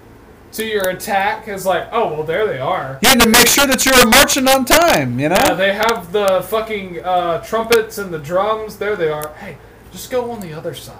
to 0.55 0.65
your 0.65 0.89
attack 0.89 1.47
is 1.47 1.65
like, 1.65 1.87
oh 1.91 2.13
well, 2.13 2.23
there 2.23 2.47
they 2.47 2.59
are. 2.59 2.99
You 3.01 3.09
had 3.09 3.19
to 3.21 3.29
make 3.29 3.47
sure 3.47 3.67
that 3.67 3.85
you 3.85 3.91
were 3.91 4.09
marching 4.09 4.47
on 4.47 4.65
time. 4.65 5.19
You 5.19 5.29
know. 5.29 5.35
Uh, 5.35 5.55
they 5.55 5.73
have 5.73 6.11
the 6.11 6.45
fucking 6.49 7.03
uh, 7.03 7.41
trumpets 7.43 7.97
and 7.97 8.13
the 8.13 8.19
drums. 8.19 8.77
There 8.77 8.95
they 8.95 9.09
are. 9.09 9.33
Hey, 9.35 9.57
just 9.91 10.09
go 10.09 10.31
on 10.31 10.39
the 10.39 10.53
other 10.53 10.73
side. 10.73 10.97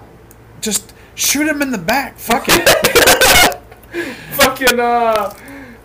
Just 0.60 0.92
shoot 1.14 1.48
him 1.48 1.62
in 1.62 1.70
the 1.70 1.78
back. 1.78 2.18
Fuck 2.18 2.46
it. 2.48 3.62
fucking 4.36 4.78
uh, 4.78 5.34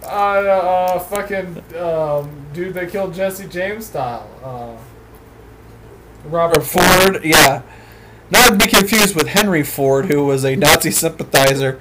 uh, 0.04 0.06
uh, 0.06 1.00
fucking 1.00 1.64
um, 1.78 2.46
dude 2.54 2.74
that 2.74 2.90
killed 2.92 3.14
Jesse 3.14 3.48
James 3.48 3.86
style. 3.86 4.30
Uh, 4.44 6.28
Robert 6.28 6.58
Or 6.58 6.62
Ford. 6.62 7.24
Yeah. 7.24 7.62
Not 8.30 8.50
to 8.50 8.56
be 8.56 8.68
confused 8.68 9.16
with 9.16 9.28
Henry 9.28 9.64
Ford, 9.64 10.06
who 10.06 10.26
was 10.26 10.46
a 10.46 10.56
Nazi 10.56 10.92
sympathizer. 10.92 11.80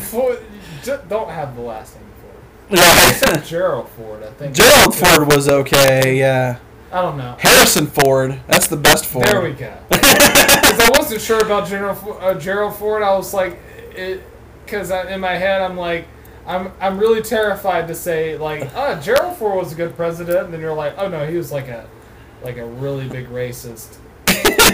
Ford. 0.00 0.38
Don't 0.84 1.28
have 1.30 1.54
the 1.54 1.62
last 1.62 1.94
name 1.96 2.04
Ford. 2.20 2.78
Yeah. 2.78 3.10
Except 3.10 3.46
Gerald 3.46 3.88
Ford, 3.90 4.22
I 4.22 4.30
think. 4.32 4.54
Gerald 4.54 4.94
Ford 4.94 5.28
was 5.32 5.48
okay. 5.48 6.18
Yeah. 6.18 6.58
I 6.90 7.00
don't 7.02 7.16
know. 7.16 7.36
Harrison 7.38 7.86
Ford. 7.86 8.40
That's 8.48 8.66
the 8.66 8.76
best 8.76 9.06
Ford. 9.06 9.26
There 9.26 9.42
we 9.42 9.52
go. 9.52 9.74
Because 10.62 10.88
I 10.88 10.98
wasn't 10.98 11.20
sure 11.20 11.38
about 11.40 11.68
Gerald, 11.68 11.98
Fo- 11.98 12.12
uh, 12.18 12.38
Gerald 12.38 12.74
Ford. 12.76 13.02
I 13.02 13.14
was 13.14 13.34
like, 13.34 13.58
it, 13.94 14.22
because 14.64 14.90
in 14.90 15.20
my 15.20 15.32
head 15.32 15.60
I'm 15.60 15.76
like, 15.76 16.06
I'm 16.46 16.72
I'm 16.80 16.98
really 16.98 17.20
terrified 17.22 17.88
to 17.88 17.94
say 17.94 18.38
like, 18.38 18.70
oh, 18.74 18.98
Gerald 19.00 19.36
Ford 19.36 19.56
was 19.56 19.72
a 19.72 19.74
good 19.74 19.94
president, 19.96 20.46
and 20.46 20.54
then 20.54 20.60
you're 20.60 20.74
like, 20.74 20.94
oh 20.96 21.08
no, 21.08 21.26
he 21.26 21.36
was 21.36 21.52
like 21.52 21.68
a, 21.68 21.86
like 22.42 22.56
a 22.56 22.64
really 22.64 23.06
big 23.08 23.28
racist. 23.28 23.96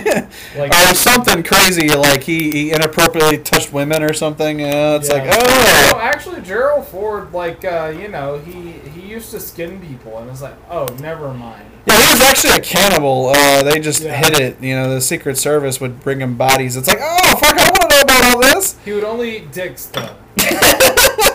Like, 0.56 0.72
or 0.72 0.94
something 0.94 1.42
crazy 1.42 1.88
like 1.88 2.22
he, 2.22 2.50
he 2.50 2.70
inappropriately 2.72 3.38
touched 3.38 3.72
women 3.72 4.02
or 4.02 4.12
something. 4.12 4.60
Yeah, 4.60 4.96
it's 4.96 5.08
yeah. 5.08 5.14
like 5.14 5.24
No, 5.24 5.36
oh. 5.38 5.98
actually, 6.00 6.40
Gerald 6.42 6.86
Ford, 6.86 7.32
like, 7.32 7.64
uh, 7.64 7.92
you 7.96 8.08
know, 8.08 8.38
he 8.38 8.72
he 8.90 9.02
used 9.02 9.30
to 9.32 9.40
skin 9.40 9.80
people, 9.80 10.18
and 10.18 10.30
it's 10.30 10.42
like, 10.42 10.56
oh, 10.70 10.86
never 11.00 11.32
mind. 11.32 11.64
Yeah, 11.86 11.96
he 11.96 12.12
was 12.12 12.20
actually 12.22 12.54
a 12.54 12.60
cannibal. 12.60 13.28
Uh, 13.34 13.62
they 13.62 13.78
just 13.80 14.02
Yeah. 14.02 14.16
hid 14.16 14.38
it. 14.40 14.60
You 14.62 14.74
know, 14.74 14.90
the 14.94 15.00
Secret 15.00 15.38
Service 15.38 15.80
would 15.80 16.00
bring 16.00 16.20
him 16.20 16.36
bodies. 16.36 16.76
It's 16.76 16.88
like, 16.88 16.98
oh 17.00 17.36
fuck, 17.36 17.56
I 17.58 17.64
want 17.70 17.82
to 17.82 17.88
know 17.88 18.00
about 18.02 18.24
all 18.34 18.40
this. 18.40 18.76
He 18.84 18.92
would 18.92 19.04
only 19.04 19.36
eat 19.38 19.52
dicks 19.52 19.86
though. 19.86 20.14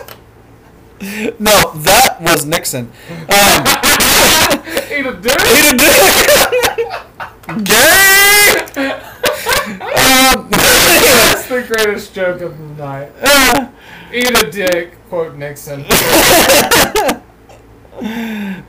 No, 1.38 1.72
that 1.74 2.16
was 2.22 2.46
Nixon. 2.46 2.90
Um, 3.10 3.20
Eat 4.90 5.04
a 5.04 5.12
dick. 5.20 5.38
he 5.42 5.76
did 5.76 6.94
Gay. 7.46 8.64
um, 8.76 10.48
That's 10.50 11.46
the 11.48 11.64
greatest 11.66 12.14
joke 12.14 12.40
of 12.40 12.56
the 12.58 12.64
night. 12.82 13.12
uh, 13.22 13.68
Eat 14.12 14.30
a 14.42 14.50
dick, 14.50 14.96
quote 15.08 15.36
Nixon. 15.36 15.84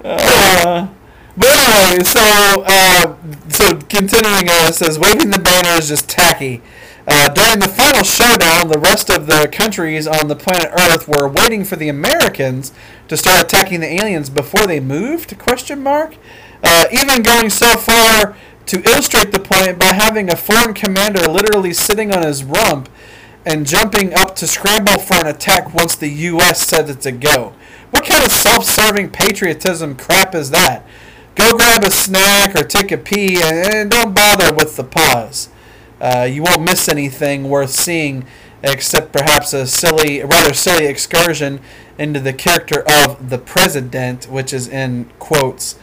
Uh, 0.03 0.87
but 1.35 1.47
anyway, 1.47 2.03
so 2.03 2.21
uh, 2.65 3.15
so 3.49 3.75
continuing 3.89 4.49
on, 4.49 4.69
it 4.69 4.75
says 4.75 4.99
waving 4.99 5.31
the 5.31 5.39
banner 5.39 5.77
is 5.79 5.87
just 5.89 6.07
tacky. 6.07 6.61
Uh, 7.07 7.29
during 7.29 7.59
the 7.59 7.67
final 7.67 8.03
showdown, 8.03 8.67
the 8.67 8.79
rest 8.79 9.09
of 9.09 9.27
the 9.27 9.47
countries 9.51 10.07
on 10.07 10.27
the 10.27 10.35
planet 10.35 10.71
Earth 10.71 11.07
were 11.07 11.27
waiting 11.27 11.63
for 11.63 11.75
the 11.75 11.87
Americans 11.87 12.71
to 13.07 13.15
start 13.15 13.43
attacking 13.43 13.79
the 13.79 14.01
aliens 14.01 14.29
before 14.29 14.65
they 14.65 14.79
moved? 14.79 15.37
Question 15.37 15.83
mark. 15.83 16.15
Uh, 16.63 16.85
even 16.91 17.21
going 17.21 17.49
so 17.49 17.77
far 17.77 18.35
to 18.65 18.81
illustrate 18.89 19.31
the 19.31 19.39
point 19.39 19.77
by 19.77 19.93
having 19.93 20.31
a 20.31 20.35
foreign 20.35 20.73
commander 20.73 21.21
literally 21.29 21.73
sitting 21.73 22.11
on 22.11 22.23
his 22.23 22.43
rump 22.43 22.89
and 23.45 23.67
jumping 23.67 24.11
up 24.13 24.35
to 24.35 24.47
scramble 24.47 24.99
for 24.99 25.15
an 25.15 25.27
attack 25.27 25.73
once 25.75 25.95
the 25.95 26.09
U.S. 26.09 26.65
said 26.67 26.89
it 26.89 27.01
to 27.01 27.11
go. 27.11 27.53
What 27.91 28.03
kind 28.03 28.25
of 28.25 28.31
self-serving 28.31 29.11
patriotism 29.11 29.95
crap 29.95 30.33
is 30.33 30.49
that? 30.49 30.83
Go 31.35 31.55
grab 31.55 31.83
a 31.83 31.91
snack 31.91 32.55
or 32.55 32.63
take 32.63 32.91
a 32.91 32.97
pee 32.97 33.41
and, 33.41 33.75
and 33.75 33.91
don't 33.91 34.15
bother 34.15 34.51
with 34.53 34.75
the 34.75 34.83
pause. 34.83 35.49
Uh, 35.99 36.27
you 36.29 36.43
won't 36.43 36.61
miss 36.61 36.89
anything 36.89 37.49
worth 37.49 37.71
seeing 37.71 38.25
except 38.63 39.11
perhaps 39.11 39.53
a 39.53 39.65
silly, 39.67 40.21
rather 40.23 40.53
silly 40.53 40.85
excursion 40.85 41.59
into 41.97 42.19
the 42.19 42.33
character 42.33 42.83
of 42.87 43.29
the 43.29 43.37
president, 43.37 44.25
which 44.25 44.51
is 44.51 44.67
in 44.67 45.09
quotes, 45.19 45.77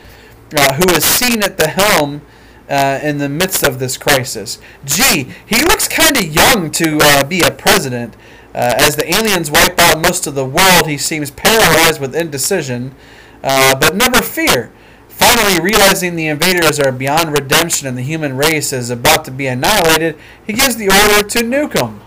uh, 0.56 0.74
who 0.74 0.90
is 0.93 1.05
seen 1.05 1.43
at 1.43 1.56
the 1.56 1.68
helm 1.68 2.22
uh, 2.68 2.98
in 3.02 3.18
the 3.18 3.28
midst 3.28 3.62
of 3.62 3.78
this 3.78 3.97
crisis. 3.97 4.59
Gee, 4.84 5.32
he 5.47 5.62
looks 5.62 5.89
kind 5.89 6.16
of 6.16 6.24
young 6.24 6.70
to 6.72 6.98
uh, 7.01 7.24
be 7.24 7.40
a 7.40 7.51
president. 7.51 8.14
Uh, 8.55 8.74
as 8.76 8.97
the 8.97 9.14
aliens 9.14 9.51
wipe 9.51 9.78
out 9.78 10.02
most 10.02 10.26
of 10.26 10.34
the 10.34 10.44
world, 10.44 10.86
he 10.86 10.98
seems 10.98 11.30
paralyzed 11.30 12.01
with 12.01 12.14
indecision. 12.14 12.94
But 13.43 13.97
never 13.97 14.20
fear. 14.22 14.72
Finally, 15.23 15.61
realizing 15.61 16.16
the 16.16 16.27
invaders 16.27 16.81
are 16.81 16.90
beyond 16.90 17.31
redemption 17.31 17.86
and 17.86 17.97
the 17.97 18.03
human 18.03 18.36
race 18.36 18.73
is 18.73 18.90
about 18.90 19.24
to 19.24 19.31
be 19.31 19.47
annihilated, 19.47 20.19
he 20.44 20.53
gives 20.53 20.74
the 20.74 20.89
order 20.89 21.27
to 21.28 21.44
nuke 21.44 21.74
them. 21.74 22.01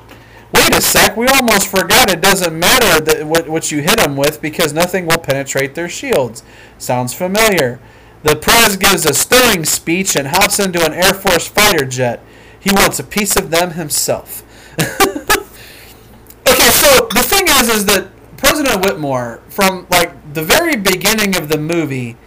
Wait 0.53 0.75
a 0.75 0.81
sec, 0.81 1.15
we 1.15 1.25
almost 1.27 1.69
forgot 1.69 2.11
it 2.11 2.19
doesn't 2.19 2.59
matter 2.59 2.99
that 2.99 3.25
what, 3.25 3.47
what 3.47 3.71
you 3.71 3.81
hit 3.81 3.99
them 3.99 4.17
with 4.17 4.41
because 4.41 4.73
nothing 4.73 5.05
will 5.05 5.17
penetrate 5.17 5.75
their 5.75 5.87
shields. 5.87 6.43
Sounds 6.77 7.13
familiar. 7.13 7.79
The 8.23 8.35
Prez 8.35 8.75
gives 8.75 9.05
a 9.05 9.13
stirring 9.13 9.63
speech 9.63 10.17
and 10.17 10.27
hops 10.27 10.59
into 10.59 10.85
an 10.85 10.91
Air 10.91 11.13
Force 11.13 11.47
fighter 11.47 11.85
jet. 11.85 12.21
He 12.59 12.71
wants 12.73 12.99
a 12.99 13.03
piece 13.03 13.37
of 13.37 13.49
them 13.49 13.71
himself. 13.71 14.43
okay, 14.81 16.69
so 16.69 17.07
the 17.13 17.23
thing 17.23 17.45
is, 17.47 17.69
is 17.69 17.85
that 17.85 18.09
President 18.35 18.83
Whitmore, 18.83 19.41
from 19.47 19.87
like 19.89 20.33
the 20.33 20.43
very 20.43 20.75
beginning 20.75 21.37
of 21.37 21.47
the 21.47 21.57
movie, 21.57 22.17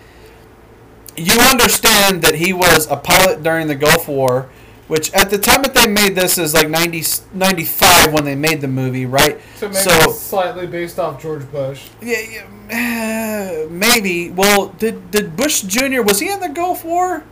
you 1.19 1.39
understand 1.40 2.23
that 2.23 2.36
he 2.36 2.53
was 2.53 2.86
a 2.90 2.97
pilot 2.97 3.43
during 3.43 3.66
the 3.66 3.74
Gulf 3.74 4.09
War, 4.09 4.49
which 4.89 5.12
at 5.12 5.31
the 5.31 5.39
time 5.39 5.62
that 5.62 5.74
they 5.74 5.86
made 5.86 6.15
this 6.15 6.39
is 6.39 6.55
like 6.55 6.69
90, 6.69 7.03
95 7.35 8.12
when 8.12 8.24
they 8.24 8.35
made 8.35 8.61
the 8.61 8.69
movie, 8.69 9.07
right? 9.07 9.39
So 9.57 9.69
maybe 9.69 9.81
So- 9.81 10.11
it's 10.11 10.19
slightly 10.20 10.66
based 10.66 10.99
off 10.99 11.20
George 11.20 11.51
Bush. 11.51 11.89
Yeah, 12.01 12.19
yeah, 12.70 13.65
uh, 13.66 13.70
maybe. 13.70 14.31
Well, 14.31 14.69
did 14.78 15.11
did 15.11 15.36
Bush 15.36 15.62
Jr. 15.62 16.03
was 16.03 16.20
he 16.20 16.31
in 16.31 16.40
the 16.40 16.49
Gulf 16.49 16.85
War? 16.85 17.23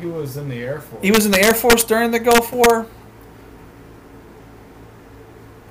He 0.00 0.06
was 0.06 0.36
in 0.36 0.48
the 0.48 0.60
Air 0.62 0.80
Force. 0.80 1.02
He 1.02 1.10
was 1.10 1.24
in 1.24 1.32
the 1.32 1.40
Air 1.42 1.54
Force 1.54 1.84
during 1.84 2.10
the 2.10 2.18
Gulf 2.18 2.52
War. 2.52 2.86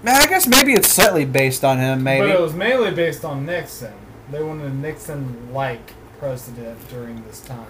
Man, 0.02 0.16
I 0.22 0.26
guess 0.26 0.48
maybe 0.48 0.74
it's 0.74 0.90
slightly 0.92 1.24
based 1.26 1.64
on 1.64 1.78
him. 1.78 2.04
Maybe. 2.04 2.28
But 2.28 2.36
it 2.36 2.42
was 2.42 2.54
mainly 2.54 2.92
based 2.92 3.24
on 3.24 3.46
Nixon. 3.46 3.94
They 4.32 4.44
wanted 4.44 4.66
a 4.72 4.74
Nixon-like 4.76 5.94
president 6.28 6.80
during 6.90 7.22
this 7.26 7.42
time. 7.42 7.68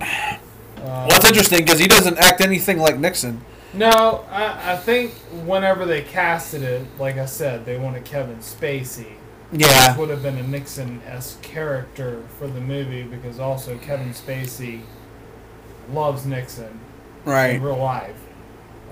Uh, 0.00 0.36
well, 0.78 1.08
it's 1.08 1.26
interesting 1.28 1.58
because 1.64 1.80
he 1.80 1.88
doesn't 1.88 2.16
act 2.18 2.40
anything 2.40 2.78
like 2.78 2.96
Nixon. 2.96 3.40
No, 3.74 4.24
I, 4.30 4.74
I 4.74 4.76
think 4.76 5.10
whenever 5.44 5.84
they 5.84 6.02
casted 6.02 6.62
it, 6.62 6.86
like 7.00 7.16
I 7.18 7.26
said, 7.26 7.64
they 7.66 7.76
wanted 7.76 8.04
Kevin 8.04 8.36
Spacey. 8.36 9.14
Yeah. 9.50 9.90
Which 9.90 9.98
would 9.98 10.10
have 10.10 10.22
been 10.22 10.38
a 10.38 10.44
Nixon-esque 10.44 11.42
character 11.42 12.22
for 12.38 12.46
the 12.46 12.60
movie 12.60 13.02
because 13.02 13.40
also 13.40 13.76
Kevin 13.78 14.10
Spacey 14.10 14.82
loves 15.92 16.24
Nixon 16.24 16.78
Right. 17.24 17.56
in 17.56 17.62
real 17.62 17.78
life. 17.78 18.14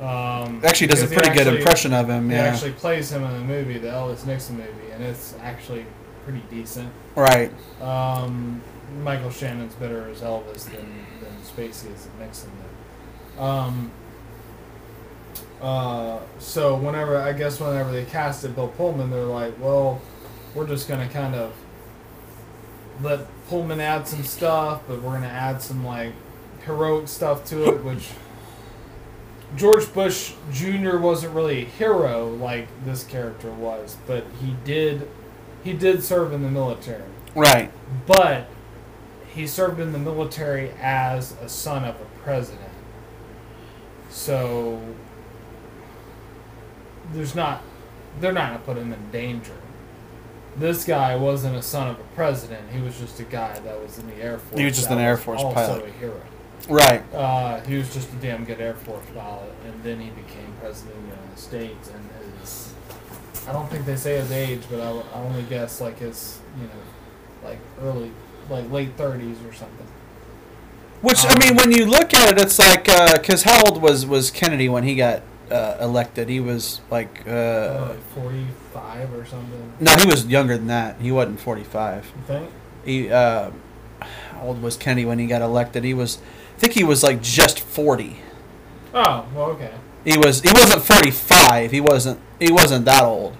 Um, 0.01 0.63
Actually, 0.65 0.89
does 0.89 1.03
a 1.03 1.07
he 1.07 1.15
pretty 1.15 1.31
good 1.39 1.47
impression 1.47 1.93
of 1.93 2.09
him. 2.11 2.29
He 2.29 2.35
Yeah. 2.35 2.43
actually 2.47 2.73
plays 2.73 3.13
him 3.13 3.23
in 3.23 3.33
the 3.35 3.45
movie, 3.45 3.79
the 3.79 3.89
Elvis 3.89 4.27
Nixon 4.27 4.57
movie, 4.57 4.91
and 4.93 5.05
it's 5.05 5.35
actually 5.43 5.87
pretty 6.25 6.43
decent. 6.51 6.91
Right. 7.15 7.53
Um, 7.81 8.61
Michael 9.03 9.31
Shannon's 9.31 9.75
better 9.75 10.09
as 10.09 10.21
Elvis 10.21 10.65
than, 10.65 11.07
than 11.21 11.33
Spacey 11.45 11.93
as 11.95 12.09
Nixon. 12.19 12.51
Though. 13.37 13.43
Um, 13.43 13.91
uh, 15.61 16.19
so 16.39 16.75
whenever 16.75 17.17
I 17.19 17.33
guess 17.33 17.61
whenever 17.61 17.93
they 17.93 18.05
casted 18.05 18.55
Bill 18.55 18.69
Pullman, 18.69 19.11
they're 19.11 19.25
like, 19.25 19.55
well, 19.61 20.01
we're 20.55 20.67
just 20.67 20.89
gonna 20.89 21.09
kind 21.09 21.35
of 21.35 21.53
let 23.03 23.21
Pullman 23.49 23.81
add 23.81 24.09
some 24.09 24.25
stuff, 24.25 24.83
but 24.89 25.01
we're 25.03 25.13
gonna 25.15 25.27
add 25.27 25.63
some 25.63 25.85
like 25.85 26.13
heroic 26.65 27.09
stuff 27.09 27.45
to 27.47 27.65
it, 27.75 27.85
which 27.85 28.09
George 29.57 29.93
Bush 29.93 30.33
Jr. 30.53 30.99
wasn't 30.99 31.35
really 31.35 31.63
a 31.63 31.65
hero 31.65 32.29
like 32.29 32.69
this 32.85 33.05
character 33.05 33.51
was, 33.51 33.97
but 34.07 34.25
he 34.41 34.55
did 34.65 35.09
he 35.63 35.73
did 35.75 36.03
serve 36.03 36.33
in 36.33 36.43
the 36.43 36.51
military, 36.51 37.03
Right. 37.35 37.71
but 38.07 38.47
he 39.33 39.47
served 39.47 39.81
in 39.81 39.93
the 39.93 39.99
military 39.99 40.71
as 40.81 41.33
a 41.43 41.49
son 41.49 41.85
of 41.85 41.95
a 41.97 42.23
president. 42.23 42.71
So 44.11 44.81
there's 47.13 47.35
not 47.35 47.63
they're 48.21 48.33
not 48.33 48.53
gonna 48.53 48.65
put 48.65 48.77
him 48.77 48.93
in 48.93 49.11
danger. 49.11 49.57
This 50.57 50.85
guy 50.85 51.15
wasn't 51.15 51.57
a 51.57 51.63
son 51.63 51.89
of 51.89 52.01
a 52.01 52.05
president. 52.15 52.71
He 52.73 52.81
was 52.81 52.99
just 52.99 53.21
a 53.21 53.25
guy 53.25 53.59
that 53.61 53.81
was 53.81 53.99
in 53.99 54.09
the 54.09 54.17
Air 54.17 54.39
Force. 54.39 54.59
He 54.59 54.65
was 54.65 54.77
just 54.77 54.91
an 54.91 54.99
Air 54.99 55.17
Force 55.17 55.41
also 55.41 55.55
pilot. 55.55 55.89
a 55.89 55.93
hero. 55.93 56.21
Right. 56.69 57.03
Uh, 57.15 57.61
he 57.61 57.77
was 57.77 57.93
just 57.95 58.13
a 58.13 58.17
damn 58.17 58.45
good 58.45 58.61
Air 58.61 58.75
Force 58.75 59.07
pilot, 59.15 59.53
and 59.65 59.83
then 59.83 60.01
he 60.01 60.11
became 60.11 60.53
president 60.61 60.97
of 60.97 61.03
the 61.03 61.09
United 61.09 61.39
States. 61.39 61.91
And 61.91 62.09
his, 62.41 62.75
I 63.49 63.53
don't 63.53 63.71
think 63.71 63.87
they 63.87 63.97
say 63.97 64.17
his 64.19 64.33
age, 64.33 64.63
but 64.69 64.81
I, 64.81 64.91
I 64.91 65.23
only 65.23 65.45
guess 65.45 65.81
like 65.81 65.99
his, 65.99 66.41
you 66.61 66.65
know, 66.65 67.49
like 67.49 67.59
early, 67.81 68.11
like 68.51 68.71
late 68.71 68.91
thirties 68.97 69.39
or 69.47 69.53
something. 69.53 69.87
Which 71.03 71.25
I 71.25 71.33
Um, 71.33 71.39
mean, 71.39 71.57
when 71.57 71.73
you 71.73 71.87
look 71.87 72.13
at 72.13 72.29
it, 72.33 72.39
it's 72.39 72.59
like 72.59 72.85
because 72.85 73.45
how 73.45 73.63
old 73.65 73.81
was 73.81 74.05
was 74.05 74.31
Kennedy 74.31 74.69
when 74.69 74.83
he 74.85 74.95
got 74.97 75.23
uh, 75.51 75.77
elected? 75.81 76.29
He 76.29 76.41
was 76.41 76.81
like 76.91 77.23
Uh, 77.27 77.31
uh, 77.31 77.87
like 77.91 78.03
forty-five 78.15 79.13
or 79.15 79.25
something. 79.25 79.73
no, 79.81 79.95
he 79.97 80.07
was 80.07 80.27
younger 80.27 80.57
than 80.59 80.67
that. 80.67 81.01
He 81.01 81.11
wasn't 81.11 81.41
forty 81.41 81.65
five. 81.65 82.05
You 82.17 82.23
think? 82.27 82.51
He 82.85 83.11
uh, 83.11 83.51
how 84.03 84.43
old 84.43 84.63
was 84.63 84.77
Kennedy 84.77 85.05
when 85.07 85.19
he 85.19 85.27
got 85.27 85.41
elected? 85.43 85.85
He 85.85 85.95
was, 85.95 86.19
I 86.57 86.59
think 86.61 86.75
he 86.75 86.85
was 86.85 87.03
like 87.03 87.23
just 87.23 87.61
forty. 87.61 88.19
Oh, 88.93 89.25
well, 89.35 89.45
okay. 89.53 89.73
He 90.05 90.19
was 90.19 90.41
he 90.43 90.51
wasn't 90.53 90.83
forty 90.83 91.11
five. 91.11 91.71
He 91.71 91.81
wasn't 91.81 92.21
he 92.39 92.51
wasn't 92.53 92.85
that 92.87 93.05
old. 93.05 93.37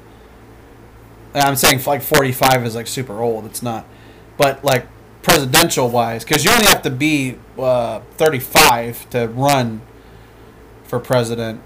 I'm 1.35 1.57
saying 1.57 1.83
like 1.87 2.03
forty 2.03 2.33
five 2.33 2.65
is 2.65 2.75
like 2.75 2.87
super 2.87 3.21
old. 3.21 3.45
It's 3.47 3.63
not, 3.63 3.85
but 4.37 4.65
like 4.65 4.87
presidential 5.23 5.89
wise, 5.89 6.25
because 6.25 6.45
you 6.45 6.51
only 6.51 6.67
have 6.67 6.83
to 6.83 6.91
be 6.91 7.37
uh, 7.59 8.01
thirty 8.17 8.39
five 8.39 9.09
to 9.11 9.29
run 9.29 9.83
for 10.85 10.99
president. 10.99 11.61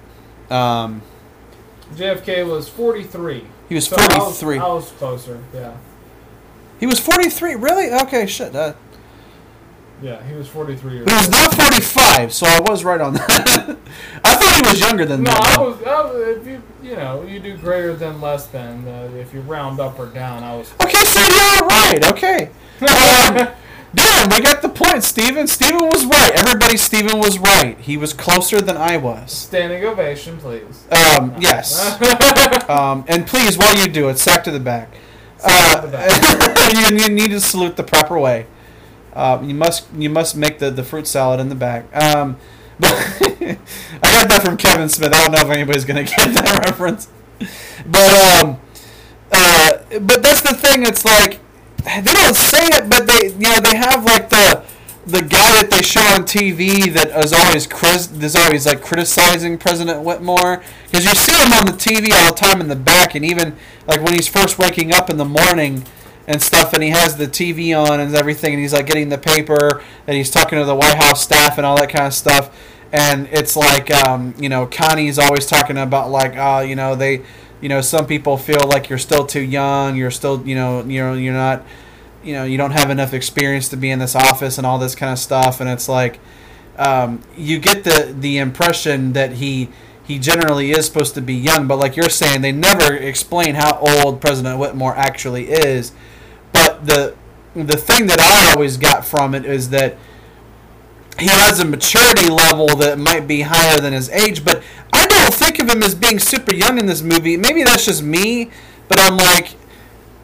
Um, 0.50 1.02
JFK 1.94 2.48
was 2.48 2.68
forty-three. 2.68 3.44
he 3.68 3.74
was 3.74 3.86
So 3.86 3.96
I 3.98 4.18
was. 4.18 4.42
I 4.42 4.56
was 4.68 4.90
closer. 4.92 5.42
Yeah, 5.54 5.76
He 6.80 6.86
was 6.86 6.98
forty 7.00 7.30
three. 7.30 7.54
Really? 7.54 7.90
Okay, 7.92 8.26
shit. 8.26 8.54
Uh, 8.54 8.74
yeah, 10.02 10.22
he 10.24 10.34
was 10.34 10.48
forty-three. 10.48 10.94
Years 10.94 11.08
he 11.08 11.14
was 11.14 11.30
not 11.30 11.54
forty 11.54 11.80
five, 11.80 12.32
so 12.32 12.46
I 12.46 12.60
was 12.60 12.84
right 12.84 13.00
on 13.00 13.14
that. 13.14 13.76
I 14.24 14.34
thought 14.34 14.64
he 14.64 14.70
was 14.70 14.80
younger 14.80 15.04
than 15.04 15.22
No, 15.22 15.30
that. 15.30 15.58
I 15.58 15.62
was, 15.62 15.82
I 15.82 16.02
was. 16.02 16.36
If 16.38 16.46
you, 16.46 16.62
you 16.82 16.96
know, 16.96 17.22
you 17.22 17.40
do 17.40 17.56
greater 17.56 17.94
than 17.94 18.20
less 18.20 18.46
than. 18.46 18.86
Uh, 18.86 19.10
if 19.14 19.32
you 19.32 19.40
round 19.42 19.80
up 19.80 19.98
or 19.98 20.06
down, 20.06 20.42
I 20.42 20.56
was. 20.56 20.72
Okay, 20.82 21.04
so 21.04 21.20
you're 21.20 21.66
right. 21.68 22.12
Okay. 22.12 22.50
Um, 22.84 23.48
Damn, 23.94 24.28
we 24.28 24.40
got 24.40 24.60
the 24.60 24.68
point, 24.68 25.04
Steven. 25.04 25.46
Steven 25.46 25.84
was 25.84 26.04
right. 26.04 26.32
Everybody, 26.34 26.76
Steven 26.76 27.20
was 27.20 27.38
right. 27.38 27.78
He 27.78 27.96
was 27.96 28.12
closer 28.12 28.60
than 28.60 28.76
I 28.76 28.96
was. 28.96 29.30
Standing 29.30 29.84
ovation, 29.84 30.36
please. 30.38 30.84
Um, 30.90 31.36
yes. 31.38 31.96
Um, 32.68 33.04
and 33.08 33.24
please, 33.26 33.56
while 33.58 33.76
you 33.76 33.86
do 33.86 34.08
it, 34.08 34.18
sack 34.18 34.42
to 34.44 34.50
the 34.50 34.58
back. 34.58 34.92
Sack 35.38 35.82
to 35.82 35.86
the 35.88 35.98
Uh, 35.98 36.90
you, 36.90 36.96
you 36.96 37.08
need 37.10 37.30
to 37.30 37.40
salute 37.40 37.76
the 37.76 37.84
proper 37.84 38.18
way. 38.18 38.46
Uh, 39.14 39.40
you 39.42 39.54
must 39.54 39.86
you 39.96 40.10
must 40.10 40.36
make 40.36 40.58
the, 40.58 40.70
the 40.70 40.82
fruit 40.82 41.06
salad 41.06 41.40
in 41.40 41.48
the 41.48 41.54
back. 41.54 41.84
Um, 41.94 42.36
but 42.80 42.90
I 43.20 43.56
got 44.02 44.28
that 44.28 44.42
from 44.44 44.56
Kevin 44.56 44.88
Smith. 44.88 45.14
I 45.14 45.22
don't 45.22 45.32
know 45.32 45.48
if 45.48 45.54
anybody's 45.56 45.84
gonna 45.84 46.02
get 46.04 46.34
that 46.34 46.64
reference. 46.66 47.08
But 47.86 48.42
um, 48.42 48.60
uh, 49.30 49.78
but 50.00 50.22
that's 50.22 50.42
the 50.42 50.54
thing. 50.54 50.84
It's 50.84 51.04
like 51.04 51.40
they 51.84 52.12
don't 52.12 52.34
say 52.36 52.66
it, 52.66 52.90
but 52.90 53.06
they 53.06 53.28
you 53.28 53.52
know 53.52 53.60
they 53.60 53.76
have 53.76 54.04
like 54.04 54.30
the 54.30 54.64
the 55.06 55.20
guy 55.20 55.60
that 55.60 55.68
they 55.70 55.82
show 55.82 56.00
on 56.00 56.22
TV 56.22 56.92
that 56.94 57.10
is 57.24 57.32
always 57.32 57.66
cris- 57.66 58.10
is 58.10 58.34
always 58.34 58.66
like 58.66 58.80
criticizing 58.82 59.58
President 59.58 60.02
Whitmore 60.02 60.62
because 60.86 61.04
you 61.04 61.14
see 61.14 61.32
him 61.32 61.52
on 61.52 61.66
the 61.66 61.72
TV 61.72 62.10
all 62.12 62.32
the 62.32 62.36
time 62.36 62.60
in 62.60 62.68
the 62.68 62.76
back, 62.76 63.14
and 63.14 63.24
even 63.24 63.56
like 63.86 64.02
when 64.02 64.14
he's 64.14 64.28
first 64.28 64.58
waking 64.58 64.92
up 64.92 65.10
in 65.10 65.18
the 65.18 65.24
morning 65.24 65.84
and 66.26 66.42
stuff, 66.42 66.72
and 66.72 66.82
he 66.82 66.90
has 66.90 67.16
the 67.16 67.26
TV 67.26 67.76
on 67.76 68.00
and 68.00 68.14
everything, 68.14 68.54
and 68.54 68.62
he's 68.62 68.72
like 68.72 68.86
getting 68.86 69.08
the 69.08 69.18
paper, 69.18 69.82
and 70.06 70.16
he's 70.16 70.30
talking 70.30 70.58
to 70.58 70.64
the 70.64 70.74
White 70.74 70.96
House 70.96 71.22
staff 71.22 71.58
and 71.58 71.66
all 71.66 71.76
that 71.76 71.90
kind 71.90 72.06
of 72.06 72.14
stuff, 72.14 72.56
and 72.92 73.28
it's 73.30 73.56
like 73.56 73.90
um, 73.90 74.34
you 74.38 74.48
know 74.48 74.66
Connie's 74.66 75.18
always 75.18 75.46
talking 75.46 75.76
about 75.76 76.10
like 76.10 76.36
uh, 76.36 76.64
you 76.66 76.76
know 76.76 76.94
they 76.94 77.22
you 77.60 77.68
know 77.68 77.80
some 77.80 78.06
people 78.06 78.36
feel 78.36 78.66
like 78.68 78.88
you're 78.88 78.98
still 78.98 79.26
too 79.26 79.42
young, 79.42 79.96
you're 79.96 80.10
still 80.10 80.46
you 80.46 80.54
know 80.54 80.82
you're 80.84 81.14
you're 81.16 81.34
not 81.34 81.64
you 82.24 82.32
know 82.32 82.44
you 82.44 82.56
don't 82.56 82.72
have 82.72 82.90
enough 82.90 83.12
experience 83.12 83.68
to 83.68 83.76
be 83.76 83.90
in 83.90 83.98
this 83.98 84.16
office 84.16 84.58
and 84.58 84.66
all 84.66 84.78
this 84.78 84.94
kind 84.94 85.12
of 85.12 85.18
stuff 85.18 85.60
and 85.60 85.68
it's 85.68 85.88
like 85.88 86.18
um, 86.78 87.22
you 87.36 87.58
get 87.58 87.84
the 87.84 88.14
the 88.18 88.38
impression 88.38 89.12
that 89.12 89.34
he 89.34 89.68
he 90.02 90.18
generally 90.18 90.70
is 90.70 90.86
supposed 90.86 91.14
to 91.14 91.20
be 91.20 91.34
young 91.34 91.68
but 91.68 91.76
like 91.76 91.96
you're 91.96 92.08
saying 92.08 92.40
they 92.40 92.52
never 92.52 92.94
explain 92.94 93.54
how 93.54 93.78
old 93.78 94.20
president 94.20 94.58
whitmore 94.58 94.96
actually 94.96 95.50
is 95.50 95.92
the 96.86 97.14
the 97.54 97.76
thing 97.76 98.06
that 98.06 98.20
i 98.20 98.52
always 98.52 98.76
got 98.76 99.04
from 99.04 99.34
it 99.34 99.44
is 99.44 99.70
that 99.70 99.96
he 101.18 101.26
has 101.26 101.60
a 101.60 101.64
maturity 101.64 102.28
level 102.28 102.66
that 102.76 102.98
might 102.98 103.28
be 103.28 103.42
higher 103.42 103.80
than 103.80 103.92
his 103.92 104.08
age 104.10 104.44
but 104.44 104.62
i 104.92 105.06
don't 105.06 105.32
think 105.34 105.58
of 105.60 105.68
him 105.68 105.82
as 105.82 105.94
being 105.94 106.18
super 106.18 106.54
young 106.54 106.78
in 106.78 106.86
this 106.86 107.02
movie 107.02 107.36
maybe 107.36 107.62
that's 107.62 107.84
just 107.84 108.02
me 108.02 108.50
but 108.88 108.98
i'm 109.00 109.16
like 109.16 109.54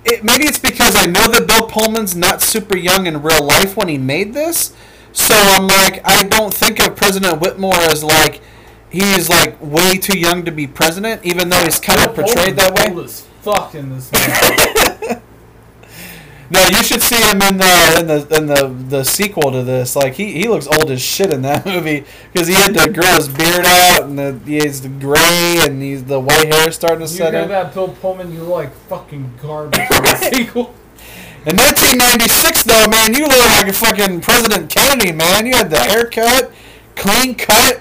it, 0.04 0.24
maybe 0.24 0.44
it's 0.44 0.58
because 0.58 0.96
I 0.96 1.06
know 1.06 1.28
that 1.28 1.46
Bill 1.46 1.66
Pullman's 1.66 2.16
not 2.16 2.40
super 2.40 2.76
young 2.76 3.06
in 3.06 3.22
real 3.22 3.44
life 3.44 3.76
when 3.76 3.88
he 3.88 3.98
made 3.98 4.32
this. 4.34 4.74
So 5.12 5.34
I'm 5.34 5.66
like, 5.66 6.00
I 6.06 6.22
don't 6.22 6.54
think 6.54 6.80
of 6.80 6.96
President 6.96 7.40
Whitmore 7.40 7.74
as 7.74 8.02
like 8.02 8.40
he's 8.90 9.28
like 9.28 9.60
way 9.60 9.98
too 9.98 10.18
young 10.18 10.44
to 10.44 10.52
be 10.52 10.66
president, 10.66 11.24
even 11.24 11.48
though 11.48 11.62
he's 11.64 11.80
kind 11.80 12.00
of 12.00 12.14
portrayed 12.14 12.56
that 12.56 12.88
Old 12.88 12.96
way. 12.96 13.04
as 13.04 13.20
fuck 13.42 13.74
in 13.74 13.90
this 13.90 14.10
movie. 14.12 15.20
No, 16.52 16.66
you 16.66 16.82
should 16.82 17.00
see 17.00 17.14
him 17.14 17.40
in 17.42 17.58
the 17.58 17.96
in 18.00 18.06
the 18.08 18.36
in 18.36 18.46
the, 18.46 18.68
the 18.88 19.04
sequel 19.04 19.52
to 19.52 19.62
this. 19.62 19.94
Like 19.94 20.14
he, 20.14 20.32
he 20.32 20.48
looks 20.48 20.66
old 20.66 20.90
as 20.90 21.00
shit 21.00 21.32
in 21.32 21.42
that 21.42 21.64
movie 21.66 22.04
because 22.32 22.48
he 22.48 22.54
had 22.54 22.74
to 22.74 22.90
grow 22.92 23.14
his 23.14 23.28
beard 23.28 23.64
out 23.64 24.02
and 24.02 24.18
the, 24.18 24.40
he 24.44 24.56
has 24.56 24.82
the 24.82 24.88
gray 24.88 25.58
and 25.60 25.80
he's 25.80 26.04
the 26.04 26.18
white 26.18 26.52
hair 26.52 26.72
starting 26.72 27.06
to 27.06 27.12
you 27.12 27.18
set 27.18 27.34
in. 27.34 27.48
that, 27.48 27.72
Bill 27.72 27.88
Pullman? 27.88 28.32
You 28.32 28.40
like 28.40 28.74
fucking 28.88 29.34
garbage 29.40 29.78
in 29.78 30.02
the 30.02 30.16
sequel. 30.34 30.74
In 31.46 31.56
1996, 31.56 32.64
though, 32.64 32.86
man, 32.88 33.14
you 33.14 33.26
look 33.26 33.50
like 33.56 33.68
a 33.68 33.72
fucking 33.72 34.20
President 34.20 34.68
Kennedy, 34.68 35.12
man. 35.12 35.46
You 35.46 35.54
had 35.54 35.70
the 35.70 35.78
haircut, 35.78 36.52
clean 36.96 37.34
cut, 37.34 37.80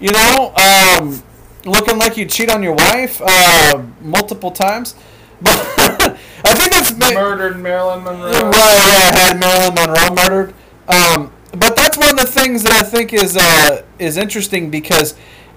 you 0.00 0.10
know, 0.10 0.52
um, 0.56 1.22
looking 1.64 1.96
like 1.96 2.16
you 2.16 2.26
cheat 2.26 2.50
on 2.50 2.62
your 2.62 2.74
wife 2.74 3.22
uh, 3.24 3.82
multiple 4.02 4.50
times. 4.50 4.96
But 5.40 6.18
I 6.44 6.54
think 6.54 6.72
that's 6.72 6.96
ma- 6.96 7.12
Murdered 7.12 7.58
Marilyn 7.58 8.04
Monroe. 8.04 8.30
Right, 8.30 8.52
yeah, 8.52 9.16
had 9.16 9.40
Marilyn 9.40 9.74
Monroe 9.74 10.14
murdered. 10.14 10.54
Um, 10.88 11.32
but 11.52 11.76
that's 11.76 11.96
one 11.96 12.10
of 12.10 12.16
the 12.16 12.26
things 12.26 12.62
that 12.64 12.72
I 12.72 12.82
think 12.82 13.12
is 13.12 13.36
uh, 13.36 13.82
is 13.98 14.16
interesting 14.16 14.70
because 14.70 15.14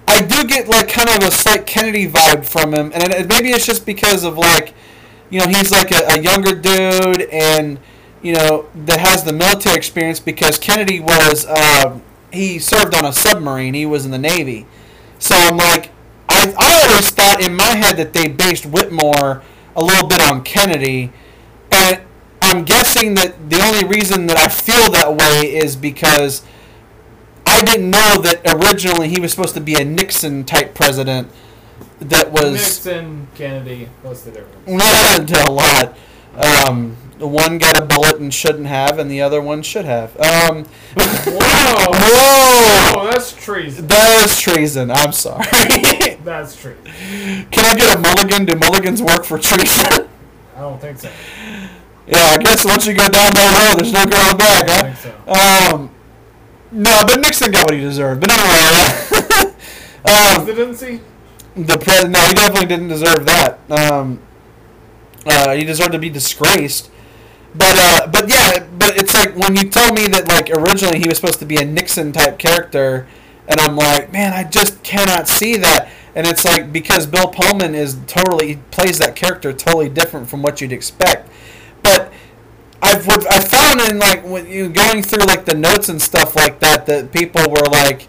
I 0.08 0.22
do 0.22 0.48
get 0.48 0.68
like 0.68 0.88
kind 0.88 1.10
of 1.10 1.28
a 1.28 1.32
slight 1.32 1.66
Kennedy 1.66 2.08
vibe 2.10 2.46
from 2.46 2.74
him, 2.74 2.92
and 2.94 3.12
it, 3.14 3.28
maybe 3.28 3.50
it's 3.50 3.66
just 3.66 3.86
because 3.86 4.24
of 4.24 4.38
like, 4.38 4.74
you 5.30 5.40
know, 5.40 5.48
he's 5.48 5.72
like 5.72 5.92
a, 5.92 6.14
a 6.14 6.22
younger 6.22 6.56
dude 6.56 7.22
and 7.32 7.80
you 8.22 8.34
know 8.34 8.68
that 8.74 9.00
has 9.00 9.24
the 9.24 9.34
military 9.34 9.76
experience 9.76 10.20
because 10.20 10.58
Kennedy 10.58 11.00
was 11.00 11.46
uh, 11.46 12.00
he 12.32 12.60
served 12.60 12.96
on 12.96 13.06
a 13.06 13.12
submarine, 13.12 13.74
he 13.74 13.86
was 13.86 14.06
in 14.06 14.12
the 14.12 14.18
Navy, 14.18 14.66
so 15.20 15.36
I'm 15.36 15.58
like, 15.58 15.92
I 16.30 16.54
I 16.58 16.90
always 16.90 17.10
thought 17.10 17.42
in 17.42 17.56
my 17.56 17.76
head 17.76 17.98
that 17.98 18.14
they 18.14 18.28
based 18.28 18.66
Whitmore 18.66 19.44
a 19.78 19.84
little 19.84 20.08
bit 20.08 20.20
on 20.22 20.44
Kennedy, 20.44 21.14
and 21.72 22.02
I'm 22.42 22.66
guessing 22.66 23.14
that 23.16 23.50
the 23.50 23.62
only 23.62 23.88
reason 23.88 24.28
that 24.28 24.38
I 24.38 24.50
feel 24.50 24.92
that 24.92 25.16
way 25.16 25.56
is 25.56 25.76
because 25.76 26.44
I 27.46 27.62
didn't 27.62 27.90
know 27.90 28.22
that 28.22 28.42
originally 28.46 29.08
he 29.08 29.22
was 29.22 29.32
supposed 29.32 29.54
to 29.54 29.62
be 29.62 29.76
a 29.76 29.86
Nixon 29.86 30.44
type 30.44 30.74
president 30.74 31.32
that 32.00 32.32
was 32.32 32.54
Nixon, 32.54 33.28
Kennedy. 33.36 33.90
What's 34.02 34.24
the 34.24 34.32
difference? 34.32 34.68
not 34.68 35.48
a 35.48 35.52
lot. 35.52 35.98
Um, 36.36 36.98
the 37.18 37.28
one 37.28 37.58
got 37.58 37.78
a 37.82 37.86
bullet 37.86 38.20
and 38.20 38.32
shouldn't 38.34 38.68
have, 38.68 39.00
and 39.00 39.10
the 39.10 39.22
other 39.22 39.42
one 39.42 39.64
should 39.64 39.86
have. 39.86 40.16
Um, 40.20 40.66
Whoa! 40.66 40.96
whoa! 41.26 43.02
Oh, 43.02 43.10
that's 43.12 43.34
treason. 43.34 43.88
That 43.88 44.26
is 44.26 44.40
treason. 44.40 44.92
I'm 44.92 45.12
sorry. 45.12 45.46
That's 46.24 46.60
true. 46.60 46.76
Can 47.52 47.66
I 47.66 47.76
get 47.76 47.96
a 47.96 48.00
mulligan? 48.00 48.46
Do 48.46 48.56
mulligans 48.56 49.02
work 49.02 49.26
for 49.26 49.38
treason? 49.40 50.08
I 50.56 50.60
don't 50.62 50.80
think 50.82 50.98
so. 51.00 51.10
yeah, 52.08 52.36
I 52.36 52.38
guess 52.38 52.66
once 52.66 52.86
you 52.88 52.94
go 52.94 53.08
down 53.08 53.32
that 53.34 53.70
road, 53.70 53.80
there's 53.80 53.94
no 53.94 54.06
going 54.06 54.38
back, 54.38 54.68
I 54.68 54.74
huh? 54.74 54.82
don't 54.84 54.96
think 54.98 55.70
so. 55.70 55.76
Um, 55.76 55.90
no, 56.72 57.04
but 57.06 57.20
Nixon 57.20 57.52
got 57.52 57.66
what 57.66 57.74
he 57.76 57.80
deserved. 57.82 58.22
But 58.22 58.32
anyway, 58.32 59.54
um, 60.06 60.46
Presidency? 60.46 61.02
the 61.56 61.78
pre- 61.78 62.10
no, 62.10 62.20
he 62.22 62.34
definitely 62.34 62.66
didn't 62.68 62.88
deserve 62.90 63.26
that. 63.26 63.60
Um, 63.70 64.20
Uh, 65.26 65.54
he 65.56 65.64
deserved 65.66 65.92
to 65.92 66.00
be 66.00 66.10
disgraced. 66.10 66.90
But 67.54 67.76
uh, 67.78 68.08
but 68.08 68.30
yeah, 68.30 68.66
but 68.78 68.96
it's 68.98 69.14
like 69.14 69.36
when 69.36 69.56
you 69.58 69.70
told 69.70 69.94
me 69.96 70.08
that 70.08 70.28
like 70.28 70.50
originally 70.50 71.00
he 71.00 71.08
was 71.08 71.18
supposed 71.18 71.40
to 71.40 71.46
be 71.46 71.58
a 71.58 71.66
Nixon 71.66 72.12
type 72.14 72.38
character, 72.40 73.08
and 73.48 73.60
I'm 73.60 73.76
like, 73.76 74.12
man, 74.14 74.32
I 74.34 74.44
just 74.44 74.84
cannot 74.84 75.28
see 75.28 75.58
that. 75.58 75.90
And 76.18 76.26
it's 76.26 76.44
like 76.44 76.74
because 76.74 77.06
Bill 77.06 77.28
Pullman 77.28 77.76
is 77.76 77.96
totally 78.08 78.56
plays 78.72 78.98
that 78.98 79.16
character 79.16 79.54
totally 79.54 79.88
different 79.88 80.28
from 80.28 80.42
what 80.42 80.60
you'd 80.60 80.72
expect. 80.72 81.30
But 81.84 82.12
I've 82.82 83.08
I 83.08 83.40
found 83.40 83.82
in 83.82 84.00
like 84.00 84.26
when 84.26 84.48
you 84.48 84.68
going 84.68 85.04
through 85.04 85.26
like 85.26 85.46
the 85.46 85.54
notes 85.54 85.90
and 85.90 86.02
stuff 86.02 86.36
like 86.36 86.60
that 86.62 86.88
that 86.88 87.12
people 87.12 87.44
were 87.48 87.68
like, 87.70 88.08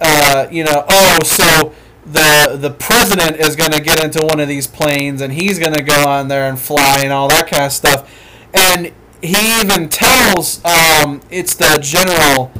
uh, 0.00 0.48
you 0.50 0.64
know, 0.64 0.84
oh, 0.88 1.18
so 1.22 1.72
the 2.04 2.56
the 2.60 2.70
president 2.72 3.36
is 3.36 3.54
going 3.54 3.70
to 3.70 3.80
get 3.80 4.02
into 4.02 4.26
one 4.26 4.40
of 4.40 4.48
these 4.48 4.66
planes 4.66 5.20
and 5.20 5.32
he's 5.32 5.60
going 5.60 5.74
to 5.74 5.82
go 5.82 6.08
on 6.08 6.26
there 6.26 6.48
and 6.48 6.58
fly 6.58 7.02
and 7.04 7.12
all 7.12 7.28
that 7.28 7.46
kind 7.46 7.64
of 7.64 7.72
stuff, 7.72 8.10
and 8.52 8.92
he 9.22 9.60
even 9.60 9.88
tells 9.88 10.64
um, 10.64 11.20
it's 11.30 11.54
the 11.54 11.78
general 11.80 12.50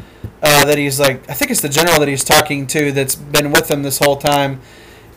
uh, 0.42 0.64
that 0.64 0.78
he's 0.78 0.98
like 1.01 1.28
I 1.28 1.34
think 1.34 1.51
it's 1.51 1.60
the 1.60 1.68
general 1.68 1.98
that 2.01 2.09
he's 2.09 2.24
talking 2.24 2.66
to 2.68 2.92
that's 2.92 3.14
been 3.14 3.52
with 3.52 3.70
him 3.70 3.82
this 3.82 3.98
whole 3.98 4.16
time. 4.16 4.60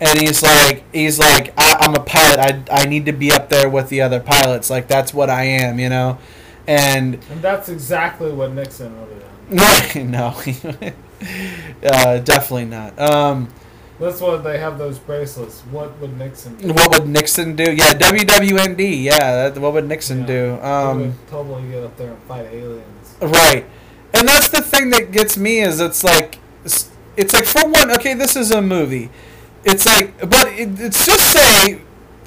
And 0.02 0.20
he's 0.20 0.44
like, 0.44 0.84
he's 0.94 1.18
like, 1.18 1.54
I, 1.58 1.78
I'm 1.80 1.96
a 1.96 2.04
pilot. 2.04 2.68
I, 2.70 2.82
I 2.82 2.86
need 2.86 3.06
to 3.06 3.14
be 3.14 3.32
up 3.32 3.48
there 3.48 3.70
with 3.70 3.88
the 3.90 4.02
other 4.02 4.20
pilots. 4.20 4.70
Like 4.70 4.88
that's 4.88 5.14
what 5.14 5.30
I 5.30 5.44
am, 5.44 5.80
you 5.80 5.88
know. 5.88 6.18
And 6.68 7.16
And 7.30 7.42
that's 7.42 7.70
exactly 7.70 8.32
what 8.34 8.52
Nixon 8.54 9.00
would 9.00 9.10
have 9.12 9.94
done. 9.94 10.12
no, 10.12 10.34
uh, 11.84 12.20
definitely 12.20 12.66
not. 12.66 12.98
Um, 13.00 13.50
That's 14.00 14.20
why 14.20 14.38
they 14.38 14.58
have 14.58 14.78
those 14.78 14.98
bracelets. 15.00 15.62
What 15.72 15.98
would 16.00 16.18
Nixon 16.18 16.56
do? 16.58 16.74
what 16.74 16.90
would 17.00 17.08
Nixon 17.08 17.56
do? 17.56 17.64
Yeah, 17.72 17.94
WWND. 17.94 19.04
Yeah, 19.04 19.50
that, 19.50 19.58
what 19.60 19.74
would 19.74 19.88
Nixon 19.88 20.22
Yeah. 20.22 20.26
do? 20.26 20.60
Um, 20.62 21.00
would 21.02 21.28
totally 21.30 21.70
get 21.70 21.84
up 21.84 21.96
there 21.98 22.12
and 22.12 22.22
fight 22.24 22.48
aliens. 22.52 23.16
right, 23.22 23.66
and 24.14 24.28
that's 24.28 24.50
the 24.50 24.62
thing 24.62 24.90
that 24.92 25.12
gets 25.12 25.38
me 25.38 25.60
is 25.60 25.80
it's 25.80 26.04
like 26.04 26.40
it's, 26.66 27.34
like 27.34 27.46
for 27.46 27.70
one, 27.70 27.92
okay, 27.92 28.14
this 28.14 28.36
is 28.36 28.52
a 28.52 28.62
movie. 28.62 29.10
It's 29.64 29.86
like, 29.86 30.20
but 30.20 30.48
it, 30.48 30.80
it's 30.80 31.06
just 31.06 31.32
say 31.32 31.82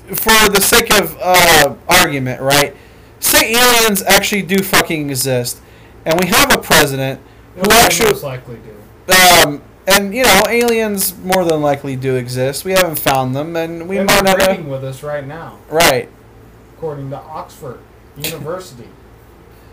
for 0.07 0.49
the 0.51 0.61
sake 0.61 0.93
of 0.93 1.17
uh, 1.21 1.75
argument, 1.89 2.41
right? 2.41 2.75
Say 3.21 3.55
aliens 3.55 4.03
actually 4.03 4.43
do 4.43 4.63
fucking 4.63 5.11
exist, 5.11 5.61
and 6.05 6.21
we 6.21 6.29
have 6.29 6.55
a 6.55 6.59
president 6.59 7.21
who 7.57 7.71
actually 7.71 8.11
most 8.11 8.23
likely 8.23 8.59
do. 8.59 9.13
Um, 9.13 9.63
and 9.87 10.15
you 10.15 10.25
know, 10.25 10.43
aliens 10.49 11.17
more 11.19 11.45
than 11.45 11.61
likely 11.63 11.97
do 11.97 12.15
exist. 12.17 12.65
We 12.65 12.73
haven't 12.73 12.99
found 12.99 13.35
them, 13.35 13.57
and 13.57 13.89
we 13.89 13.97
They're 13.97 14.05
might 14.05 14.25
not. 14.25 14.41
Have, 14.41 14.67
with 14.67 14.85
us 14.85 15.03
right 15.03 15.27
now, 15.27 15.59
right? 15.69 16.09
according 16.77 17.11
to 17.11 17.17
Oxford 17.17 17.81
University 18.17 18.89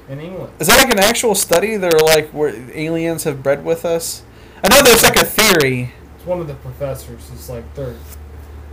in 0.10 0.20
England. 0.20 0.54
Is 0.60 0.68
that 0.68 0.78
like 0.78 0.92
an 0.92 1.00
actual 1.00 1.36
study? 1.36 1.78
They're 1.78 1.92
like 1.92 2.30
where 2.30 2.54
aliens 2.72 3.24
have 3.24 3.44
bred 3.44 3.64
with 3.64 3.86
us. 3.86 4.24
I 4.64 4.70
know 4.70 4.82
there's 4.84 5.04
like 5.04 5.18
a 5.18 5.26
theory. 5.26 5.94
It's 6.16 6.26
one 6.26 6.40
of 6.40 6.48
the 6.48 6.56
professors. 6.56 7.30
It's 7.34 7.50
like 7.50 7.74
they're 7.76 7.96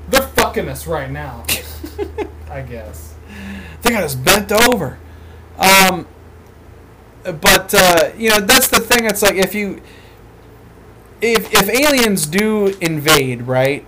they're 0.09 0.23
fucking 0.23 0.69
us 0.69 0.86
right 0.86 1.11
now. 1.11 1.44
I 2.51 2.62
guess. 2.62 3.15
They 3.82 3.90
got 3.90 4.02
us 4.02 4.15
bent 4.15 4.51
over. 4.52 4.98
Um, 5.59 6.07
but 7.23 7.74
uh, 7.74 8.11
you 8.16 8.31
know, 8.31 8.40
that's 8.40 8.69
the 8.69 8.81
thing. 8.81 9.05
It's 9.05 9.23
like 9.23 9.35
if 9.36 9.55
you, 9.55 9.82
if 11.20 11.52
if 11.52 11.69
aliens 11.69 12.27
do 12.27 12.69
invade, 12.81 13.43
right, 13.43 13.85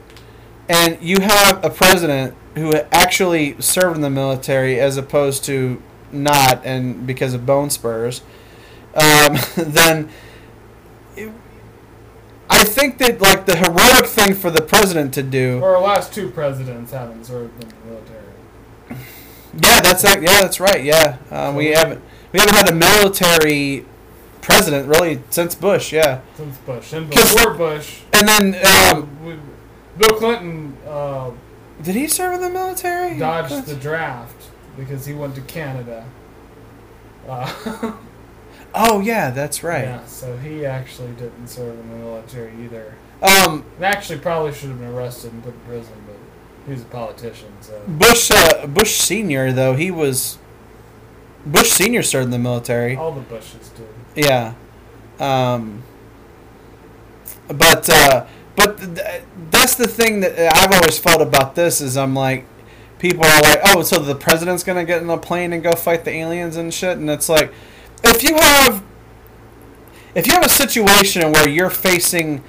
and 0.69 0.99
you 1.01 1.21
have 1.21 1.65
a 1.65 1.71
president 1.71 2.35
who 2.55 2.75
actually 2.93 3.61
served 3.61 3.97
in 3.97 4.03
the 4.03 4.11
military 4.11 4.79
as 4.79 4.97
opposed 4.97 5.45
to 5.45 5.83
not, 6.13 6.65
and 6.65 7.07
because 7.07 7.35
of 7.35 7.45
bone 7.47 7.71
spurs, 7.71 8.23
um, 8.95 9.37
then. 9.57 10.09
it- 11.17 11.33
I 12.51 12.65
think 12.65 12.99
that 12.99 13.19
like 13.21 13.47
the 13.47 13.57
heroic 13.57 14.05
thing 14.07 14.35
for 14.35 14.51
the 14.51 14.61
president 14.61 15.15
to 15.15 15.23
do. 15.23 15.59
Or 15.63 15.77
our 15.77 15.83
last 15.83 16.13
two 16.13 16.29
presidents 16.29 16.93
haven't 16.93 17.25
served 17.25 17.63
in 17.63 17.69
the 17.71 17.75
military. 17.87 18.19
Yeah, 19.59 19.81
that's. 19.81 20.05
Yeah, 20.05 20.21
that's 20.41 20.61
right. 20.61 20.85
Yeah, 20.85 21.17
um, 21.31 21.55
we 21.57 21.69
haven't 21.69 22.03
we 22.33 22.41
haven't 22.41 22.55
had 22.55 22.69
a 22.71 22.75
military 22.75 23.87
president 24.43 24.87
really 24.89 25.23
since 25.31 25.55
Bush. 25.55 25.93
Yeah, 25.95 26.21
since 26.37 26.57
Bush 26.59 26.93
and 26.93 27.09
before 27.09 27.55
Bush. 27.55 28.01
and 28.13 28.29
then 28.29 28.55
um, 28.95 29.25
we- 29.25 29.39
Bill 29.97 30.19
Clinton 30.19 30.77
uh, 30.87 31.31
did 31.83 31.95
he 31.95 32.07
serve 32.07 32.35
in 32.35 32.41
the 32.43 32.51
military? 32.51 33.19
dodged 33.19 33.65
the 33.67 33.77
draft 33.77 34.42
because 34.77 35.07
he 35.07 35.13
went 35.15 35.35
to 35.37 35.41
Canada. 35.43 36.07
Uh, 37.29 37.93
Oh 38.75 39.01
yeah, 39.01 39.31
that's 39.31 39.63
right. 39.63 39.85
Yeah, 39.85 40.07
so 40.07 40.37
he 40.39 40.65
actually 40.65 41.13
didn't 41.13 41.49
serve 41.49 41.79
in 41.79 41.91
the 41.91 41.97
military 41.97 42.53
either. 42.65 42.95
Um, 43.21 43.67
And 43.77 43.85
actually, 43.85 44.19
probably 44.21 44.53
should 44.55 44.71
have 44.71 44.79
been 44.79 44.89
arrested 44.89 45.33
and 45.33 45.45
put 45.45 45.53
in 45.53 45.61
prison, 45.61 45.93
but 46.07 46.17
he 46.67 46.73
was 46.73 46.81
a 46.81 46.87
politician, 46.87 47.53
so. 47.61 47.79
Bush 47.87 48.31
uh, 48.31 48.67
Bush 48.67 48.93
senior 48.97 49.53
though 49.53 49.75
he 49.75 49.91
was 49.91 50.39
Bush 51.45 51.69
senior 51.71 52.03
served 52.03 52.27
in 52.27 52.31
the 52.31 52.39
military. 52.39 52.97
All 52.97 53.13
the 53.13 53.21
Bushes 53.21 53.71
did. 53.71 54.25
Yeah. 54.25 54.55
Um, 55.21 55.83
but 57.49 57.91
uh, 57.91 58.27
but 58.57 58.79
th- 58.79 59.23
that's 59.51 59.75
the 59.75 59.87
thing 59.87 60.21
that 60.21 60.39
I've 60.57 60.73
always 60.73 60.99
felt 60.99 61.21
about 61.21 61.55
this 61.55 61.81
is 61.83 61.97
I'm 61.99 62.15
like 62.15 62.47
people 63.03 63.25
are 63.25 63.43
like 63.43 63.61
oh 63.65 63.83
so 63.83 63.99
the 63.99 64.15
president's 64.15 64.63
gonna 64.63 64.85
get 64.85 65.03
in 65.03 65.11
a 65.11 65.19
plane 65.19 65.53
and 65.53 65.63
go 65.63 65.73
fight 65.73 66.05
the 66.05 66.13
aliens 66.13 66.57
and 66.57 66.73
shit? 66.73 66.97
And 66.97 67.11
it's 67.11 67.29
like 67.29 67.53
if 68.05 68.23
you 68.23 68.37
have 68.37 68.83
if 70.15 70.27
you 70.27 70.33
have 70.33 70.47
a 70.47 70.49
situation 70.49 71.33
where 71.33 71.49
you're 71.49 71.69
facing 71.69 72.43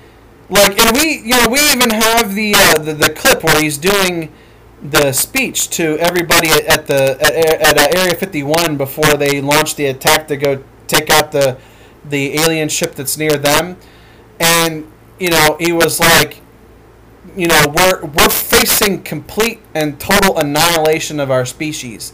like 0.50 0.80
and 0.80 0.96
we 0.96 1.20
you 1.20 1.32
know 1.32 1.50
we 1.50 1.60
even 1.72 1.90
have 1.90 2.36
the 2.36 2.54
uh, 2.56 2.78
the, 2.78 2.94
the 2.94 3.10
clip 3.10 3.44
where 3.44 3.60
he's 3.60 3.80
doing 3.80 4.32
the 4.84 5.12
speech 5.14 5.70
to 5.70 5.98
everybody 5.98 6.50
at, 6.50 6.88
the 6.88 7.18
at, 7.22 7.78
at 7.78 7.96
Area 7.96 8.14
51 8.14 8.76
before 8.78 9.16
they 9.16 9.40
launch 9.40 9.76
the 9.76 9.86
attack 9.86 10.28
to 10.28 10.36
go 10.38 10.64
take 10.88 11.10
out 11.10 11.32
the 11.32 11.58
the 12.08 12.36
alien 12.38 12.70
ship 12.70 12.94
that's 12.94 13.18
near 13.18 13.38
them. 13.38 13.78
And 14.40 14.92
you 15.20 15.30
know 15.30 15.58
he 15.60 15.72
was 15.72 16.00
like 16.00 16.42
you 17.36 17.48
know 17.48 17.64
we're 17.76 18.06
we're 18.06 18.30
facing 18.66 19.04
complete 19.04 19.60
and 19.74 20.00
total 20.00 20.38
annihilation 20.40 21.20
of 21.20 21.30
our 21.30 21.46
species 21.46 22.14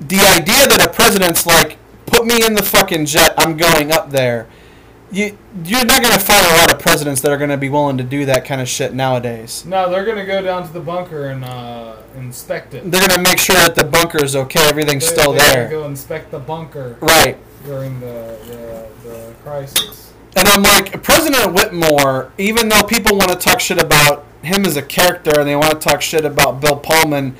the 0.00 0.16
idea 0.20 0.66
that 0.66 0.84
a 0.86 0.90
president's 0.90 1.46
like 1.46 1.76
put 2.06 2.26
me 2.26 2.44
in 2.44 2.54
the 2.54 2.62
fucking 2.62 3.04
jet 3.04 3.34
i'm 3.38 3.56
going 3.56 3.92
up 3.92 4.10
there 4.10 4.46
you 5.12 5.36
you're 5.64 5.84
not 5.84 6.02
going 6.02 6.12
to 6.14 6.18
find 6.20 6.44
a 6.46 6.56
lot 6.56 6.72
of 6.72 6.78
presidents 6.78 7.20
that 7.20 7.30
are 7.30 7.36
going 7.36 7.50
to 7.50 7.56
be 7.58 7.68
willing 7.68 7.98
to 7.98 8.02
do 8.04 8.24
that 8.24 8.44
kind 8.44 8.60
of 8.60 8.68
shit 8.68 8.92
nowadays 8.94 9.64
No, 9.66 9.90
they're 9.90 10.04
gonna 10.04 10.24
go 10.26 10.42
down 10.42 10.66
to 10.66 10.72
the 10.72 10.80
bunker 10.80 11.26
and 11.28 11.44
uh, 11.44 11.96
inspect 12.16 12.74
it. 12.74 12.90
they're 12.90 13.06
going 13.06 13.22
to 13.22 13.30
make 13.30 13.38
sure 13.38 13.54
that 13.56 13.74
the 13.74 13.84
bunker 13.84 14.24
is 14.24 14.34
okay 14.34 14.66
everything's 14.68 15.06
They- 15.08 15.14
still 15.20 15.32
they're 15.32 15.52
there 15.54 15.68
go 15.68 15.84
inspect 15.84 16.30
the 16.30 16.38
bunker 16.40 16.96
right 17.00 17.36
during 17.64 18.00
the, 18.00 18.38
the, 19.02 19.08
the 19.08 19.34
crisis. 19.42 20.12
And 20.36 20.46
I'm 20.48 20.62
like, 20.64 21.00
President 21.02 21.54
Whitmore, 21.54 22.30
even 22.38 22.68
though 22.68 22.82
people 22.82 23.16
want 23.16 23.30
to 23.30 23.36
talk 23.38 23.58
shit 23.60 23.80
about 23.80 24.26
him 24.46 24.64
as 24.64 24.76
a 24.76 24.82
character 24.82 25.38
and 25.38 25.48
they 25.48 25.56
want 25.56 25.72
to 25.72 25.78
talk 25.78 26.02
shit 26.02 26.24
about 26.24 26.60
Bill 26.60 26.76
Pullman 26.76 27.36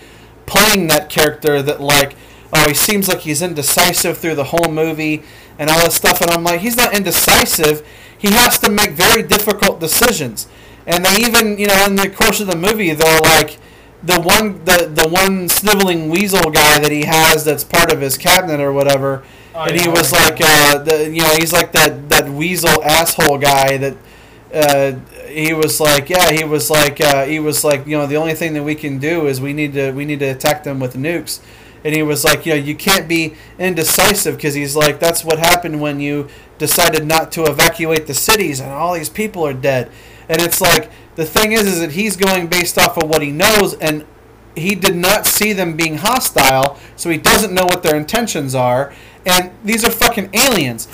playing 0.46 0.88
that 0.88 1.08
character 1.08 1.62
that, 1.62 1.80
like, 1.80 2.16
oh, 2.52 2.68
he 2.68 2.74
seems 2.74 3.08
like 3.08 3.20
he's 3.20 3.42
indecisive 3.42 4.18
through 4.18 4.34
the 4.34 4.44
whole 4.44 4.70
movie 4.70 5.22
and 5.58 5.70
all 5.70 5.84
this 5.84 5.94
stuff. 5.94 6.20
And 6.20 6.30
I'm 6.30 6.44
like, 6.44 6.60
he's 6.60 6.76
not 6.76 6.94
indecisive. 6.94 7.86
He 8.16 8.28
has 8.32 8.58
to 8.60 8.70
make 8.70 8.92
very 8.92 9.22
difficult 9.22 9.80
decisions. 9.80 10.48
And 10.86 11.04
they 11.04 11.16
even, 11.22 11.58
you 11.58 11.66
know, 11.66 11.86
in 11.86 11.96
the 11.96 12.10
course 12.10 12.40
of 12.40 12.46
the 12.46 12.56
movie, 12.56 12.92
they're 12.92 13.20
like, 13.20 13.58
the 14.02 14.20
one 14.20 14.62
the, 14.66 14.90
the 14.92 15.08
one 15.08 15.48
sniveling 15.48 16.10
weasel 16.10 16.50
guy 16.50 16.78
that 16.78 16.92
he 16.92 17.04
has 17.06 17.46
that's 17.46 17.64
part 17.64 17.90
of 17.90 18.02
his 18.02 18.18
cabinet 18.18 18.60
or 18.60 18.70
whatever 18.70 19.24
Oh, 19.56 19.66
and 19.66 19.80
he 19.80 19.88
was 19.88 20.10
like 20.10 20.40
uh, 20.42 20.78
the 20.78 21.10
you 21.10 21.22
know 21.22 21.32
he's 21.38 21.52
like 21.52 21.70
that 21.72 22.08
that 22.08 22.28
weasel 22.28 22.82
asshole 22.82 23.38
guy 23.38 23.76
that 23.76 23.96
uh, 24.54 24.92
he 25.26 25.52
was 25.52 25.80
like 25.80 26.08
yeah 26.08 26.30
he 26.30 26.44
was 26.44 26.70
like 26.70 27.00
uh, 27.00 27.24
he 27.24 27.40
was 27.40 27.64
like 27.64 27.86
you 27.86 27.96
know 27.96 28.06
the 28.06 28.16
only 28.16 28.34
thing 28.34 28.54
that 28.54 28.62
we 28.62 28.74
can 28.74 28.98
do 28.98 29.26
is 29.26 29.40
we 29.40 29.52
need 29.52 29.72
to 29.74 29.92
we 29.92 30.04
need 30.04 30.20
to 30.20 30.26
attack 30.26 30.64
them 30.64 30.80
with 30.80 30.94
nukes 30.94 31.40
and 31.84 31.94
he 31.94 32.02
was 32.02 32.24
like 32.24 32.46
you 32.46 32.52
know 32.52 32.58
you 32.58 32.74
can't 32.74 33.08
be 33.08 33.34
indecisive 33.58 34.36
because 34.36 34.54
he's 34.54 34.76
like 34.76 35.00
that's 35.00 35.24
what 35.24 35.38
happened 35.38 35.80
when 35.80 36.00
you 36.00 36.28
decided 36.58 37.04
not 37.06 37.32
to 37.32 37.44
evacuate 37.44 38.06
the 38.06 38.14
cities 38.14 38.60
and 38.60 38.70
all 38.70 38.94
these 38.94 39.08
people 39.10 39.44
are 39.44 39.54
dead 39.54 39.90
and 40.28 40.40
it's 40.40 40.60
like 40.60 40.90
the 41.16 41.24
thing 41.24 41.52
is 41.52 41.66
is 41.66 41.80
that 41.80 41.92
he's 41.92 42.16
going 42.16 42.46
based 42.46 42.78
off 42.78 42.96
of 42.96 43.08
what 43.08 43.22
he 43.22 43.30
knows 43.30 43.74
and 43.74 44.04
he 44.56 44.74
did 44.74 44.96
not 44.96 45.26
see 45.26 45.52
them 45.52 45.76
being 45.76 45.98
hostile, 45.98 46.78
so 46.96 47.10
he 47.10 47.18
doesn't 47.18 47.52
know 47.52 47.64
what 47.64 47.82
their 47.82 47.96
intentions 47.96 48.54
are. 48.54 48.92
And 49.26 49.52
these 49.64 49.84
are 49.84 49.90
fucking 49.90 50.30
aliens. 50.34 50.88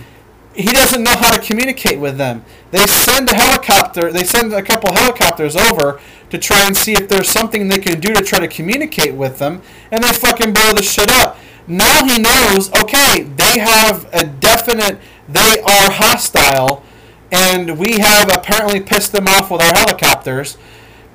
He 0.54 0.70
doesn't 0.72 1.02
know 1.02 1.16
how 1.16 1.32
to 1.32 1.40
communicate 1.40 1.98
with 1.98 2.16
them. 2.18 2.44
They 2.70 2.86
send 2.86 3.30
a 3.30 3.34
helicopter. 3.34 4.12
They 4.12 4.24
send 4.24 4.52
a 4.52 4.62
couple 4.62 4.92
helicopters 4.92 5.56
over 5.56 6.00
to 6.30 6.38
try 6.38 6.66
and 6.66 6.76
see 6.76 6.92
if 6.92 7.08
there's 7.08 7.28
something 7.28 7.68
they 7.68 7.78
can 7.78 8.00
do 8.00 8.12
to 8.14 8.22
try 8.22 8.38
to 8.38 8.48
communicate 8.48 9.14
with 9.14 9.38
them, 9.38 9.62
and 9.90 10.02
they 10.02 10.12
fucking 10.12 10.52
blow 10.52 10.72
the 10.72 10.82
shit 10.82 11.10
up. 11.10 11.38
Now 11.66 12.04
he 12.04 12.18
knows. 12.18 12.72
Okay, 12.72 13.22
they 13.22 13.60
have 13.60 14.08
a 14.12 14.24
definite. 14.24 14.98
They 15.28 15.60
are 15.60 15.90
hostile, 15.90 16.82
and 17.30 17.78
we 17.78 17.98
have 17.98 18.32
apparently 18.32 18.80
pissed 18.80 19.12
them 19.12 19.28
off 19.28 19.50
with 19.50 19.62
our 19.62 19.74
helicopters. 19.74 20.56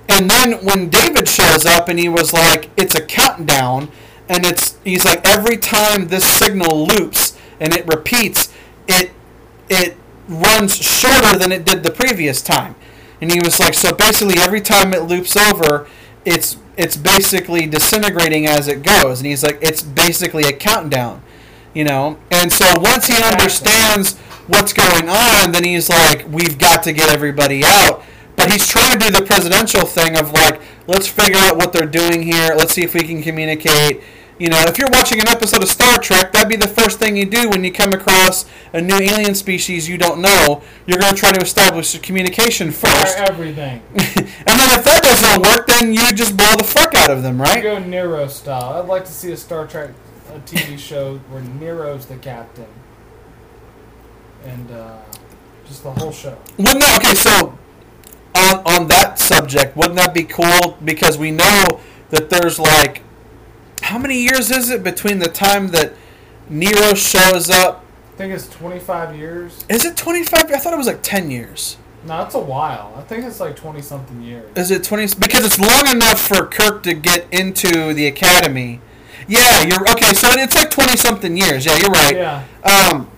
And 0.07 0.29
then 0.29 0.63
when 0.63 0.89
David 0.89 1.27
shows 1.27 1.65
up 1.65 1.89
and 1.89 1.99
he 1.99 2.07
was 2.07 2.31
like, 2.31 2.69
"It's 2.77 2.95
a 2.95 3.03
countdown," 3.03 3.91
and 4.29 4.45
it's 4.45 4.77
he's 4.83 5.05
like, 5.05 5.27
every 5.27 5.57
time 5.57 6.07
this 6.07 6.25
signal 6.25 6.87
loops 6.87 7.37
and 7.59 7.73
it 7.73 7.85
repeats, 7.87 8.51
it 8.87 9.11
it 9.69 9.97
runs 10.27 10.75
shorter 10.75 11.37
than 11.37 11.51
it 11.51 11.65
did 11.65 11.83
the 11.83 11.91
previous 11.91 12.41
time. 12.41 12.75
And 13.21 13.31
he 13.31 13.39
was 13.39 13.59
like, 13.59 13.73
so 13.73 13.93
basically 13.93 14.35
every 14.39 14.61
time 14.61 14.93
it 14.93 15.03
loops 15.03 15.35
over, 15.37 15.87
it's 16.25 16.57
it's 16.77 16.97
basically 16.97 17.65
disintegrating 17.67 18.47
as 18.47 18.67
it 18.67 18.83
goes. 18.83 19.19
And 19.19 19.27
he's 19.27 19.43
like, 19.43 19.59
it's 19.61 19.81
basically 19.81 20.43
a 20.43 20.53
countdown, 20.53 21.21
you 21.73 21.83
know. 21.85 22.17
And 22.31 22.51
so 22.51 22.65
once 22.77 23.07
he 23.07 23.21
understands 23.23 24.17
what's 24.47 24.73
going 24.73 25.07
on, 25.07 25.51
then 25.51 25.63
he's 25.63 25.89
like, 25.89 26.27
we've 26.27 26.57
got 26.57 26.83
to 26.83 26.91
get 26.91 27.09
everybody 27.09 27.63
out. 27.63 28.03
But 28.35 28.51
he's 28.51 28.67
trying 28.67 28.91
to 28.91 28.99
do 28.99 29.09
the 29.09 29.25
presidential 29.25 29.85
thing 29.85 30.17
of 30.17 30.31
like, 30.33 30.59
let's 30.87 31.07
figure 31.07 31.39
out 31.39 31.55
what 31.55 31.71
they're 31.71 31.87
doing 31.87 32.21
here. 32.21 32.53
Let's 32.55 32.73
see 32.73 32.83
if 32.83 32.93
we 32.93 33.01
can 33.01 33.21
communicate. 33.23 34.03
You 34.37 34.49
know, 34.49 34.61
if 34.67 34.77
you're 34.77 34.89
watching 34.91 35.21
an 35.21 35.29
episode 35.29 35.63
of 35.63 35.69
Star 35.69 35.97
Trek, 35.97 36.33
that'd 36.33 36.49
be 36.49 36.57
the 36.57 36.67
first 36.67 36.99
thing 36.99 37.15
you 37.15 37.25
do 37.25 37.49
when 37.49 37.63
you 37.63 37.71
come 37.71 37.93
across 37.93 38.45
a 38.73 38.81
new 38.81 38.95
alien 38.95 39.33
species 39.33 39.87
you 39.87 39.97
don't 39.97 40.21
know. 40.21 40.61
You're 40.85 40.99
going 40.99 41.13
to 41.13 41.19
try 41.19 41.31
to 41.31 41.41
establish 41.41 41.95
a 41.95 41.99
communication 41.99 42.71
first. 42.71 43.17
Everything. 43.17 43.81
and 43.93 43.97
then 44.05 44.77
if 44.77 44.83
that 44.83 45.01
doesn't 45.03 45.41
work, 45.41 45.67
then 45.67 45.93
you 45.93 46.11
just 46.11 46.35
blow 46.35 46.53
the 46.57 46.65
fuck 46.65 46.93
out 46.95 47.09
of 47.09 47.23
them, 47.23 47.41
right? 47.41 47.63
Go 47.63 47.79
Nero 47.79 48.27
style. 48.27 48.73
I'd 48.73 48.87
like 48.87 49.05
to 49.05 49.11
see 49.11 49.31
a 49.31 49.37
Star 49.37 49.67
Trek 49.67 49.91
a 50.35 50.39
TV 50.39 50.77
show 50.77 51.17
where 51.29 51.41
Nero's 51.41 52.05
the 52.07 52.17
captain, 52.17 52.67
and 54.43 54.71
uh, 54.71 54.97
just 55.65 55.83
the 55.83 55.91
whole 55.91 56.11
show. 56.11 56.37
Wouldn't 56.57 56.81
that, 56.81 57.01
okay, 57.01 57.15
so 57.15 57.57
on, 58.35 58.55
on 58.65 58.87
that 58.89 59.17
subject, 59.17 59.77
wouldn't 59.77 59.95
that 59.95 60.13
be 60.13 60.23
cool? 60.23 60.77
Because 60.83 61.17
we 61.17 61.31
know 61.31 61.79
that 62.09 62.29
there's 62.29 62.59
like, 62.59 63.03
how 63.85 63.99
many 63.99 64.17
years 64.17 64.49
is 64.49 64.71
it 64.71 64.83
between 64.83 65.19
the 65.19 65.27
time 65.27 65.67
that 65.67 65.93
Nero 66.49 66.95
shows 66.95 67.51
up? 67.51 67.85
I 68.13 68.17
think 68.17 68.33
it's 68.33 68.49
25 68.49 69.15
years. 69.15 69.63
Is 69.69 69.85
it 69.85 69.95
25? 69.95 70.51
I 70.51 70.57
thought 70.57 70.73
it 70.73 70.77
was 70.77 70.87
like 70.87 71.03
10 71.03 71.29
years. 71.29 71.77
No, 72.03 72.23
it's 72.23 72.33
a 72.33 72.39
while. 72.39 72.95
I 72.97 73.01
think 73.01 73.25
it's 73.25 73.39
like 73.39 73.55
20 73.55 73.83
something 73.83 74.23
years. 74.23 74.57
Is 74.57 74.71
it 74.71 74.83
20? 74.83 75.15
Because 75.19 75.45
it's 75.45 75.59
long 75.59 75.95
enough 75.95 76.19
for 76.19 76.47
Kirk 76.47 76.81
to 76.83 76.95
get 76.95 77.27
into 77.31 77.93
the 77.93 78.07
academy. 78.07 78.81
Yeah, 79.27 79.61
you're 79.61 79.87
okay. 79.91 80.13
So 80.13 80.29
it's 80.31 80.55
like 80.55 80.71
20 80.71 80.97
something 80.97 81.37
years. 81.37 81.65
Yeah, 81.65 81.77
you're 81.77 81.91
right. 81.91 82.15
Yeah. 82.15 82.91
Um, 82.91 83.11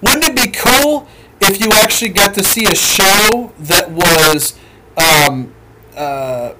wouldn't 0.00 0.24
it 0.24 0.34
be 0.34 0.50
cool 0.50 1.06
if 1.42 1.60
you 1.60 1.70
actually 1.72 2.10
got 2.10 2.32
to 2.34 2.42
see 2.42 2.64
a 2.64 2.74
show 2.74 3.52
that 3.58 3.90
was, 3.90 4.58
um, 4.96 5.52
uh, 5.94 6.54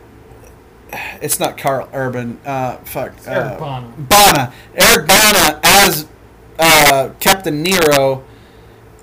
it's 0.93 1.39
not 1.41 1.59
Karl 1.59 1.89
Urban. 1.93 2.39
Uh, 2.45 2.77
fuck. 2.79 3.13
It's 3.17 3.27
Eric 3.27 3.53
uh, 3.53 3.59
Bana. 3.59 3.93
Bana. 3.99 4.53
Eric 4.75 5.09
Bana 5.09 5.61
as 5.63 6.07
uh, 6.59 7.11
Captain 7.21 7.63
Nero 7.63 8.25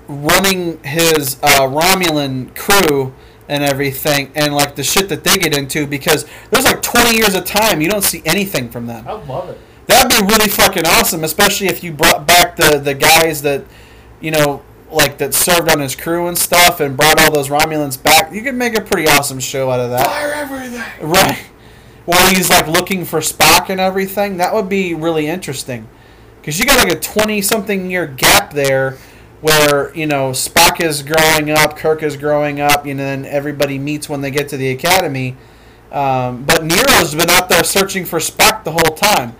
running 0.08 0.82
his 0.84 1.36
uh, 1.42 1.62
Romulan 1.62 2.54
crew 2.54 3.14
and 3.48 3.62
everything, 3.62 4.32
and 4.34 4.54
like 4.54 4.74
the 4.74 4.82
shit 4.82 5.08
that 5.08 5.24
they 5.24 5.36
get 5.36 5.56
into 5.56 5.86
because 5.86 6.26
there's 6.50 6.64
like 6.64 6.82
20 6.82 7.16
years 7.16 7.34
of 7.34 7.44
time 7.44 7.80
you 7.80 7.88
don't 7.88 8.02
see 8.04 8.22
anything 8.24 8.68
from 8.70 8.86
them. 8.86 9.06
I'd 9.06 9.26
love 9.28 9.50
it. 9.50 9.58
That'd 9.86 10.10
be 10.10 10.32
really 10.32 10.48
fucking 10.48 10.84
awesome, 10.84 11.22
especially 11.22 11.68
if 11.68 11.84
you 11.84 11.92
brought 11.92 12.26
back 12.26 12.56
the 12.56 12.78
the 12.78 12.94
guys 12.94 13.42
that, 13.42 13.64
you 14.20 14.32
know, 14.32 14.62
like 14.90 15.18
that 15.18 15.32
served 15.34 15.70
on 15.70 15.80
his 15.80 15.94
crew 15.94 16.26
and 16.26 16.36
stuff, 16.36 16.80
and 16.80 16.96
brought 16.96 17.20
all 17.20 17.32
those 17.32 17.48
Romulans 17.48 18.00
back. 18.02 18.32
You 18.32 18.42
could 18.42 18.56
make 18.56 18.76
a 18.76 18.80
pretty 18.80 19.08
awesome 19.08 19.38
show 19.38 19.70
out 19.70 19.78
of 19.78 19.90
that. 19.90 20.06
Fire 20.06 20.32
everything. 20.32 20.82
Right. 21.08 21.46
While 22.06 22.28
he's 22.34 22.48
like 22.48 22.66
looking 22.66 23.04
for 23.04 23.20
Spock 23.20 23.68
and 23.68 23.80
everything, 23.80 24.38
that 24.38 24.54
would 24.54 24.68
be 24.68 24.94
really 24.94 25.26
interesting. 25.26 25.88
Because 26.40 26.58
you 26.58 26.64
got 26.64 26.78
like 26.78 26.96
a 26.96 27.00
20 27.00 27.42
something 27.42 27.90
year 27.90 28.06
gap 28.06 28.52
there 28.52 28.96
where, 29.40 29.94
you 29.94 30.06
know, 30.06 30.30
Spock 30.30 30.80
is 30.80 31.02
growing 31.02 31.50
up, 31.50 31.76
Kirk 31.76 32.02
is 32.02 32.16
growing 32.16 32.60
up, 32.60 32.86
you 32.86 32.94
know, 32.94 33.04
and 33.04 33.26
everybody 33.26 33.78
meets 33.78 34.08
when 34.08 34.20
they 34.20 34.30
get 34.30 34.48
to 34.50 34.56
the 34.56 34.70
academy. 34.70 35.36
Um, 35.90 36.44
but 36.44 36.64
Nero's 36.64 37.14
been 37.14 37.30
out 37.30 37.48
there 37.48 37.64
searching 37.64 38.04
for 38.04 38.18
Spock 38.18 38.64
the 38.64 38.72
whole 38.72 38.96
time. 38.96 39.34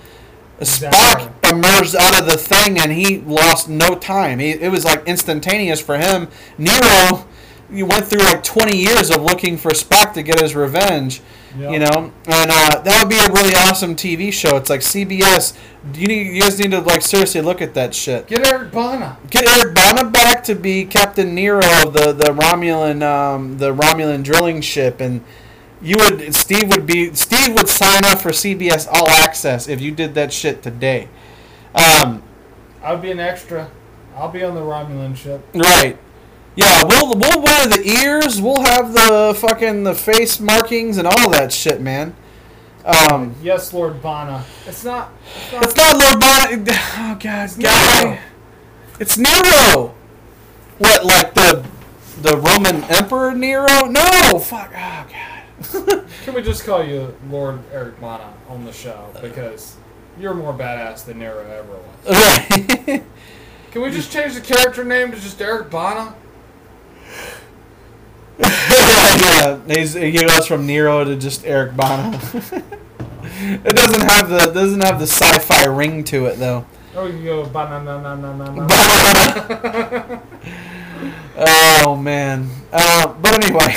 Exactly. 0.61 0.99
Spock 0.99 1.53
emerged 1.53 1.95
out 1.97 2.21
of 2.21 2.27
the 2.27 2.37
thing 2.37 2.79
and 2.79 2.91
he 2.91 3.19
lost 3.19 3.69
no 3.69 3.95
time. 3.95 4.39
He, 4.39 4.51
it 4.51 4.71
was 4.71 4.85
like 4.85 5.07
instantaneous 5.07 5.81
for 5.81 5.99
him. 5.99 6.29
Nero, 6.59 7.27
you 7.71 7.87
went 7.87 8.07
through 8.07 8.21
like 8.21 8.43
20 8.43 8.77
years 8.77 9.11
of 9.11 9.23
looking 9.23 9.57
for 9.57 9.71
Spock 9.71 10.13
to 10.15 10.23
get 10.23 10.41
his 10.41 10.55
revenge. 10.55 11.21
Yep. 11.59 11.73
You 11.73 11.79
know, 11.79 12.13
and 12.27 12.51
uh, 12.51 12.81
that 12.83 12.99
would 13.03 13.09
be 13.09 13.17
a 13.17 13.33
really 13.33 13.55
awesome 13.55 13.97
TV 13.97 14.31
show. 14.31 14.57
It's 14.59 14.69
like 14.69 14.81
CBS. 14.81 15.57
You 15.95 16.07
need, 16.07 16.35
you 16.35 16.43
guys 16.43 16.59
need 16.59 16.73
to 16.73 16.81
like 16.81 17.01
seriously 17.01 17.41
look 17.41 17.63
at 17.63 17.73
that 17.73 17.95
shit. 17.95 18.27
Get 18.27 18.47
Eric 18.47 18.73
Bana. 18.73 19.17
Get 19.31 19.49
Eric 19.49 19.75
Bana 19.75 20.11
back 20.11 20.45
to 20.45 20.55
be 20.55 20.85
Captain 20.85 21.35
Nero 21.35 21.63
of 21.83 21.95
the 21.95 22.13
the 22.13 22.27
Romulan 22.27 23.03
um, 23.03 23.57
the 23.57 23.75
Romulan 23.75 24.23
drilling 24.23 24.61
ship, 24.61 25.01
and 25.01 25.25
you 25.81 25.97
would 25.99 26.35
Steve 26.35 26.69
would 26.69 26.87
be 26.87 27.15
Steve 27.15 27.55
would 27.55 27.71
sign 27.71 28.05
up 28.05 28.21
for 28.21 28.33
CBS 28.33 28.87
All 28.93 29.09
Access 29.09 29.67
if 29.67 29.81
you 29.81 29.93
did 29.93 30.15
that 30.15 30.35
shit 30.35 30.63
today. 30.63 31.09
Um, 31.75 32.23
I'd 32.83 33.01
be 33.01 33.11
an 33.11 33.21
extra. 33.21 33.71
I'll 34.15 34.31
be 34.31 34.43
on 34.43 34.55
the 34.55 34.61
Romulan 34.61 35.17
ship. 35.17 35.43
right. 35.55 35.97
Yeah, 36.57 36.85
we'll 36.85 37.15
we'll 37.15 37.43
wear 37.43 37.67
the 37.69 37.83
ears. 37.87 38.41
We'll 38.41 38.63
have 38.63 38.93
the 38.93 39.37
fucking 39.39 39.85
the 39.85 39.95
face 39.95 40.41
markings 40.41 40.97
and 40.97 41.07
all 41.07 41.31
that 41.31 41.53
shit, 41.53 41.81
man. 41.83 42.15
Um, 42.85 43.35
Yes, 43.43 43.73
Lord 43.75 44.01
Bana. 44.01 44.45
It's 44.67 44.85
not. 44.85 45.13
It's 45.37 45.53
not. 45.53 45.63
It's 45.65 45.77
not 45.77 45.97
Lord 45.99 46.21
Bonnet. 46.21 46.69
Oh 46.99 47.17
God, 47.21 47.51
guy. 47.61 48.21
It's 48.99 49.19
Nero. 49.19 49.95
What, 50.79 51.05
like 51.05 51.35
the 51.35 51.65
the 52.23 52.37
Roman 52.39 52.85
Emperor 52.85 53.35
Nero? 53.35 53.87
No, 53.87 54.39
fuck. 54.39 54.73
Oh 54.75 55.07
God. 55.13 56.05
Can 56.25 56.35
we 56.35 56.43
just 56.43 56.65
call 56.65 56.83
you 56.85 57.15
Lord 57.29 57.61
Eric 57.73 58.01
Bana 58.01 58.33
on 58.49 58.65
the 58.65 58.73
show 58.73 59.11
because 59.21 59.77
you're 60.19 60.35
more 60.35 60.53
badass 60.55 61.05
than 61.05 61.19
Nero 61.19 61.41
ever 61.45 61.73
was? 61.73 62.17
Right. 62.17 63.03
Can 63.73 63.83
we 63.83 63.91
just 63.91 64.11
change 64.11 64.35
the 64.35 64.41
character 64.41 64.85
name 64.85 65.11
to 65.13 65.19
just 65.21 65.41
Eric 65.43 65.71
Bana? 65.71 66.15
Yeah, 68.39 69.61
he's, 69.69 69.95
he 69.95 70.13
goes 70.13 70.47
from 70.47 70.67
Nero 70.67 71.05
to 71.05 71.17
just 71.17 71.45
Eric 71.45 71.77
Bana. 71.77 72.19
it 72.33 73.77
doesn't 73.77 74.09
have 74.09 74.29
the 74.29 74.51
doesn't 74.53 74.83
have 74.83 74.99
the 74.99 75.07
sci-fi 75.07 75.67
ring 75.67 76.05
to 76.05 76.27
it 76.27 76.39
though. 76.39 76.67
Oh, 76.95 77.07
you 77.07 77.25
go 77.25 77.47
Bana 77.47 77.83
na 77.83 78.01
na 78.01 78.15
na 78.15 78.33
na 78.37 78.51
na. 78.55 78.67
oh 81.37 81.97
man. 81.97 82.49
Uh, 82.73 83.13
but 83.15 83.35
anyway, 83.45 83.77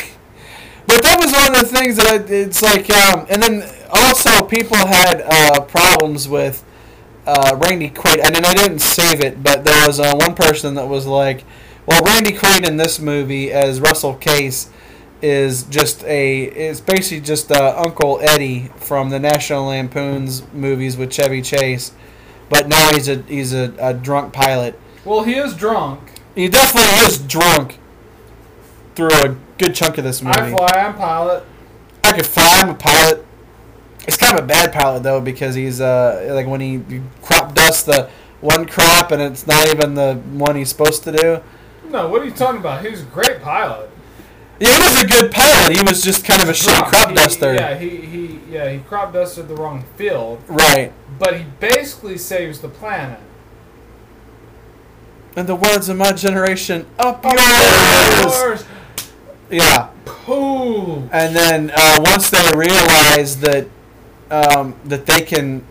but 0.88 1.04
that 1.04 1.20
was 1.20 1.32
one 1.32 1.56
of 1.56 1.62
the 1.62 1.78
things 1.78 1.98
that 1.98 2.08
I, 2.08 2.16
it's 2.34 2.62
like, 2.62 2.90
um, 2.90 3.26
and 3.30 3.44
then 3.44 3.70
also 3.92 4.44
people 4.46 4.78
had 4.78 5.22
uh, 5.22 5.62
problems 5.62 6.28
with 6.28 6.66
uh, 7.28 7.56
Randy 7.62 7.90
Quaid, 7.90 8.26
and 8.26 8.36
then 8.36 8.46
I 8.46 8.54
didn't 8.54 8.80
save 8.80 9.22
it, 9.22 9.44
but 9.44 9.64
there 9.64 9.88
was 9.88 10.00
uh, 10.00 10.16
one 10.16 10.34
person 10.34 10.74
that 10.76 10.88
was 10.88 11.06
like, 11.06 11.44
well, 11.90 12.04
Randy 12.04 12.34
Quaid 12.34 12.68
in 12.68 12.78
this 12.78 13.00
movie 13.00 13.52
as 13.52 13.82
Russell 13.82 14.14
Case 14.14 14.70
is 15.24 15.64
just 15.64 16.04
a 16.04 16.44
is 16.44 16.80
basically 16.82 17.20
just 17.20 17.52
uh, 17.52 17.74
Uncle 17.84 18.20
Eddie 18.22 18.70
from 18.76 19.10
the 19.10 19.20
National 19.20 19.66
Lampoon's 19.66 20.44
movies 20.54 20.96
with 20.96 21.12
Chevy 21.12 21.42
Chase, 21.42 21.92
but 22.48 22.68
now 22.68 22.92
he's 22.94 23.08
a 23.10 23.24
he's 23.24 23.54
a, 23.54 23.74
a 23.80 23.96
drunk 23.96 24.34
pilot. 24.34 24.80
well, 25.04 25.24
he 25.24 25.34
is 25.34 25.56
drunk. 25.56 26.22
He 26.36 26.48
definitely 26.48 27.08
is 27.08 27.18
drunk 27.18 27.80
through 28.94 29.10
a 29.12 29.36
good 29.58 29.74
chunk 29.74 29.98
of 29.98 30.04
this 30.04 30.22
movie. 30.22 30.38
I 30.38 30.52
fly. 30.52 30.68
I'm 30.68 30.96
pilot. 30.96 31.44
I 32.04 32.12
could 32.12 32.28
fly. 32.28 32.60
I'm 32.62 32.70
a 32.70 32.76
pilot. 32.76 33.26
It's 34.08 34.16
kind 34.16 34.38
of 34.38 34.44
a 34.46 34.48
bad 34.48 34.72
pilot 34.72 35.02
though 35.02 35.22
because 35.22 35.56
he's 35.56 35.82
uh 35.82 36.30
like 36.36 36.46
when 36.46 36.62
he, 36.62 36.78
he 36.88 37.02
crop 37.24 37.56
dusts 37.56 37.82
the 37.82 38.12
one 38.42 38.68
crop 38.68 39.12
and 39.12 39.24
it's 39.24 39.48
not 39.48 39.68
even 39.70 39.96
the 39.96 40.16
one 40.34 40.56
he's 40.56 40.70
supposed 40.70 41.04
to 41.06 41.12
do. 41.12 41.42
No, 41.86 42.08
what 42.10 42.22
are 42.22 42.26
you 42.26 42.32
talking 42.32 42.60
about? 42.60 42.84
He 42.84 42.90
was 42.90 43.02
a 43.02 43.06
great 43.06 43.42
pilot. 43.42 43.90
Yeah, 44.60 44.68
he 44.76 44.80
was 44.84 45.04
a 45.04 45.08
good 45.08 45.32
pilot. 45.32 45.78
He 45.78 45.84
was 45.84 46.02
just 46.04 46.26
kind 46.26 46.42
of 46.42 46.50
a 46.50 46.52
shitty 46.52 46.76
Drunk. 46.78 46.88
crop 46.88 47.10
He- 47.10 47.16
duster. 47.16 47.54
Yeah, 47.54 47.78
he, 47.78 47.90
he 47.98 48.40
yeah 48.50 48.70
he 48.70 48.80
crop 48.80 49.14
dusted 49.14 49.48
the 49.48 49.56
wrong 49.56 49.84
field, 49.96 50.42
Right. 50.48 50.92
but 51.18 51.38
he 51.38 51.46
basically 51.60 52.18
saves 52.18 52.60
the 52.60 52.68
planet. 52.70 53.20
In 55.38 55.46
the 55.46 55.56
words 55.56 55.88
of 55.90 55.96
my 55.98 56.12
generation, 56.12 56.86
up 56.98 57.24
yours. 57.24 58.36
Yours. 58.36 58.66
Yeah. 59.50 59.90
Ooh. 60.28 61.08
And 61.12 61.36
then 61.36 61.72
uh, 61.74 61.98
once 62.02 62.30
they 62.30 62.52
realize 62.56 63.40
that 63.40 63.68
um, 64.30 64.76
that 64.86 65.06
they 65.06 65.22
can, 65.22 65.64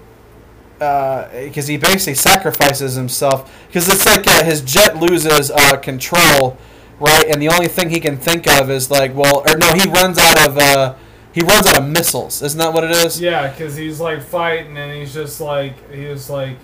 because 0.79 1.67
he 1.67 1.77
basically 1.77 2.15
sacrifices 2.15 2.95
himself, 2.95 3.53
because 3.67 3.89
it's 3.89 4.07
like 4.07 4.27
uh, 4.27 4.45
his 4.45 4.61
jet 4.61 4.97
loses 4.97 5.51
uh, 5.51 5.77
control, 5.77 6.57
right? 7.01 7.25
And 7.29 7.43
the 7.43 7.49
only 7.49 7.69
thing 7.69 7.91
he 7.91 8.01
can 8.01 8.17
think 8.17 8.47
of 8.47 8.71
is 8.71 8.91
like, 8.91 9.15
well, 9.15 9.43
or 9.49 9.57
no, 9.57 9.73
he 9.75 9.89
runs 9.89 10.19
out 10.19 10.49
of 10.49 10.59
uh, 10.59 10.95
he 11.33 11.41
runs 11.41 11.67
out 11.67 11.79
of 11.79 11.89
missiles. 11.89 12.43
Isn't 12.43 12.59
that 12.59 12.73
what 12.73 12.85
it 12.85 12.91
is? 12.91 13.21
Yeah, 13.21 13.51
because 13.51 13.77
he's 13.77 14.01
like 14.01 14.23
fighting 14.23 14.77
and 14.77 14.93
he's 14.93 15.13
just 15.13 15.41
like 15.41 15.93
he's 15.93 16.31
like 16.31 16.59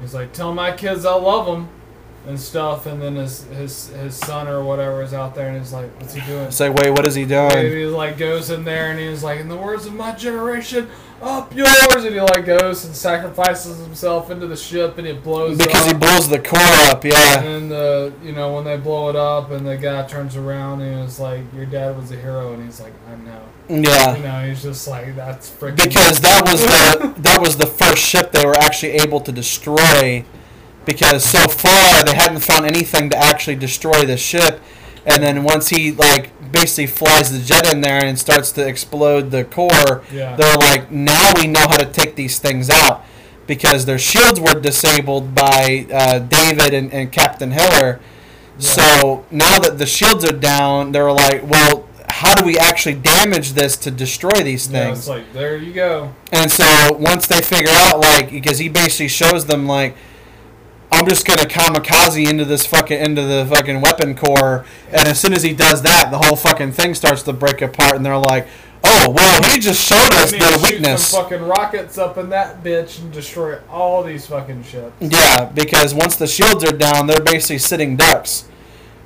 he's 0.00 0.14
like 0.14 0.32
tell 0.32 0.54
my 0.54 0.72
kids 0.72 1.04
I 1.04 1.14
love 1.14 1.46
them 1.46 1.68
and 2.26 2.38
stuff, 2.38 2.86
and 2.86 3.00
then 3.00 3.16
his 3.16 3.44
his 3.44 3.88
his 3.88 4.14
son 4.14 4.46
or 4.46 4.62
whatever 4.62 5.02
is 5.02 5.14
out 5.14 5.34
there 5.34 5.48
and 5.48 5.58
he's 5.58 5.72
like, 5.72 5.90
what's 6.00 6.14
he 6.14 6.20
doing? 6.22 6.50
Say, 6.50 6.68
like, 6.68 6.78
wait, 6.78 6.90
what 6.90 7.06
is 7.06 7.14
he 7.14 7.24
doing? 7.24 7.52
And 7.52 7.68
he 7.68 7.86
like 7.86 8.18
goes 8.18 8.50
in 8.50 8.64
there 8.64 8.90
and 8.90 9.00
he's 9.00 9.24
like, 9.24 9.40
in 9.40 9.48
the 9.48 9.56
words 9.56 9.86
of 9.86 9.94
my 9.94 10.12
generation, 10.12 10.88
up 11.22 11.54
yours, 11.54 12.04
and 12.04 12.14
he 12.14 12.20
like 12.20 12.44
goes 12.46 12.84
and 12.84 12.94
sacrifices 12.94 13.78
himself 13.78 14.30
into 14.30 14.46
the 14.46 14.56
ship 14.56 14.98
and 14.98 15.06
it 15.06 15.22
blows 15.22 15.58
up 15.60 15.66
Because 15.66 15.86
he 15.86 15.94
blows 15.94 16.28
the 16.28 16.38
core 16.38 16.60
up, 16.90 17.04
yeah. 17.04 17.42
and 17.42 17.70
the 17.70 18.12
you 18.22 18.32
know 18.32 18.54
when 18.54 18.64
they 18.64 18.76
blow 18.76 19.10
it 19.10 19.16
up 19.16 19.50
and 19.50 19.66
the 19.66 19.76
guy 19.76 20.06
turns 20.06 20.36
around 20.36 20.80
and 20.80 21.02
he's 21.02 21.20
like, 21.20 21.42
your 21.54 21.66
dad 21.66 21.96
was 21.96 22.10
a 22.10 22.16
hero, 22.16 22.52
and 22.54 22.64
he's 22.64 22.80
like, 22.80 22.94
I 23.08 23.16
know. 23.16 23.42
Yeah. 23.68 24.16
You 24.16 24.22
know, 24.22 24.48
he's 24.48 24.62
just 24.62 24.88
like 24.88 25.14
that's 25.14 25.50
freaking. 25.50 25.84
because 25.84 26.20
that 26.20 26.42
was 26.44 26.60
the 26.62 27.14
that 27.22 27.40
was 27.40 27.56
the 27.56 27.66
first 27.66 28.02
ship 28.02 28.32
they 28.32 28.44
were 28.44 28.56
actually 28.56 28.92
able 28.92 29.20
to 29.20 29.32
destroy 29.32 30.24
because 30.84 31.24
so 31.24 31.46
far 31.46 32.02
they 32.04 32.14
hadn't 32.14 32.40
found 32.40 32.66
anything 32.66 33.10
to 33.10 33.16
actually 33.16 33.56
destroy 33.56 34.04
the 34.04 34.16
ship 34.16 34.60
and 35.06 35.22
then 35.22 35.42
once 35.44 35.68
he 35.68 35.92
like 35.92 36.30
basically 36.52 36.86
flies 36.86 37.30
the 37.32 37.38
jet 37.44 37.72
in 37.72 37.80
there 37.80 38.04
and 38.04 38.18
starts 38.18 38.52
to 38.52 38.66
explode 38.66 39.30
the 39.30 39.44
core 39.44 40.02
Yeah. 40.12 40.36
they're 40.36 40.56
like 40.56 40.90
now 40.90 41.32
we 41.36 41.46
know 41.46 41.60
how 41.68 41.76
to 41.76 41.86
take 41.86 42.16
these 42.16 42.38
things 42.38 42.68
out 42.68 43.04
because 43.46 43.84
their 43.86 43.98
shields 43.98 44.38
were 44.40 44.60
disabled 44.60 45.34
by 45.34 45.86
uh, 45.92 46.18
David 46.20 46.74
and, 46.74 46.92
and 46.92 47.10
Captain 47.12 47.50
Hiller 47.52 48.00
so 48.58 49.24
now 49.30 49.58
that 49.58 49.78
the 49.78 49.86
shields 49.86 50.24
are 50.24 50.36
down 50.36 50.92
they're 50.92 51.12
like 51.12 51.48
well 51.48 51.86
how 52.08 52.34
do 52.34 52.44
we 52.44 52.58
actually 52.58 52.94
damage 52.96 53.52
this 53.52 53.76
to 53.78 53.90
destroy 53.90 54.42
these 54.42 54.68
Yeah, 54.70 54.86
things 54.86 54.98
it's 55.00 55.08
like 55.08 55.32
there 55.32 55.56
you 55.56 55.72
go. 55.72 56.12
and 56.32 56.50
so 56.50 56.92
once 56.98 57.26
they 57.28 57.40
figure 57.40 57.70
out, 57.72 58.00
like, 58.00 58.30
because 58.32 58.58
he 58.58 58.68
basically 58.68 59.06
shows 59.08 59.46
them, 59.46 59.66
like, 59.68 59.96
I'm 60.92 61.08
just 61.08 61.26
gonna 61.26 61.44
kamikaze 61.44 62.28
into 62.28 62.44
this 62.44 62.66
fucking 62.66 62.98
into 62.98 63.22
the 63.22 63.46
fucking 63.46 63.80
weapon 63.80 64.14
core, 64.14 64.64
and 64.90 65.08
as 65.08 65.20
soon 65.20 65.32
as 65.32 65.42
he 65.42 65.54
does 65.54 65.82
that, 65.82 66.10
the 66.10 66.18
whole 66.18 66.36
fucking 66.36 66.72
thing 66.72 66.94
starts 66.94 67.22
to 67.24 67.32
break 67.32 67.62
apart, 67.62 67.94
and 67.94 68.04
they're 68.04 68.16
like, 68.18 68.48
"Oh, 68.82 69.10
well, 69.10 69.42
he 69.44 69.60
just 69.60 69.82
showed 69.86 70.12
us 70.14 70.32
their 70.32 70.58
weakness." 70.58 71.06
Some 71.06 71.22
fucking 71.22 71.42
rockets 71.46 71.96
up 71.96 72.18
in 72.18 72.30
that 72.30 72.64
bitch 72.64 72.98
and 72.98 73.12
destroy 73.12 73.58
all 73.70 74.02
these 74.02 74.26
fucking 74.26 74.64
ships. 74.64 74.92
Yeah, 75.00 75.44
because 75.44 75.94
once 75.94 76.16
the 76.16 76.26
shields 76.26 76.64
are 76.64 76.76
down, 76.76 77.06
they're 77.06 77.20
basically 77.20 77.58
sitting 77.58 77.96
ducks, 77.96 78.44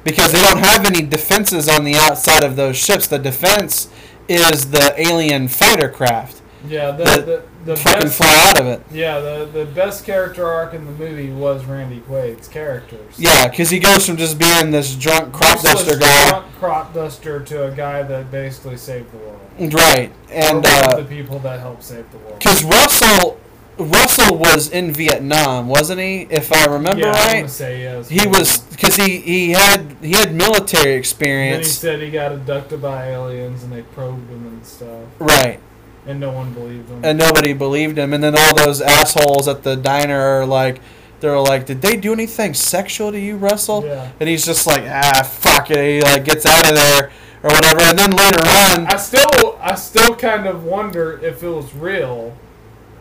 because 0.04 0.32
they 0.32 0.40
don't 0.40 0.64
have 0.64 0.86
any 0.86 1.02
defenses 1.02 1.68
on 1.68 1.84
the 1.84 1.96
outside 1.96 2.44
of 2.44 2.56
those 2.56 2.76
ships. 2.76 3.06
The 3.06 3.18
defense 3.18 3.88
is 4.26 4.70
the 4.70 4.94
alien 4.98 5.48
fighter 5.48 5.90
craft. 5.90 6.40
Yeah, 6.66 6.92
the 6.92 7.04
the, 7.04 7.42
the 7.64 7.76
fucking 7.76 8.00
best. 8.02 8.16
fly 8.16 8.46
out 8.48 8.60
of 8.60 8.66
it. 8.66 8.82
Yeah, 8.90 9.20
the 9.20 9.44
the 9.52 9.64
best 9.66 10.04
character 10.04 10.46
arc 10.46 10.72
in 10.74 10.84
the 10.86 10.92
movie 10.92 11.30
was 11.30 11.64
Randy 11.64 12.00
Quaid's 12.00 12.48
characters. 12.48 13.18
Yeah, 13.18 13.48
because 13.48 13.70
he 13.70 13.78
goes 13.78 14.06
from 14.06 14.16
just 14.16 14.38
being 14.38 14.70
this 14.70 14.94
drunk 14.96 15.32
crop 15.32 15.62
Useless 15.62 15.84
duster 15.84 15.98
guy. 15.98 16.28
drunk 16.30 16.46
crop 16.58 16.94
duster 16.94 17.40
to 17.40 17.66
a 17.66 17.70
guy 17.70 18.02
that 18.02 18.30
basically 18.30 18.76
saved 18.76 19.12
the 19.12 19.18
world. 19.18 19.40
Right, 19.74 20.10
and 20.30 20.64
uh, 20.66 20.96
the 20.96 21.04
people 21.04 21.38
that 21.40 21.60
helped 21.60 21.82
save 21.84 22.10
the 22.10 22.18
world. 22.18 22.38
because 22.38 22.64
Russell 22.64 23.38
Russell 23.76 24.38
was 24.38 24.70
in 24.70 24.92
Vietnam, 24.92 25.68
wasn't 25.68 26.00
he? 26.00 26.28
If 26.30 26.52
I 26.52 26.64
remember 26.66 27.00
yeah, 27.06 27.26
right, 27.26 27.50
say 27.50 27.82
yes. 27.82 28.08
he 28.08 28.26
was 28.26 28.58
because 28.58 28.96
he 28.96 29.18
he 29.20 29.50
had 29.50 29.96
he 30.00 30.12
had 30.12 30.32
military 30.34 30.94
experience. 30.94 31.80
Then 31.80 31.98
he 31.98 32.00
said 32.00 32.06
he 32.06 32.10
got 32.10 32.32
abducted 32.32 32.80
by 32.80 33.08
aliens 33.10 33.62
and 33.64 33.72
they 33.72 33.82
probed 33.82 34.30
him 34.30 34.46
and 34.46 34.64
stuff, 34.64 35.08
Right, 35.18 35.58
and 36.06 36.20
no 36.20 36.30
one 36.30 36.52
believed 36.52 36.88
him. 36.88 37.00
and 37.04 37.18
nobody 37.18 37.52
believed 37.52 37.98
him. 37.98 38.12
And 38.12 38.22
then 38.22 38.36
all 38.36 38.54
those 38.54 38.80
assholes 38.80 39.48
at 39.48 39.62
the 39.62 39.76
diner 39.76 40.18
are 40.18 40.46
like, 40.46 40.80
they're 41.20 41.38
like, 41.38 41.64
"Did 41.64 41.80
they 41.80 41.96
do 41.96 42.12
anything 42.12 42.52
sexual 42.52 43.10
to 43.10 43.18
you, 43.18 43.36
Russell?" 43.36 43.84
yeah. 43.84 44.10
And 44.20 44.28
he's 44.28 44.44
just 44.44 44.66
like, 44.66 44.84
"Ah, 44.86 45.22
fuck 45.22 45.70
it." 45.70 45.76
He 45.78 46.00
like 46.02 46.24
gets 46.24 46.44
out 46.44 46.68
of 46.68 46.74
there 46.74 47.10
or 47.42 47.50
whatever. 47.50 47.80
And 47.82 47.98
then 47.98 48.10
later 48.10 48.40
on, 48.40 48.86
I 48.86 48.96
still, 48.96 49.58
I 49.60 49.74
still 49.74 50.14
kind 50.16 50.46
of 50.46 50.64
wonder 50.64 51.18
if 51.22 51.42
it 51.42 51.48
was 51.48 51.74
real 51.74 52.36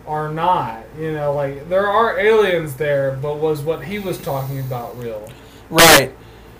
or 0.05 0.30
not. 0.30 0.84
You 0.97 1.11
know, 1.11 1.34
like 1.34 1.67
there 1.67 1.88
are 1.88 2.17
aliens 2.17 2.75
there, 2.75 3.17
but 3.21 3.39
was 3.39 3.61
what 3.61 3.84
he 3.85 3.99
was 3.99 4.17
talking 4.19 4.59
about 4.59 4.97
real, 4.97 5.27
right, 5.69 6.13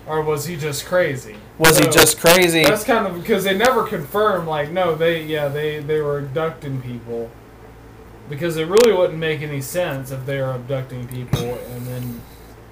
or 0.06 0.22
was 0.22 0.46
he 0.46 0.56
just 0.56 0.86
crazy? 0.86 1.36
was 1.58 1.78
he 1.78 1.88
just 1.88 2.18
crazy? 2.18 2.64
That's 2.64 2.84
kind 2.84 3.06
of 3.06 3.14
because 3.14 3.44
they 3.44 3.56
never 3.56 3.86
confirmed. 3.86 4.48
Like, 4.48 4.70
no, 4.70 4.94
they, 4.94 5.24
yeah, 5.24 5.48
they 5.48 5.80
they 5.80 6.00
were 6.00 6.18
abducting 6.18 6.82
people. 6.82 7.30
Because 8.28 8.56
it 8.56 8.66
really 8.66 8.92
wouldn't 8.92 9.18
make 9.18 9.42
any 9.42 9.60
sense 9.60 10.10
if 10.10 10.24
they 10.24 10.40
were 10.40 10.52
abducting 10.52 11.06
people 11.08 11.58
and 11.70 11.86
then 11.86 12.22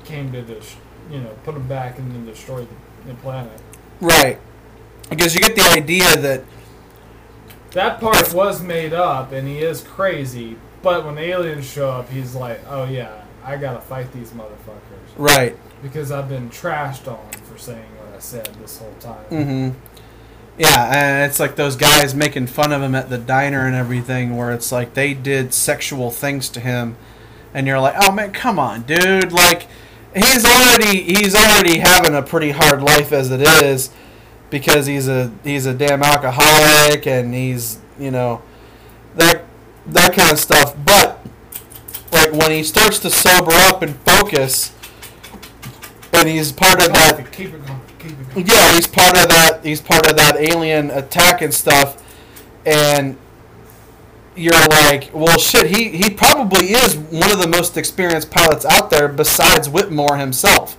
came 0.04 0.32
to 0.32 0.40
just, 0.42 0.76
you 1.10 1.20
know, 1.20 1.30
put 1.44 1.52
them 1.52 1.68
back 1.68 1.98
and 1.98 2.10
then 2.10 2.24
destroy 2.24 2.64
the, 2.64 2.74
the 3.06 3.14
planet. 3.16 3.60
Right. 4.00 4.38
Because 5.10 5.34
you 5.34 5.40
get 5.40 5.54
the 5.54 5.68
idea 5.78 6.16
that 6.16 6.44
That 7.72 8.00
part 8.00 8.32
was 8.32 8.62
made 8.62 8.94
up, 8.94 9.32
and 9.32 9.46
he 9.46 9.58
is 9.58 9.82
crazy. 9.82 10.56
But 10.82 11.04
when 11.04 11.18
aliens 11.18 11.70
show 11.70 11.90
up, 11.90 12.08
he's 12.08 12.34
like, 12.34 12.60
"Oh 12.68 12.84
yeah, 12.84 13.22
I 13.44 13.56
gotta 13.56 13.80
fight 13.80 14.10
these 14.12 14.30
motherfuckers 14.30 14.92
right. 15.16 15.56
Because 15.82 16.10
I've 16.12 16.28
been 16.28 16.50
trashed 16.50 17.10
on 17.10 17.30
for 17.44 17.58
saying 17.58 17.86
what 17.98 18.14
I 18.14 18.18
said 18.20 18.46
this 18.60 18.78
whole 18.78 18.94
time." 19.00 19.24
Mm-hmm. 19.30 19.78
Yeah, 20.58 20.92
and 20.94 21.30
it's 21.30 21.40
like 21.40 21.56
those 21.56 21.76
guys 21.76 22.14
making 22.14 22.46
fun 22.48 22.72
of 22.72 22.82
him 22.82 22.94
at 22.94 23.08
the 23.08 23.18
diner 23.18 23.66
and 23.66 23.74
everything, 23.74 24.36
where 24.36 24.52
it's 24.52 24.70
like 24.70 24.94
they 24.94 25.14
did 25.14 25.54
sexual 25.54 26.10
things 26.10 26.48
to 26.50 26.60
him, 26.60 26.96
and 27.54 27.66
you're 27.66 27.80
like, 27.80 27.94
oh 27.98 28.12
man, 28.12 28.32
come 28.32 28.58
on, 28.58 28.82
dude! 28.82 29.32
Like 29.32 29.66
he's 30.14 30.44
already 30.44 31.02
he's 31.02 31.34
already 31.34 31.78
having 31.78 32.14
a 32.14 32.22
pretty 32.22 32.50
hard 32.50 32.82
life 32.82 33.12
as 33.12 33.30
it 33.30 33.40
is, 33.40 33.90
because 34.50 34.86
he's 34.86 35.08
a 35.08 35.32
he's 35.42 35.64
a 35.64 35.72
damn 35.72 36.02
alcoholic 36.02 37.06
and 37.06 37.32
he's 37.32 37.78
you 37.98 38.10
know 38.10 38.42
that 39.16 39.44
that 39.86 40.14
kind 40.14 40.30
of 40.30 40.38
stuff. 40.38 40.76
But 40.84 41.26
like 42.12 42.32
when 42.32 42.50
he 42.50 42.62
starts 42.62 42.98
to 43.00 43.10
sober 43.10 43.52
up 43.52 43.80
and 43.80 43.96
focus, 44.00 44.74
and 46.12 46.28
he's 46.28 46.52
part 46.52 46.80
of 46.80 46.92
that 46.92 47.32
Keep 47.32 47.54
it 47.54 47.66
going. 47.66 47.80
Keep 47.98 48.10
it 48.12 48.34
going. 48.34 48.46
yeah, 48.46 48.74
he's 48.74 48.86
part 48.86 49.16
of 49.16 49.28
that. 49.28 49.60
He's 49.62 49.80
part 49.80 50.08
of 50.08 50.16
that 50.16 50.36
alien 50.36 50.90
attack 50.90 51.42
and 51.42 51.52
stuff, 51.52 52.02
and 52.66 53.16
you're 54.34 54.52
like, 54.68 55.10
well, 55.12 55.38
shit. 55.38 55.66
He 55.66 55.90
he 55.90 56.10
probably 56.10 56.72
is 56.72 56.96
one 56.96 57.30
of 57.30 57.40
the 57.40 57.48
most 57.48 57.76
experienced 57.76 58.30
pilots 58.30 58.64
out 58.64 58.90
there, 58.90 59.08
besides 59.08 59.68
Whitmore 59.68 60.16
himself. 60.16 60.78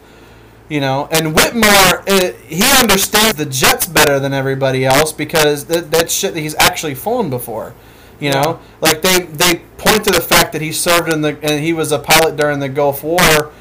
You 0.70 0.80
know, 0.80 1.08
and 1.12 1.36
Whitmore, 1.36 2.04
uh, 2.08 2.32
he 2.48 2.64
understands 2.80 3.38
the 3.38 3.46
jets 3.46 3.86
better 3.86 4.20
than 4.20 4.34
everybody 4.34 4.86
else 4.86 5.12
because 5.12 5.66
that 5.66 5.92
that 5.92 6.10
shit 6.10 6.34
that 6.34 6.40
he's 6.40 6.56
actually 6.56 6.96
flown 6.96 7.30
before. 7.30 7.74
You 8.20 8.32
know, 8.32 8.60
like 8.82 9.02
they 9.02 9.24
they 9.26 9.62
point 9.78 10.06
to 10.06 10.12
the 10.12 10.22
fact 10.22 10.54
that 10.54 10.62
he 10.62 10.72
served 10.72 11.12
in 11.12 11.22
the 11.22 11.38
and 11.44 11.64
he 11.64 11.74
was 11.74 11.92
a 11.92 12.00
pilot 12.00 12.38
during 12.38 12.60
the 12.60 12.70
Gulf 12.70 13.04
War 13.04 13.52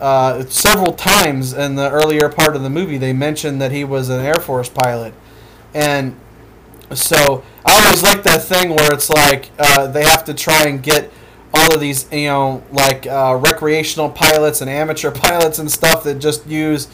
uh, 0.00 0.44
several 0.46 0.92
times 0.92 1.52
in 1.52 1.74
the 1.74 1.90
earlier 1.90 2.28
part 2.28 2.56
of 2.56 2.62
the 2.62 2.70
movie 2.70 2.98
they 2.98 3.12
mentioned 3.12 3.60
that 3.60 3.72
he 3.72 3.84
was 3.84 4.08
an 4.08 4.20
Air 4.20 4.36
Force 4.36 4.68
pilot, 4.68 5.14
and 5.74 6.14
so 6.94 7.44
I 7.66 7.84
always 7.84 8.02
like 8.02 8.22
that 8.22 8.42
thing 8.42 8.70
where 8.70 8.92
it's 8.92 9.10
like 9.10 9.50
uh, 9.58 9.86
they 9.88 10.04
have 10.04 10.24
to 10.24 10.34
try 10.34 10.64
and 10.64 10.82
get 10.82 11.10
all 11.52 11.74
of 11.74 11.80
these 11.80 12.10
you 12.12 12.26
know 12.28 12.62
like 12.70 13.06
uh, 13.06 13.38
recreational 13.42 14.10
pilots 14.10 14.60
and 14.60 14.70
amateur 14.70 15.10
pilots 15.14 15.58
and 15.58 15.70
stuff 15.70 16.04
that 16.04 16.18
just 16.18 16.46
use 16.46 16.88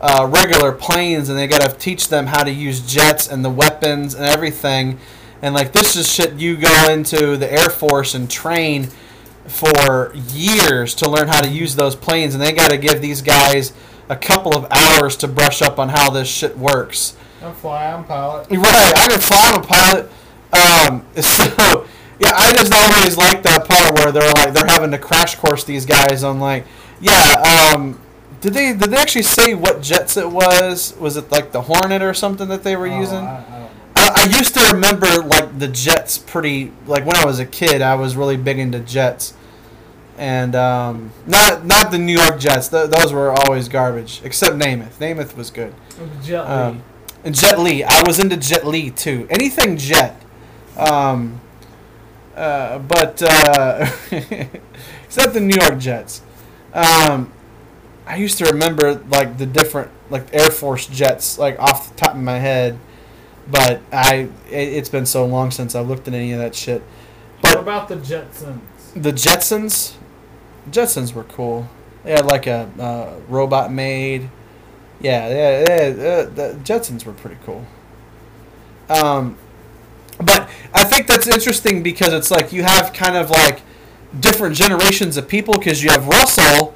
uh, 0.00 0.28
regular 0.30 0.72
planes 0.72 1.28
and 1.28 1.38
they 1.38 1.46
got 1.46 1.60
to 1.60 1.76
teach 1.76 2.08
them 2.08 2.26
how 2.26 2.44
to 2.44 2.50
use 2.50 2.80
jets 2.80 3.28
and 3.28 3.44
the 3.44 3.50
weapons 3.50 4.14
and 4.14 4.24
everything. 4.24 4.98
And 5.42 5.54
like 5.54 5.72
this 5.72 5.96
is 5.96 6.12
shit 6.12 6.34
you 6.34 6.56
go 6.56 6.90
into 6.90 7.36
the 7.36 7.50
Air 7.52 7.70
Force 7.70 8.14
and 8.14 8.30
train 8.30 8.88
for 9.48 10.12
years 10.14 10.94
to 10.96 11.08
learn 11.10 11.28
how 11.28 11.40
to 11.40 11.48
use 11.48 11.74
those 11.76 11.96
planes, 11.96 12.34
and 12.34 12.42
they 12.42 12.52
got 12.52 12.70
to 12.70 12.78
give 12.78 13.00
these 13.00 13.22
guys 13.22 13.72
a 14.08 14.16
couple 14.16 14.56
of 14.56 14.66
hours 14.70 15.16
to 15.18 15.28
brush 15.28 15.60
up 15.62 15.78
on 15.78 15.88
how 15.90 16.10
this 16.10 16.28
shit 16.28 16.56
works. 16.56 17.16
I'm 17.42 17.54
fly. 17.54 17.86
I'm 17.92 18.04
pilot. 18.04 18.50
Right, 18.50 18.92
I 18.96 19.08
can 19.10 19.20
fly. 19.20 19.52
I'm 19.52 19.62
a 19.62 19.66
pilot. 19.66 20.10
Um, 20.50 21.06
so 21.22 21.86
yeah, 22.20 22.32
I 22.34 22.52
just 22.52 22.72
always 22.72 23.16
like 23.16 23.42
that 23.42 23.66
part 23.68 23.94
where 23.94 24.10
they're 24.12 24.32
like 24.32 24.52
they're 24.54 24.66
having 24.66 24.90
to 24.92 24.98
crash 24.98 25.34
course 25.36 25.64
these 25.64 25.84
guys 25.86 26.24
on 26.24 26.40
like, 26.40 26.66
yeah, 27.00 27.72
um, 27.74 28.00
did 28.40 28.54
they 28.54 28.72
did 28.72 28.90
they 28.90 28.96
actually 28.96 29.22
say 29.22 29.54
what 29.54 29.82
jets 29.82 30.16
it 30.16 30.28
was? 30.30 30.96
Was 30.98 31.16
it 31.16 31.30
like 31.30 31.52
the 31.52 31.62
Hornet 31.62 32.02
or 32.02 32.14
something 32.14 32.48
that 32.48 32.62
they 32.64 32.76
were 32.76 32.88
Oh, 32.88 32.98
using? 33.00 33.18
I, 33.18 33.38
I 33.38 33.40
don't 33.40 33.50
know. 33.50 33.70
I, 33.96 34.26
I 34.32 34.36
used 34.38 34.54
to 34.54 34.70
remember 34.72 35.06
like 35.22 35.58
the 35.58 35.68
jets 35.68 36.18
pretty 36.18 36.72
like 36.86 37.04
when 37.04 37.16
I 37.16 37.24
was 37.24 37.38
a 37.40 37.46
kid. 37.46 37.82
I 37.82 37.94
was 37.94 38.16
really 38.16 38.36
big 38.36 38.58
into 38.58 38.80
jets, 38.80 39.34
and 40.18 40.54
um, 40.54 41.12
not 41.26 41.64
not 41.64 41.90
the 41.90 41.98
New 41.98 42.16
York 42.18 42.38
Jets. 42.38 42.68
Th- 42.68 42.90
those 42.90 43.12
were 43.12 43.30
always 43.32 43.68
garbage. 43.68 44.20
Except 44.24 44.56
Namath. 44.56 44.98
Namath 44.98 45.36
was 45.36 45.50
good. 45.50 45.74
Jet 46.22 46.42
Li. 46.42 46.46
Um, 46.48 46.82
and 47.24 47.34
Jet 47.34 47.58
Li. 47.58 47.84
I 47.84 48.02
was 48.06 48.18
into 48.18 48.36
Jet 48.36 48.66
Li 48.66 48.90
too. 48.90 49.26
Anything 49.30 49.76
Jet. 49.76 50.20
Um, 50.76 51.40
uh, 52.36 52.78
but 52.80 53.22
uh, 53.22 53.86
except 55.04 55.32
the 55.34 55.40
New 55.40 55.56
York 55.56 55.78
Jets. 55.78 56.22
Um, 56.72 57.32
I 58.06 58.16
used 58.16 58.38
to 58.38 58.44
remember 58.46 58.94
like 59.10 59.38
the 59.38 59.46
different 59.46 59.90
like 60.10 60.32
Air 60.32 60.50
Force 60.50 60.86
jets 60.86 61.38
like 61.38 61.58
off 61.58 61.90
the 61.90 61.96
top 61.96 62.14
of 62.14 62.20
my 62.22 62.38
head, 62.38 62.78
but 63.50 63.80
I 63.92 64.28
it, 64.50 64.68
it's 64.68 64.88
been 64.88 65.06
so 65.06 65.26
long 65.26 65.50
since 65.50 65.74
I 65.74 65.80
looked 65.80 66.08
at 66.08 66.14
any 66.14 66.32
of 66.32 66.38
that 66.38 66.54
shit. 66.54 66.80
what 67.40 67.54
But 67.54 67.60
about 67.62 67.88
the 67.88 67.96
Jetsons? 67.96 68.60
the 68.94 69.12
Jetsons, 69.12 69.94
Jetsons 70.70 71.12
were 71.12 71.24
cool. 71.24 71.68
They 72.04 72.12
had 72.12 72.26
like 72.26 72.46
a 72.46 72.70
uh, 72.78 73.20
robot 73.28 73.72
maid. 73.72 74.30
Yeah, 75.00 75.28
yeah, 75.28 75.60
yeah, 75.60 76.22
the 76.22 76.58
Jetsons 76.64 77.04
were 77.04 77.12
pretty 77.12 77.38
cool. 77.44 77.66
Um, 78.88 79.36
but 80.18 80.48
I 80.74 80.84
think 80.84 81.06
that's 81.06 81.26
interesting 81.26 81.82
because 81.82 82.12
it's 82.12 82.30
like 82.30 82.52
you 82.52 82.62
have 82.64 82.92
kind 82.92 83.16
of 83.16 83.30
like 83.30 83.62
different 84.18 84.56
generations 84.56 85.16
of 85.16 85.28
people 85.28 85.54
because 85.54 85.82
you 85.82 85.90
have 85.90 86.06
Russell, 86.06 86.74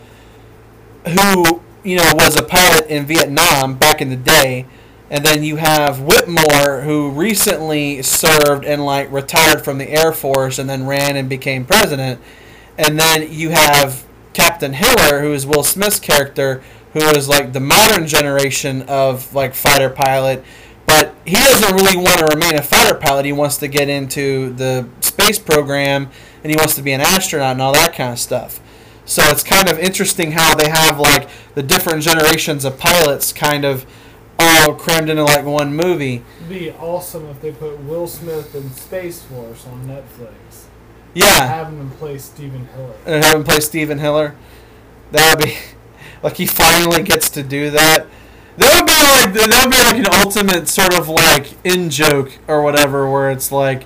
who 1.07 1.63
you 1.83 1.97
know 1.97 2.13
was 2.15 2.37
a 2.37 2.43
pilot 2.43 2.87
in 2.87 3.07
Vietnam 3.07 3.77
back 3.77 4.01
in 4.01 4.11
the 4.11 4.17
day, 4.17 4.67
and 5.11 5.25
then 5.25 5.43
you 5.43 5.57
have 5.57 6.01
Whitmore 6.01 6.83
who 6.83 7.11
recently 7.11 8.03
served 8.03 8.65
and 8.65 8.85
like 8.85 9.11
retired 9.11 9.65
from 9.65 9.79
the 9.79 9.89
Air 9.89 10.13
Force 10.13 10.59
and 10.59 10.71
then 10.71 10.87
ran 10.87 11.17
and 11.17 11.29
became 11.29 11.65
president, 11.65 12.21
and 12.79 12.99
then 12.99 13.31
you 13.31 13.51
have 13.51 14.05
Captain 14.33 14.73
Hiller 14.73 15.21
who 15.21 15.33
is 15.33 15.47
Will 15.47 15.65
Smith's 15.65 16.01
character 16.01 16.63
who 16.93 17.01
is 17.01 17.29
like 17.29 17.53
the 17.53 17.61
modern 17.61 18.07
generation 18.07 18.83
of 18.83 19.35
like 19.35 19.55
fighter 19.55 19.91
pilot 19.91 20.45
but 20.87 21.15
he 21.25 21.35
doesn't 21.35 21.75
really 21.75 21.97
want 21.97 22.19
to 22.19 22.27
remain 22.27 22.55
a 22.55 22.63
fighter 22.63 22.95
pilot. 22.95 23.25
He 23.25 23.33
wants 23.33 23.57
to 23.59 23.69
get 23.69 23.89
into 23.89 24.53
the 24.55 24.89
space 25.01 25.39
program 25.39 26.11
and 26.43 26.51
he 26.51 26.57
wants 26.57 26.75
to 26.75 26.83
be 26.83 26.93
an 26.93 27.01
astronaut 27.01 27.53
and 27.53 27.63
all 27.63 27.73
that 27.73 27.95
kind 27.95 28.13
of 28.13 28.19
stuff. 28.19 28.61
So 29.05 29.23
it's 29.25 29.43
kind 29.43 29.69
of 29.69 29.79
interesting 29.79 30.33
how 30.33 30.55
they 30.55 30.69
have 30.69 30.99
like 30.99 31.29
the 31.55 31.63
different 31.63 32.03
generations 32.03 32.65
of 32.65 32.79
pilots 32.79 33.33
kind 33.33 33.65
of 33.65 33.87
all 34.39 34.75
crammed 34.75 35.09
into 35.09 35.25
like 35.25 35.45
one 35.45 35.75
movie. 35.75 36.23
It'd 36.39 36.49
be 36.49 36.71
awesome 36.73 37.27
if 37.31 37.41
they 37.41 37.53
put 37.53 37.81
Will 37.81 38.07
Smith 38.07 38.55
in 38.55 38.71
Space 38.73 39.23
Force 39.23 39.67
on 39.67 39.87
Netflix. 39.87 40.35
Yeah, 41.15 41.47
Having 41.47 41.79
him 41.79 41.91
play 41.91 42.19
Stephen 42.19 42.67
Hiller. 42.67 42.95
and 43.07 43.25
have 43.25 43.35
him 43.35 43.45
play 43.45 43.61
Stephen 43.61 43.99
Hiller. 43.99 44.35
That 45.11 45.37
would 45.37 45.45
be 45.45 45.57
like 46.23 46.37
he 46.37 46.47
finally 46.47 47.03
gets 47.03 47.29
to 47.31 47.43
do 47.43 47.71
that. 47.71 48.07
That 48.57 48.75
would 48.75 48.87
be 48.87 49.41
like 49.41 49.49
that 49.51 49.65
would 49.65 49.71
be 49.71 49.83
like 49.83 50.07
an 50.07 50.25
ultimate 50.27 50.69
sort 50.69 50.95
of 50.99 51.09
like 51.09 51.53
in 51.65 51.91
joke 51.91 52.33
or 52.49 52.63
whatever, 52.63 53.11
where 53.11 53.31
it's 53.31 53.51
like, 53.53 53.85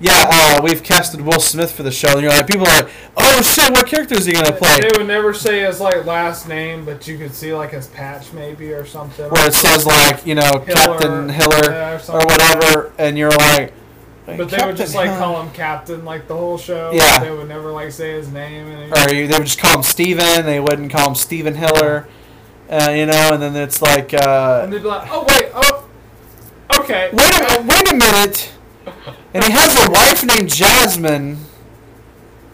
yeah, 0.00 0.26
uh, 0.30 0.60
we've 0.62 0.82
casted 0.82 1.20
Will 1.22 1.40
Smith 1.40 1.72
for 1.72 1.82
the 1.82 1.90
show, 1.90 2.12
and 2.12 2.20
you're 2.22 2.30
like, 2.30 2.46
people 2.46 2.66
are 2.66 2.82
like, 2.82 2.92
oh 3.16 3.42
shit, 3.42 3.70
what 3.70 3.86
character 3.86 4.14
is 4.14 4.26
he 4.26 4.32
gonna 4.32 4.52
play? 4.52 4.80
They 4.80 4.98
would 4.98 5.06
never 5.06 5.32
say 5.32 5.60
his 5.64 5.80
like 5.80 6.04
last 6.04 6.48
name, 6.48 6.84
but 6.84 7.06
you 7.08 7.16
could 7.18 7.34
see 7.34 7.54
like 7.54 7.70
his 7.70 7.86
patch 7.88 8.32
maybe 8.32 8.72
or 8.72 8.84
something. 8.84 9.30
Where 9.30 9.48
it 9.48 9.54
says 9.54 9.86
like, 9.86 10.26
you 10.26 10.34
know, 10.34 10.64
Captain 10.66 11.28
Hiller 11.30 11.70
yeah, 11.70 12.00
or 12.08 12.16
or 12.16 12.26
whatever, 12.26 12.92
and 12.98 13.16
you're 13.16 13.30
like, 13.30 13.72
But 14.26 14.50
they 14.50 14.66
would 14.66 14.76
just 14.76 14.94
like 14.94 15.06
Hiller. 15.06 15.18
call 15.18 15.42
him 15.42 15.52
Captain 15.52 16.04
like 16.04 16.26
the 16.26 16.34
whole 16.36 16.58
show. 16.58 16.90
Yeah. 16.92 17.20
They 17.20 17.30
would 17.30 17.48
never 17.48 17.70
like 17.70 17.92
say 17.92 18.12
his 18.12 18.30
name. 18.30 18.66
Or 18.92 19.14
you, 19.14 19.28
they 19.28 19.38
would 19.38 19.46
just 19.46 19.60
call 19.60 19.76
him 19.76 19.82
Steven, 19.84 20.44
they 20.44 20.58
wouldn't 20.58 20.90
call 20.90 21.10
him 21.10 21.14
Stephen 21.14 21.54
Hiller, 21.54 22.08
uh, 22.68 22.90
you 22.90 23.06
know, 23.06 23.30
and 23.32 23.40
then 23.40 23.54
it's 23.54 23.80
like, 23.80 24.12
uh, 24.12 24.62
and 24.64 24.72
they'd 24.72 24.82
be 24.82 24.88
like, 24.88 25.08
oh 25.12 25.24
wait, 25.28 25.50
oh, 25.54 25.88
okay. 26.80 27.10
wait 27.12 27.34
a 27.34 27.62
wait 27.62 27.88
a 27.92 27.94
minute. 27.94 28.52
And 29.32 29.44
he 29.44 29.52
has 29.52 29.86
a 29.86 29.90
wife 29.90 30.24
named 30.24 30.48
Jasmine, 30.48 31.38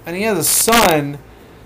and 0.05 0.17
he 0.17 0.23
has 0.23 0.39
a 0.39 0.45
son. 0.45 1.19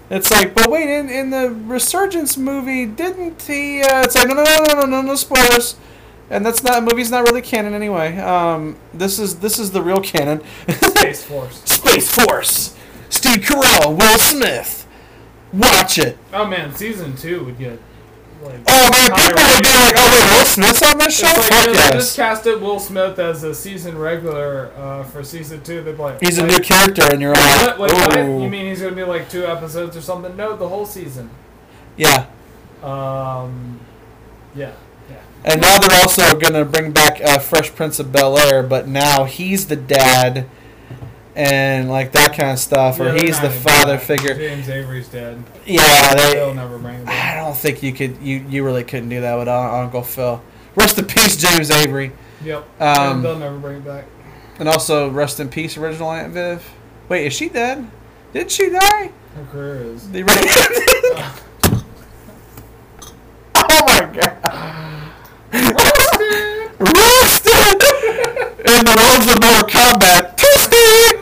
It's 0.08 0.30
like, 0.30 0.54
but 0.54 0.70
wait, 0.70 0.88
in, 0.88 1.08
in 1.08 1.30
the 1.30 1.50
Resurgence 1.50 2.36
movie, 2.36 2.86
didn't 2.86 3.42
he? 3.42 3.82
Uh, 3.82 4.02
it's 4.02 4.14
like, 4.14 4.28
no, 4.28 4.34
no, 4.34 4.44
no, 4.44 4.62
no, 4.62 4.80
no, 4.80 4.86
no, 4.86 5.02
no 5.02 5.14
spoilers. 5.16 5.74
And 6.30 6.44
that's 6.44 6.62
not 6.64 6.82
movie's 6.82 7.10
not 7.10 7.22
really 7.28 7.42
canon 7.42 7.72
anyway. 7.74 8.16
Um, 8.18 8.76
this 8.92 9.18
is 9.18 9.38
this 9.40 9.58
is 9.58 9.70
the 9.70 9.80
real 9.82 10.00
canon. 10.00 10.42
Space 10.68 11.22
Force. 11.24 11.62
Space 11.64 12.10
Force, 12.12 12.76
Steve 13.10 13.38
Carell, 13.44 13.96
Will 13.96 14.18
Smith. 14.18 14.86
Watch 15.52 15.98
it. 15.98 16.18
Oh 16.32 16.44
man, 16.46 16.74
season 16.74 17.14
two 17.16 17.44
would 17.44 17.58
get 17.58 17.78
like. 18.42 18.58
Oh 18.66 18.90
man, 18.90 19.10
people 19.16 19.42
would 19.54 19.62
be 19.62 19.68
like, 19.68 19.94
oh 19.96 20.10
wait, 20.12 20.36
Will 20.38 20.44
Smith's 20.44 20.82
on 20.82 20.98
this 20.98 21.06
It's 21.06 21.16
show? 21.32 21.40
like, 21.40 21.48
Fuck 21.52 21.66
you 21.68 21.74
just 21.74 21.94
yes. 21.94 22.16
casted 22.16 22.60
Will 22.60 22.80
Smith 22.80 23.18
as 23.20 23.44
a 23.44 23.54
season 23.54 23.96
regular 23.96 24.72
uh, 24.76 25.04
for 25.04 25.22
season 25.22 25.62
two. 25.62 25.82
They'd 25.82 25.92
be 25.96 26.02
like, 26.02 26.20
He's 26.20 26.38
a 26.38 26.46
new 26.46 26.58
character, 26.58 27.02
and 27.04 27.20
you're 27.22 27.30
What? 27.32 27.78
like, 27.78 27.92
Like, 27.92 28.08
what? 28.16 28.18
You 28.42 28.50
mean 28.50 28.66
he's 28.66 28.82
gonna 28.82 28.96
be 28.96 29.04
like 29.04 29.30
two 29.30 29.46
episodes 29.46 29.96
or 29.96 30.00
something? 30.02 30.36
No, 30.36 30.56
the 30.56 30.68
whole 30.68 30.86
season. 30.86 31.30
Yeah. 31.96 32.26
Um, 32.82 33.78
yeah. 34.56 34.72
And 35.46 35.60
now 35.60 35.78
they're 35.78 36.00
also 36.00 36.36
going 36.38 36.54
to 36.54 36.64
bring 36.64 36.90
back 36.90 37.20
uh, 37.22 37.38
Fresh 37.38 37.74
Prince 37.76 38.00
of 38.00 38.10
Bel 38.10 38.36
Air, 38.36 38.64
but 38.64 38.88
now 38.88 39.24
he's 39.24 39.68
the 39.68 39.76
dad 39.76 40.46
and 41.36 41.88
like 41.88 42.12
that 42.12 42.34
kind 42.34 42.50
of 42.50 42.58
stuff, 42.58 42.98
or 42.98 43.04
Yeah, 43.04 43.12
they're 43.12 43.24
he's 43.26 43.40
the 43.40 43.50
father 43.50 43.98
figure. 43.98 44.34
James 44.34 44.68
Avery's 44.68 45.08
dead. 45.08 45.44
Yeah, 45.64 46.14
They'll 46.14 46.54
never 46.54 46.78
bring 46.78 46.96
him 46.96 47.04
I 47.08 47.34
don't 47.36 47.56
think 47.56 47.82
you 47.82 47.92
could. 47.92 48.18
You 48.22 48.44
you 48.48 48.64
really 48.64 48.84
couldn't 48.84 49.10
do 49.10 49.20
that 49.20 49.34
with 49.36 49.46
Uncle 49.46 50.02
Phil. 50.02 50.42
Rest 50.74 50.98
in 50.98 51.04
peace, 51.04 51.36
James 51.36 51.70
Avery, 51.70 52.12
Yep. 52.42 52.80
Um, 52.80 53.22
they'll 53.22 53.38
never 53.38 53.58
bring 53.58 53.76
it 53.76 53.84
back. 53.84 54.04
and 54.58 54.68
also 54.68 55.08
rest 55.10 55.40
in 55.40 55.48
peace, 55.48 55.76
original 55.76 56.10
Aunt 56.10 56.32
Viv. 56.32 56.68
Wait, 57.08 57.26
is 57.26 57.32
she 57.32 57.48
dead? 57.48 57.88
Did 58.32 58.50
she 58.50 58.70
die? 58.70 59.12
Her 59.34 59.44
career 59.52 59.82
is. 59.84 60.10
The 60.10 60.22
oh 63.54 63.84
my 63.86 64.20
god. 64.20 64.45
Roasted! 66.94 67.82
In 68.58 68.84
the 68.84 68.94
roles 68.98 69.26
of 69.30 69.38
Mortal 69.42 69.68
Kombat. 69.68 70.36
Toasted! 70.36 71.16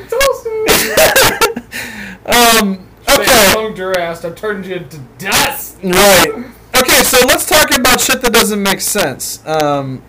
um, 2.26 2.86
okay. 3.08 3.54
Long 3.54 3.74
Durast, 3.74 4.24
I've 4.24 4.34
turned 4.36 4.66
you 4.66 4.76
into 4.76 4.98
dust. 5.18 5.78
Right. 5.82 6.46
Okay, 6.76 7.04
so 7.04 7.24
let's 7.24 7.46
talk 7.46 7.70
about 7.78 8.00
shit 8.00 8.20
that 8.22 8.32
doesn't 8.32 8.60
make 8.60 8.80
sense. 8.80 9.40
Um, 9.46 10.02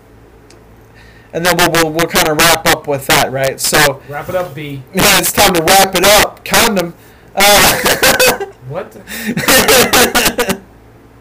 and 1.32 1.46
then 1.46 1.56
we'll, 1.56 1.70
we'll, 1.70 1.92
we'll 1.92 2.08
kind 2.08 2.26
of 2.28 2.38
wrap 2.38 2.66
up 2.66 2.88
with 2.88 3.06
that, 3.06 3.30
right? 3.30 3.60
So, 3.60 4.02
Wrap 4.08 4.28
it 4.28 4.34
up, 4.34 4.52
B. 4.52 4.82
yeah, 4.92 5.20
it's 5.20 5.30
time 5.30 5.54
to 5.54 5.62
wrap 5.62 5.94
it 5.94 6.04
up. 6.04 6.44
Condom. 6.44 6.92
Uh, 7.36 8.46
What? 8.68 8.96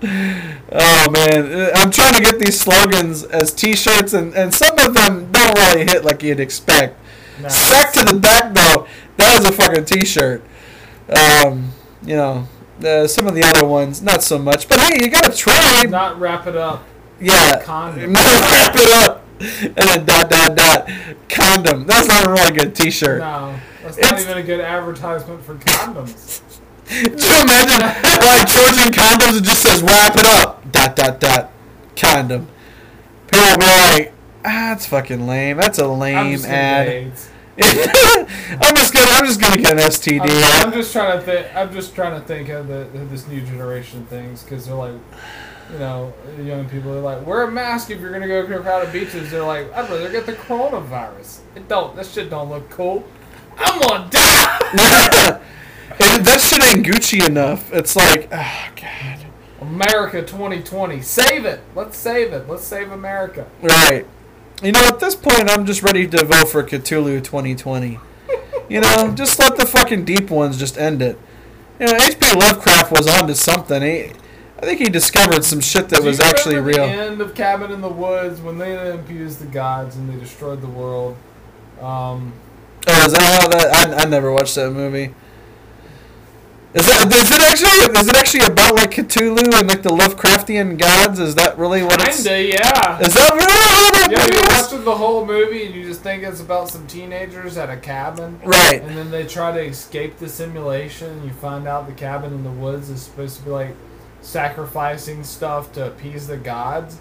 Oh, 0.03 1.09
man. 1.11 1.71
I'm 1.75 1.91
trying 1.91 2.13
to 2.15 2.21
get 2.21 2.39
these 2.39 2.59
slogans 2.59 3.23
as 3.23 3.53
t 3.53 3.73
shirts, 3.75 4.13
and, 4.13 4.33
and 4.35 4.53
some 4.53 4.77
of 4.79 4.93
them 4.93 5.31
don't 5.31 5.57
really 5.57 5.85
hit 5.85 6.03
like 6.03 6.21
you'd 6.23 6.39
expect. 6.39 6.99
No. 7.41 7.49
Sack 7.49 7.93
to 7.93 8.03
the 8.05 8.19
back, 8.19 8.53
though. 8.53 8.87
That 9.17 9.39
is 9.41 9.45
a 9.45 9.51
fucking 9.51 9.85
t-shirt. 9.85 10.41
Um, 11.09 11.71
you 12.01 12.15
know, 12.15 12.47
uh, 12.83 13.07
some 13.07 13.27
of 13.27 13.35
the 13.35 13.43
other 13.43 13.65
ones, 13.65 14.01
not 14.01 14.23
so 14.23 14.37
much. 14.37 14.67
But 14.67 14.79
hey, 14.79 15.03
you 15.03 15.09
gotta 15.09 15.35
try. 15.35 15.83
Not 15.83 16.19
wrap 16.19 16.47
it 16.47 16.55
up. 16.55 16.85
Yeah. 17.19 17.61
Condom. 17.63 18.13
No, 18.13 18.19
wrap 18.21 18.75
it 18.75 19.09
up. 19.09 19.23
And 19.39 19.75
then 19.75 20.05
dot, 20.05 20.29
dot, 20.29 20.55
dot. 20.55 20.89
Condom. 21.29 21.85
That's 21.85 22.07
not 22.07 22.25
a 22.25 22.31
really 22.31 22.57
good 22.57 22.73
t-shirt. 22.75 23.19
No, 23.19 23.57
that's 23.83 23.97
not 23.97 24.11
It's- 24.13 24.23
even 24.23 24.37
a 24.37 24.43
good 24.43 24.61
advertisement 24.61 25.43
for 25.43 25.55
condoms. 25.55 26.41
Do 26.89 26.93
you 26.95 27.41
imagine, 27.41 27.81
like, 27.81 28.47
Trojan 28.47 28.93
condoms, 28.93 29.39
it 29.39 29.43
just 29.43 29.63
says 29.63 29.81
wrap 29.81 30.15
it 30.15 30.25
up. 30.25 30.71
Dot, 30.71 30.95
dot, 30.95 31.19
dot. 31.19 31.51
Condom. 31.95 32.47
People 33.27 33.45
will 33.47 33.57
be 33.57 33.65
like, 33.65 34.13
ah, 34.45 34.69
that's 34.69 34.85
fucking 34.85 35.25
lame. 35.25 35.57
That's 35.57 35.79
a 35.79 35.85
I'm 35.85 35.99
lame 35.99 36.41
gonna 36.41 36.53
ad. 36.53 37.11
I'm 37.57 38.75
just 38.75 38.93
gonna, 38.93 39.11
I'm 39.11 39.25
just 39.25 39.41
gonna 39.41 39.57
get 39.57 39.71
an 39.71 39.77
STD. 39.79 40.29
I'm, 40.29 40.67
I'm 40.67 40.73
just 40.73 40.91
trying 40.91 41.17
to 41.17 41.25
think. 41.25 41.55
I'm 41.55 41.73
just 41.73 41.95
trying 41.95 42.19
to 42.19 42.27
think 42.27 42.49
of 42.49 42.67
the 42.67 42.81
of 42.81 43.09
this 43.09 43.27
new 43.27 43.41
generation 43.41 44.05
things 44.07 44.43
because 44.43 44.65
they're 44.65 44.75
like, 44.75 44.93
you 45.71 45.79
know, 45.79 46.13
young 46.37 46.67
people 46.69 46.93
are 46.93 46.99
like, 46.99 47.25
wear 47.25 47.43
a 47.43 47.51
mask 47.51 47.89
if 47.89 47.99
you're 47.99 48.11
gonna 48.11 48.27
go 48.27 48.45
to 48.45 48.59
a 48.59 48.61
crowded 48.61 48.91
beaches. 48.91 49.31
They're 49.31 49.41
like, 49.41 49.71
I'd 49.73 49.89
rather 49.89 50.11
get 50.11 50.25
the 50.25 50.33
coronavirus. 50.33 51.39
It 51.55 51.67
don't. 51.69 51.95
That 51.95 52.05
shit 52.05 52.29
don't 52.29 52.49
look 52.49 52.69
cool. 52.69 53.07
I'm 53.57 53.81
gonna 53.81 54.09
die. 54.11 55.41
And 55.89 56.25
that 56.25 56.41
shit 56.41 56.63
ain't 56.63 56.85
Gucci 56.85 57.25
enough. 57.27 57.71
It's 57.73 57.95
like, 57.95 58.27
oh 58.31 58.67
god. 58.75 59.25
America 59.61 60.21
2020. 60.21 61.01
Save 61.01 61.45
it. 61.45 61.61
Let's 61.75 61.97
save 61.97 62.33
it. 62.33 62.47
Let's 62.47 62.63
save 62.63 62.91
America. 62.91 63.47
Right. 63.61 64.05
You 64.63 64.71
know, 64.71 64.81
at 64.85 64.99
this 64.99 65.15
point, 65.15 65.49
I'm 65.49 65.65
just 65.65 65.83
ready 65.83 66.07
to 66.07 66.23
vote 66.25 66.47
for 66.49 66.63
Cthulhu 66.63 67.23
2020. 67.23 67.99
You 68.69 68.81
know, 68.81 69.13
just 69.15 69.37
let 69.37 69.57
the 69.57 69.65
fucking 69.65 70.05
deep 70.05 70.29
ones 70.29 70.57
just 70.57 70.77
end 70.77 71.01
it. 71.01 71.19
You 71.79 71.87
know, 71.87 71.95
H.P. 71.95 72.35
Lovecraft 72.35 72.91
was 72.91 73.07
onto 73.07 73.33
something. 73.33 73.81
He, 73.81 74.11
I 74.57 74.61
think 74.61 74.79
he 74.79 74.85
discovered 74.85 75.43
some 75.43 75.59
shit 75.59 75.89
that 75.89 75.99
Do 75.99 76.05
was 76.05 76.19
actually 76.19 76.55
real. 76.55 76.87
The 76.87 76.93
end 76.93 77.21
of 77.21 77.35
Cabin 77.35 77.71
in 77.71 77.81
the 77.81 77.89
Woods 77.89 78.39
when 78.41 78.57
they 78.57 78.91
abused 78.91 79.39
the 79.39 79.45
gods 79.45 79.97
and 79.97 80.09
they 80.09 80.17
destroyed 80.19 80.61
the 80.61 80.67
world. 80.67 81.17
Um, 81.81 82.33
Oh, 82.87 83.05
is 83.05 83.13
that 83.13 83.21
how 83.21 83.47
that? 83.49 83.99
I, 83.99 84.03
I 84.03 84.05
never 84.05 84.31
watched 84.31 84.55
that 84.55 84.71
movie. 84.71 85.13
Is 86.75 86.87
it? 86.87 87.07
Is 87.13 87.31
it 87.31 87.41
actually? 87.41 87.99
Is 87.99 88.07
it 88.09 88.15
actually 88.17 88.45
about 88.45 88.75
like 88.75 88.91
Cthulhu 88.91 89.39
and 89.57 89.67
like 89.67 89.81
the 89.81 89.89
Lovecraftian 89.89 90.77
gods? 90.77 91.19
Is 91.19 91.35
that 91.35 91.57
really 91.57 91.81
what 91.83 92.01
it's? 92.05 92.23
kinda, 92.23 92.43
yeah. 92.43 92.99
Is 92.99 93.13
that 93.13 93.31
really 93.33 93.45
what 93.45 94.11
Yeah, 94.11 94.19
movie 94.19 94.35
you 94.35 94.41
is? 94.41 94.71
watch 94.73 94.83
the 94.85 94.95
whole 94.95 95.25
movie 95.25 95.65
and 95.65 95.73
you 95.73 95.83
just 95.85 96.01
think 96.01 96.23
it's 96.23 96.41
about 96.41 96.69
some 96.69 96.85
teenagers 96.85 97.57
at 97.57 97.69
a 97.69 97.77
cabin. 97.77 98.39
Right. 98.43 98.81
And 98.81 98.97
then 98.97 99.09
they 99.09 99.25
try 99.25 99.53
to 99.53 99.61
escape 99.61 100.17
the 100.17 100.27
simulation. 100.27 101.23
You 101.23 101.31
find 101.31 101.65
out 101.67 101.87
the 101.87 101.93
cabin 101.93 102.33
in 102.33 102.43
the 102.43 102.51
woods 102.51 102.89
is 102.89 103.01
supposed 103.01 103.37
to 103.39 103.45
be 103.45 103.51
like 103.51 103.75
sacrificing 104.21 105.23
stuff 105.23 105.71
to 105.73 105.87
appease 105.87 106.27
the 106.27 106.37
gods. 106.37 106.97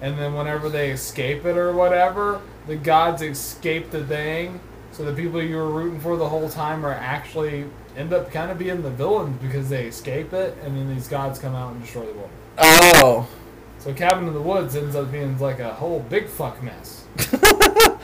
And 0.00 0.16
then 0.16 0.34
whenever 0.34 0.68
they 0.68 0.90
escape 0.92 1.44
it 1.44 1.56
or 1.56 1.72
whatever, 1.72 2.40
the 2.68 2.76
gods 2.76 3.20
escape 3.20 3.90
the 3.90 4.04
thing. 4.04 4.60
So 4.92 5.04
the 5.04 5.12
people 5.12 5.42
you 5.42 5.56
were 5.56 5.68
rooting 5.70 5.98
for 6.00 6.16
the 6.16 6.28
whole 6.28 6.48
time 6.48 6.86
are 6.86 6.92
actually 6.94 7.66
end 7.98 8.12
up 8.12 8.30
kind 8.32 8.50
of 8.50 8.58
being 8.58 8.80
the 8.82 8.90
villains 8.90 9.36
because 9.42 9.68
they 9.68 9.86
escape 9.86 10.32
it, 10.32 10.56
and 10.62 10.76
then 10.76 10.88
these 10.88 11.08
gods 11.08 11.38
come 11.38 11.54
out 11.54 11.72
and 11.72 11.82
destroy 11.82 12.06
the 12.06 12.12
world. 12.12 12.30
Oh. 12.56 13.28
So 13.78 13.92
Cabin 13.92 14.26
in 14.28 14.34
the 14.34 14.40
Woods 14.40 14.74
ends 14.74 14.96
up 14.96 15.12
being 15.12 15.38
like 15.38 15.58
a 15.60 15.74
whole 15.74 16.00
big 16.00 16.28
fuck 16.28 16.62
mess. 16.62 17.04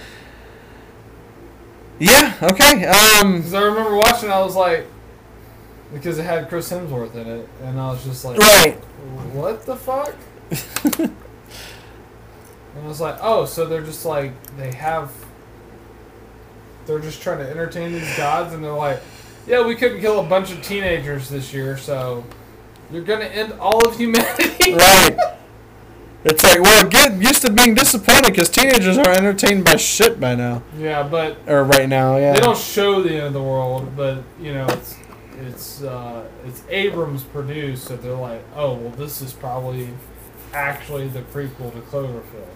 Yeah. 1.98 2.34
Okay. 2.42 2.84
Um. 2.86 3.36
Because 3.36 3.54
I 3.54 3.62
remember 3.62 3.96
watching, 3.96 4.28
it, 4.28 4.32
I 4.32 4.42
was 4.42 4.56
like, 4.56 4.86
because 5.92 6.18
it 6.18 6.24
had 6.24 6.48
Chris 6.48 6.70
Hemsworth 6.70 7.14
in 7.14 7.26
it, 7.26 7.48
and 7.62 7.80
I 7.80 7.90
was 7.92 8.04
just 8.04 8.24
like, 8.24 8.38
Right. 8.38 8.74
what 9.32 9.64
the 9.64 9.76
fuck? 9.76 10.14
and 10.98 11.14
I 12.82 12.86
was 12.86 13.00
like, 13.00 13.16
oh, 13.20 13.44
so 13.44 13.66
they're 13.66 13.82
just 13.82 14.04
like 14.04 14.32
they 14.56 14.72
have, 14.72 15.12
they're 16.86 16.98
just 16.98 17.22
trying 17.22 17.38
to 17.38 17.48
entertain 17.48 17.92
these 17.92 18.16
gods, 18.16 18.52
and 18.52 18.64
they're 18.64 18.72
like, 18.72 19.00
yeah, 19.46 19.66
we 19.66 19.74
couldn't 19.74 20.00
kill 20.00 20.20
a 20.20 20.28
bunch 20.28 20.52
of 20.52 20.62
teenagers 20.62 21.28
this 21.28 21.52
year, 21.52 21.76
so 21.76 22.24
you're 22.90 23.02
gonna 23.04 23.24
end 23.26 23.52
all 23.54 23.86
of 23.86 23.96
humanity. 23.96 24.74
Right. 24.74 25.16
It's 26.24 26.42
like, 26.42 26.58
well, 26.62 26.88
get 26.88 27.12
used 27.20 27.42
to 27.42 27.52
being 27.52 27.74
disappointed 27.74 28.32
because 28.32 28.48
teenagers 28.48 28.96
are 28.96 29.10
entertained 29.10 29.62
by 29.66 29.76
shit 29.76 30.18
by 30.18 30.34
now, 30.34 30.62
yeah, 30.78 31.02
but 31.02 31.36
or 31.46 31.64
right 31.64 31.86
now. 31.86 32.16
Yeah. 32.16 32.32
They 32.32 32.40
don't 32.40 32.56
show 32.56 33.02
the 33.02 33.10
end 33.10 33.26
of 33.26 33.32
the 33.34 33.42
world, 33.42 33.94
but 33.94 34.22
you 34.40 34.54
know 34.54 34.66
it's 34.68 34.96
it's 35.42 35.82
uh, 35.82 36.26
it's 36.46 36.62
Abrams 36.70 37.24
produced, 37.24 37.84
so 37.84 37.96
they're 37.96 38.14
like, 38.14 38.42
oh 38.56 38.74
well, 38.74 38.90
this 38.92 39.20
is 39.20 39.34
probably 39.34 39.90
actually 40.54 41.08
the 41.08 41.20
prequel 41.20 41.70
to 41.72 41.80
Cloverfield. 41.82 42.48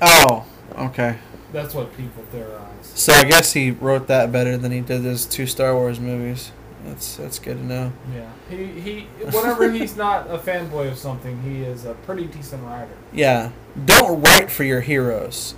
Oh. 0.00 0.46
Okay. 0.76 1.18
That's 1.52 1.74
what 1.74 1.96
people 1.96 2.22
theorize. 2.30 2.92
So 2.94 3.12
I 3.12 3.24
guess 3.24 3.52
he 3.52 3.70
wrote 3.70 4.06
that 4.08 4.32
better 4.32 4.56
than 4.56 4.72
he 4.72 4.80
did 4.80 5.02
his 5.02 5.26
two 5.26 5.46
Star 5.46 5.74
Wars 5.74 6.00
movies. 6.00 6.52
That's 6.84 7.16
that's 7.16 7.38
good 7.38 7.58
to 7.58 7.64
know. 7.64 7.92
Yeah, 8.14 8.30
he 8.50 8.66
he. 8.80 9.00
Whenever 9.30 9.70
he's 9.70 9.96
not 9.96 10.28
a 10.28 10.38
fanboy 10.38 10.90
of 10.90 10.98
something, 10.98 11.40
he 11.42 11.62
is 11.62 11.84
a 11.84 11.94
pretty 11.94 12.24
decent 12.24 12.64
writer. 12.64 12.96
Yeah. 13.12 13.52
Don't 13.84 14.20
write 14.22 14.50
for 14.50 14.64
your 14.64 14.80
heroes. 14.80 15.54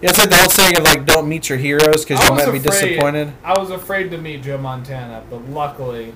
Yeah, 0.00 0.10
it's 0.10 0.18
like 0.18 0.30
the 0.30 0.40
old 0.40 0.50
saying 0.50 0.78
of 0.78 0.84
like, 0.84 1.04
don't 1.04 1.28
meet 1.28 1.50
your 1.50 1.58
heroes 1.58 2.04
because 2.04 2.26
you 2.26 2.34
might 2.34 2.50
be 2.50 2.58
disappointed. 2.58 3.34
I 3.44 3.58
was 3.58 3.70
afraid 3.70 4.10
to 4.12 4.18
meet 4.18 4.42
Joe 4.42 4.56
Montana, 4.56 5.22
but 5.28 5.46
luckily, 5.50 6.14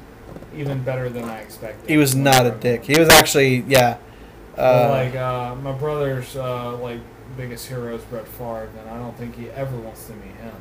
even 0.57 0.83
better 0.83 1.11
than 1.11 1.25
I 1.25 1.41
expected. 1.41 1.91
He 1.91 1.99
was 1.99 2.15
not 2.15 2.47
a 2.47 2.51
dick. 2.51 2.85
He 2.85 2.99
was 2.99 3.11
actually, 3.11 3.61
yeah. 3.69 3.99
Uh, 4.57 4.89
like 4.89 5.15
uh, 5.15 5.55
my 5.57 5.73
brother's 5.73 6.35
uh, 6.35 6.79
like 6.79 7.01
biggest 7.37 7.69
hero 7.69 7.95
is 7.95 8.03
Brett 8.05 8.27
Favre, 8.29 8.69
and 8.81 8.89
I 8.91 8.99
don't 8.99 9.17
think 9.17 9.37
he 9.37 9.51
ever 9.51 9.77
wants 9.77 10.07
to 10.07 10.13
meet 10.15 10.37
him. 10.37 10.55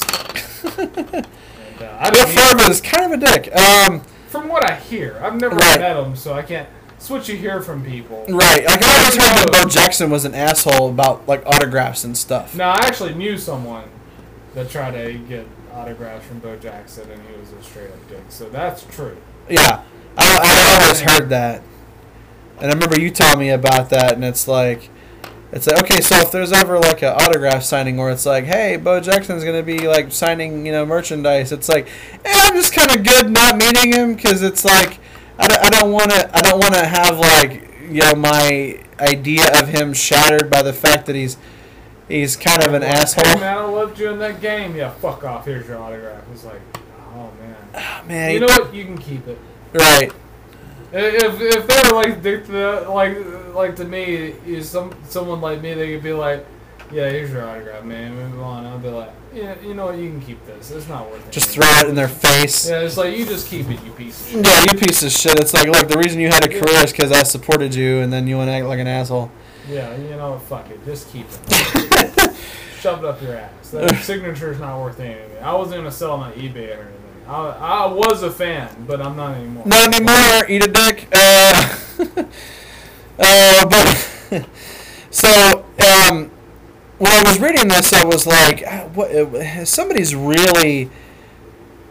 and, 1.73 1.81
uh, 1.81 2.09
don't 2.09 2.29
Favre 2.29 2.71
is 2.71 2.81
kind 2.81 3.13
of 3.13 3.21
a 3.21 3.25
dick. 3.25 3.55
Um, 3.55 4.01
from 4.27 4.47
what 4.49 4.69
I 4.69 4.75
hear, 4.75 5.19
I've 5.23 5.35
never 5.39 5.55
Right. 5.55 5.79
met 5.79 5.97
him, 5.97 6.15
so 6.15 6.33
I 6.33 6.41
can't. 6.41 6.67
It's 6.97 7.09
what 7.09 7.27
you 7.27 7.35
hear 7.35 7.61
from 7.61 7.83
people. 7.83 8.25
right. 8.29 8.65
Like 8.65 8.81
I 8.81 8.97
always 8.99 9.15
heard 9.15 9.37
that 9.37 9.49
Bo 9.51 9.69
Jackson 9.69 10.09
was 10.09 10.23
an 10.25 10.33
asshole 10.33 10.89
about 10.89 11.27
like 11.27 11.45
autographs 11.45 12.03
and 12.05 12.17
stuff. 12.17 12.55
No, 12.55 12.63
I 12.65 12.77
actually 12.83 13.13
knew 13.13 13.37
someone 13.37 13.83
that 14.55 14.69
tried 14.69 14.91
to 14.91 15.13
get 15.19 15.45
autographs 15.73 16.25
from 16.25 16.39
Bo 16.39 16.55
Jackson, 16.55 17.09
and 17.11 17.21
he 17.29 17.37
was 17.39 17.51
a 17.51 17.61
straight 17.61 17.89
up 17.91 18.09
dick. 18.09 18.23
So 18.29 18.47
that's 18.49 18.83
true. 18.85 19.17
Yeah, 19.49 19.83
I, 20.17 20.77
I 20.79 20.83
always 20.83 21.01
heard 21.01 21.27
that, 21.29 21.61
and 22.59 22.71
I 22.71 22.73
remember 22.73 22.97
you 22.99 23.11
telling 23.11 23.39
me 23.39 23.49
about 23.49 23.89
that, 23.89 24.13
and 24.13 24.23
it's 24.23 24.47
like, 24.47 24.89
it's 25.53 25.67
like 25.67 25.81
okay, 25.83 26.01
so 26.01 26.15
if 26.17 26.31
there's 26.31 26.51
ever 26.51 26.79
like 26.79 27.01
an 27.03 27.13
autograph 27.13 27.63
signing 27.63 27.95
where 27.97 28.09
it's 28.09 28.25
like, 28.25 28.43
hey, 28.45 28.75
Bo 28.75 28.99
Jackson's 28.99 29.43
gonna 29.43 29.63
be 29.63 29.87
like 29.87 30.11
signing, 30.11 30.65
you 30.65 30.71
know, 30.71 30.85
merchandise, 30.85 31.51
it's 31.51 31.69
like, 31.69 31.87
eh, 32.25 32.31
I'm 32.43 32.53
just 32.55 32.73
kind 32.73 32.91
of 32.91 33.03
good 33.05 33.29
not 33.31 33.57
meeting 33.57 33.93
him 33.93 34.15
because 34.15 34.41
it's 34.41 34.65
like, 34.65 34.99
I 35.39 35.47
don't, 35.47 35.63
I 35.65 35.69
don't 35.69 35.91
want 35.91 36.11
to, 36.11 36.35
I 36.37 36.41
don't 36.41 36.59
want 36.59 36.73
to 36.73 36.85
have 36.85 37.17
like, 37.19 37.69
you 37.89 38.01
know, 38.01 38.15
my 38.15 38.79
idea 38.99 39.45
of 39.61 39.67
him 39.69 39.93
shattered 39.93 40.49
by 40.49 40.61
the 40.61 40.73
fact 40.73 41.05
that 41.07 41.15
he's, 41.15 41.37
he's 42.07 42.35
kind 42.35 42.63
of 42.63 42.73
an 42.73 42.81
Hey 42.81 42.89
asshole. 42.89 43.39
man, 43.39 43.57
I 43.57 43.63
loved 43.65 43.99
you 43.99 44.09
in 44.09 44.19
that 44.19 44.41
game. 44.41 44.75
Yeah, 44.75 44.89
fuck 44.91 45.23
off. 45.23 45.45
Here's 45.45 45.67
your 45.67 45.79
autograph. 45.79 46.23
It's 46.33 46.43
like, 46.45 46.61
oh 47.15 47.29
man. 47.39 48.07
Man, 48.07 48.33
You 48.33 48.39
know 48.41 48.47
what? 48.47 48.73
You 48.73 48.85
can 48.85 48.97
keep 48.97 49.27
it. 49.27 49.37
right? 49.73 50.11
If 50.95 51.41
if 51.41 51.67
they 51.67 51.89
were 51.89 51.95
like 51.95 52.21
dick 52.21 52.45
to, 52.45 52.87
like 52.89 53.17
like 53.53 53.75
to 53.77 53.85
me, 53.85 54.05
is 54.45 54.69
some 54.69 54.93
someone 55.07 55.41
like 55.41 55.61
me, 55.61 55.73
they 55.73 55.93
could 55.93 56.03
be 56.03 56.13
like, 56.13 56.45
yeah, 56.91 57.09
here's 57.09 57.31
your 57.31 57.47
autograph, 57.47 57.83
man. 57.83 58.15
Move 58.15 58.41
on. 58.41 58.65
I'll 58.65 58.77
be 58.77 58.89
like, 58.89 59.11
yeah, 59.33 59.59
you 59.61 59.73
know 59.73 59.87
what? 59.87 59.97
You 59.97 60.09
can 60.09 60.21
keep 60.21 60.45
this. 60.45 60.69
It's 60.71 60.87
not 60.87 61.09
worth 61.09 61.27
it. 61.27 61.31
Just 61.31 61.49
throw 61.49 61.65
it 61.65 61.89
in 61.89 61.95
their 61.95 62.07
face. 62.07 62.69
Yeah, 62.69 62.81
it's 62.81 62.97
like 62.97 63.17
you 63.17 63.25
just 63.25 63.47
keep 63.47 63.69
it, 63.69 63.83
you 63.83 63.91
piece 63.91 64.21
of 64.21 64.27
shit. 64.27 64.45
Yeah, 64.45 64.65
you 64.71 64.79
piece 64.79 65.01
of 65.03 65.11
shit. 65.11 65.39
It's 65.39 65.53
like, 65.53 65.67
look, 65.67 65.87
the 65.87 65.97
reason 65.97 66.19
you 66.19 66.27
had 66.27 66.45
a 66.45 66.49
career 66.49 66.83
is 66.83 66.91
because 66.91 67.11
I 67.11 67.23
supported 67.23 67.73
you, 67.73 67.99
and 67.99 68.13
then 68.13 68.27
you 68.27 68.37
want 68.37 68.49
to 68.49 68.53
act 68.53 68.65
like 68.65 68.79
an 68.79 68.87
asshole. 68.87 69.31
Yeah, 69.67 69.95
you 69.97 70.09
know? 70.09 70.37
Fuck 70.39 70.69
it. 70.69 70.83
Just 70.85 71.11
keep 71.11 71.25
it. 71.27 72.35
Shove 72.79 72.99
it 72.99 73.05
up 73.05 73.21
your 73.21 73.37
ass. 73.37 73.71
That 73.71 73.95
signature's 74.03 74.59
not 74.59 74.79
worth 74.79 74.99
anything. 74.99 75.41
I 75.41 75.55
wasn't 75.55 75.77
gonna 75.77 75.91
sell 75.91 76.11
on 76.11 76.33
eBay 76.33 76.77
or 76.77 76.81
anything. 76.81 76.99
I, 77.27 77.33
I 77.33 77.85
was 77.87 78.21
a 78.23 78.29
fan, 78.29 78.85
but 78.85 79.01
I'm 79.01 79.15
not 79.15 79.35
anymore. 79.35 79.65
Not 79.65 79.95
anymore. 79.95 80.49
Eat 80.49 80.65
a 80.65 80.67
dick. 80.67 81.07
Uh, 81.11 81.77
uh, 83.19 83.65
but 83.67 84.47
so 85.11 85.65
um, 86.09 86.31
when 86.97 87.11
I 87.11 87.23
was 87.25 87.39
reading 87.39 87.67
this, 87.67 87.93
I 87.93 88.05
was 88.05 88.25
like, 88.25 88.63
ah, 88.67 88.89
what? 88.93 89.11
uh, 89.11 89.65
Somebody's 89.65 90.15
really, 90.15 90.89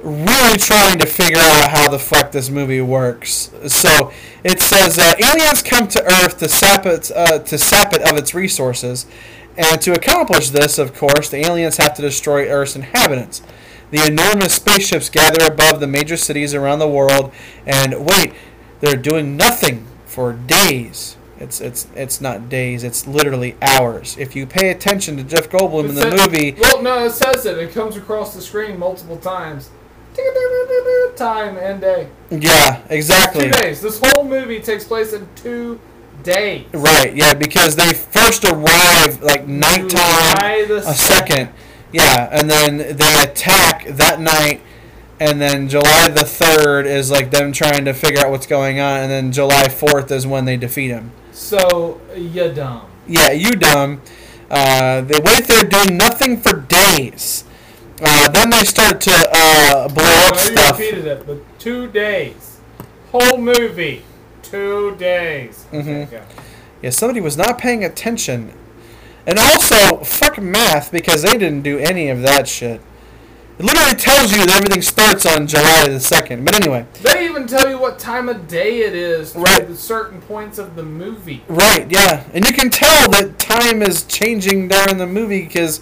really 0.02 0.58
trying 0.58 0.98
to 0.98 1.06
figure 1.06 1.38
out 1.38 1.70
how 1.70 1.88
the 1.90 1.98
fuck 1.98 2.32
this 2.32 2.50
movie 2.50 2.80
works. 2.80 3.50
So 3.68 4.12
it 4.42 4.60
says 4.60 4.98
uh, 4.98 5.14
aliens 5.18 5.62
come 5.62 5.88
to 5.88 6.02
Earth 6.04 6.38
to 6.38 6.48
sap 6.48 6.86
it 6.86 7.10
uh, 7.14 7.38
to 7.40 7.58
sap 7.58 7.92
it 7.94 8.02
of 8.02 8.16
its 8.16 8.34
resources, 8.34 9.06
and 9.56 9.80
to 9.82 9.92
accomplish 9.92 10.50
this, 10.50 10.78
of 10.78 10.94
course, 10.94 11.28
the 11.28 11.46
aliens 11.46 11.76
have 11.76 11.94
to 11.94 12.02
destroy 12.02 12.48
Earth's 12.48 12.76
inhabitants. 12.76 13.42
The 13.90 14.06
enormous 14.06 14.54
spaceships 14.54 15.10
gather 15.10 15.44
above 15.44 15.80
the 15.80 15.86
major 15.86 16.16
cities 16.16 16.54
around 16.54 16.78
the 16.78 16.88
world, 16.88 17.30
and 17.66 18.06
wait, 18.06 18.32
they're 18.80 18.96
doing 18.96 19.36
nothing 19.36 19.86
for 20.12 20.32
days. 20.34 21.16
It's 21.38 21.60
it's 21.60 21.88
it's 21.96 22.20
not 22.20 22.48
days. 22.48 22.84
It's 22.84 23.06
literally 23.06 23.56
hours. 23.62 24.16
If 24.18 24.36
you 24.36 24.46
pay 24.46 24.70
attention 24.70 25.16
to 25.16 25.24
Jeff 25.24 25.48
Goldblum 25.48 25.88
in 25.88 25.94
the 25.94 26.06
It 26.06 26.12
says- 26.18 26.26
movie, 26.26 26.52
Well, 26.60 26.82
no, 26.82 27.04
it 27.04 27.10
says 27.12 27.46
it. 27.46 27.58
It 27.58 27.72
comes 27.72 27.96
across 27.96 28.34
the 28.34 28.40
screen 28.42 28.78
multiple 28.78 29.16
times. 29.16 29.70
Time 31.16 31.56
and 31.56 31.80
day. 31.80 32.08
yeah, 32.30 32.82
exactly. 32.90 33.44
Two 33.50 33.60
days. 33.60 33.80
This 33.80 34.00
whole 34.02 34.24
movie 34.24 34.60
takes 34.60 34.84
place 34.84 35.12
in 35.14 35.26
two 35.36 35.78
days. 36.22 36.66
Right, 36.72 37.14
yeah, 37.14 37.32
because 37.34 37.76
they 37.76 37.92
first 37.92 38.44
arrive 38.44 39.22
like 39.22 39.46
nighttime 39.46 40.70
a 40.70 40.82
second. 40.94 41.50
Yeah, 41.92 42.28
and 42.32 42.50
then 42.50 42.78
they 42.78 43.22
attack 43.22 43.86
that 43.86 44.20
night 44.20 44.60
and 45.20 45.40
then 45.40 45.68
July 45.68 46.08
the 46.08 46.22
3rd 46.24 46.86
is 46.86 47.10
like 47.10 47.30
them 47.30 47.52
trying 47.52 47.84
to 47.84 47.92
figure 47.94 48.20
out 48.24 48.30
what's 48.30 48.46
going 48.46 48.80
on 48.80 49.00
and 49.00 49.10
then 49.10 49.32
July 49.32 49.64
4th 49.68 50.10
is 50.10 50.26
when 50.26 50.44
they 50.44 50.56
defeat 50.56 50.88
him. 50.88 51.12
So 51.32 52.00
you 52.16 52.52
dumb. 52.52 52.86
Yeah, 53.06 53.30
you 53.32 53.52
dumb. 53.52 54.00
Uh, 54.50 55.00
they 55.02 55.18
wait 55.20 55.44
there 55.44 55.64
doing 55.64 55.96
nothing 55.96 56.36
for 56.40 56.60
days. 56.60 57.44
Uh, 58.04 58.28
then 58.30 58.50
they 58.50 58.64
start 58.64 59.00
to 59.00 59.12
uh, 59.32 59.88
blow 59.88 60.04
up 60.04 60.34
you 60.34 60.40
stuff. 60.40 60.78
repeated 60.78 61.06
it, 61.06 61.26
but 61.26 61.38
two 61.58 61.86
days. 61.88 62.58
Whole 63.12 63.38
movie, 63.38 64.02
two 64.42 64.96
days. 64.96 65.66
Mhm. 65.72 65.78
Okay, 65.80 66.06
go. 66.10 66.22
Yeah, 66.82 66.90
somebody 66.90 67.20
was 67.20 67.36
not 67.36 67.58
paying 67.58 67.84
attention. 67.84 68.52
And 69.26 69.38
also, 69.38 69.98
fuck 69.98 70.40
math 70.42 70.90
because 70.90 71.22
they 71.22 71.32
didn't 71.38 71.62
do 71.62 71.78
any 71.78 72.08
of 72.08 72.22
that 72.22 72.48
shit. 72.48 72.80
It 73.58 73.64
literally 73.66 73.94
tells 73.94 74.32
you 74.32 74.38
that 74.38 74.50
everything 74.56 74.82
starts 74.82 75.26
on 75.26 75.46
July 75.46 75.84
the 75.88 76.00
2nd. 76.00 76.44
But 76.44 76.54
anyway, 76.54 76.86
They 77.02 77.26
even 77.26 77.46
tell 77.46 77.68
you 77.68 77.78
what 77.78 77.98
time 77.98 78.28
of 78.28 78.48
day 78.48 78.80
it 78.80 78.94
is 78.94 79.34
Right. 79.36 79.66
for 79.66 79.74
certain 79.76 80.20
points 80.22 80.58
of 80.58 80.74
the 80.74 80.82
movie. 80.82 81.44
right, 81.48 81.86
yeah. 81.90 82.24
And 82.32 82.44
you 82.46 82.52
can 82.52 82.70
tell 82.70 83.08
that 83.10 83.38
time 83.38 83.82
is 83.82 84.02
changing 84.04 84.68
during 84.68 84.96
the 84.96 85.06
movie 85.06 85.42
because 85.42 85.80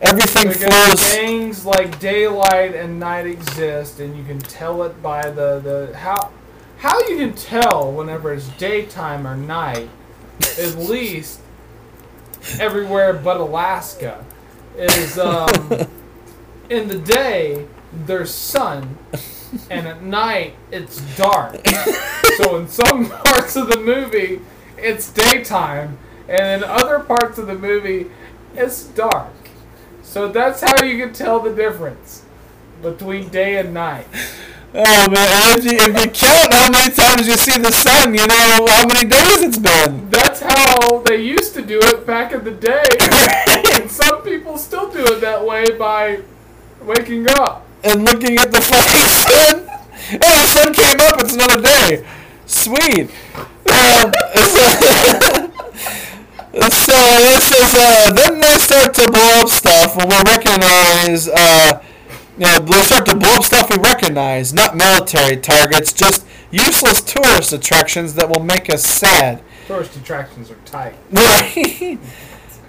everything 0.00 0.48
Because 0.48 0.64
flows. 0.64 1.12
things 1.14 1.66
like 1.66 2.00
daylight 2.00 2.74
and 2.74 2.98
night 2.98 3.26
exist, 3.26 4.00
and 4.00 4.16
you 4.16 4.24
can 4.24 4.38
tell 4.38 4.82
it 4.82 5.00
by 5.02 5.22
the, 5.30 5.60
the 5.60 5.96
how 5.96 6.30
how 6.78 6.98
you 7.08 7.18
can 7.18 7.34
tell 7.34 7.92
whenever 7.92 8.32
it's 8.32 8.48
daytime 8.56 9.26
or 9.26 9.36
night. 9.36 9.90
At 10.58 10.76
least 10.78 11.40
everywhere 12.58 13.12
but 13.12 13.36
Alaska 13.36 14.24
is 14.78 15.18
um, 15.18 15.46
in 16.70 16.88
the 16.88 16.98
day 16.98 17.66
there's 17.92 18.32
sun, 18.32 18.96
and 19.70 19.86
at 19.86 20.02
night 20.02 20.54
it's 20.70 21.00
dark. 21.16 21.60
so 22.36 22.56
in 22.56 22.68
some 22.68 23.10
parts 23.24 23.56
of 23.56 23.68
the 23.68 23.80
movie 23.80 24.40
it's 24.78 25.10
daytime, 25.12 25.98
and 26.28 26.62
in 26.62 26.68
other 26.68 27.00
parts 27.00 27.36
of 27.36 27.48
the 27.48 27.56
movie 27.56 28.06
it's 28.54 28.84
dark. 28.84 29.32
So 30.02 30.28
that's 30.28 30.62
how 30.62 30.84
you 30.84 31.04
can 31.04 31.12
tell 31.12 31.40
the 31.40 31.54
difference 31.54 32.24
between 32.82 33.28
day 33.28 33.58
and 33.58 33.74
night. 33.74 34.06
Oh 34.72 35.10
man, 35.10 35.58
if 35.58 35.64
you, 35.64 35.72
if 35.72 35.88
you 35.88 36.10
count 36.12 36.54
how 36.54 36.70
many 36.70 36.94
times 36.94 37.26
you 37.26 37.34
see 37.34 37.60
the 37.60 37.72
sun, 37.72 38.14
you 38.14 38.24
know 38.24 38.66
how 38.68 38.86
many 38.86 39.08
days 39.08 39.42
it's 39.42 39.58
been. 39.58 40.08
That's 40.10 40.40
how 40.40 40.98
they 41.00 41.20
used 41.20 41.54
to 41.54 41.62
do 41.62 41.80
it 41.82 42.06
back 42.06 42.32
in 42.32 42.44
the 42.44 42.52
day. 42.52 42.82
and 43.80 43.90
some 43.90 44.22
people 44.22 44.56
still 44.56 44.88
do 44.90 45.04
it 45.04 45.20
that 45.20 45.44
way 45.44 45.76
by 45.76 46.20
waking 46.82 47.28
up. 47.30 47.66
And 47.82 48.04
looking 48.04 48.38
at 48.38 48.52
the 48.52 48.60
fucking 48.70 49.08
sun. 49.24 49.66
Oh, 50.12 50.18
the 50.18 50.46
sun 50.46 50.74
came 50.74 51.00
up, 51.08 51.20
it's 51.20 51.34
another 51.34 51.62
day. 51.62 52.06
Sweet. 52.46 53.10
Um, 53.70 54.12
so, 54.34 54.64
so 56.68 56.96
this 57.22 57.52
is, 57.52 57.74
uh, 57.74 58.12
then 58.14 58.40
they 58.40 58.58
start 58.58 58.94
to 58.94 59.10
blow 59.10 59.40
up 59.42 59.48
stuff 59.48 59.96
when 59.96 60.08
we 60.08 60.16
recognize, 60.26 61.28
uh, 61.28 61.82
you 62.36 62.46
know, 62.46 62.58
they 62.58 62.82
start 62.82 63.06
to 63.06 63.16
blow 63.16 63.34
up 63.36 63.44
stuff 63.44 63.70
we 63.70 63.76
recognize, 63.76 64.52
not 64.52 64.76
military 64.76 65.36
targets, 65.36 65.92
just 65.92 66.26
useless 66.50 67.00
tourist 67.02 67.52
attractions 67.52 68.14
that 68.14 68.28
will 68.28 68.42
make 68.42 68.68
us 68.68 68.84
sad. 68.84 69.42
Tourist 69.66 69.94
attractions 69.96 70.50
are 70.50 70.58
tight. 70.64 70.94
Right. 71.12 71.98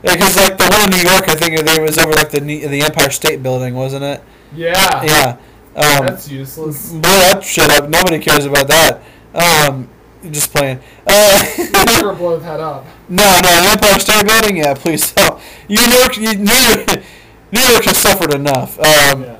Because 0.02 0.36
like 0.36 0.58
the 0.58 0.68
one 0.70 0.92
in 0.92 0.98
New 0.98 1.10
York, 1.10 1.30
I 1.30 1.36
think 1.36 1.54
it 1.54 1.82
was 1.82 1.98
over 1.98 2.12
like 2.14 2.32
the 2.32 2.40
the 2.40 2.82
Empire 2.82 3.10
State 3.12 3.44
Building, 3.44 3.76
wasn't 3.76 4.04
it? 4.04 4.24
Yeah. 4.56 5.04
Yeah. 5.04 5.38
Um, 5.76 6.06
That's 6.08 6.30
useless. 6.30 6.92
blow 6.92 7.02
that 7.02 7.44
shit 7.44 7.70
up. 7.70 7.88
Nobody 7.90 8.20
cares 8.20 8.46
about 8.46 8.68
that. 8.68 9.02
Um, 9.34 9.88
just 10.30 10.52
playing. 10.54 10.80
Uh, 11.08 11.44
Never 11.86 12.14
blow 12.14 12.38
that 12.38 12.60
up. 12.60 12.86
no, 13.08 13.24
no, 13.24 13.62
the 13.64 13.70
Empire 13.72 14.00
State 14.00 14.26
Building. 14.28 14.58
Yeah, 14.58 14.74
please 14.74 15.12
don't. 15.14 15.40
You 15.68 15.78
New 15.88 15.94
York, 15.98 16.18
New 16.18 16.26
York, 16.34 17.04
New 17.52 17.62
York 17.62 17.84
has 17.86 17.98
suffered 17.98 18.34
enough. 18.34 18.78
Um, 18.80 19.24
Yeah. 19.24 19.38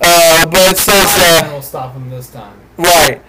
uh, 0.00 0.46
but 0.46 0.70
it 0.72 0.76
says. 0.78 1.06
Uh, 1.18 1.50
will 1.52 1.62
stop 1.62 1.94
him 1.94 2.08
this 2.10 2.30
time. 2.30 2.56
Right. 2.76 3.20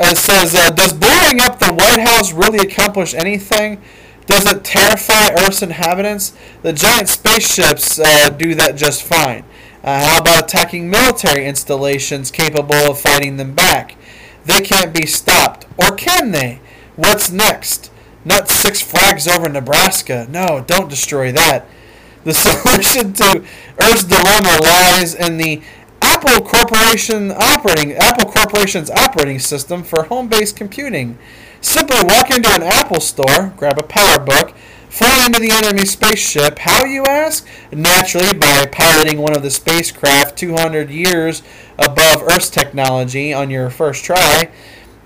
It 0.00 0.16
says, 0.16 0.54
uh, 0.54 0.70
does 0.70 0.92
blowing 0.92 1.40
up 1.40 1.58
the 1.58 1.72
White 1.74 1.98
House 2.00 2.32
really 2.32 2.58
accomplish 2.60 3.14
anything? 3.14 3.82
Does 4.28 4.44
it 4.44 4.62
terrify 4.62 5.32
Earth's 5.32 5.62
inhabitants? 5.62 6.34
The 6.60 6.74
giant 6.74 7.08
spaceships 7.08 7.98
uh, 7.98 8.28
do 8.28 8.54
that 8.56 8.76
just 8.76 9.02
fine. 9.02 9.42
Uh, 9.82 10.06
how 10.06 10.18
about 10.18 10.44
attacking 10.44 10.90
military 10.90 11.46
installations 11.46 12.30
capable 12.30 12.74
of 12.74 13.00
fighting 13.00 13.38
them 13.38 13.54
back? 13.54 13.96
They 14.44 14.60
can't 14.60 14.94
be 14.94 15.06
stopped. 15.06 15.66
Or 15.78 15.96
can 15.96 16.32
they? 16.32 16.60
What's 16.94 17.30
next? 17.30 17.90
Not 18.22 18.48
Six 18.48 18.82
Flags 18.82 19.26
over 19.26 19.48
Nebraska. 19.48 20.26
No, 20.28 20.62
don't 20.66 20.90
destroy 20.90 21.32
that. 21.32 21.64
The 22.24 22.34
solution 22.34 23.14
to 23.14 23.42
Earth's 23.80 24.04
dilemma 24.04 24.58
lies 24.62 25.14
in 25.14 25.38
the 25.38 25.62
Apple 26.02 26.44
Corporation 26.44 27.32
operating 27.32 27.92
Apple 27.92 28.30
Corporation's 28.30 28.90
operating 28.90 29.38
system 29.38 29.82
for 29.82 30.02
home-based 30.04 30.54
computing. 30.54 31.18
Simply 31.60 31.98
walk 32.02 32.30
into 32.30 32.48
an 32.50 32.62
Apple 32.62 33.00
store, 33.00 33.52
grab 33.56 33.78
a 33.78 33.82
PowerBook, 33.82 34.54
fly 34.88 35.26
into 35.26 35.40
the 35.40 35.50
enemy 35.50 35.84
spaceship. 35.84 36.60
How 36.60 36.84
you 36.84 37.04
ask? 37.04 37.46
Naturally, 37.72 38.32
by 38.36 38.66
piloting 38.70 39.18
one 39.18 39.36
of 39.36 39.42
the 39.42 39.50
spacecraft 39.50 40.38
200 40.38 40.90
years 40.90 41.42
above 41.78 42.22
Earth's 42.22 42.50
technology 42.50 43.32
on 43.32 43.50
your 43.50 43.70
first 43.70 44.04
try. 44.04 44.50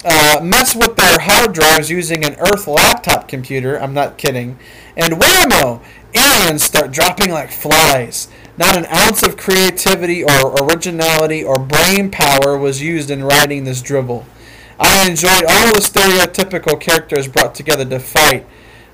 Uh, 0.05 0.41
mess 0.43 0.75
with 0.75 0.97
their 0.97 1.21
hard 1.21 1.53
drives 1.53 1.89
using 1.89 2.25
an 2.25 2.35
Earth 2.39 2.67
laptop 2.67 3.29
computer. 3.29 3.81
I'm 3.81 3.95
not 3.95 4.19
kidding. 4.19 4.59
And 4.97 5.15
whammo! 5.15 5.83
Aliens 6.15 6.63
start 6.63 6.91
dropping 6.91 7.31
like 7.31 7.51
flies. 7.51 8.29
Not 8.59 8.77
an 8.77 8.87
ounce 8.87 9.23
of 9.23 9.37
creativity 9.37 10.23
or 10.23 10.55
originality 10.63 11.43
or 11.43 11.59
brain 11.59 12.11
power 12.11 12.59
was 12.59 12.83
used 12.83 13.11
in 13.11 13.25
writing 13.25 13.65
this 13.65 13.81
dribble. 13.81 14.27
I 14.83 15.09
enjoyed 15.09 15.45
all 15.45 15.73
the 15.73 15.81
stereotypical 15.81 16.81
characters 16.81 17.29
brought 17.29 17.55
together 17.55 17.85
to 17.85 18.01
fight. 18.01 18.45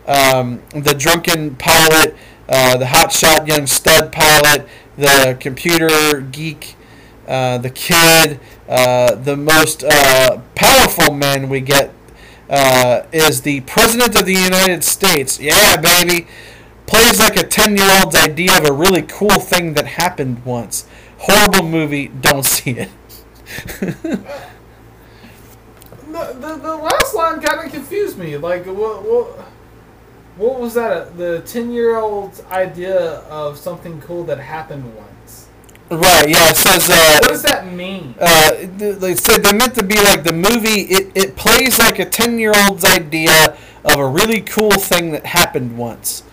Um, 0.06 0.62
the 0.70 0.94
drunken 0.94 1.56
pilot, 1.56 2.14
uh, 2.46 2.76
the 2.76 2.84
hotshot 2.84 3.48
young 3.48 3.66
stud 3.66 4.12
pilot, 4.12 4.68
the 4.98 5.36
computer 5.40 6.20
geek, 6.20 6.76
uh, 7.26 7.56
the 7.58 7.70
kid, 7.70 8.38
uh, 8.68 9.14
the 9.14 9.34
most 9.34 9.82
uh, 9.82 10.40
powerful 10.54 11.14
man 11.14 11.48
we 11.48 11.62
get 11.62 11.94
uh, 12.50 13.02
is 13.10 13.40
the 13.42 13.60
President 13.62 14.14
of 14.14 14.26
the 14.26 14.34
United 14.34 14.84
States. 14.84 15.40
Yeah, 15.40 15.80
baby. 15.80 16.26
Plays 16.86 17.18
like 17.18 17.36
a 17.36 17.46
10 17.46 17.78
year 17.78 17.90
old's 18.02 18.14
idea 18.14 18.58
of 18.58 18.66
a 18.66 18.72
really 18.72 19.02
cool 19.02 19.40
thing 19.40 19.72
that 19.72 19.86
happened 19.86 20.44
once. 20.44 20.86
Horrible 21.18 21.66
movie, 21.66 22.08
don't 22.08 22.44
see 22.44 22.76
it. 22.78 22.90
The, 26.18 26.32
the, 26.34 26.54
the 26.56 26.76
last 26.76 27.14
line 27.14 27.40
kind 27.40 27.64
of 27.64 27.72
confused 27.72 28.18
me. 28.18 28.36
Like, 28.36 28.66
what, 28.66 29.02
what, 29.02 29.26
what 30.36 30.60
was 30.60 30.74
that? 30.74 31.16
The 31.16 31.40
10 31.42 31.70
year 31.70 31.96
old's 31.96 32.42
idea 32.46 33.20
of 33.30 33.56
something 33.58 34.00
cool 34.00 34.24
that 34.24 34.38
happened 34.38 34.94
once. 34.96 35.48
Right, 35.90 36.28
yeah, 36.28 36.50
it 36.50 36.56
says. 36.56 36.90
Uh, 36.90 37.18
What 37.20 37.28
does 37.28 37.42
that 37.42 37.66
mean? 37.72 38.14
uh, 38.20 38.50
they 38.76 39.14
said 39.14 39.42
they're 39.42 39.54
meant 39.54 39.74
to 39.76 39.82
be 39.84 39.94
like 39.96 40.22
the 40.24 40.34
movie. 40.34 40.82
It, 40.82 41.12
it 41.14 41.36
plays 41.36 41.78
like 41.78 41.98
a 41.98 42.04
ten 42.04 42.38
year 42.38 42.52
old's 42.54 42.84
idea 42.84 43.56
of 43.84 43.96
a 43.98 44.06
really 44.06 44.42
cool 44.42 44.70
thing 44.72 45.12
that 45.12 45.24
happened 45.24 45.78
once. 45.78 46.24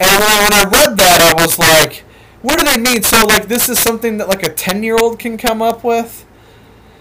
And 0.00 0.08
when 0.08 0.22
I, 0.22 0.40
when 0.42 0.52
I 0.54 0.64
read 0.64 0.96
that, 0.96 1.34
I 1.36 1.42
was 1.42 1.58
like, 1.58 2.04
"What 2.40 2.58
do 2.58 2.64
they 2.64 2.78
mean?" 2.78 3.02
So 3.02 3.26
like, 3.26 3.46
this 3.48 3.68
is 3.68 3.78
something 3.78 4.16
that 4.18 4.28
like 4.28 4.42
a 4.42 4.48
ten 4.54 4.82
year 4.82 4.96
old 4.98 5.18
can 5.18 5.36
come 5.36 5.60
up 5.60 5.84
with. 5.84 6.24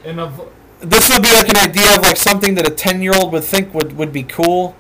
And 0.04 0.20
of, 0.20 0.52
This 0.80 1.10
would 1.10 1.24
be 1.24 1.34
like 1.34 1.50
an 1.50 1.58
idea 1.58 1.96
of 1.96 2.04
like 2.04 2.18
something 2.18 2.56
that 2.56 2.68
a 2.68 2.72
ten 2.72 3.02
year 3.02 3.14
old 3.16 3.34
would 3.34 3.44
think 3.44 3.74
would 3.74 3.98
would 3.98 4.14
be 4.14 4.24
cool, 4.24 4.76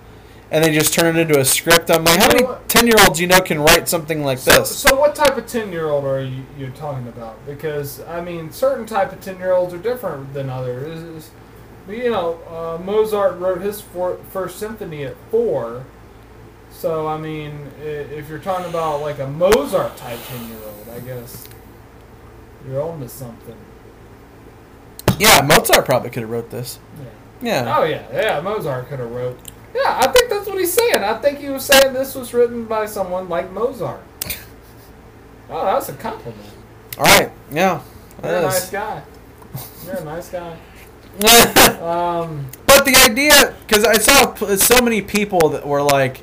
and 0.52 0.64
they 0.64 0.72
just 0.72 0.94
turn 0.94 1.15
it 1.15 1.19
into 1.19 1.40
a 1.40 1.45
script. 1.45 1.90
I'm 1.90 2.03
like, 2.03 2.19
how 2.19 2.28
many 2.28 2.45
ten 2.68 2.86
year 2.86 2.95
olds 3.07 3.19
you 3.19 3.28
know 3.28 3.41
can 3.41 3.60
write 3.60 3.90
something 3.90 4.24
like 4.24 4.38
so, 4.38 4.60
this? 4.60 4.78
so 4.78 4.99
what 4.99 5.15
type 5.15 5.38
of 5.38 5.48
10 5.48 5.72
year 5.72 5.88
old 5.90 6.06
are 6.06 6.22
you 6.22 6.44
you're 6.57 6.69
talking 6.72 7.07
about? 7.07 7.44
Because, 7.48 8.02
I 8.02 8.22
mean, 8.22 8.52
certain 8.52 8.86
type 8.86 9.11
of 9.11 9.22
10 9.22 9.40
year 9.40 9.53
olds 9.53 9.74
are 9.74 9.80
different 9.80 10.34
than 10.34 10.49
others. 10.49 11.03
It's- 11.03 11.32
you 11.90 12.10
know, 12.10 12.40
uh, 12.49 12.84
Mozart 12.84 13.40
wrote 13.40 13.61
his 13.61 13.80
four, 13.80 14.18
first 14.32 14.60
symphony 14.60 15.06
at 15.06 15.15
four. 15.32 15.86
So, 16.69 17.07
I 17.07 17.18
mean, 17.18 17.72
if 17.82 18.28
you're 18.30 18.40
talking 18.40 18.65
about 18.69 19.02
like 19.02 19.19
a 19.19 19.28
Mozart 19.28 19.95
type 19.95 20.19
10 20.28 20.49
year 20.49 20.60
old, 20.65 20.90
I 20.94 20.99
guess 20.99 21.48
you're 22.68 22.82
on 22.82 22.99
to 22.99 23.10
something. 23.10 23.56
Yeah, 25.19 25.41
Mozart 25.41 25.85
probably 25.85 26.10
could 26.10 26.22
have 26.22 26.30
wrote 26.30 26.49
this. 26.49 26.80
Yeah. 27.41 27.64
Yeah. 27.65 27.77
Oh 27.77 27.84
yeah, 27.84 28.03
yeah. 28.11 28.41
Mozart 28.41 28.88
could 28.89 28.99
have 28.99 29.11
wrote. 29.11 29.39
Yeah, 29.76 29.99
I 30.02 30.11
think 30.11 30.30
that's 30.30 30.48
what 30.48 30.57
he's 30.57 30.73
saying. 30.73 31.03
I 31.03 31.15
think 31.19 31.39
he 31.39 31.49
was 31.49 31.65
saying 31.65 31.94
this 31.94 32.15
was 32.15 32.34
written 32.34 32.65
by 32.65 32.85
someone 32.85 33.30
like 33.30 33.52
Mozart. 33.52 34.02
Oh, 35.49 35.64
that's 35.64 35.88
a 35.88 35.94
compliment. 35.94 36.44
All 36.98 37.06
right. 37.06 37.31
Yeah. 37.49 37.81
You're 38.22 38.35
a 38.35 38.41
nice 38.41 38.69
guy. 38.69 39.02
You're 39.85 39.95
a 39.95 40.03
nice 40.03 40.30
guy. 40.30 40.57
Um, 41.81 42.48
But 42.65 42.84
the 42.85 42.95
idea, 43.10 43.56
because 43.65 43.85
I 43.85 43.94
saw 43.94 44.34
so 44.57 44.81
many 44.84 45.02
people 45.02 45.48
that 45.49 45.65
were 45.65 45.81
like, 45.81 46.22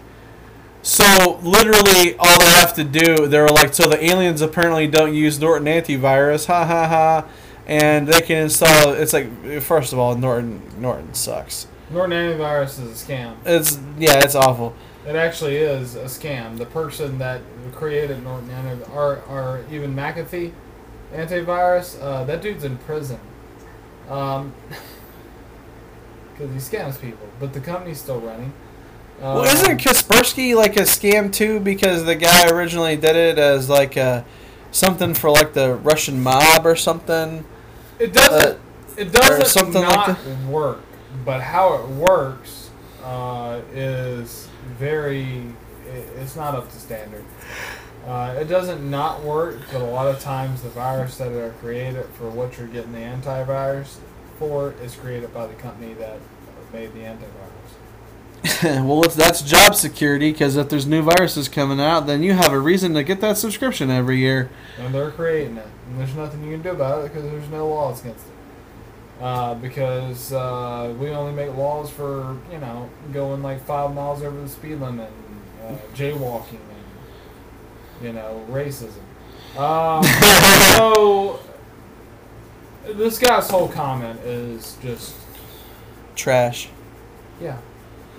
so 0.82 1.40
literally 1.42 2.16
all 2.18 2.38
they 2.38 2.50
have 2.50 2.74
to 2.74 2.84
do, 2.84 3.26
they 3.26 3.40
were 3.40 3.48
like, 3.48 3.72
so 3.72 3.88
the 3.88 4.04
aliens 4.04 4.42
apparently 4.42 4.86
don't 4.86 5.14
use 5.14 5.40
Norton 5.40 5.66
antivirus, 5.66 6.46
ha 6.46 6.66
ha 6.66 6.86
ha. 6.86 7.26
And 7.66 8.06
they 8.08 8.20
can 8.20 8.38
install. 8.38 8.92
It's 8.92 9.12
like 9.12 9.60
first 9.62 9.92
of 9.92 9.98
all, 9.98 10.16
Norton 10.16 10.62
Norton 10.78 11.14
sucks. 11.14 11.66
Norton 11.90 12.12
antivirus 12.12 12.80
is 12.82 13.02
a 13.02 13.06
scam. 13.06 13.36
It's 13.44 13.78
yeah, 13.98 14.18
it's 14.22 14.34
awful. 14.34 14.74
It 15.06 15.16
actually 15.16 15.56
is 15.56 15.96
a 15.96 16.04
scam. 16.04 16.56
The 16.56 16.66
person 16.66 17.18
that 17.18 17.42
created 17.72 18.22
Norton 18.22 18.48
antivirus, 18.48 18.94
or, 18.94 19.22
or 19.28 19.64
even 19.70 19.94
McAfee 19.94 20.52
antivirus, 21.12 22.00
uh, 22.00 22.24
that 22.24 22.40
dude's 22.40 22.64
in 22.64 22.78
prison. 22.78 23.20
Um, 24.08 24.54
because 26.32 26.52
he 26.52 26.58
scams 26.76 27.00
people, 27.00 27.28
but 27.38 27.52
the 27.52 27.60
company's 27.60 28.00
still 28.00 28.20
running. 28.20 28.52
Well, 29.20 29.44
isn't 29.44 29.70
Um, 29.70 29.78
Kaspersky 29.78 30.56
like 30.56 30.76
a 30.76 30.82
scam 30.82 31.32
too? 31.32 31.60
Because 31.60 32.04
the 32.04 32.16
guy 32.16 32.48
originally 32.48 32.96
did 32.96 33.14
it 33.14 33.38
as 33.38 33.68
like 33.68 33.96
a 33.96 34.24
something 34.72 35.14
for 35.14 35.30
like 35.30 35.52
the 35.52 35.74
Russian 35.74 36.22
mob 36.22 36.66
or 36.66 36.74
something. 36.76 37.44
It 37.98 38.12
doesn't. 38.12 38.56
Uh, 38.56 38.58
it 38.96 39.12
doesn't 39.12 39.46
something 39.46 39.82
like 39.82 40.08
not 40.08 40.26
work, 40.48 40.80
but 41.24 41.40
how 41.40 41.74
it 41.74 41.88
works 41.88 42.70
uh, 43.04 43.60
is 43.72 44.48
very. 44.78 45.42
i- 45.86 46.20
It's 46.20 46.36
not 46.36 46.54
up 46.54 46.70
to 46.70 46.76
standard. 46.78 47.24
Uh, 48.06 48.34
it 48.38 48.44
doesn't 48.44 48.88
not 48.90 49.22
work, 49.22 49.58
but 49.72 49.80
a 49.80 49.84
lot 49.84 50.06
of 50.06 50.20
times 50.20 50.62
the 50.62 50.68
virus 50.68 51.16
that 51.18 51.32
are 51.32 51.50
created 51.60 52.04
for 52.18 52.28
what 52.28 52.58
you're 52.58 52.66
getting 52.66 52.92
the 52.92 52.98
antivirus 52.98 53.96
for 54.38 54.74
is 54.82 54.94
created 54.94 55.32
by 55.32 55.46
the 55.46 55.54
company 55.54 55.94
that 55.94 56.18
made 56.72 56.92
the 56.92 57.00
antivirus. 57.00 57.24
well, 58.86 59.02
if 59.04 59.14
that's 59.14 59.40
job 59.40 59.74
security, 59.74 60.30
because 60.32 60.56
if 60.56 60.68
there's 60.68 60.86
new 60.86 61.00
viruses 61.02 61.48
coming 61.48 61.80
out, 61.80 62.06
then 62.06 62.22
you 62.22 62.34
have 62.34 62.52
a 62.52 62.58
reason 62.58 62.92
to 62.92 63.02
get 63.02 63.22
that 63.22 63.38
subscription 63.38 63.90
every 63.90 64.18
year. 64.18 64.50
and 64.78 64.94
they're 64.94 65.10
creating 65.10 65.56
it. 65.56 65.66
And 65.94 66.00
there's 66.00 66.16
nothing 66.16 66.42
you 66.42 66.50
can 66.50 66.62
do 66.62 66.70
about 66.70 67.04
it 67.04 67.12
because 67.12 67.30
there's 67.30 67.48
no 67.50 67.68
laws 67.68 68.00
against 68.00 68.26
it. 68.26 69.22
Uh, 69.22 69.54
because 69.54 70.32
uh, 70.32 70.92
we 70.98 71.10
only 71.10 71.32
make 71.32 71.56
laws 71.56 71.88
for 71.88 72.36
you 72.50 72.58
know 72.58 72.90
going 73.12 73.44
like 73.44 73.64
five 73.64 73.94
miles 73.94 74.20
over 74.20 74.40
the 74.40 74.48
speed 74.48 74.80
limit, 74.80 75.08
and, 75.62 75.76
uh, 75.76 75.80
jaywalking, 75.94 76.58
and 76.58 78.02
you 78.02 78.12
know 78.12 78.44
racism. 78.50 78.98
Um, 79.56 80.02
so 80.76 81.38
this 82.86 83.20
guy's 83.20 83.48
whole 83.48 83.68
comment 83.68 84.18
is 84.22 84.76
just 84.82 85.14
Trash. 86.16 86.70
yeah, 87.40 87.58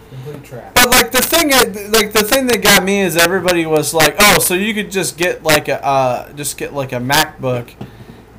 complete 0.09 0.43
trash. 0.43 0.71
But 0.75 0.89
like 0.89 1.11
the 1.11 1.21
thing, 1.21 1.49
like 1.91 2.13
the 2.13 2.23
thing 2.23 2.47
that 2.47 2.61
got 2.61 2.83
me 2.83 3.01
is 3.01 3.17
everybody 3.17 3.65
was 3.65 3.93
like, 3.93 4.15
"Oh, 4.19 4.39
so 4.39 4.53
you 4.53 4.73
could 4.73 4.91
just 4.91 5.17
get 5.17 5.43
like 5.43 5.67
a, 5.67 5.83
uh, 5.85 6.33
just 6.33 6.57
get 6.57 6.73
like 6.73 6.91
a 6.91 6.97
MacBook, 6.99 7.73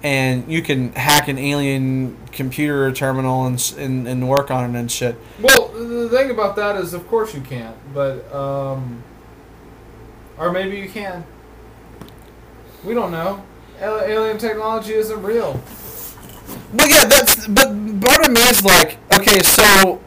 and 0.03 0.51
you 0.51 0.63
can 0.63 0.93
hack 0.93 1.29
an 1.29 1.39
alien 1.39 2.17
computer 2.33 2.93
terminal 2.93 3.47
and 3.47 3.75
and, 3.79 4.09
and 4.09 4.29
work 4.29 4.51
on 4.51 4.75
it 4.75 4.79
and 4.79 4.91
shit." 4.91 5.17
Well, 5.41 5.69
the 5.69 6.09
thing 6.09 6.31
about 6.31 6.57
that 6.57 6.77
is, 6.77 6.95
of 6.95 7.07
course 7.09 7.35
you 7.35 7.41
can't, 7.41 7.77
but 7.95 8.33
um, 8.35 9.03
or 10.39 10.53
maybe 10.53 10.79
you 10.79 10.89
can. 10.89 11.25
We 12.85 12.95
don't 12.95 13.11
know. 13.11 13.45
Alien 13.81 14.39
technology 14.39 14.95
isn't 14.95 15.23
real. 15.23 15.61
Well, 16.73 16.89
yeah, 16.89 17.05
that's 17.05 17.47
but 17.49 17.67
part 18.01 18.27
of 18.27 18.33
me 18.33 18.41
is 18.43 18.65
like, 18.65 18.99
okay, 19.13 19.41
so 19.41 20.01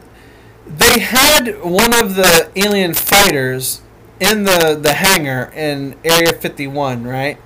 they 0.78 1.00
had 1.00 1.62
one 1.62 1.92
of 1.94 2.14
the 2.14 2.50
alien 2.56 2.94
fighters 2.94 3.82
in 4.20 4.44
the 4.44 4.78
the 4.80 4.94
hangar 4.94 5.50
in 5.54 5.96
Area 6.04 6.32
51, 6.32 7.04
right? 7.04 7.38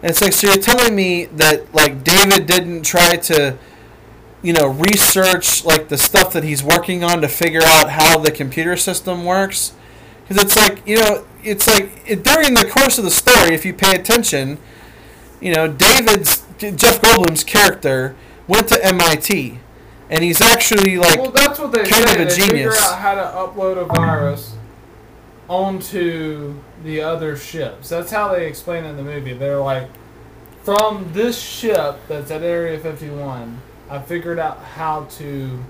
And 0.00 0.10
it's 0.10 0.22
like, 0.22 0.32
so 0.32 0.46
you're 0.46 0.56
telling 0.56 0.94
me 0.94 1.24
that 1.26 1.74
like 1.74 2.04
David 2.04 2.46
didn't 2.46 2.82
try 2.82 3.16
to, 3.16 3.58
you 4.42 4.52
know, 4.52 4.68
research 4.68 5.64
like 5.64 5.88
the 5.88 5.98
stuff 5.98 6.32
that 6.32 6.44
he's 6.44 6.62
working 6.62 7.02
on 7.02 7.20
to 7.20 7.28
figure 7.28 7.62
out 7.64 7.90
how 7.90 8.18
the 8.18 8.30
computer 8.30 8.76
system 8.76 9.24
works? 9.24 9.72
Because 10.22 10.42
it's 10.44 10.56
like, 10.56 10.86
you 10.86 10.96
know, 10.96 11.26
it's 11.42 11.66
like 11.66 12.02
it, 12.06 12.22
during 12.22 12.54
the 12.54 12.68
course 12.68 12.98
of 12.98 13.04
the 13.04 13.10
story, 13.10 13.54
if 13.54 13.64
you 13.64 13.74
pay 13.74 13.94
attention, 13.96 14.58
you 15.40 15.52
know, 15.52 15.66
David's 15.66 16.44
Jeff 16.58 17.00
Goldblum's 17.00 17.44
character 17.44 18.14
went 18.46 18.68
to 18.68 18.84
MIT, 18.84 19.58
and 20.10 20.22
he's 20.24 20.40
actually 20.40 20.96
like, 20.98 21.18
well, 21.18 21.30
that's 21.30 21.58
what 21.58 21.72
they 21.72 21.84
kind 21.84 22.08
say. 22.08 22.14
of 22.14 22.20
a 22.20 22.24
they 22.24 22.30
figure 22.40 22.56
genius. 22.56 22.82
out 22.82 22.98
how 22.98 23.14
to 23.14 23.20
upload 23.22 23.76
a 23.78 23.84
virus 23.84 24.54
onto 25.48 26.54
the 26.84 27.00
other 27.02 27.36
ships. 27.36 27.88
That's 27.88 28.10
how 28.10 28.32
they 28.34 28.46
explain 28.46 28.84
it 28.84 28.90
in 28.90 28.96
the 28.96 29.02
movie. 29.02 29.32
They're 29.32 29.58
like, 29.60 29.88
from 30.62 31.12
this 31.12 31.40
ship 31.40 31.98
that's 32.08 32.30
at 32.30 32.42
Area 32.42 32.78
51, 32.78 33.60
I 33.90 33.98
figured 34.00 34.38
out 34.38 34.58
how 34.58 35.04
to 35.18 35.64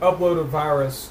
upload 0.00 0.38
a 0.40 0.44
virus 0.44 1.10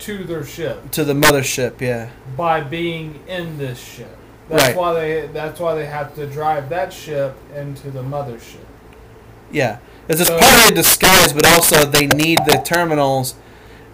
to 0.00 0.24
their 0.24 0.44
ship. 0.44 0.90
to 0.92 1.04
the 1.04 1.14
mothership, 1.14 1.80
yeah, 1.80 2.10
by 2.36 2.60
being 2.60 3.20
in 3.28 3.58
this 3.58 3.80
ship. 3.82 4.16
That's 4.48 4.64
Right. 4.68 4.76
why 4.76 4.92
they 4.94 5.26
that's 5.32 5.60
why 5.60 5.74
they 5.76 5.86
have 5.86 6.14
to 6.16 6.26
drive 6.26 6.68
that 6.70 6.92
ship 6.92 7.36
into 7.56 7.90
the 7.90 8.02
mothership. 8.02 8.64
yeah. 9.50 9.78
It's 10.08 10.18
just 10.18 10.30
So- 10.30 10.38
partly 10.38 10.72
a 10.72 10.74
disguise, 10.74 11.32
but 11.32 11.46
also 11.46 11.84
they 11.84 12.06
need 12.06 12.40
the 12.46 12.60
terminals 12.64 13.34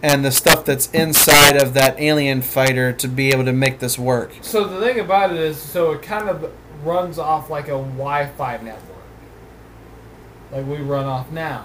and 0.02 0.24
the 0.24 0.30
stuff 0.30 0.64
that's 0.64 0.88
inside 0.92 1.60
of 1.60 1.74
that 1.74 2.00
alien 2.00 2.40
fighter 2.40 2.92
to 2.92 3.08
be 3.08 3.30
able 3.30 3.44
to 3.44 3.52
make 3.52 3.80
this 3.80 3.98
work. 3.98 4.32
So 4.42 4.64
the 4.64 4.80
thing 4.80 5.00
about 5.00 5.32
it 5.32 5.38
is, 5.38 5.58
so 5.60 5.92
it 5.92 6.02
kind 6.02 6.28
of 6.28 6.50
runs 6.84 7.18
off 7.18 7.50
like 7.50 7.66
a 7.66 7.72
Wi-Fi 7.72 8.58
network, 8.58 9.04
like 10.52 10.66
we 10.66 10.76
run 10.76 11.04
off 11.04 11.30
now. 11.32 11.64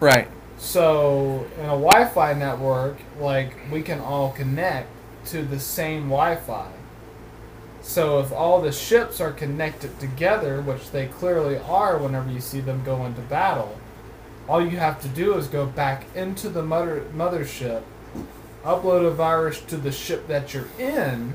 Right. 0.00 0.28
So 0.56 1.46
in 1.58 1.66
a 1.66 1.78
Wi-Fi 1.78 2.32
network, 2.34 2.96
like 3.20 3.54
we 3.70 3.82
can 3.82 4.00
all 4.00 4.30
connect 4.30 4.88
to 5.26 5.42
the 5.42 5.60
same 5.60 6.04
Wi-Fi. 6.08 6.68
So 7.82 8.18
if 8.20 8.32
all 8.32 8.62
the 8.62 8.72
ships 8.72 9.20
are 9.20 9.30
connected 9.30 10.00
together, 10.00 10.62
which 10.62 10.90
they 10.90 11.06
clearly 11.06 11.58
are 11.58 11.98
whenever 11.98 12.30
you 12.30 12.40
see 12.40 12.60
them 12.60 12.82
go 12.82 13.04
into 13.04 13.20
battle, 13.20 13.76
all 14.48 14.64
you 14.64 14.76
have 14.78 15.00
to 15.02 15.08
do 15.08 15.36
is 15.36 15.46
go 15.46 15.66
back 15.66 16.06
into 16.14 16.48
the 16.48 16.62
mother 16.62 17.06
mothership, 17.14 17.82
upload 18.64 19.06
a 19.06 19.10
virus 19.10 19.60
to 19.62 19.76
the 19.76 19.92
ship 19.92 20.26
that 20.28 20.52
you're 20.52 20.68
in, 20.78 21.34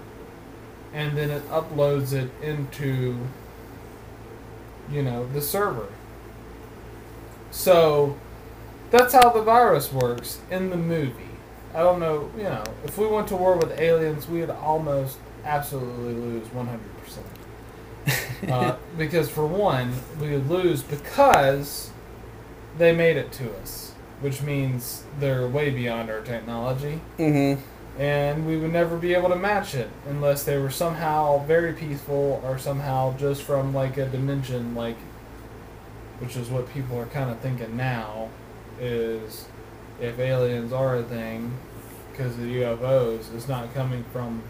and 0.94 1.18
then 1.18 1.30
it 1.30 1.48
uploads 1.50 2.14
it 2.14 2.32
into 2.42 3.18
you 4.92 5.04
know, 5.04 5.28
the 5.34 5.42
server. 5.42 5.88
So 7.52 8.18
that's 8.92 9.14
how 9.14 9.30
the 9.30 9.42
virus 9.42 9.92
works 9.92 10.40
in 10.50 10.70
the 10.70 10.78
movie. 10.78 11.14
I 11.74 11.80
don't 11.80 12.00
know, 12.00 12.32
you 12.36 12.44
know, 12.44 12.64
if 12.84 12.98
we 12.98 13.06
went 13.06 13.28
to 13.30 13.36
war 13.36 13.58
with 13.58 13.80
aliens, 13.80 14.28
we 14.28 14.42
would 14.42 14.50
almost 14.50 15.18
absolutely 15.46 16.14
lose 16.14 16.48
100%. 16.48 16.80
uh, 18.52 18.76
because, 18.98 19.30
for 19.30 19.46
one, 19.46 19.94
we 20.20 20.32
would 20.32 20.50
lose 20.50 20.82
because 20.82 21.92
they 22.80 22.96
made 22.96 23.16
it 23.18 23.32
to 23.34 23.56
us, 23.58 23.94
which 24.22 24.42
means 24.42 25.04
they're 25.20 25.48
way 25.48 25.70
beyond 25.70 26.10
our 26.10 26.22
technology, 26.22 27.00
Mm-hmm. 27.20 27.62
and 28.02 28.48
we 28.48 28.58
would 28.58 28.74
never 28.74 28.98
be 28.98 29.14
able 29.14 29.30
to 29.30 29.36
match 29.36 29.76
it 29.76 29.90
unless 30.08 30.44
they 30.44 30.58
were 30.58 30.72
somehow 30.72 31.46
very 31.46 31.74
peaceful 31.74 32.42
or 32.44 32.58
somehow 32.58 33.16
just 33.18 33.44
from 33.44 33.74
like 33.74 33.98
a 33.98 34.08
dimension, 34.08 34.74
like, 34.74 34.98
which 36.20 36.36
is 36.36 36.50
what 36.50 36.74
people 36.74 36.98
are 36.98 37.06
kind 37.08 37.30
of 37.30 37.40
thinking 37.40 37.78
now, 37.78 38.30
is 38.80 39.46
if 40.02 40.18
aliens 40.18 40.72
are 40.74 40.96
a 40.96 41.04
thing, 41.04 41.54
because 42.12 42.36
the 42.38 42.44
UFOs, 42.62 43.34
it's 43.36 43.48
not 43.48 43.74
coming 43.74 44.04
from, 44.12 44.42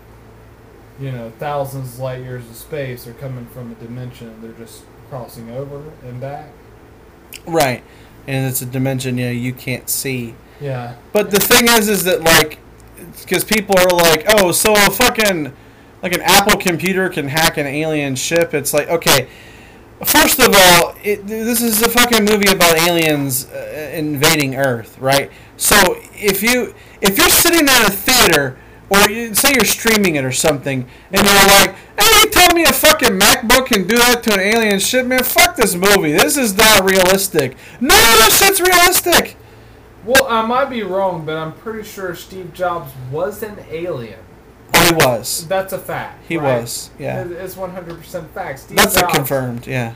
you 0.99 1.11
know, 1.11 1.31
thousands 1.39 1.95
of 1.95 1.99
light 1.99 2.23
years 2.23 2.47
of 2.49 2.55
space. 2.55 3.05
They're 3.05 3.13
coming 3.15 3.45
from 3.47 3.71
a 3.71 3.75
dimension. 3.75 4.41
They're 4.41 4.51
just 4.53 4.83
crossing 5.09 5.49
over 5.51 5.83
and 6.03 6.19
back. 6.19 6.49
Right. 7.45 7.83
And 8.29 8.45
it's 8.45 8.61
a 8.61 8.65
dimension 8.67 9.17
you 9.17 9.25
know, 9.25 9.31
you 9.31 9.53
can't 9.53 9.89
see. 9.89 10.35
Yeah. 10.61 10.95
But 11.13 11.31
the 11.31 11.39
thing 11.39 11.65
is, 11.67 11.89
is 11.89 12.03
that 12.03 12.21
like, 12.21 12.59
because 13.21 13.43
people 13.43 13.73
are 13.79 13.89
like, 13.89 14.25
oh, 14.27 14.51
so 14.51 14.73
a 14.73 14.91
fucking, 14.91 15.51
like 16.03 16.13
an 16.13 16.21
Apple 16.21 16.59
computer 16.59 17.09
can 17.09 17.27
hack 17.27 17.57
an 17.57 17.65
alien 17.65 18.15
ship. 18.15 18.53
It's 18.53 18.71
like, 18.71 18.87
okay, 18.87 19.27
first 20.05 20.39
of 20.39 20.53
all, 20.55 20.95
it, 21.03 21.25
this 21.25 21.63
is 21.63 21.81
a 21.81 21.89
fucking 21.89 22.23
movie 22.23 22.51
about 22.51 22.77
aliens 22.77 23.49
uh, 23.49 23.91
invading 23.95 24.55
Earth, 24.55 24.99
right? 24.99 25.31
So 25.57 25.75
if 26.13 26.43
you 26.43 26.75
if 27.01 27.17
you're 27.17 27.29
sitting 27.29 27.61
in 27.61 27.67
a 27.67 27.89
theater 27.89 28.59
or 28.89 29.09
you, 29.09 29.33
say 29.35 29.51
you're 29.53 29.65
streaming 29.65 30.15
it 30.15 30.25
or 30.25 30.31
something, 30.31 30.87
and 31.11 31.25
you're 31.25 31.47
like, 31.47 31.75
"Hey, 31.99 32.21
you 32.21 32.29
tell 32.29 32.53
me 32.53 32.63
a 32.63 32.73
fucking 32.73 33.19
MacBook 33.19 33.67
can 33.67 33.87
do 33.87 33.97
that 33.97 34.23
to 34.23 34.33
an 34.33 34.39
alien 34.39 34.79
ship, 34.79 35.05
man? 35.05 35.23
Fuck 35.23 35.55
this 35.55 35.75
movie. 35.75 36.11
This 36.11 36.37
is 36.37 36.55
not 36.57 36.89
realistic. 36.89 37.55
No, 37.79 37.95
this 37.95 38.39
shit's 38.39 38.59
realistic." 38.59 39.35
Well, 40.05 40.25
I 40.27 40.45
might 40.45 40.69
be 40.69 40.81
wrong, 40.81 41.25
but 41.25 41.37
I'm 41.37 41.53
pretty 41.53 41.87
sure 41.87 42.15
Steve 42.15 42.53
Jobs 42.53 42.91
was 43.11 43.43
an 43.43 43.59
alien. 43.69 44.19
Oh, 44.73 44.85
he 44.85 44.93
was. 44.93 45.47
That's 45.47 45.73
a 45.73 45.77
fact. 45.77 46.25
He 46.27 46.37
right? 46.37 46.61
was. 46.61 46.89
Yeah. 46.97 47.25
It's 47.25 47.55
100% 47.55 48.29
fact. 48.29 48.59
Steve 48.59 48.77
That's 48.77 48.95
a 48.95 49.01
Jobs 49.01 49.13
confirmed. 49.13 49.67
Yeah. 49.67 49.93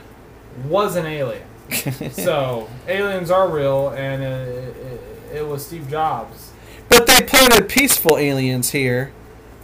was 0.66 0.96
an 0.96 1.06
alien. 1.06 1.46
so 2.12 2.68
aliens 2.86 3.30
are 3.30 3.48
real, 3.48 3.88
and 3.90 4.22
uh, 4.22 4.26
it, 4.26 4.76
it, 4.76 5.36
it 5.36 5.48
was 5.48 5.66
Steve 5.66 5.88
Jobs. 5.88 6.52
But 6.98 7.06
they 7.08 7.22
planted 7.22 7.68
peaceful 7.68 8.16
aliens 8.18 8.70
here, 8.70 9.10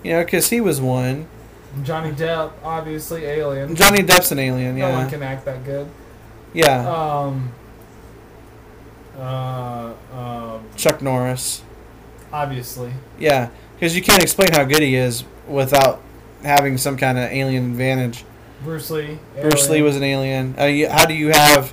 you 0.02 0.12
know, 0.12 0.24
because 0.24 0.50
he 0.50 0.60
was 0.60 0.80
one. 0.80 1.28
Johnny 1.84 2.10
Depp, 2.10 2.50
obviously 2.64 3.24
alien. 3.24 3.76
Johnny 3.76 4.00
Depp's 4.02 4.32
an 4.32 4.40
alien, 4.40 4.76
Yeah. 4.76 4.90
no 4.90 4.98
one 4.98 5.08
can 5.10 5.22
act 5.22 5.44
that 5.44 5.64
good. 5.64 5.88
yeah. 6.52 6.88
Um. 6.88 7.52
Uh. 9.18 9.92
Um. 10.12 10.60
Chuck 10.76 11.02
Norris, 11.02 11.62
Obviously. 12.32 12.92
yeah, 13.18 13.50
because 13.74 13.94
you 13.94 14.02
can't 14.02 14.22
explain 14.22 14.48
how 14.52 14.64
good 14.64 14.82
he 14.82 14.94
is 14.96 15.24
without 15.46 16.00
having 16.42 16.78
some 16.78 16.96
kind 16.96 17.18
of 17.18 17.30
alien 17.30 17.70
advantage. 17.70 18.24
Bruce 18.64 18.90
Lee. 18.90 19.18
Bruce 19.40 19.68
Lee 19.70 19.82
was 19.82 19.96
an 19.96 20.02
alien. 20.02 20.54
Uh, 20.58 20.64
you, 20.64 20.88
how 20.88 21.06
do 21.06 21.14
you 21.14 21.28
have 21.28 21.72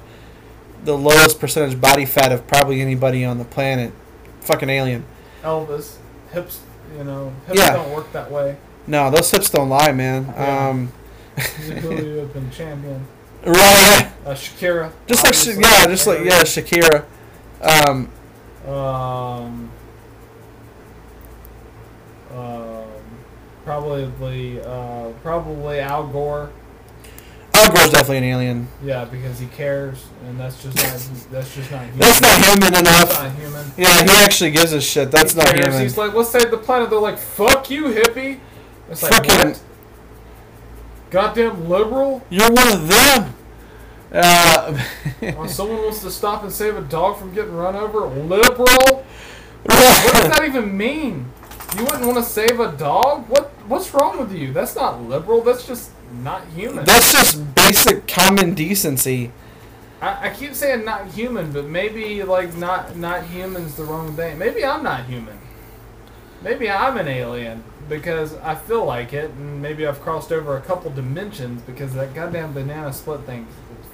the 0.85 0.97
lowest 0.97 1.39
percentage 1.39 1.79
body 1.81 2.05
fat 2.05 2.31
of 2.31 2.45
probably 2.47 2.81
anybody 2.81 3.25
on 3.25 3.37
the 3.39 3.45
planet? 3.45 3.91
Fucking 4.41 4.69
alien. 4.69 5.03
Elvis. 5.43 5.95
Hips. 6.31 6.61
You 6.97 7.03
know. 7.03 7.33
Hips 7.47 7.59
Yeah. 7.59 7.73
don't 7.73 7.91
work 7.93 8.11
that 8.13 8.31
way. 8.31 8.57
No, 8.87 9.11
those 9.11 9.29
hips 9.31 9.49
don't 9.49 9.69
lie, 9.69 9.91
man. 9.91 10.25
Yeah. 10.35 10.69
Um, 10.69 10.91
a 11.35 11.41
Hulu 11.41 12.23
Open 12.23 12.49
champion. 12.51 13.05
right. 13.45 14.11
Uh, 14.25 14.31
Shakira. 14.31 14.91
Just 15.05 15.23
like 15.23 15.33
Sha- 15.33 15.51
yeah, 15.59 15.85
just 15.87 16.07
like 16.07 16.23
yeah, 16.23 16.41
Shakira. 16.43 17.05
Um, 17.61 18.09
Um, 18.67 19.69
um, 22.33 22.85
probably, 23.63 24.61
uh, 24.61 25.09
probably 25.23 25.79
Al 25.79 26.07
Gore. 26.07 26.49
Gore's 27.73 27.89
definitely 27.91 28.17
an 28.17 28.23
alien. 28.25 28.67
Yeah, 28.83 29.05
because 29.05 29.39
he 29.39 29.47
cares, 29.47 30.05
and 30.25 30.39
that's 30.39 30.61
just 30.63 30.75
not. 30.77 31.31
that's 31.31 31.55
just 31.55 31.71
not 31.71 31.81
human. 31.83 31.99
That's 31.99 32.21
not 32.21 32.45
human 32.45 32.73
enough. 32.79 33.09
That's 33.09 33.23
not 33.23 33.31
human. 33.35 33.65
Yeah, 33.77 34.03
he 34.03 34.23
actually 34.23 34.51
gives 34.51 34.73
a 34.73 34.81
shit. 34.81 35.11
That's 35.11 35.33
He 35.33 35.39
not 35.39 35.47
cares. 35.47 35.65
human. 35.65 35.81
He's 35.81 35.97
like, 35.97 36.13
let's 36.13 36.29
save 36.29 36.51
the 36.51 36.57
planet. 36.57 36.89
They're 36.89 36.99
like, 36.99 37.17
fuck 37.17 37.69
you, 37.69 37.85
hippie. 37.85 38.39
It's 38.89 39.03
like, 39.03 39.13
Fucking- 39.13 39.47
what? 39.49 39.61
Goddamn 41.09 41.69
liberal. 41.69 42.23
You're 42.29 42.51
one 42.51 42.71
of 42.73 42.87
them. 42.87 43.33
Uh, 44.11 44.77
When 45.35 45.49
someone 45.49 45.77
wants 45.83 46.01
to 46.01 46.11
stop 46.11 46.43
and 46.43 46.51
save 46.51 46.75
a 46.77 46.81
dog 46.81 47.17
from 47.17 47.33
getting 47.33 47.53
run 47.55 47.75
over, 47.75 48.01
liberal. 48.07 49.05
What 49.63 50.13
does 50.13 50.29
that 50.29 50.43
even 50.45 50.75
mean? 50.77 51.31
You 51.75 51.83
wouldn't 51.83 52.05
want 52.05 52.17
to 52.17 52.23
save 52.23 52.59
a 52.59 52.71
dog? 52.71 53.27
What 53.29 53.51
What's 53.67 53.93
wrong 53.93 54.19
with 54.19 54.31
you? 54.31 54.53
That's 54.53 54.75
not 54.75 55.01
liberal. 55.01 55.41
That's 55.41 55.67
just 55.67 55.91
not 56.23 56.47
human. 56.47 56.85
That's 56.85 57.11
just 57.11 57.53
basic 57.53 58.07
common 58.07 58.53
decency. 58.53 59.31
I, 60.01 60.29
I 60.29 60.33
keep 60.33 60.53
saying 60.53 60.85
not 60.85 61.07
human, 61.07 61.51
but 61.51 61.65
maybe 61.65 62.23
like 62.23 62.55
not 62.55 62.95
not 62.95 63.25
human's 63.25 63.75
the 63.75 63.83
wrong 63.83 64.15
thing. 64.15 64.37
Maybe 64.37 64.63
I'm 64.63 64.83
not 64.83 65.05
human. 65.05 65.37
Maybe 66.41 66.69
I'm 66.69 66.97
an 66.97 67.07
alien 67.07 67.63
because 67.89 68.35
I 68.35 68.55
feel 68.55 68.85
like 68.85 69.11
it, 69.11 69.31
and 69.31 69.61
maybe 69.61 69.85
I've 69.85 70.01
crossed 70.01 70.31
over 70.31 70.55
a 70.55 70.61
couple 70.61 70.91
dimensions 70.91 71.61
because 71.63 71.93
that 71.95 72.13
goddamn 72.13 72.53
banana 72.53 72.93
split 72.93 73.21
thing 73.21 73.47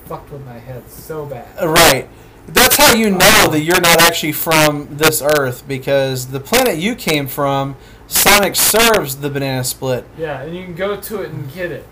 fucked 0.06 0.32
with 0.32 0.46
my 0.46 0.60
head 0.60 0.90
so 0.90 1.26
bad. 1.26 1.48
Right. 1.64 2.08
That's 2.48 2.76
how 2.76 2.94
you 2.94 3.10
know 3.10 3.48
that 3.50 3.62
you're 3.62 3.80
not 3.80 4.02
actually 4.02 4.34
from 4.34 4.88
this 4.98 5.22
Earth 5.22 5.66
because 5.68 6.28
the 6.28 6.40
planet 6.40 6.78
you 6.78 6.96
came 6.96 7.28
from, 7.28 7.76
Sonic 8.08 8.56
serves 8.56 9.18
the 9.18 9.30
banana 9.30 9.64
split. 9.64 10.06
Yeah, 10.18 10.42
and 10.42 10.56
you 10.56 10.64
can 10.64 10.76
go 10.76 11.00
to 11.00 11.22
it 11.22 11.32
and 11.32 11.52
get 11.54 11.72
it. 11.72 11.88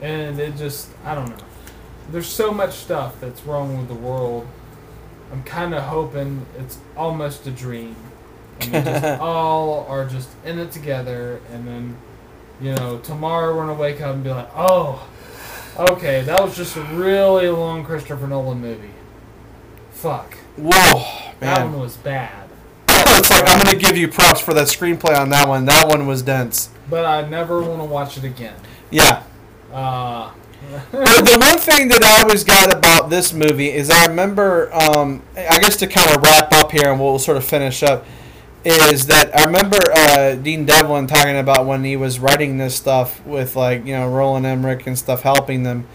And 0.00 0.40
it 0.40 0.56
just, 0.56 0.88
I 1.04 1.14
don't 1.14 1.28
know. 1.30 1.44
There's 2.10 2.26
so 2.26 2.52
much 2.52 2.74
stuff 2.74 3.20
that's 3.20 3.42
wrong 3.44 3.78
with 3.78 3.88
the 3.88 3.94
world. 3.94 4.48
I'm 5.30 5.44
kind 5.44 5.72
of 5.72 5.84
hoping 5.84 6.44
it's 6.58 6.78
almost 6.96 7.46
a 7.46 7.52
dream. 7.52 7.94
And 8.60 8.72
we 8.72 8.80
just 8.80 9.04
all 9.20 9.86
are 9.88 10.04
just 10.06 10.28
in 10.44 10.58
it 10.58 10.72
together. 10.72 11.40
And 11.52 11.66
then, 11.66 11.96
you 12.60 12.74
know, 12.74 12.98
tomorrow 12.98 13.54
we're 13.54 13.64
going 13.64 13.76
to 13.76 13.80
wake 13.80 14.00
up 14.00 14.14
and 14.14 14.24
be 14.24 14.30
like, 14.30 14.50
oh, 14.56 15.08
okay, 15.78 16.22
that 16.22 16.42
was 16.42 16.56
just 16.56 16.76
a 16.76 16.82
really 16.82 17.48
long 17.48 17.84
Christopher 17.84 18.26
Nolan 18.26 18.60
movie. 18.60 18.90
Fuck. 20.02 20.34
Whoa, 20.56 21.30
man. 21.40 21.54
That 21.54 21.64
one 21.66 21.78
was 21.78 21.96
bad. 21.96 22.48
it's 22.88 23.30
like 23.30 23.44
I'm 23.46 23.62
gonna 23.62 23.78
give 23.78 23.96
you 23.96 24.08
props 24.08 24.40
for 24.40 24.52
that 24.52 24.66
screenplay 24.66 25.16
on 25.16 25.28
that 25.28 25.46
one. 25.46 25.64
That 25.66 25.86
one 25.86 26.08
was 26.08 26.22
dense. 26.22 26.70
But 26.90 27.04
I 27.04 27.28
never 27.28 27.62
want 27.62 27.80
to 27.80 27.84
watch 27.84 28.18
it 28.18 28.24
again. 28.24 28.56
Yeah. 28.90 29.22
Uh, 29.72 30.32
the, 30.90 31.38
one 31.40 31.56
thing 31.56 31.86
that 31.86 32.02
I 32.02 32.22
always 32.22 32.42
got 32.42 32.74
about 32.76 33.10
this 33.10 33.32
movie 33.32 33.70
is 33.70 33.90
I 33.90 34.06
remember, 34.06 34.74
um, 34.74 35.22
I 35.36 35.60
guess 35.60 35.76
to 35.76 35.86
kind 35.86 36.10
of 36.10 36.20
wrap 36.20 36.52
up 36.52 36.72
here 36.72 36.90
and 36.90 37.00
we'll 37.00 37.20
sort 37.20 37.36
of 37.36 37.44
finish 37.44 37.84
up, 37.84 38.04
is 38.64 39.06
that 39.06 39.30
I 39.38 39.44
remember 39.44 39.78
uh, 39.92 40.34
Dean 40.34 40.64
Devlin 40.64 41.06
talking 41.06 41.38
about 41.38 41.64
when 41.64 41.84
he 41.84 41.94
was 41.94 42.18
writing 42.18 42.58
this 42.58 42.74
stuff 42.74 43.24
with 43.24 43.54
like 43.54 43.86
you 43.86 43.94
know 43.94 44.08
Roland 44.08 44.46
Emmerich 44.46 44.84
and 44.88 44.98
stuff 44.98 45.22
helping 45.22 45.62
them, 45.62 45.86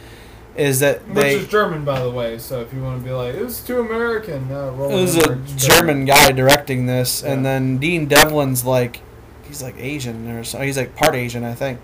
is 0.58 0.80
that 0.80 1.08
Which 1.08 1.16
they 1.16 1.36
is 1.36 1.48
German, 1.48 1.86
by 1.86 2.02
the 2.02 2.10
way. 2.10 2.38
So 2.40 2.62
if 2.62 2.74
you 2.74 2.82
want 2.82 3.02
to 3.02 3.06
be 3.06 3.14
like, 3.14 3.36
it's 3.36 3.66
too 3.66 3.80
American, 3.80 4.52
uh, 4.52 4.72
it 4.72 4.76
was 4.76 5.16
a 5.16 5.36
German 5.56 6.06
guy 6.06 6.32
directing 6.32 6.88
this, 6.88 7.24
and 7.24 7.46
then 7.46 7.78
Dean 7.78 8.08
Devlin's 8.08 8.66
like, 8.66 9.02
he's 9.44 9.62
like 9.62 9.76
Asian 9.78 10.30
or 10.30 10.44
something. 10.44 10.68
He's 10.68 10.78
like 10.78 10.96
part 10.96 11.16
Asian, 11.16 11.44
I 11.44 11.54
think. 11.54 11.80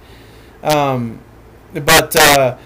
Um, 0.63 1.19
but 1.73 2.15
uh, 2.15 2.57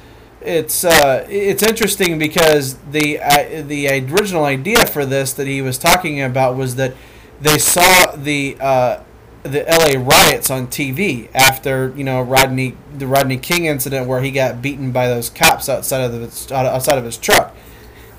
it's 0.42 0.84
uh, 0.84 1.26
it's 1.30 1.64
interesting 1.64 2.18
because 2.18 2.76
the 2.92 3.20
uh, 3.20 3.64
the 3.64 3.88
original 3.90 4.46
idea 4.46 4.86
for 4.86 5.06
this 5.06 5.34
that 5.34 5.48
he 5.48 5.62
was 5.62 5.78
talking 5.78 6.22
about 6.22 6.56
was 6.56 6.76
that 6.76 6.94
they 7.42 7.58
saw 7.58 8.16
the 8.16 8.58
uh, 8.60 9.00
the 9.48 9.64
LA 9.64 10.00
riots 10.00 10.50
on 10.50 10.68
TV 10.68 11.30
after 11.34 11.94
you 11.96 12.04
know 12.04 12.22
Rodney 12.22 12.76
the 12.98 13.08
Rodney 13.08 13.38
King 13.38 13.66
incident 13.66 14.08
where 14.08 14.22
he 14.22 14.32
got 14.32 14.62
beaten 14.62 14.92
by 14.92 15.08
those 15.08 15.30
cops 15.30 15.70
outside 15.70 16.02
of 16.02 16.14
his 16.14 16.52
outside 16.52 16.98
of 16.98 17.04
his 17.04 17.18
truck, 17.18 17.56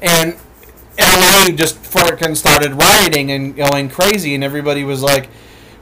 and 0.00 0.36
LA 0.98 1.50
just 1.54 1.76
fucking 1.78 2.34
started 2.34 2.74
rioting 2.74 3.30
and 3.30 3.56
going 3.56 3.88
crazy, 3.88 4.34
and 4.34 4.42
everybody 4.42 4.84
was 4.84 5.02
like, 5.02 5.28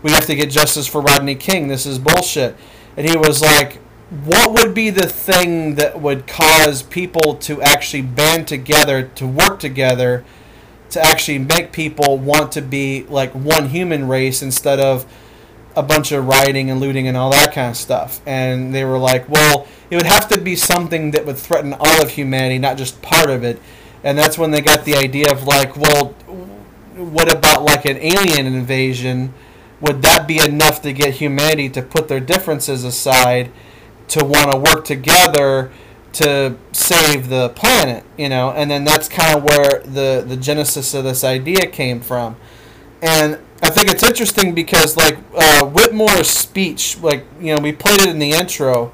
"We 0.03 0.11
have 0.13 0.27
to 0.27 0.35
get 0.35 0.51
justice 0.51 0.87
for 0.87 1.01
Rodney 1.01 1.35
King. 1.35 1.69
This 1.69 1.87
is 1.87 1.99
bullshit." 1.99 2.57
And 2.97 3.09
he 3.09 3.17
was 3.17 3.41
like, 3.41 3.79
"What 4.25 4.53
would 4.53 4.75
be 4.75 4.91
the 4.91 5.07
thing 5.07 5.77
that 5.77 6.01
would 6.01 6.27
cause 6.27 6.83
people 6.83 7.35
to 7.35 7.63
actually 7.63 8.03
band 8.03 8.49
together 8.49 9.03
to 9.17 9.27
work 9.27 9.59
together 9.59 10.25
to 10.91 11.01
actually 11.03 11.39
make 11.39 11.73
people 11.73 12.19
want 12.19 12.53
to 12.53 12.63
be 12.63 13.05
like 13.09 13.33
one 13.33 13.69
human 13.71 14.09
race 14.09 14.43
instead 14.43 14.81
of 14.81 15.05
a 15.77 15.83
bunch 15.83 16.13
of 16.13 16.27
rioting 16.27 16.71
and 16.71 16.81
looting 16.81 17.07
and 17.07 17.17
all 17.17 17.31
that 17.31 17.53
kind 17.53 17.71
of 17.71 17.77
stuff?" 17.77 18.21
And 18.27 18.75
they 18.75 18.85
were 18.85 18.99
like, 18.99 19.29
"Well, 19.29 19.67
it 19.91 19.97
would 19.97 20.07
have 20.07 20.29
to 20.29 20.41
be 20.41 20.57
something 20.57 21.13
that 21.13 21.27
would 21.27 21.39
threaten 21.39 21.75
all 21.75 22.03
of 22.03 22.11
humanity, 22.11 22.59
not 22.59 22.77
just 22.77 23.03
part 23.03 23.31
of 23.31 23.45
it." 23.45 23.61
and 24.07 24.17
that's 24.17 24.39
when 24.39 24.53
they 24.53 24.61
got 24.61 24.85
the 24.85 24.95
idea 24.95 25.33
of 25.33 25.45
like, 25.45 25.77
well, 25.77 26.15
what 26.97 27.33
about 27.33 27.65
like 27.65 27.85
an 27.85 27.97
alien 27.97 28.47
invasion? 28.47 29.35
Would 29.81 30.01
that 30.03 30.29
be 30.29 30.39
enough 30.39 30.81
to 30.83 30.93
get 30.93 31.15
humanity 31.15 31.69
to 31.71 31.83
put 31.83 32.07
their 32.07 32.21
differences 32.21 32.85
aside 32.85 33.51
to 34.09 34.25
want 34.25 34.53
to 34.53 34.59
work 34.59 34.85
together 34.85 35.73
to 36.13 36.57
save 36.71 37.29
the 37.29 37.49
planet? 37.51 38.05
You 38.17 38.29
know, 38.29 38.53
and 38.53 38.71
then 38.71 38.85
that's 38.85 39.09
kind 39.09 39.37
of 39.37 39.43
where 39.43 39.81
the 39.81 40.25
the 40.25 40.37
genesis 40.37 40.95
of 40.95 41.03
this 41.03 41.25
idea 41.25 41.67
came 41.67 42.01
from, 42.01 42.37
and. 43.03 43.41
I 43.63 43.71
think 43.71 43.89
it's 43.89 44.03
interesting 44.03 44.55
because, 44.55 44.97
like 44.97 45.17
uh, 45.35 45.65
Whitmore's 45.65 46.29
speech, 46.29 46.99
like 47.01 47.25
you 47.41 47.55
know, 47.55 47.63
we 47.63 47.73
played 47.73 48.01
it 48.01 48.09
in 48.09 48.19
the 48.19 48.33
intro. 48.33 48.93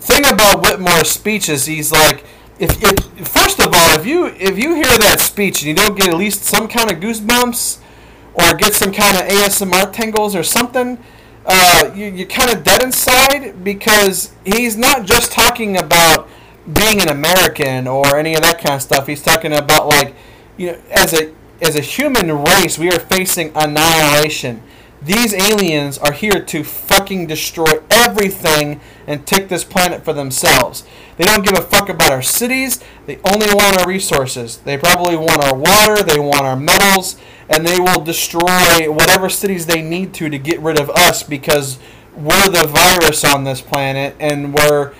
Thing 0.00 0.26
about 0.26 0.62
Whitmore's 0.62 1.10
speech 1.10 1.48
is 1.48 1.66
he's 1.66 1.90
like, 1.90 2.24
if, 2.58 2.82
if 2.82 3.28
first 3.28 3.58
of 3.58 3.66
all, 3.66 3.98
if 3.98 4.06
you 4.06 4.26
if 4.26 4.58
you 4.58 4.74
hear 4.74 4.98
that 4.98 5.20
speech 5.20 5.62
and 5.62 5.68
you 5.68 5.74
don't 5.74 5.96
get 5.96 6.08
at 6.08 6.16
least 6.16 6.44
some 6.44 6.68
kind 6.68 6.90
of 6.90 6.98
goosebumps 6.98 7.78
or 8.34 8.56
get 8.56 8.74
some 8.74 8.92
kind 8.92 9.16
of 9.16 9.24
ASMR 9.24 9.92
tingles 9.92 10.34
or 10.34 10.42
something, 10.42 10.98
uh, 11.46 11.90
you 11.94 12.06
you're 12.06 12.28
kind 12.28 12.50
of 12.50 12.64
dead 12.64 12.82
inside 12.82 13.64
because 13.64 14.32
he's 14.44 14.76
not 14.76 15.06
just 15.06 15.32
talking 15.32 15.76
about 15.76 16.28
being 16.72 17.00
an 17.00 17.08
American 17.08 17.86
or 17.86 18.18
any 18.18 18.34
of 18.34 18.42
that 18.42 18.60
kind 18.60 18.74
of 18.74 18.82
stuff. 18.82 19.06
He's 19.06 19.22
talking 19.22 19.52
about 19.52 19.88
like 19.88 20.14
you 20.56 20.72
know 20.72 20.78
as 20.90 21.14
a 21.14 21.32
as 21.60 21.76
a 21.76 21.80
human 21.80 22.32
race, 22.44 22.78
we 22.78 22.90
are 22.90 22.98
facing 22.98 23.52
annihilation. 23.54 24.62
These 25.02 25.34
aliens 25.34 25.98
are 25.98 26.12
here 26.12 26.42
to 26.42 26.64
fucking 26.64 27.26
destroy 27.26 27.80
everything 27.90 28.80
and 29.06 29.26
take 29.26 29.48
this 29.48 29.62
planet 29.62 30.04
for 30.04 30.12
themselves. 30.12 30.84
They 31.16 31.24
don't 31.24 31.44
give 31.44 31.56
a 31.56 31.62
fuck 31.62 31.88
about 31.88 32.10
our 32.10 32.22
cities. 32.22 32.80
They 33.06 33.18
only 33.24 33.46
want 33.46 33.78
our 33.78 33.86
resources. 33.86 34.58
They 34.58 34.76
probably 34.76 35.16
want 35.16 35.44
our 35.44 35.54
water. 35.54 36.02
They 36.02 36.18
want 36.18 36.42
our 36.42 36.56
metals. 36.56 37.16
And 37.48 37.66
they 37.66 37.78
will 37.78 38.02
destroy 38.02 38.90
whatever 38.90 39.28
cities 39.28 39.66
they 39.66 39.80
need 39.80 40.12
to 40.14 40.28
to 40.28 40.38
get 40.38 40.60
rid 40.60 40.80
of 40.80 40.90
us 40.90 41.22
because 41.22 41.78
we're 42.16 42.48
the 42.48 42.66
virus 42.66 43.24
on 43.24 43.44
this 43.44 43.60
planet 43.60 44.16
and 44.18 44.54
we're 44.54 44.94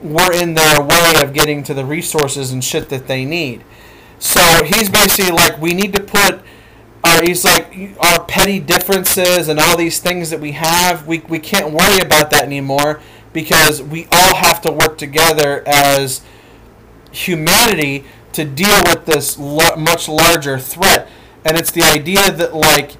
we're 0.00 0.32
in 0.32 0.54
their 0.54 0.80
way 0.80 1.14
of 1.20 1.32
getting 1.32 1.64
to 1.64 1.74
the 1.74 1.84
resources 1.84 2.52
and 2.52 2.62
shit 2.62 2.88
that 2.90 3.08
they 3.08 3.24
need. 3.24 3.64
So 4.18 4.64
he's 4.64 4.88
basically 4.88 5.32
like, 5.32 5.60
we 5.60 5.74
need 5.74 5.94
to 5.94 6.02
put 6.02 6.40
our, 7.04 7.22
he's 7.22 7.44
like, 7.44 7.96
our 8.00 8.24
petty 8.24 8.58
differences 8.58 9.48
and 9.48 9.60
all 9.60 9.76
these 9.76 10.00
things 10.00 10.30
that 10.30 10.40
we 10.40 10.52
have, 10.52 11.06
we, 11.06 11.20
we 11.20 11.38
can't 11.38 11.72
worry 11.72 12.00
about 12.00 12.30
that 12.30 12.42
anymore 12.42 13.00
because 13.32 13.82
we 13.82 14.06
all 14.10 14.36
have 14.36 14.60
to 14.62 14.72
work 14.72 14.98
together 14.98 15.62
as 15.66 16.22
humanity 17.12 18.04
to 18.32 18.44
deal 18.44 18.82
with 18.84 19.06
this 19.06 19.38
lo- 19.38 19.76
much 19.76 20.08
larger 20.08 20.58
threat. 20.58 21.08
And 21.44 21.56
it's 21.56 21.70
the 21.70 21.82
idea 21.82 22.30
that, 22.32 22.54
like, 22.54 22.96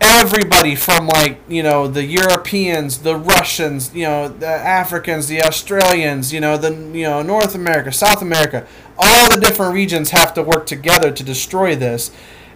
everybody 0.00 0.74
from 0.74 1.06
like 1.06 1.38
you 1.48 1.62
know 1.62 1.86
the 1.86 2.04
Europeans, 2.04 2.98
the 2.98 3.16
Russians, 3.16 3.94
you 3.94 4.04
know 4.04 4.28
the 4.28 4.46
Africans, 4.46 5.28
the 5.28 5.42
Australians, 5.42 6.32
you 6.32 6.40
know 6.40 6.56
the 6.56 6.72
you 6.72 7.04
know 7.04 7.22
North 7.22 7.54
America, 7.54 7.92
South 7.92 8.22
America, 8.22 8.66
all 9.00 9.30
the 9.34 9.40
different 9.40 9.74
regions 9.74 10.10
have 10.10 10.34
to 10.34 10.42
work 10.42 10.66
together 10.66 11.10
to 11.10 11.22
destroy 11.22 11.74
this, 11.76 12.10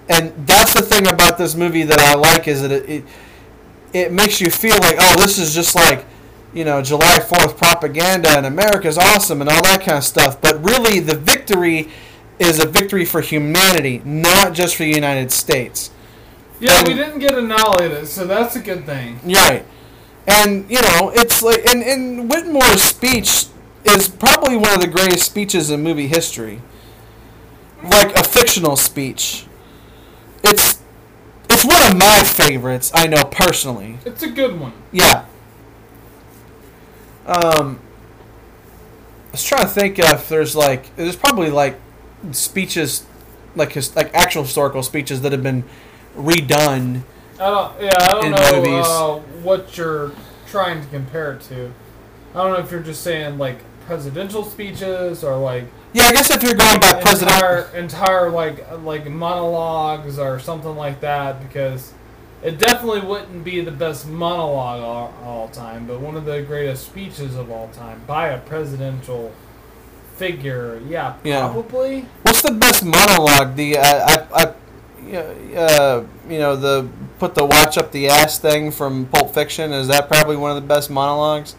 and 0.09 0.33
that's 0.47 0.75
the 0.75 0.83
thing 0.83 1.07
about 1.07 1.39
this 1.39 1.55
movie 1.55 1.83
that 1.83 1.99
I 1.99 2.15
like 2.15 2.47
is 2.49 2.63
that 2.63 2.73
it 2.73 2.89
it, 2.89 3.05
it 3.93 4.13
makes 4.13 4.41
you 4.41 4.51
feel 4.51 4.77
like 4.79 4.97
oh 4.99 5.15
this 5.21 5.39
is 5.39 5.55
just 5.55 5.75
like 5.75 6.05
you 6.53 6.65
know 6.65 6.83
July 6.83 7.19
Fourth 7.21 7.57
propaganda 7.57 8.31
and 8.31 8.47
America's 8.47 8.99
awesome 8.99 9.41
and 9.41 9.51
all 9.51 9.63
that 9.63 9.81
kind 9.81 9.99
of 9.99 10.05
stuff, 10.05 10.41
but 10.41 10.63
really 10.65 11.01
the 11.01 11.17
victory 11.17 11.89
is 12.39 12.63
a 12.63 12.67
victory 12.67 13.05
for 13.05 13.21
humanity, 13.21 14.03
not 14.05 14.53
just 14.55 14.77
for 14.77 14.83
the 14.83 14.91
United 14.91 15.31
States. 15.31 15.91
Yeah, 16.61 16.79
And- 16.79 16.89
we 16.89 16.95
didn't 16.95 17.19
get 17.21 17.33
annihilated, 17.37 18.09
so 18.09 18.27
that's 18.27 18.57
a 18.57 18.61
good 18.61 18.85
thing. 18.87 19.21
Right. 19.25 19.65
And, 20.27 20.69
you 20.71 20.81
know, 20.81 21.13
it's 21.15 21.43
like, 21.43 21.65
and, 21.67 21.83
and 21.83 22.31
Whitmore's 22.31 22.83
speech 22.83 23.47
is 23.85 24.09
probably 24.09 24.57
one 24.57 24.73
of 24.75 24.81
the 24.81 24.87
greatest 24.89 25.25
speeches 25.25 25.71
in 25.71 25.83
movie 25.83 26.07
history. 26.07 26.61
Like 27.83 28.17
a 28.17 28.25
fictional 28.25 28.77
speech. 28.77 29.47
It's, 30.43 30.81
it's 31.51 31.65
one 31.65 31.83
of 31.91 31.97
my 31.99 32.23
favorites, 32.25 32.91
I 32.95 33.07
know 33.07 33.25
personally. 33.25 33.99
It's 34.05 34.23
a 34.23 34.31
good 34.31 34.59
one. 34.59 34.73
Yeah. 34.93 35.27
Um, 37.27 37.81
I 39.29 39.33
was 39.33 39.45
trying 39.45 39.63
to 39.63 39.69
think 39.69 39.99
if 39.99 40.29
there's 40.29 40.55
like, 40.55 40.95
there's 40.97 41.17
probably 41.17 41.51
like 41.51 41.79
speeches, 42.33 43.05
like 43.55 43.73
his, 43.73 43.95
like 43.97 44.15
actual 44.15 44.43
historical 44.43 44.83
speeches 44.83 45.23
that 45.23 45.33
have 45.33 45.43
been 45.43 45.65
redone. 46.17 47.03
I 47.35 47.51
don't. 47.51 47.83
Yeah, 47.83 47.93
I 47.99 48.09
don't 48.13 48.25
In 48.27 48.31
know 48.33 48.53
movies. 48.63 48.87
uh, 48.87 49.15
what 49.43 49.77
you're 49.77 50.13
trying 50.47 50.81
to 50.83 50.87
compare 50.89 51.33
it 51.33 51.41
to. 51.43 51.73
I 52.35 52.43
don't 52.43 52.53
know 52.53 52.59
if 52.65 52.71
you're 52.71 52.81
just 52.81 53.03
saying 53.03 53.39
like 53.39 53.59
presidential 53.87 54.45
speeches 54.45 55.23
or 55.25 55.37
like 55.37 55.65
Yeah, 55.93 56.05
I 56.05 56.13
guess 56.13 56.31
if 56.31 56.43
you're 56.43 56.55
going 56.55 56.81
by 56.81 57.01
president. 57.01 57.33
entire 57.37 57.67
entire 57.77 58.31
like 58.31 58.67
like 58.83 59.07
monologues 59.09 60.19
or 60.19 60.39
something 60.41 60.77
like 60.77 61.01
that 61.01 61.41
because 61.47 61.93
it 62.43 62.59
definitely 62.59 63.01
wouldn't 63.01 63.43
be 63.45 63.61
the 63.63 63.71
best 63.71 64.07
monologue 64.07 64.83
all, 64.83 65.15
all 65.25 65.49
time, 65.49 65.87
but 65.87 66.01
one 66.01 66.15
of 66.15 66.27
the 66.27 66.43
greatest 66.43 66.85
speeches 66.87 67.37
of 67.37 67.51
all 67.51 67.69
time 67.69 68.03
by 68.07 68.29
a 68.29 68.39
presidential 68.39 69.33
figure. 70.17 70.81
Yeah, 70.87 71.15
Yeah. 71.25 71.49
probably. 71.49 72.07
What's 72.23 72.43
the 72.43 72.53
best 72.53 72.85
monologue? 72.85 73.57
The 73.57 73.79
uh, 73.79 73.83
I, 73.83 74.27
I, 74.35 75.17
uh, 75.17 76.05
you 76.29 76.39
know 76.39 76.57
the 76.57 76.89
put 77.19 77.35
the 77.35 77.45
watch 77.45 77.79
up 77.79 77.93
the 77.93 78.09
ass 78.09 78.39
thing 78.39 78.71
from 78.71 79.07
Pulp 79.07 79.33
Fiction. 79.35 79.73
Is 79.73 79.89
that 79.89 80.09
probably 80.09 80.37
one 80.37 80.51
of 80.51 80.57
the 80.63 80.67
best 80.69 80.91
monologues? 80.91 81.55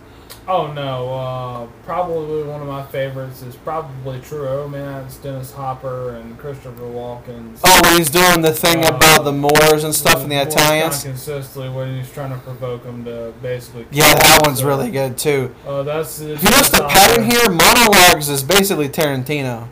Oh 0.47 0.71
no, 0.71 1.11
uh, 1.11 1.67
probably 1.85 2.43
one 2.43 2.61
of 2.61 2.67
my 2.67 2.83
favorites 2.85 3.41
is 3.41 3.55
probably 3.55 4.19
True 4.21 4.45
Romance, 4.45 5.17
Dennis 5.17 5.51
Hopper 5.51 6.11
and 6.17 6.37
Christopher 6.37 6.83
Walken. 6.83 7.57
Oh, 7.63 7.79
when 7.83 7.97
he's 7.97 8.11
doing 8.11 8.41
the 8.41 8.53
thing 8.53 8.85
Uh, 8.85 8.89
about 8.89 9.23
the 9.23 9.31
Moors 9.31 9.83
and 9.83 9.93
stuff 9.95 10.21
and 10.21 10.31
the 10.31 10.35
More 10.35 10.45
Italians. 10.47 11.01
Consistently, 11.01 11.69
when 11.69 11.97
he's 11.99 12.11
trying 12.11 12.29
to 12.29 12.37
provoke 12.37 12.83
them 12.83 13.03
to 13.05 13.33
basically. 13.41 13.87
Yeah, 13.89 14.13
that 14.13 14.41
one's 14.45 14.59
so- 14.59 14.67
really 14.67 14.91
good 14.91 15.17
too. 15.17 15.55
Uh, 15.67 15.81
that's. 15.81 16.21
You 16.21 16.35
notice 16.35 16.69
the 16.69 16.85
pattern 16.87 17.23
here? 17.29 17.49
Monologues 17.49 18.29
is 18.29 18.43
basically 18.43 18.87
Tarantino. 18.87 19.67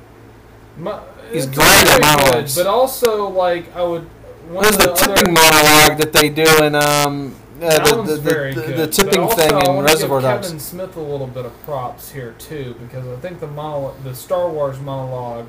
Mo- 0.78 1.02
He's 1.32 1.45
great 1.45 1.66
at 1.88 2.02
monologues. 2.02 2.56
Good, 2.56 2.64
but 2.66 2.70
also, 2.70 3.28
like, 3.30 3.76
I 3.76 3.84
would. 3.84 4.08
One 4.50 4.64
There's 4.64 4.76
of 4.76 4.82
the 4.82 4.88
the 4.90 4.94
tipping 4.95 5.38
other, 5.38 5.50
monologue 5.52 5.98
that 6.00 6.14
they 6.14 6.30
do 6.30 6.45
in 6.64 6.74
um 6.76 7.36
uh, 7.64 8.03
the, 8.03 8.14
the, 8.15 8.15
the, 8.15 8.31
good. 8.53 8.56
the 8.56 8.76
but 8.77 8.94
tipping 8.94 9.19
also, 9.19 9.35
thing 9.35 9.76
in 9.77 9.84
Reservoir 9.84 10.19
give 10.19 10.30
Dogs. 10.30 10.48
Kevin 10.48 10.60
Smith 10.60 10.95
a 10.95 11.02
little 11.02 11.27
bit 11.27 11.45
of 11.45 11.64
props 11.64 12.11
here 12.11 12.35
too, 12.40 12.76
because 12.80 13.07
I 13.07 13.15
think 13.22 13.40
the 13.40 13.48
the 14.03 14.15
Star 14.15 14.49
Wars 14.49 14.80
monologue 14.80 15.48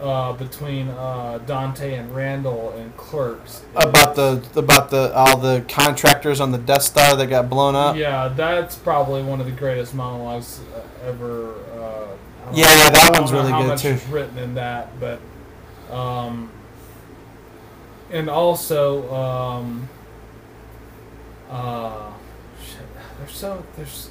uh, 0.00 0.32
between 0.32 0.88
uh, 0.88 1.38
Dante 1.46 1.94
and 1.94 2.14
Randall 2.14 2.70
and 2.76 2.96
Clerks 2.96 3.62
About 3.76 4.16
the 4.16 4.42
about 4.56 4.90
the 4.90 5.12
all 5.14 5.36
the 5.36 5.64
contractors 5.68 6.40
on 6.40 6.50
the 6.50 6.58
Death 6.58 6.82
Star 6.82 7.14
that 7.16 7.26
got 7.28 7.48
blown 7.48 7.74
up. 7.76 7.96
Yeah, 7.96 8.28
that's 8.28 8.74
probably 8.76 9.22
one 9.22 9.40
of 9.40 9.46
the 9.46 9.52
greatest 9.52 9.94
monologues 9.94 10.60
ever. 11.04 11.52
Uh, 11.54 12.06
Yeah, 12.52 12.64
know- 12.66 12.74
yeah, 12.74 12.90
that 12.90 13.10
one's 13.12 13.32
really 13.32 13.50
how 13.50 13.62
good, 13.62 13.68
much 13.68 13.82
too. 13.82 13.88
is 13.90 14.06
written 14.08 14.38
in 14.38 14.54
that, 14.54 14.98
but 14.98 15.20
um, 15.90 16.50
and 18.10 18.28
also 18.28 19.12
um, 19.14 19.88
uh, 21.52 22.12
shit, 22.64 22.86
there's 23.18 23.36
so 23.36 23.64
there's 23.76 24.10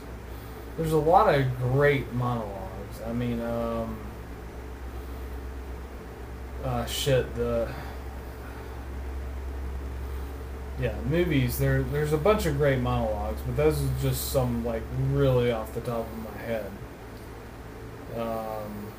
there's 0.77 0.91
a 0.91 0.97
lot 0.97 1.33
of 1.33 1.57
great 1.57 2.13
monologues. 2.13 3.01
I 3.05 3.13
mean, 3.13 3.41
um, 3.41 3.97
uh, 6.63 6.85
shit, 6.85 7.35
the 7.35 7.67
yeah, 10.79 10.95
movies. 11.09 11.57
There, 11.57 11.83
there's 11.83 12.13
a 12.13 12.17
bunch 12.17 12.45
of 12.45 12.57
great 12.57 12.79
monologues, 12.79 13.41
but 13.45 13.57
those 13.57 13.81
are 13.83 13.89
just 14.01 14.31
some 14.31 14.65
like 14.65 14.83
really 15.11 15.51
off 15.51 15.73
the 15.73 15.81
top 15.81 16.07
of 16.07 16.33
my 16.33 16.41
head. 16.41 16.71
Um, 18.15 18.91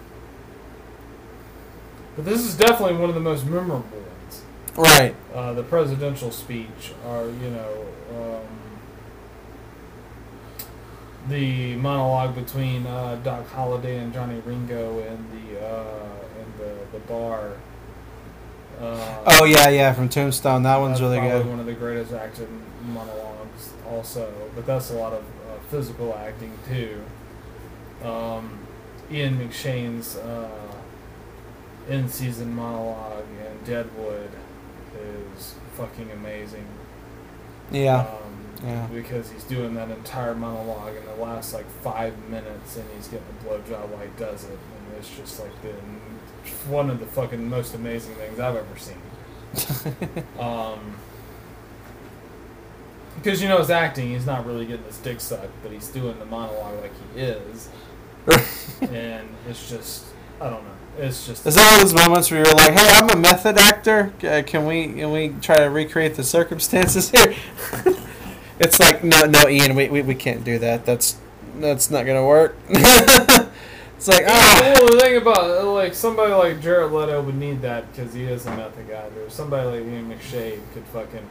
but 2.17 2.25
this 2.25 2.41
is 2.41 2.57
definitely 2.57 2.97
one 2.97 3.09
of 3.09 3.15
the 3.15 3.21
most 3.21 3.45
memorable 3.47 3.99
ones. 3.99 4.43
Right. 4.77 5.15
Uh, 5.35 5.53
the 5.53 5.63
presidential 5.63 6.31
speech, 6.31 6.93
or 7.07 7.27
you 7.27 7.51
know, 7.51 7.87
um, 8.13 8.47
the 11.29 11.77
monologue 11.77 12.35
between 12.35 12.87
uh, 12.87 13.17
Doc 13.23 13.47
Holliday 13.49 13.99
and 13.99 14.13
Johnny 14.13 14.41
Ringo 14.41 14.99
in 15.01 15.27
the 15.31 15.65
uh, 15.65 16.41
in 16.41 16.59
the 16.59 16.75
the 16.93 16.99
bar. 17.07 17.53
Uh, 18.81 19.23
Oh 19.41 19.45
yeah, 19.45 19.69
yeah, 19.69 19.93
from 19.93 20.09
Tombstone. 20.09 20.65
That 20.65 20.79
one's 20.79 21.01
really 21.01 21.19
probably 21.19 21.39
good. 21.43 21.47
one 21.51 21.61
of 21.61 21.67
the 21.67 21.75
greatest 21.75 22.13
acted 22.13 22.49
monologues, 22.87 23.71
also. 23.89 24.33
But 24.55 24.67
that's 24.67 24.91
a 24.91 24.95
lot 24.95 25.13
of 25.13 25.23
uh, 25.23 25.59
physical 25.71 26.15
acting 26.17 26.53
too. 26.69 27.05
Um, 28.05 28.59
Ian 29.11 29.39
McShane's 29.39 30.17
uh, 30.17 30.49
in-season 31.89 32.55
monologue 32.55 33.27
in 33.29 33.65
Deadwood 33.65 34.31
is 35.01 35.55
fucking 35.77 36.11
amazing. 36.11 36.67
Yeah. 37.71 38.01
Um, 38.01 38.07
Yeah. 38.65 38.87
Because 38.87 39.31
he's 39.31 39.45
doing 39.45 39.75
that 39.75 39.91
entire 39.91 40.35
monologue 40.35 40.95
in 40.97 41.05
the 41.05 41.15
last 41.25 41.53
like 41.53 41.69
five 41.83 42.17
minutes, 42.29 42.77
and 42.77 42.85
he's 42.97 43.09
getting 43.09 43.27
a 43.41 43.45
blowjob 43.45 43.89
while 43.89 44.03
he 44.03 44.11
does 44.19 44.45
it, 44.45 44.51
and 44.51 44.97
it's 44.99 45.15
just 45.17 45.41
like 45.41 45.51
the 45.63 45.73
one 46.69 46.91
of 46.91 47.01
the 47.01 47.07
fucking 47.07 47.49
most 47.49 47.75
amazing 47.75 48.15
things 48.15 48.39
I've 48.39 48.57
ever 48.57 48.77
seen. 48.77 48.97
Um, 50.39 50.97
because 53.17 53.43
you 53.43 53.49
know 53.49 53.59
his 53.59 53.71
acting, 53.71 54.09
he's 54.11 54.27
not 54.27 54.47
really 54.47 54.65
getting 54.67 54.85
his 54.85 54.99
dick 54.99 55.21
sucked, 55.21 55.53
but 55.63 55.71
he's 55.71 55.89
doing 55.89 56.19
the 56.19 56.25
monologue 56.25 56.81
like 56.83 56.93
he 57.15 57.21
is, 57.21 57.69
and 58.81 59.29
it's 59.49 59.69
just 59.69 60.05
I 60.41 60.51
don't 60.51 60.65
know. 60.65 60.71
It's 60.99 61.27
just 61.27 61.47
Is 61.47 61.55
that 61.55 61.65
one 61.65 61.75
of 61.75 61.81
those 61.81 61.95
moments 61.95 62.31
where 62.31 62.45
you're 62.45 62.55
like, 62.55 62.73
"Hey, 62.73 62.89
I'm 62.93 63.09
a 63.09 63.17
method 63.17 63.57
actor. 63.57 64.13
Uh, 64.23 64.43
Can 64.47 64.67
we 64.67 64.93
can 64.93 65.11
we 65.11 65.31
try 65.41 65.57
to 65.57 65.71
recreate 65.71 66.17
the 66.17 66.25
circumstances 66.25 67.11
here?" 67.13 67.35
it's 68.61 68.79
like, 68.79 69.03
no, 69.03 69.25
no, 69.25 69.49
Ian, 69.49 69.75
we, 69.75 69.89
we, 69.89 70.03
we 70.03 70.15
can't 70.15 70.45
do 70.45 70.59
that. 70.59 70.85
That's 70.85 71.17
that's 71.59 71.91
not 71.91 72.05
gonna 72.05 72.27
work. 72.27 72.57
it's 72.69 74.09
like, 74.09 74.25
ah, 74.27 74.59
Well, 74.61 74.87
the 74.91 75.01
thing 75.01 75.17
about 75.17 75.65
like 75.67 75.95
somebody 75.95 76.33
like 76.33 76.61
Jared 76.61 76.93
Leto 76.93 77.23
would 77.23 77.37
need 77.37 77.63
that 77.63 77.91
because 77.91 78.13
he 78.13 78.25
is 78.25 78.45
a 78.47 78.55
method 78.57 78.91
actor. 78.91 79.29
Somebody 79.31 79.81
like 79.81 79.87
Ian 79.89 80.11
McShane 80.11 80.61
could 80.75 80.85
fucking, 80.93 81.27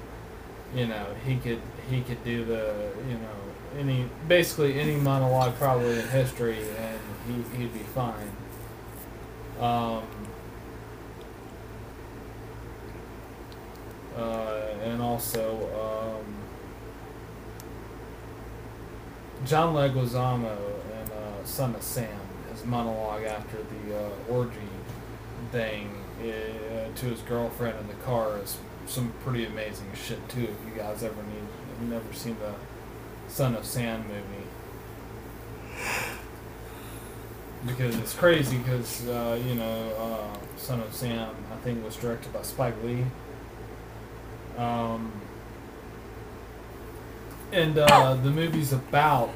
you 0.76 0.88
know, 0.88 1.06
he 1.26 1.36
could 1.36 1.62
he 1.90 2.02
could 2.02 2.24
do 2.24 2.46
the 2.46 2.92
you 3.08 3.16
know 3.16 3.80
any 3.80 4.06
basically 4.28 4.80
any 4.80 4.96
monologue 4.96 5.56
probably 5.56 6.00
in 6.00 6.08
history 6.08 6.58
and 6.78 7.00
he 7.28 7.58
he'd 7.58 7.74
be 7.74 7.80
fine. 7.80 8.32
Um. 9.62 10.04
Uh, 14.18 14.74
and 14.84 15.02
also 15.02 16.20
um, 16.20 16.26
John 19.46 19.74
Leguizamo 19.74 20.58
and 21.00 21.12
uh, 21.12 21.46
Son 21.46 21.74
of 21.76 21.82
Sam, 21.82 22.10
his 22.52 22.66
monologue 22.66 23.24
after 23.24 23.58
the 23.58 23.98
uh, 23.98 24.10
orgy 24.30 24.58
thing 25.52 25.96
uh, 26.20 26.24
to 26.96 27.06
his 27.06 27.22
girlfriend 27.22 27.80
in 27.80 27.88
the 27.88 28.04
car 28.04 28.38
is 28.40 28.58
some 28.86 29.14
pretty 29.24 29.46
amazing 29.46 29.92
shit 29.96 30.28
too. 30.28 30.44
If 30.44 30.58
you 30.68 30.76
guys 30.76 31.04
ever 31.04 31.24
need, 31.24 31.90
never 31.90 32.14
seen 32.14 32.36
the 32.40 32.54
Son 33.32 33.56
of 33.56 33.66
Sam 33.66 34.04
movie, 34.08 34.48
because 37.66 37.98
it's 37.98 38.14
crazy. 38.14 38.58
Because 38.58 39.08
uh, 39.08 39.40
you 39.46 39.56
know, 39.56 39.94
uh, 39.98 40.58
Son 40.58 40.80
of 40.80 40.94
Sam, 40.94 41.36
I 41.52 41.56
think 41.58 41.84
was 41.84 41.96
directed 41.96 42.34
by 42.34 42.42
Spike 42.42 42.76
Lee. 42.84 43.06
Um, 44.58 45.12
and 47.52 47.78
uh, 47.78 48.14
the 48.16 48.30
movie's 48.30 48.72
about, 48.72 49.32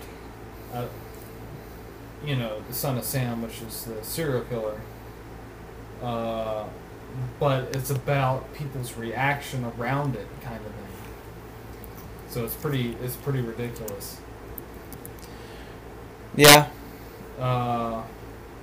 uh, 0.73 0.85
you 2.26 2.35
know, 2.35 2.61
the 2.68 2.73
son 2.73 2.97
of 2.97 3.03
Sam, 3.03 3.41
which 3.41 3.61
is 3.61 3.84
the 3.85 4.03
serial 4.03 4.41
killer. 4.41 4.80
Uh, 6.02 6.65
but 7.39 7.76
it's 7.76 7.89
about 7.89 8.53
people's 8.53 8.95
reaction 8.95 9.65
around 9.77 10.15
it, 10.15 10.27
kind 10.41 10.57
of 10.57 10.72
thing. 10.72 10.73
So 12.30 12.43
it's 12.45 12.56
pretty, 12.56 12.95
it's 13.02 13.15
pretty 13.15 13.41
ridiculous. 13.41 14.19
Yeah. 16.35 16.68
Uh, 17.39 18.03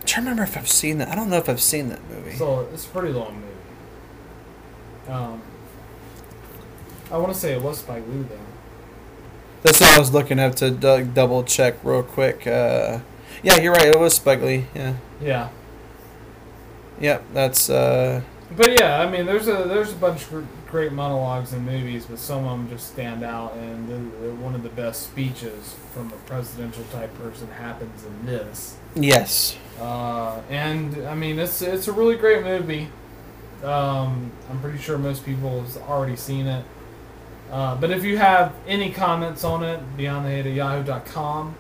I'm 0.03 0.07
trying 0.07 0.25
to 0.25 0.31
remember 0.31 0.43
if 0.43 0.57
I've 0.59 0.69
seen 0.69 0.99
that. 0.99 1.09
I 1.09 1.15
don't 1.15 1.31
know 1.31 1.37
if 1.39 1.49
I've 1.49 1.61
seen 1.63 1.89
that 1.91 2.01
movie. 2.11 2.35
so 2.37 2.69
it's 2.75 2.85
a 2.87 2.89
pretty 2.89 3.11
long 3.13 3.35
movie. 3.37 3.49
Um, 5.09 5.41
I 7.11 7.19
want 7.19 7.33
to 7.33 7.39
say 7.39 7.53
it 7.53 7.63
was 7.63 7.79
Spike 7.79 8.03
Lee 8.09 8.23
though. 8.23 8.39
That's 9.63 9.81
what 9.81 9.91
I 9.95 9.99
was 10.01 10.13
looking 10.13 10.41
up 10.41 10.57
to 10.57 10.73
du- 10.73 11.05
double 11.05 11.45
check 11.45 11.77
real 11.85 12.03
quick. 12.03 12.47
Uh, 12.49 12.99
yeah, 13.45 13.61
you're 13.61 13.73
right. 13.73 13.87
It 13.87 13.99
was 13.99 14.15
Spike 14.15 14.41
Lee. 14.43 14.67
Yeah. 14.75 14.95
Yeah. 15.21 15.49
Yep. 17.01 17.25
That's. 17.33 17.71
Uh, 17.71 18.23
But 18.57 18.79
yeah, 18.79 19.01
I 19.01 19.11
mean, 19.11 19.27
there's 19.27 19.49
a 19.49 19.65
there's 19.67 19.93
a 19.93 19.97
bunch 19.97 20.31
of 20.31 20.47
great 20.71 20.93
monologues 20.93 21.53
in 21.53 21.65
movies, 21.65 22.07
but 22.07 22.19
some 22.19 22.45
of 22.45 22.59
them 22.59 22.69
just 22.69 22.89
stand 22.89 23.23
out. 23.23 23.55
And 23.55 23.89
the, 23.89 24.27
the, 24.27 24.35
one 24.35 24.55
of 24.55 24.63
the 24.63 24.69
best 24.71 25.03
speeches 25.03 25.75
from 25.93 26.09
a 26.09 26.17
presidential 26.27 26.85
type 26.93 27.15
person 27.19 27.49
happens 27.49 28.05
in 28.05 28.27
this. 28.27 28.77
yes. 28.95 29.57
Uh, 29.81 30.41
and 30.51 31.07
I 31.07 31.15
mean, 31.15 31.39
it's 31.39 31.63
it's 31.63 31.89
a 31.89 31.93
really 31.93 32.17
great 32.17 32.45
movie. 32.45 32.89
Um, 33.63 34.33
I'm 34.51 34.61
pretty 34.61 34.79
sure 34.79 34.99
most 34.99 35.25
people 35.25 35.63
have 35.63 35.77
already 35.89 36.17
seen 36.17 36.47
it. 36.47 36.65
Uh, 37.51 37.75
but 37.77 37.91
if 37.91 38.03
you 38.03 38.17
have 38.17 38.55
any 38.67 38.91
comments 38.91 39.45
on 39.45 39.63
it, 39.63 39.81
beyondthehate 39.97 40.47
at 40.47 40.53
yahoo.com. 40.53 41.55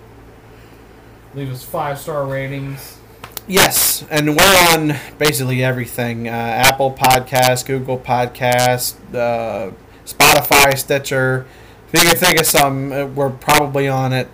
Leave 1.34 1.52
us 1.52 1.62
five 1.62 1.98
star 1.98 2.26
ratings. 2.26 2.98
Yes, 3.48 4.04
and 4.08 4.36
we're 4.36 4.68
on 4.72 4.94
basically 5.18 5.64
everything: 5.64 6.28
uh, 6.28 6.30
Apple 6.30 6.92
Podcast, 6.92 7.66
Google 7.66 7.98
Podcast, 7.98 8.94
uh, 9.14 9.72
Spotify, 10.06 10.76
Stitcher. 10.78 11.46
If 11.92 12.02
you 12.02 12.08
can 12.08 12.18
think 12.18 12.40
of 12.40 12.46
some, 12.46 12.92
uh, 12.92 13.06
we're 13.06 13.30
probably 13.30 13.88
on 13.88 14.12
it. 14.12 14.28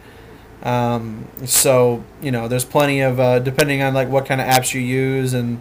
Um, 0.63 1.27
so 1.47 2.05
you 2.21 2.31
know, 2.31 2.49
there's 2.49 2.65
plenty 2.67 3.01
of 3.01 3.19
uh, 3.19 3.39
depending 3.39 3.83
on 3.83 3.95
like 3.95 4.09
what 4.09 4.27
kind 4.27 4.41
of 4.41 4.47
apps 4.47 4.75
you 4.75 4.81
use 4.81 5.33
and 5.33 5.61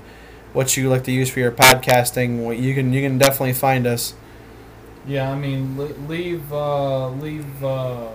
what 0.53 0.75
you 0.75 0.89
like 0.89 1.03
to 1.05 1.11
use 1.11 1.29
for 1.29 1.39
your 1.39 1.51
podcasting. 1.51 2.61
You 2.61 2.73
can 2.73 2.91
you 2.91 3.01
can 3.01 3.17
definitely 3.17 3.53
find 3.53 3.87
us. 3.87 4.13
Yeah, 5.07 5.31
I 5.31 5.35
mean, 5.35 5.77
leave, 6.07 6.51
uh, 6.51 7.09
leave, 7.11 7.63
uh, 7.63 8.09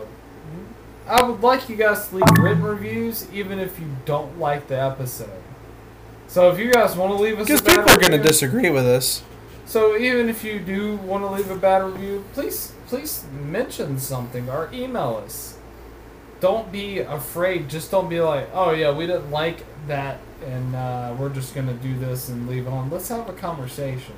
I 1.07 1.23
would 1.23 1.41
like 1.41 1.69
you 1.69 1.77
guys 1.77 2.09
to 2.09 2.17
leave 2.17 2.39
written 2.39 2.63
reviews, 2.63 3.31
even 3.33 3.59
if 3.59 3.79
you 3.79 3.87
don't 4.05 4.39
like 4.39 4.69
the 4.69 4.81
episode. 4.81 5.43
So 6.29 6.51
if 6.51 6.59
you 6.59 6.73
guys 6.73 6.97
want 6.97 7.17
to 7.17 7.23
leave 7.23 7.39
us, 7.39 7.47
Because 7.47 7.61
people 7.61 7.91
are 7.91 7.99
going 7.99 8.13
to 8.13 8.23
disagree 8.23 8.71
with 8.71 8.87
us. 8.87 9.23
So 9.67 9.97
even 9.97 10.29
if 10.29 10.45
you 10.45 10.59
do 10.61 10.97
want 10.97 11.25
to 11.25 11.31
leave 11.31 11.51
a 11.51 11.57
bad 11.57 11.83
review, 11.85 12.25
please, 12.33 12.73
please 12.87 13.25
mention 13.33 13.99
something 13.99 14.49
or 14.49 14.71
email 14.73 15.23
us. 15.25 15.59
Don't 16.41 16.73
be 16.73 16.99
afraid. 16.99 17.69
Just 17.69 17.91
don't 17.91 18.09
be 18.09 18.21
like, 18.21 18.49
oh 18.53 18.73
yeah, 18.73 18.93
we 18.93 19.07
didn't 19.07 19.31
like 19.31 19.65
that, 19.87 20.19
and 20.45 20.75
uh, 20.75 21.15
we're 21.19 21.29
just 21.29 21.55
gonna 21.55 21.75
do 21.75 21.97
this 21.99 22.29
and 22.29 22.49
leave 22.49 22.67
on. 22.67 22.91
Let's 22.91 23.09
have 23.09 23.29
a 23.29 23.33
conversation. 23.33 24.15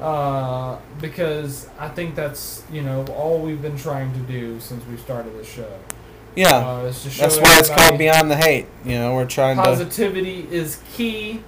Uh, 0.00 0.78
because 1.00 1.68
I 1.78 1.88
think 1.88 2.14
that's 2.14 2.62
you 2.72 2.82
know 2.82 3.04
all 3.06 3.40
we've 3.40 3.60
been 3.60 3.76
trying 3.76 4.12
to 4.14 4.20
do 4.20 4.60
since 4.60 4.86
we 4.86 4.96
started 4.96 5.36
the 5.38 5.44
show. 5.44 5.70
Yeah, 6.36 6.56
Uh, 6.56 6.84
is 6.84 7.02
to 7.02 7.08
that's 7.18 7.38
why 7.38 7.58
it's 7.58 7.68
called 7.68 7.98
Beyond 7.98 8.30
the 8.30 8.36
Hate. 8.36 8.66
You 8.84 8.94
know, 8.94 9.14
we're 9.14 9.26
trying 9.26 9.56
to. 9.56 9.62
positivity 9.62 10.46
is 10.50 10.80
key. 10.94 11.42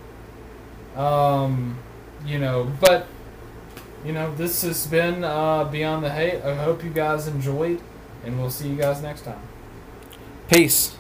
Um, 0.97 1.79
you 2.27 2.39
know, 2.39 2.71
but 2.81 3.07
you 4.05 4.13
know, 4.13 4.35
this 4.35 4.63
has 4.63 4.87
been 4.87 5.23
uh, 5.25 5.65
Beyond 5.65 6.05
the 6.05 6.11
Hate. 6.11 6.43
I 6.43 6.57
hope 6.57 6.83
you 6.85 6.91
guys 6.91 7.29
enjoyed, 7.29 7.81
and 8.25 8.39
we'll 8.41 8.51
see 8.51 8.69
you 8.69 8.77
guys 8.77 9.01
next 9.03 9.23
time. 9.23 9.41
Peace. 10.51 10.97